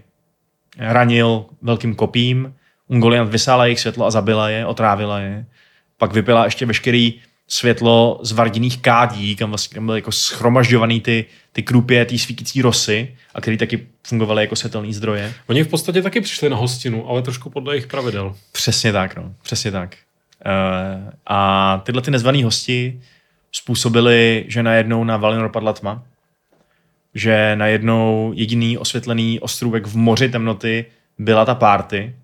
ranil 0.78 1.46
velkým 1.62 1.96
kopím, 1.96 2.56
Ungoliant 2.88 3.32
vysála 3.32 3.66
jejich 3.66 3.80
světlo 3.80 4.06
a 4.06 4.12
zabila 4.12 4.50
je, 4.50 4.66
otrávila 4.66 5.20
je. 5.20 5.46
Pak 5.98 6.14
vypila 6.14 6.46
ještě 6.46 6.66
veškerý 6.66 7.14
světlo 7.48 8.20
z 8.24 8.32
vardiných 8.32 8.82
kádí, 8.82 9.36
kam 9.36 9.50
vlastně 9.50 9.76
kam 9.76 9.86
byly 9.86 9.98
jako 9.98 10.12
schromažďovaný 10.12 11.02
ty, 11.02 11.26
ty 11.52 11.64
krupě, 11.64 12.06
ty 12.06 12.20
svítící 12.20 12.62
rosy, 12.62 13.16
a 13.34 13.42
který 13.42 13.58
taky 13.58 13.88
fungovaly 14.08 14.44
jako 14.44 14.56
světelný 14.56 14.94
zdroje. 14.94 15.34
Oni 15.48 15.64
v 15.64 15.68
podstatě 15.68 16.02
taky 16.02 16.22
přišli 16.22 16.50
na 16.50 16.58
hostinu, 16.58 17.10
ale 17.10 17.22
trošku 17.22 17.50
podle 17.50 17.74
jejich 17.74 17.88
pravidel. 17.88 18.36
Přesně 18.52 18.92
tak, 18.92 19.16
no. 19.16 19.34
Přesně 19.44 19.72
tak. 19.72 19.96
Uh, 20.46 21.12
a 21.26 21.82
tyhle 21.86 22.02
ty 22.02 22.12
nezvaný 22.12 22.44
hosti 22.44 23.02
způsobili, 23.52 24.46
že 24.48 24.64
najednou 24.64 25.04
na 25.04 25.18
Valinor 25.18 25.52
padla 25.52 25.74
tma. 25.74 26.04
Že 27.14 27.56
najednou 27.56 28.32
jediný 28.36 28.78
osvětlený 28.78 29.40
ostrůvek 29.40 29.88
v 29.88 29.96
moři 29.96 30.30
temnoty 30.30 30.86
byla 31.18 31.46
ta 31.46 31.56
párty. 31.56 32.16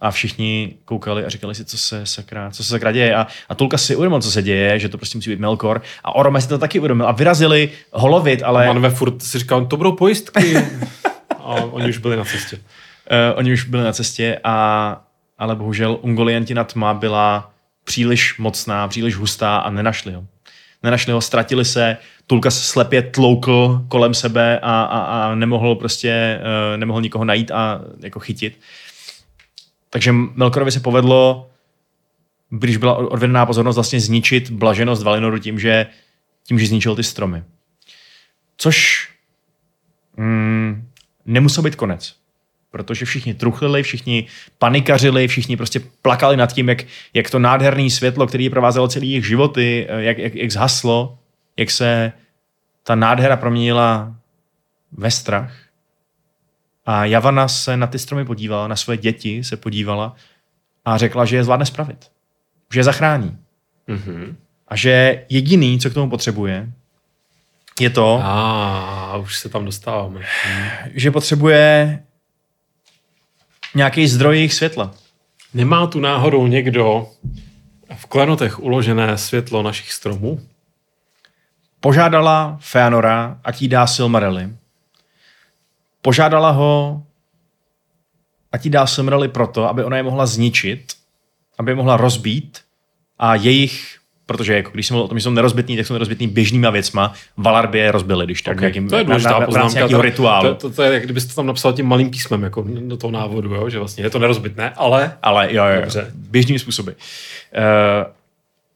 A 0.00 0.10
všichni 0.10 0.74
koukali 0.84 1.24
a 1.24 1.28
říkali 1.28 1.54
si, 1.54 1.64
co 1.64 1.78
se 1.78 2.06
sakra, 2.06 2.50
co 2.50 2.64
se 2.64 2.70
sakra 2.70 2.92
děje. 2.92 3.14
A, 3.14 3.26
a 3.48 3.54
Tulka 3.54 3.78
si 3.78 3.96
uvědomil, 3.96 4.20
co 4.20 4.30
se 4.30 4.42
děje, 4.42 4.78
že 4.78 4.88
to 4.88 4.98
prostě 4.98 5.18
musí 5.18 5.30
být 5.30 5.40
Melkor. 5.40 5.82
A 6.04 6.14
Orome 6.14 6.40
si 6.40 6.48
to 6.48 6.58
taky 6.58 6.78
uvědomil. 6.78 7.06
A 7.08 7.12
vyrazili 7.12 7.70
holovit, 7.92 8.42
ale... 8.42 8.66
Manve 8.66 8.90
furt 8.90 9.22
si 9.22 9.38
říkal, 9.38 9.66
to 9.66 9.76
budou 9.76 9.92
pojistky. 9.92 10.56
a 11.38 11.54
oni 11.54 11.88
už 11.88 11.98
byli 11.98 12.16
na 12.16 12.24
cestě. 12.24 12.56
Uh, 12.56 13.38
oni 13.38 13.52
už 13.52 13.64
byli 13.64 13.84
na 13.84 13.92
cestě, 13.92 14.40
a, 14.44 15.00
ale 15.38 15.56
bohužel 15.56 15.98
Ungoliantina 16.00 16.64
tma 16.64 16.94
byla 16.94 17.50
příliš 17.84 18.38
mocná, 18.38 18.88
příliš 18.88 19.14
hustá 19.14 19.56
a 19.56 19.70
nenašli 19.70 20.12
ho. 20.12 20.24
Nenašli 20.82 21.12
ho, 21.12 21.20
ztratili 21.20 21.64
se, 21.64 21.96
Tulka 22.26 22.50
se 22.50 22.60
slepě 22.60 23.02
tloukl 23.02 23.84
kolem 23.88 24.14
sebe 24.14 24.58
a, 24.62 24.82
a, 24.82 24.98
a 25.00 25.34
nemohl 25.34 25.74
prostě, 25.74 26.40
uh, 26.40 26.76
nemohl 26.76 27.02
nikoho 27.02 27.24
najít 27.24 27.50
a 27.50 27.80
jako 28.00 28.20
chytit. 28.20 28.60
Takže 29.90 30.12
Melkorovi 30.12 30.72
se 30.72 30.80
povedlo, 30.80 31.50
když 32.50 32.76
byla 32.76 32.94
odvedená 32.94 33.46
pozornost, 33.46 33.76
vlastně 33.76 34.00
zničit 34.00 34.50
blaženost 34.50 35.02
Valinoru 35.02 35.38
tím, 35.38 35.58
že, 35.58 35.86
tím, 36.44 36.58
že 36.58 36.66
zničil 36.66 36.96
ty 36.96 37.02
stromy. 37.02 37.44
Což 38.56 39.08
mm, 40.16 40.88
nemusel 41.26 41.62
být 41.62 41.76
konec. 41.76 42.18
protože 42.70 43.04
všichni 43.04 43.34
truchlili, 43.34 43.82
všichni 43.82 44.26
panikařili, 44.58 45.28
všichni 45.28 45.56
prostě 45.56 45.80
plakali 45.80 46.36
nad 46.36 46.52
tím, 46.52 46.68
jak, 46.68 46.84
jak 47.14 47.30
to 47.30 47.38
nádherné 47.38 47.90
světlo, 47.90 48.26
který 48.26 48.50
provázelo 48.50 48.88
celý 48.88 49.10
jejich 49.10 49.26
životy, 49.26 49.86
eh, 49.88 50.02
jak, 50.02 50.18
jak, 50.18 50.34
jak 50.34 50.50
zhaslo, 50.50 51.18
jak 51.56 51.70
se 51.70 52.12
ta 52.82 52.94
nádhera 52.94 53.36
proměnila 53.36 54.14
ve 54.92 55.10
strach. 55.10 55.67
A 56.90 57.04
Javana 57.04 57.48
se 57.48 57.76
na 57.76 57.86
ty 57.86 57.98
stromy 57.98 58.24
podívala, 58.24 58.68
na 58.68 58.76
své 58.76 58.96
děti 58.96 59.44
se 59.44 59.56
podívala 59.56 60.16
a 60.84 60.98
řekla, 60.98 61.24
že 61.24 61.36
je 61.36 61.44
zvládne 61.44 61.66
spravit. 61.66 62.10
Že 62.72 62.80
je 62.80 62.84
zachrání. 62.84 63.38
Mhm. 63.86 64.36
A 64.68 64.76
že 64.76 65.24
jediný, 65.28 65.80
co 65.80 65.90
k 65.90 65.94
tomu 65.94 66.10
potřebuje, 66.10 66.72
je 67.80 67.90
to, 67.90 68.20
A 68.24 69.16
už 69.16 69.38
se 69.38 69.48
tam 69.48 69.64
dostáváme. 69.64 70.20
že 70.94 71.10
potřebuje 71.10 72.02
nějaký 73.74 74.08
zdroj 74.08 74.36
jejich 74.36 74.54
světla. 74.54 74.94
Nemá 75.54 75.86
tu 75.86 76.00
náhodou 76.00 76.46
někdo 76.46 77.08
v 77.96 78.06
klenotech 78.06 78.60
uložené 78.60 79.18
světlo 79.18 79.62
našich 79.62 79.92
stromů? 79.92 80.40
Požádala 81.80 82.58
Feanora, 82.60 83.40
ať 83.44 83.62
jí 83.62 83.68
dá 83.68 83.86
Silmarily. 83.86 84.50
Požádala 86.08 86.50
ho, 86.50 87.02
ať 88.52 88.64
jí 88.64 88.70
dá 88.70 88.86
Silmarily 88.86 89.28
proto, 89.28 89.68
aby 89.68 89.84
ona 89.84 89.96
je 89.96 90.02
mohla 90.02 90.26
zničit, 90.26 90.92
aby 91.58 91.70
je 91.70 91.74
mohla 91.74 91.96
rozbít 91.96 92.58
a 93.18 93.34
jejich, 93.34 93.98
protože 94.26 94.56
jako 94.56 94.70
když 94.70 94.86
jsem 94.86 94.94
mluvil 94.94 95.04
o 95.04 95.08
tom, 95.08 95.18
že 95.18 95.22
jsou 95.22 95.30
nerozbitní, 95.30 95.76
tak 95.76 95.86
jsou 95.86 95.92
nerozbitní 95.94 96.28
běžnýma 96.28 96.70
věcma, 96.70 97.12
Valar 97.36 97.68
by 97.68 97.78
je 97.78 97.92
rozbili, 97.92 98.24
když 98.24 98.42
tak, 98.42 98.56
Okay. 98.56 98.68
jakým, 98.68 98.88
to 98.88 98.96
je 98.96 99.04
důležitá 99.04 99.38
na, 99.38 99.46
poznámka. 99.46 99.88
To- 99.88 100.02
rituálu. 100.02 100.48
To, 100.48 100.54
to, 100.54 100.70
to, 100.70 100.82
je, 100.82 100.92
jak 100.92 101.04
kdybyste 101.04 101.34
tam 101.34 101.46
napsal 101.46 101.72
tím 101.72 101.86
malým 101.86 102.10
písmem 102.10 102.42
jako 102.42 102.64
do 102.80 102.96
toho 102.96 103.10
návodu, 103.10 103.54
jo? 103.54 103.70
že 103.70 103.78
vlastně 103.78 104.04
je 104.04 104.10
to 104.10 104.18
nerozbitné, 104.18 104.70
ale 104.76 105.16
Ale 105.22 105.54
jo, 105.54 105.64
jo. 105.64 105.80
Dobře. 105.80 106.10
běžnými 106.14 106.58
způsoby. 106.58 106.90
Uh, 106.90 106.96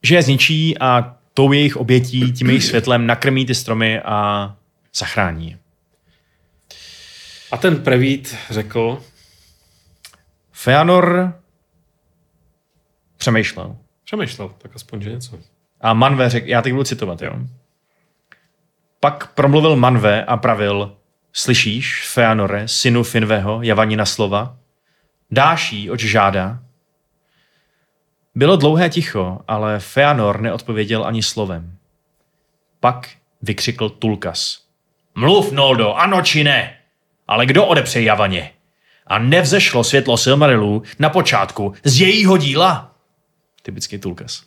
že 0.03 0.15
je 0.15 0.23
zničí 0.23 0.79
a 0.79 1.15
tou 1.35 1.53
jejich 1.53 1.77
obětí, 1.77 2.33
tím 2.33 2.47
jejich 2.49 2.65
světlem 2.65 3.07
nakrmí 3.07 3.47
ty 3.47 3.55
stromy 3.55 4.01
a 4.01 4.55
zachrání 4.95 5.51
je. 5.51 5.62
A 7.53 7.57
ten 7.57 7.83
prevít 7.83 8.37
řekl, 8.51 9.03
Feanor 10.53 11.35
přemýšlel. 13.17 13.77
přemýšlel, 14.05 14.55
tak 14.59 14.71
aspoň, 14.77 15.03
že 15.03 15.11
něco. 15.11 15.39
A 15.81 15.95
Manve 15.95 16.31
řekl, 16.31 16.49
já 16.49 16.63
teď 16.63 16.73
budu 16.73 16.85
citovat, 16.85 17.23
jo. 17.23 17.33
Pak 19.01 19.35
promluvil 19.35 19.77
Manve 19.77 20.25
a 20.25 20.37
pravil, 20.37 20.97
slyšíš, 21.33 22.09
Feanore, 22.09 22.69
synu 22.69 23.03
Finveho, 23.03 23.63
Javanina 23.63 24.07
slova? 24.07 24.57
Dáš 25.31 25.73
jí, 25.73 25.91
oč 25.91 26.01
žádá? 26.01 26.59
Bylo 28.35 28.57
dlouhé 28.57 28.91
ticho, 28.91 29.41
ale 29.49 29.81
Feanor 29.81 30.41
neodpověděl 30.41 31.05
ani 31.05 31.23
slovem. 31.23 31.79
Pak 32.81 33.11
vykřikl 33.43 33.89
Tulkas. 33.89 34.63
Mluv, 35.15 35.53
Noldo, 35.53 35.95
ano 35.95 36.23
či 36.23 36.45
ne? 36.45 36.82
Ale 37.33 37.47
kdo 37.47 37.67
odepře 37.67 38.03
Javaně? 38.03 38.51
A 39.07 39.19
nevzešlo 39.19 39.85
světlo 39.85 40.17
Silmarilů 40.17 40.83
na 40.99 41.11
počátku 41.11 41.75
z 41.85 42.01
jejího 42.01 42.37
díla? 42.37 42.95
Typický 43.63 43.99
Tulkas. 43.99 44.43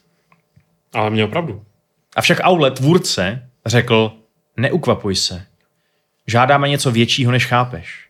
Ale 0.93 1.09
měl 1.09 1.27
pravdu. 1.27 1.65
Avšak 2.15 2.39
Aule, 2.41 2.71
tvůrce, 2.71 3.49
řekl, 3.65 4.13
neukvapuj 4.57 5.15
se. 5.15 5.45
Žádáme 6.27 6.69
něco 6.69 6.91
většího, 6.91 7.31
než 7.31 7.45
chápeš. 7.45 8.09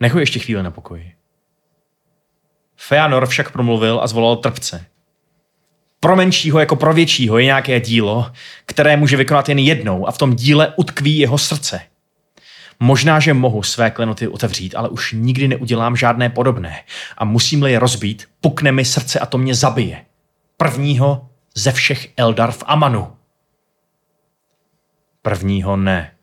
Nechuj 0.00 0.22
ještě 0.22 0.38
chvíli 0.38 0.62
na 0.62 0.70
pokoji. 0.70 1.12
Feanor 2.76 3.26
však 3.26 3.52
promluvil 3.52 4.00
a 4.02 4.06
zvolal 4.06 4.36
trpce. 4.36 4.86
Pro 6.00 6.16
menšího 6.16 6.60
jako 6.60 6.76
pro 6.76 6.92
většího 6.92 7.38
je 7.38 7.44
nějaké 7.44 7.80
dílo, 7.80 8.32
které 8.66 8.96
může 8.96 9.16
vykonat 9.16 9.48
jen 9.48 9.58
jednou 9.58 10.08
a 10.08 10.10
v 10.10 10.18
tom 10.18 10.34
díle 10.34 10.72
utkví 10.76 11.18
jeho 11.18 11.38
srdce. 11.38 11.80
Možná, 12.80 13.20
že 13.20 13.34
mohu 13.34 13.62
své 13.62 13.90
klenoty 13.90 14.28
otevřít, 14.28 14.74
ale 14.74 14.88
už 14.88 15.12
nikdy 15.12 15.48
neudělám 15.48 15.96
žádné 15.96 16.30
podobné. 16.30 16.84
A 17.16 17.24
musím-li 17.24 17.72
je 17.72 17.78
rozbít, 17.78 18.28
pukne 18.40 18.72
mi 18.72 18.84
srdce 18.84 19.18
a 19.18 19.26
to 19.26 19.38
mě 19.38 19.54
zabije. 19.54 20.04
Prvního 20.56 21.28
ze 21.54 21.72
všech 21.72 22.08
Eldar 22.16 22.52
v 22.52 22.62
Amanu. 22.66 23.16
Prvního 25.22 25.76
ne, 25.76 26.14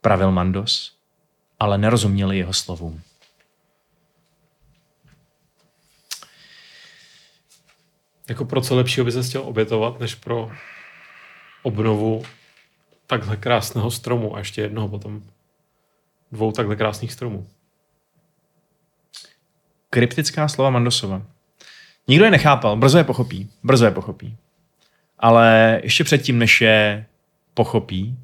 pravil 0.00 0.32
Mandos, 0.32 0.96
ale 1.60 1.78
nerozuměli 1.78 2.38
jeho 2.38 2.52
slovům. 2.52 3.00
Jako 8.28 8.44
pro 8.44 8.60
co 8.60 8.76
lepšího 8.76 9.04
by 9.04 9.12
se 9.12 9.22
chtěl 9.22 9.42
obětovat, 9.42 10.00
než 10.00 10.14
pro 10.14 10.50
obnovu 11.62 12.24
takhle 13.06 13.36
krásného 13.36 13.90
stromu 13.90 14.36
a 14.36 14.38
ještě 14.38 14.62
jednoho 14.62 14.88
potom 14.88 15.22
dvou 16.32 16.52
takhle 16.52 16.76
krásných 16.76 17.12
stromů. 17.12 17.46
Kryptická 19.90 20.48
slova 20.48 20.70
Mandosova. 20.70 21.22
Nikdo 22.08 22.24
je 22.24 22.30
nechápal, 22.30 22.76
brzo 22.76 22.98
je 22.98 23.04
pochopí, 23.04 23.50
brzo 23.62 23.84
je 23.84 23.90
pochopí. 23.90 24.36
Ale 25.18 25.80
ještě 25.82 26.04
předtím, 26.04 26.38
než 26.38 26.60
je 26.60 27.06
pochopí, 27.54 28.18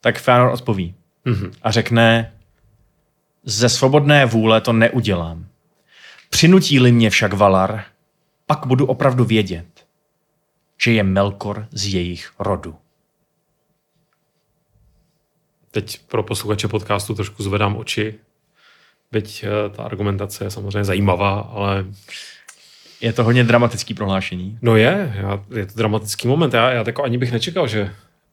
tak 0.00 0.18
Feanor 0.18 0.52
odpoví 0.52 0.94
Mhm. 1.24 1.52
a 1.62 1.70
řekne, 1.70 2.32
ze 3.44 3.68
svobodné 3.68 4.26
vůle 4.26 4.60
to 4.60 4.72
neudělám. 4.72 5.46
Přinutí-li 6.30 6.92
mě 6.92 7.10
však 7.10 7.32
Valar, 7.32 7.84
pak 8.46 8.66
budu 8.66 8.86
opravdu 8.86 9.24
vědět, 9.24 9.86
že 10.82 10.92
je 10.92 11.02
Melkor 11.02 11.66
z 11.70 11.94
jejich 11.94 12.32
rodu. 12.38 12.76
Teď 15.70 16.00
pro 16.08 16.22
posluchače 16.22 16.68
podcastu 16.68 17.14
trošku 17.14 17.42
zvedám 17.42 17.76
oči, 17.76 18.14
byť 19.12 19.44
eh, 19.44 19.76
ta 19.76 19.82
argumentace 19.82 20.44
je 20.44 20.50
samozřejmě 20.50 20.84
zajímavá, 20.84 21.40
ale 21.40 21.86
Je 23.00 23.12
to 23.12 23.24
hodně 23.24 23.44
dramatický 23.44 23.94
prohlášení. 23.94 24.58
no 24.62 24.76
je, 24.76 25.14
já, 25.16 25.44
je 25.56 25.66
to 25.66 25.74
dramatický 25.74 26.28
moment. 26.28 26.54
Já, 26.54 26.70
já 26.70 26.84
tako 26.84 27.02
ani 27.02 27.18
bych 27.18 27.32
nečekal, 27.32 27.68
že 27.68 27.90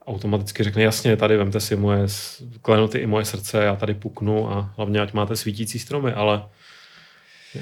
automaticky 0.08 0.64
řekne, 0.64 0.84
jasně, 0.84 1.18
tady 1.18 1.38
vemte 1.38 1.60
si 1.60 1.76
moje 1.76 2.08
klenoty 2.62 2.98
i 2.98 3.08
moje 3.08 3.26
srdce, 3.26 3.64
já 3.64 3.76
tady 3.76 3.94
puknu 3.94 4.52
a 4.52 4.74
hlavně 4.78 5.00
ať 5.00 5.14
máte 5.14 5.36
svítící 5.36 5.80
stromy, 5.80 6.14
ale 6.14 6.44
já 7.56 7.62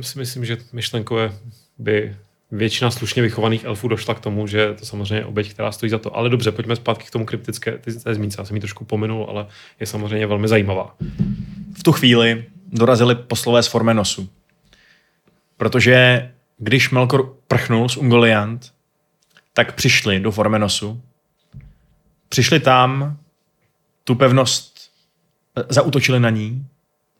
si 0.00 0.18
myslím, 0.18 0.44
že 0.44 0.56
myšlenkové 0.72 1.32
by 1.78 2.16
většina 2.50 2.90
slušně 2.90 3.22
vychovaných 3.22 3.64
elfů 3.64 3.88
došla 3.88 4.14
k 4.14 4.20
tomu, 4.20 4.46
že 4.46 4.74
to 4.74 4.86
samozřejmě 4.86 5.14
je 5.14 5.24
oběť, 5.24 5.50
která 5.50 5.72
stojí 5.72 5.90
za 5.90 5.98
to. 5.98 6.16
Ale 6.16 6.28
dobře, 6.28 6.52
pojďme 6.52 6.76
zpátky 6.76 7.06
k 7.06 7.10
tomu 7.10 7.26
kryptické 7.26 7.78
té 7.78 8.14
zmínce. 8.14 8.40
Já 8.40 8.44
jsem 8.44 8.56
ji 8.56 8.60
trošku 8.60 8.84
pominul, 8.84 9.26
ale 9.28 9.46
je 9.80 9.86
samozřejmě 9.86 10.26
velmi 10.26 10.48
zajímavá. 10.48 10.96
v 11.78 11.82
tu 11.82 11.92
chvíli 11.92 12.44
dorazili 12.66 13.14
poslové 13.14 13.62
z 13.62 13.66
Formenosu. 13.66 14.28
Protože 15.56 16.30
když 16.58 16.90
Melkor 16.90 17.34
prchnul 17.48 17.88
z 17.88 17.96
Ungoliant, 17.96 18.72
tak 19.52 19.74
přišli 19.74 20.20
do 20.20 20.30
Formenosu. 20.30 21.02
Přišli 22.28 22.60
tam, 22.60 23.18
tu 24.04 24.14
pevnost 24.14 24.90
eh, 25.56 25.64
zautočili 25.68 26.20
na 26.20 26.30
ní, 26.30 26.66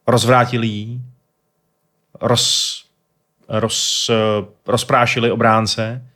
rozvrátili 0.06 0.66
ji, 0.66 1.00
roz, 2.20 2.84
roz, 3.48 4.10
rozprášili 4.66 5.30
obránce, 5.30 6.08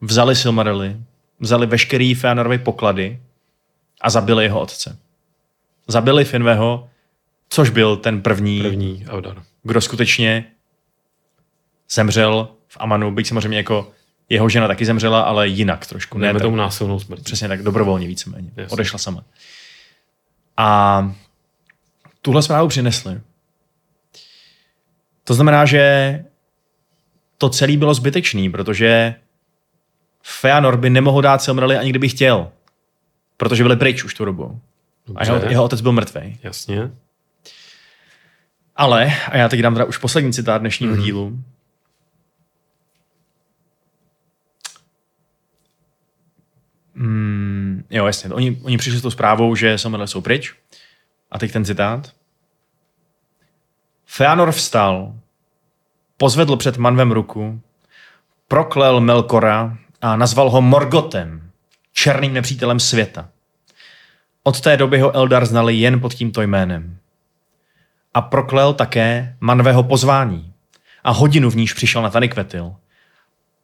vzali 0.00 0.36
Silmarily, 0.36 0.96
vzali 1.40 1.66
veškerý 1.66 2.14
Feanorovy 2.14 2.58
poklady 2.58 3.20
a 4.00 4.10
zabili 4.10 4.44
jeho 4.44 4.60
otce. 4.60 4.98
Zabili 5.88 6.24
Finveho, 6.24 6.88
což 7.48 7.70
byl 7.70 7.96
ten 7.96 8.22
první, 8.22 8.62
první. 8.62 9.04
Eldar. 9.08 9.42
kdo 9.62 9.80
skutečně 9.80 10.44
zemřel 11.90 12.48
v 12.68 12.76
Amanu, 12.80 13.10
byť 13.10 13.28
samozřejmě 13.28 13.58
jako 13.58 13.90
jeho 14.28 14.48
žena 14.48 14.68
taky 14.68 14.84
zemřela, 14.84 15.20
ale 15.20 15.48
jinak 15.48 15.86
trošku. 15.86 16.18
Ne, 16.18 16.32
tak, 16.32 16.42
tomu 16.42 16.56
násilnou 16.56 17.00
smrt. 17.00 17.24
přesně 17.24 17.48
tak, 17.48 17.62
dobrovolně 17.62 18.06
víceméně. 18.06 18.50
Jasně. 18.56 18.72
Odešla 18.72 18.98
sama. 18.98 19.24
A 20.56 21.12
tuhle 22.22 22.42
zprávu 22.42 22.68
přinesli. 22.68 23.20
To 25.24 25.34
znamená, 25.34 25.64
že 25.64 26.24
to 27.40 27.48
celé 27.48 27.76
bylo 27.76 27.94
zbytečný, 27.94 28.50
protože 28.50 29.14
Feanor 30.22 30.76
by 30.76 30.90
nemohl 30.90 31.22
dát 31.22 31.42
Silmarily 31.42 31.76
ani 31.76 31.90
kdyby 31.90 32.08
chtěl. 32.08 32.48
Protože 33.36 33.62
byli 33.62 33.76
pryč 33.76 34.04
už 34.04 34.14
tu 34.14 34.24
dobu. 34.24 34.60
A 35.16 35.24
jeho, 35.24 35.36
jeho 35.48 35.64
otec 35.64 35.80
byl 35.80 35.92
mrtvý. 35.92 36.38
Jasně. 36.42 36.90
Ale, 38.76 39.12
a 39.28 39.36
já 39.36 39.48
teď 39.48 39.60
dám 39.60 39.74
teda 39.74 39.84
už 39.84 39.96
poslední 39.98 40.32
citát 40.32 40.58
dnešního 40.58 40.92
Mhm. 40.92 41.00
mm-hmm. 41.00 41.04
dílu. 41.04 41.38
Mm, 46.94 47.84
jo, 47.90 48.06
jasně. 48.06 48.30
Oni, 48.30 48.60
oni 48.62 48.78
přišli 48.78 48.98
s 48.98 49.02
tou 49.02 49.10
zprávou, 49.10 49.54
že 49.54 49.78
Silmarily 49.78 50.08
jsou 50.08 50.20
pryč. 50.20 50.54
A 51.30 51.38
teď 51.38 51.52
ten 51.52 51.64
citát. 51.64 52.12
Feanor 54.06 54.52
vstal, 54.52 55.14
pozvedl 56.20 56.56
před 56.56 56.76
Manvem 56.76 57.12
ruku, 57.12 57.60
proklel 58.48 59.00
Melkora 59.00 59.76
a 60.02 60.16
nazval 60.16 60.50
ho 60.50 60.62
Morgotem, 60.62 61.50
černým 61.92 62.32
nepřítelem 62.32 62.80
světa. 62.80 63.28
Od 64.42 64.60
té 64.60 64.76
doby 64.76 65.00
ho 65.00 65.14
Eldar 65.14 65.46
znali 65.46 65.74
jen 65.74 66.00
pod 66.00 66.14
tímto 66.14 66.42
jménem. 66.42 66.96
A 68.14 68.20
proklel 68.20 68.74
také 68.74 69.36
Manvého 69.40 69.82
pozvání 69.82 70.52
a 71.04 71.10
hodinu 71.10 71.50
v 71.50 71.56
níž 71.56 71.72
přišel 71.72 72.02
na 72.02 72.10
Tanikvetil, 72.10 72.74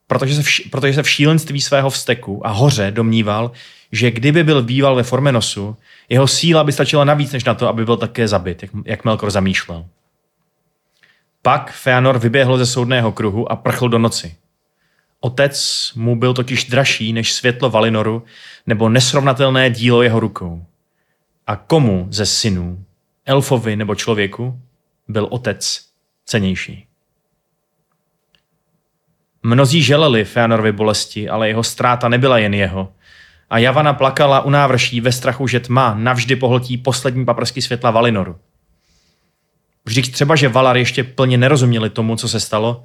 protože 0.07 0.35
se, 0.35 0.43
v, 0.43 0.71
protože 0.71 0.95
se 0.95 1.03
v 1.03 1.11
šílenství 1.11 1.61
svého 1.61 1.91
vzteku 1.91 2.47
a 2.47 2.51
hoře 2.51 2.91
domníval, 2.91 3.51
že 3.93 4.11
kdyby 4.11 4.45
byl 4.45 4.63
býval 4.63 4.95
ve 4.95 5.03
Formenosu, 5.03 5.77
jeho 6.09 6.27
síla 6.27 6.65
by 6.65 6.73
stačila 6.73 7.05
navíc 7.05 7.33
než 7.33 7.45
na 7.45 7.55
to, 7.55 7.69
aby 7.69 7.85
byl 7.85 7.97
také 7.97 8.29
zabit, 8.29 8.63
jak, 8.63 8.71
jak 8.85 9.05
Melkor 9.05 9.31
zamýšlel. 9.31 9.85
Pak 11.47 11.73
Feanor 11.73 12.19
vyběhl 12.19 12.59
ze 12.59 12.67
soudného 12.67 13.13
kruhu 13.13 13.53
a 13.53 13.57
prchl 13.57 13.89
do 13.89 13.99
noci. 13.99 14.37
Otec 15.21 15.93
mu 15.97 16.17
byl 16.17 16.35
totiž 16.35 16.65
dražší 16.65 17.13
než 17.13 17.33
světlo 17.33 17.71
Valinoru 17.71 18.23
nebo 18.67 18.89
nesrovnatelné 18.89 19.71
dílo 19.71 20.03
jeho 20.03 20.21
rukou. 20.21 20.67
A 21.47 21.57
komu 21.57 22.07
ze 22.11 22.27
synů, 22.27 22.85
elfovi 23.27 23.77
nebo 23.77 23.95
člověku, 23.95 24.61
byl 25.09 25.29
otec 25.31 25.85
cenější? 26.25 26.87
Mnozí 29.43 29.83
želeli 29.83 30.25
Feanorovi 30.25 30.73
bolesti, 30.73 31.29
ale 31.29 31.49
jeho 31.49 31.63
ztráta 31.63 32.09
nebyla 32.09 32.39
jen 32.39 32.55
jeho. 32.55 32.93
A 33.51 33.59
Javana 33.59 33.93
plakala 33.93 34.41
u 34.41 34.51
návrší 34.51 35.01
ve 35.01 35.13
strachu, 35.13 35.47
že 35.47 35.61
tma 35.61 35.95
navždy 35.95 36.37
pohltí 36.37 36.79
poslední 36.79 37.25
paprsky 37.25 37.63
světla 37.63 37.91
Valinoru. 37.91 38.39
Vždyť 39.87 40.13
třeba, 40.13 40.37
že 40.37 40.49
Valar 40.49 40.77
ještě 40.77 41.05
plně 41.05 41.39
nerozuměli 41.39 41.91
tomu, 41.91 42.17
co 42.17 42.29
se 42.29 42.41
stalo, 42.41 42.85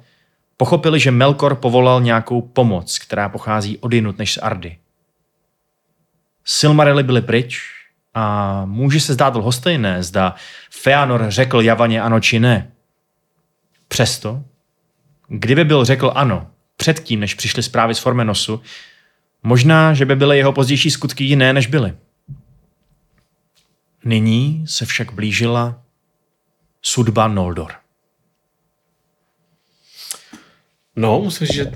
pochopili, 0.56 1.00
že 1.00 1.10
Melkor 1.10 1.54
povolal 1.54 2.00
nějakou 2.00 2.42
pomoc, 2.42 2.98
která 2.98 3.28
pochází 3.28 3.78
od 3.78 3.92
jinut 3.92 4.18
než 4.18 4.32
z 4.32 4.38
Ardy. 4.38 4.78
Silmarily 6.44 7.02
byly 7.02 7.22
pryč 7.22 7.62
a 8.14 8.64
může 8.64 9.00
se 9.00 9.12
zdát 9.12 9.36
lhostejné, 9.36 10.02
zda 10.02 10.34
Feanor 10.70 11.24
řekl 11.28 11.60
Javaně 11.60 12.02
ano 12.02 12.20
či 12.20 12.40
ne. 12.40 12.72
Přesto, 13.88 14.42
kdyby 15.28 15.64
byl 15.64 15.84
řekl 15.84 16.12
ano, 16.14 16.46
předtím, 16.76 17.20
než 17.20 17.34
přišly 17.34 17.62
zprávy 17.62 17.94
z 17.94 17.98
Formenosu, 17.98 18.60
možná, 19.42 19.94
že 19.94 20.06
by 20.06 20.16
byly 20.16 20.36
jeho 20.36 20.52
pozdější 20.52 20.90
skutky 20.90 21.24
jiné, 21.24 21.52
než 21.52 21.66
byly. 21.66 21.94
Nyní 24.04 24.64
se 24.66 24.86
však 24.86 25.12
blížila 25.12 25.81
sudba 26.82 27.28
Noldor. 27.28 27.72
No, 30.96 31.20
musím 31.20 31.46
říct, 31.46 31.56
že 31.56 31.72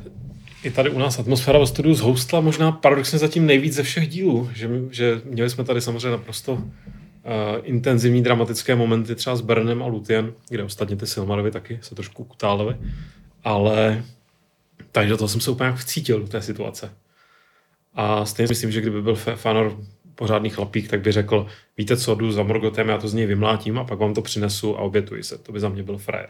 i 0.63 0.71
tady 0.71 0.91
u 0.91 0.99
nás 0.99 1.19
atmosféra 1.19 1.59
ve 1.59 1.67
studiu 1.67 1.95
zhoustla 1.95 2.41
možná 2.41 2.73
paradoxně 2.73 3.19
zatím 3.19 3.47
nejvíc 3.47 3.75
ze 3.75 3.83
všech 3.83 4.09
dílů, 4.09 4.51
že, 4.55 4.71
že 4.91 5.21
měli 5.25 5.51
jsme 5.51 5.65
tady 5.65 5.81
samozřejmě 5.81 6.11
naprosto 6.11 6.53
uh, 6.53 6.63
intenzivní 7.63 8.23
dramatické 8.23 8.75
momenty 8.75 9.15
třeba 9.15 9.37
s 9.37 9.41
Bernem 9.41 9.83
a 9.83 9.87
Lutien, 9.87 10.33
kde 10.49 10.65
ostatně 10.65 10.97
ty 10.97 11.07
Silmarovi 11.07 11.51
taky 11.51 11.79
se 11.83 11.95
trošku 11.95 12.25
kutálili, 12.25 12.77
ale 13.45 14.05
tady 14.93 15.09
do 15.09 15.17
toho 15.17 15.29
jsem 15.29 15.41
se 15.41 15.51
úplně 15.51 15.73
vcítil 15.73 16.21
do 16.21 16.27
té 16.27 16.43
situace. 16.43 16.91
A 17.95 18.25
stejně 18.25 18.49
myslím, 18.49 18.73
že 18.73 18.81
kdyby 18.81 19.03
byl 19.03 19.15
Fanor 19.15 19.79
pořádný 20.17 20.51
chlapík, 20.51 20.89
tak 20.89 21.01
by 21.01 21.13
řekl, 21.13 21.47
víte 21.79 21.97
co, 21.97 22.15
jdu 22.15 22.33
za 22.33 22.43
Morgotem, 22.43 22.89
já 22.89 22.99
to 22.99 23.09
z 23.09 23.15
něj 23.15 23.27
vymlátím 23.27 23.79
a 23.79 23.85
pak 23.85 23.99
vám 23.99 24.15
to 24.15 24.23
přinesu 24.23 24.79
a 24.79 24.81
obětuji 24.81 25.23
se. 25.23 25.39
To 25.39 25.53
by 25.53 25.61
za 25.61 25.69
mě 25.69 25.83
byl 25.83 25.99
frajer. 25.99 26.29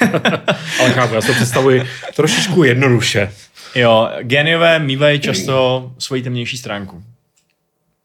Ale 0.80 0.90
chápu, 0.90 1.14
já 1.14 1.20
si 1.20 1.26
to 1.26 1.34
představuji 1.34 1.82
trošičku 2.16 2.64
jednoduše. 2.64 3.32
Jo, 3.74 4.10
geniové 4.22 4.78
mývají 4.78 5.20
často 5.20 5.92
svoji 5.98 6.22
temnější 6.22 6.58
stránku. 6.58 7.02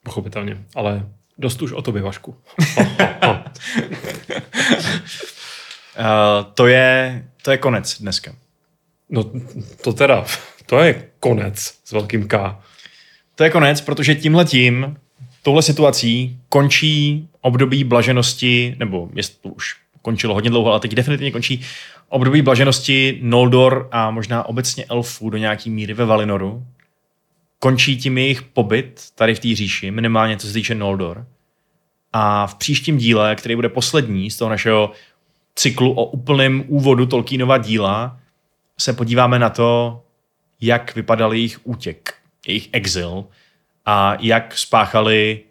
Pochopitelně, 0.03 0.57
ale 0.75 1.05
dost 1.37 1.61
už 1.61 1.71
o 1.71 1.81
tobě, 1.81 2.01
Vašku. 2.01 2.35
uh, 2.77 2.85
to, 6.53 6.67
je, 6.67 7.25
to 7.41 7.51
je 7.51 7.57
konec 7.57 8.01
dneska. 8.01 8.35
No 9.09 9.23
to 9.81 9.93
teda, 9.93 10.25
to 10.65 10.79
je 10.79 11.09
konec 11.19 11.59
s 11.85 11.91
velkým 11.91 12.27
K. 12.27 12.59
To 13.35 13.43
je 13.43 13.49
konec, 13.49 13.81
protože 13.81 14.15
tímhletím 14.15 14.97
touhle 15.47 15.61
situací 15.61 16.39
končí 16.49 17.27
období 17.41 17.83
blaženosti, 17.83 18.75
nebo 18.79 19.09
jest 19.15 19.41
to 19.41 19.49
už 19.49 19.75
končilo 20.01 20.33
hodně 20.33 20.49
dlouho, 20.49 20.71
ale 20.71 20.79
teď 20.79 20.95
definitivně 20.95 21.31
končí 21.31 21.61
období 22.09 22.41
blaženosti 22.41 23.19
Noldor 23.21 23.87
a 23.91 24.11
možná 24.11 24.43
obecně 24.43 24.85
elfů 24.85 25.29
do 25.29 25.37
nějaký 25.37 25.69
míry 25.69 25.93
ve 25.93 26.05
Valinoru. 26.05 26.65
Končí 27.59 27.97
tím 27.97 28.17
jejich 28.17 28.41
pobyt 28.41 29.01
tady 29.15 29.35
v 29.35 29.39
té 29.39 29.55
říši, 29.55 29.91
minimálně 29.91 30.37
co 30.37 30.47
se 30.47 30.53
týče 30.53 30.75
Noldor. 30.75 31.25
A 32.13 32.47
v 32.47 32.55
příštím 32.55 32.97
díle, 32.97 33.35
který 33.35 33.55
bude 33.55 33.69
poslední 33.69 34.31
z 34.31 34.37
toho 34.37 34.49
našeho 34.49 34.91
cyklu 35.55 35.91
o 35.91 36.05
úplném 36.05 36.63
úvodu 36.67 37.05
Tolkienova 37.05 37.57
díla, 37.57 38.19
se 38.79 38.93
podíváme 38.93 39.39
na 39.39 39.49
to, 39.49 40.01
jak 40.61 40.95
vypadal 40.95 41.33
jejich 41.33 41.59
útěk, 41.63 42.13
jejich 42.47 42.69
exil, 42.71 43.25
a 43.89 44.17
jak 44.19 44.57
spáchali 44.57 45.43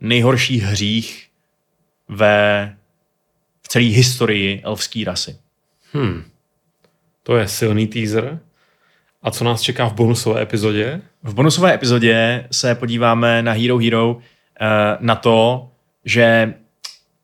nejhorší 0.00 0.58
hřích 0.58 1.28
ve 2.08 2.76
v 3.62 3.68
celé 3.68 3.84
historii 3.84 4.60
elfské 4.64 5.04
rasy. 5.06 5.36
Hmm. 5.92 6.24
To 7.22 7.36
je 7.36 7.48
silný 7.48 7.86
teaser. 7.86 8.38
A 9.22 9.30
co 9.30 9.44
nás 9.44 9.62
čeká 9.62 9.88
v 9.88 9.94
bonusové 9.94 10.42
epizodě? 10.42 11.00
V 11.22 11.34
bonusové 11.34 11.74
epizodě 11.74 12.46
se 12.50 12.74
podíváme 12.74 13.42
na 13.42 13.52
Hero 13.52 13.78
Hero 13.78 14.16
eh, 14.60 14.66
na 15.00 15.14
to, 15.14 15.68
že 16.04 16.54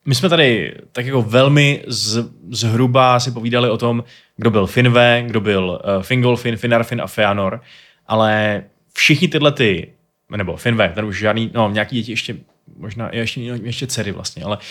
my 0.05 0.15
jsme 0.15 0.29
tady 0.29 0.75
tak 0.91 1.05
jako 1.05 1.21
velmi 1.21 1.83
z, 1.87 2.25
zhruba 2.49 3.19
si 3.19 3.31
povídali 3.31 3.69
o 3.69 3.77
tom, 3.77 4.03
kdo 4.37 4.49
byl 4.51 4.67
Finve, 4.67 5.23
kdo 5.27 5.41
byl 5.41 5.81
uh, 5.97 6.03
Fingolfin, 6.03 6.57
Finarfin 6.57 7.01
a 7.01 7.07
Feanor, 7.07 7.61
ale 8.07 8.63
všichni 8.93 9.27
tyhle 9.27 9.51
ty 9.51 9.93
nebo 10.37 10.57
Finve, 10.57 10.89
ten 10.95 11.05
už 11.05 11.19
žádný, 11.19 11.51
no 11.53 11.69
nějaký 11.69 11.95
děti 11.95 12.11
ještě, 12.11 12.35
možná 12.77 13.09
ještě, 13.13 13.41
ještě 13.41 13.87
dcery 13.87 14.11
vlastně, 14.11 14.43
ale 14.43 14.57
uh, 14.57 14.63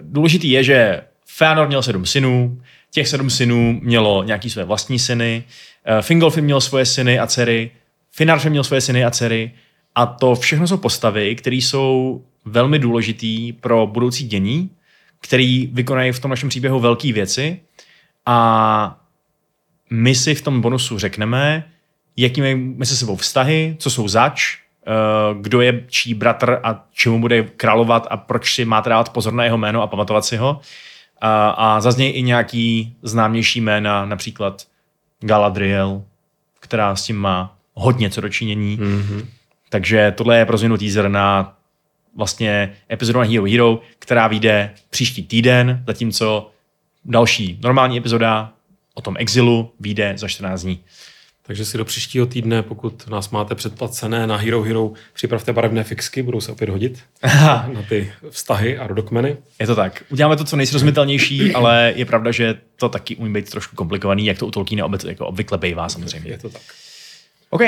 důležitý 0.00 0.50
je, 0.50 0.64
že 0.64 1.02
Feanor 1.26 1.68
měl 1.68 1.82
sedm 1.82 2.06
synů, 2.06 2.62
těch 2.90 3.08
sedm 3.08 3.30
synů 3.30 3.80
mělo 3.82 4.22
nějaký 4.22 4.50
své 4.50 4.64
vlastní 4.64 4.98
syny, 4.98 5.44
uh, 5.90 6.00
Fingolfin 6.00 6.44
měl 6.44 6.60
svoje 6.60 6.86
syny 6.86 7.18
a 7.18 7.26
dcery, 7.26 7.70
Finarfe 8.10 8.50
měl 8.50 8.64
svoje 8.64 8.80
syny 8.80 9.04
a 9.04 9.10
dcery 9.10 9.52
a 9.94 10.06
to 10.06 10.34
všechno 10.34 10.66
jsou 10.68 10.76
postavy, 10.76 11.36
které 11.36 11.56
jsou 11.56 12.22
velmi 12.44 12.78
důležitý 12.78 13.52
pro 13.52 13.86
budoucí 13.86 14.26
dění, 14.26 14.70
který 15.20 15.66
vykonají 15.66 16.12
v 16.12 16.20
tom 16.20 16.30
našem 16.30 16.48
příběhu 16.48 16.80
velké 16.80 17.12
věci 17.12 17.60
a 18.26 18.98
my 19.90 20.14
si 20.14 20.34
v 20.34 20.42
tom 20.42 20.60
bonusu 20.60 20.98
řekneme, 20.98 21.64
jaký 22.16 22.40
mají 22.40 22.54
mezi 22.54 22.96
sebou 22.96 23.16
vztahy, 23.16 23.76
co 23.78 23.90
jsou 23.90 24.08
zač, 24.08 24.62
Eh, 24.62 24.71
kdo 25.40 25.60
je 25.60 25.84
čí 25.88 26.14
bratr 26.14 26.60
a 26.62 26.84
čemu 26.92 27.20
bude 27.20 27.42
královat 27.42 28.06
a 28.10 28.16
proč 28.16 28.54
si 28.54 28.64
máte 28.64 28.90
dávat 28.90 29.12
pozor 29.12 29.32
na 29.32 29.44
jeho 29.44 29.58
jméno 29.58 29.82
a 29.82 29.86
pamatovat 29.86 30.24
si 30.24 30.36
ho. 30.36 30.60
A, 31.20 31.50
a 31.50 31.80
zaznějí 31.80 32.12
i 32.12 32.22
nějaký 32.22 32.96
známější 33.02 33.60
jména, 33.60 34.06
například 34.06 34.66
Galadriel, 35.20 36.02
která 36.60 36.96
s 36.96 37.04
tím 37.04 37.16
má 37.16 37.56
hodně 37.74 38.10
co 38.10 38.20
dočinění. 38.20 38.78
Mm-hmm. 38.78 39.26
Takže 39.68 40.12
tohle 40.16 40.38
je 40.38 40.46
pro 40.46 40.58
teaser 40.58 41.08
na 41.08 41.56
vlastně 42.16 42.72
epizodu 42.90 43.18
na 43.18 43.24
Hero 43.24 43.44
Hero, 43.44 43.80
která 43.98 44.28
vyjde 44.28 44.70
příští 44.90 45.22
týden, 45.22 45.84
zatímco 45.86 46.50
další 47.04 47.58
normální 47.62 47.98
epizoda 47.98 48.52
o 48.94 49.00
tom 49.00 49.16
exilu 49.18 49.72
vyjde 49.80 50.12
za 50.16 50.28
14 50.28 50.62
dní. 50.62 50.80
Takže 51.46 51.64
si 51.64 51.78
do 51.78 51.84
příštího 51.84 52.26
týdne, 52.26 52.62
pokud 52.62 53.08
nás 53.08 53.30
máte 53.30 53.54
předplacené 53.54 54.26
na 54.26 54.36
Hero 54.36 54.62
Hero, 54.62 54.92
připravte 55.12 55.52
barevné 55.52 55.84
fixky, 55.84 56.22
budou 56.22 56.40
se 56.40 56.52
opět 56.52 56.68
hodit 56.68 56.98
na 57.72 57.82
ty 57.88 58.12
vztahy 58.30 58.78
a 58.78 58.86
rodokmeny. 58.86 59.36
Je 59.60 59.66
to 59.66 59.76
tak. 59.76 60.04
Uděláme 60.10 60.36
to 60.36 60.44
co 60.44 60.56
nejsrozumitelnější, 60.56 61.54
ale 61.54 61.92
je 61.96 62.04
pravda, 62.04 62.30
že 62.30 62.58
to 62.76 62.88
taky 62.88 63.16
umí 63.16 63.32
být 63.32 63.50
trošku 63.50 63.76
komplikovaný, 63.76 64.26
jak 64.26 64.38
to 64.38 64.46
u 64.46 64.50
Tolkiena 64.50 64.88
jako 65.06 65.26
obvykle 65.26 65.58
bývá 65.58 65.88
samozřejmě. 65.88 66.30
Je 66.30 66.38
to 66.38 66.50
tak. 66.50 66.62
OK, 67.50 67.62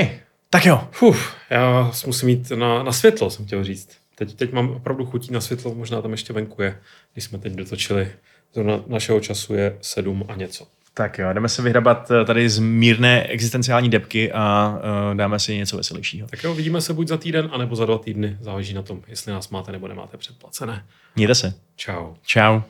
tak 0.51 0.67
jo. 0.67 0.89
Uf, 1.01 1.35
já 1.51 1.93
musím 2.07 2.29
jít 2.29 2.51
na, 2.51 2.83
na 2.83 2.93
světlo, 2.93 3.31
jsem 3.31 3.47
chtěl 3.47 3.65
říct. 3.65 3.89
Teď, 4.15 4.35
teď 4.35 4.53
mám 4.53 4.71
opravdu 4.71 5.07
chutí 5.07 5.33
na 5.33 5.41
světlo, 5.41 5.75
možná 5.75 6.03
tam 6.03 6.13
ještě 6.13 6.33
venku 6.33 6.63
je, 6.63 6.79
když 7.13 7.25
jsme 7.25 7.39
teď 7.39 7.53
dotočili. 7.53 8.09
Zrovna 8.55 8.81
našeho 8.87 9.21
času 9.21 9.55
je 9.55 9.79
sedm 9.81 10.25
a 10.29 10.35
něco. 10.35 10.67
Tak 10.97 11.19
jo, 11.19 11.33
jdeme 11.33 11.49
se 11.49 11.63
vyhrabat 11.63 12.11
eh, 12.11 12.25
tady 12.25 12.49
z 12.49 12.59
mírné 12.59 13.23
existenciální 13.23 13.89
depky 13.89 14.33
a 14.33 14.75
uh, 15.09 15.15
dáme 15.17 15.39
si 15.39 15.57
něco 15.57 15.77
veselějšího. 15.77 16.29
Tak 16.29 16.45
jo, 16.45 16.55
vidíme 16.55 16.81
se 16.81 16.93
buď 16.93 17.09
za 17.09 17.17
týden, 17.17 17.51
anebo 17.53 17.77
za 17.77 17.87
dva 17.87 17.99
týdny. 17.99 18.37
Záleží 18.41 18.75
na 18.75 18.83
tom, 18.83 19.03
jestli 19.09 19.33
nás 19.33 19.49
máte 19.49 19.73
nebo 19.73 19.89
nemáte 19.89 20.17
předplacené. 20.17 20.85
Mějte 21.17 21.35
se. 21.35 21.55
Čau. 21.77 22.15
Čau. 22.23 22.61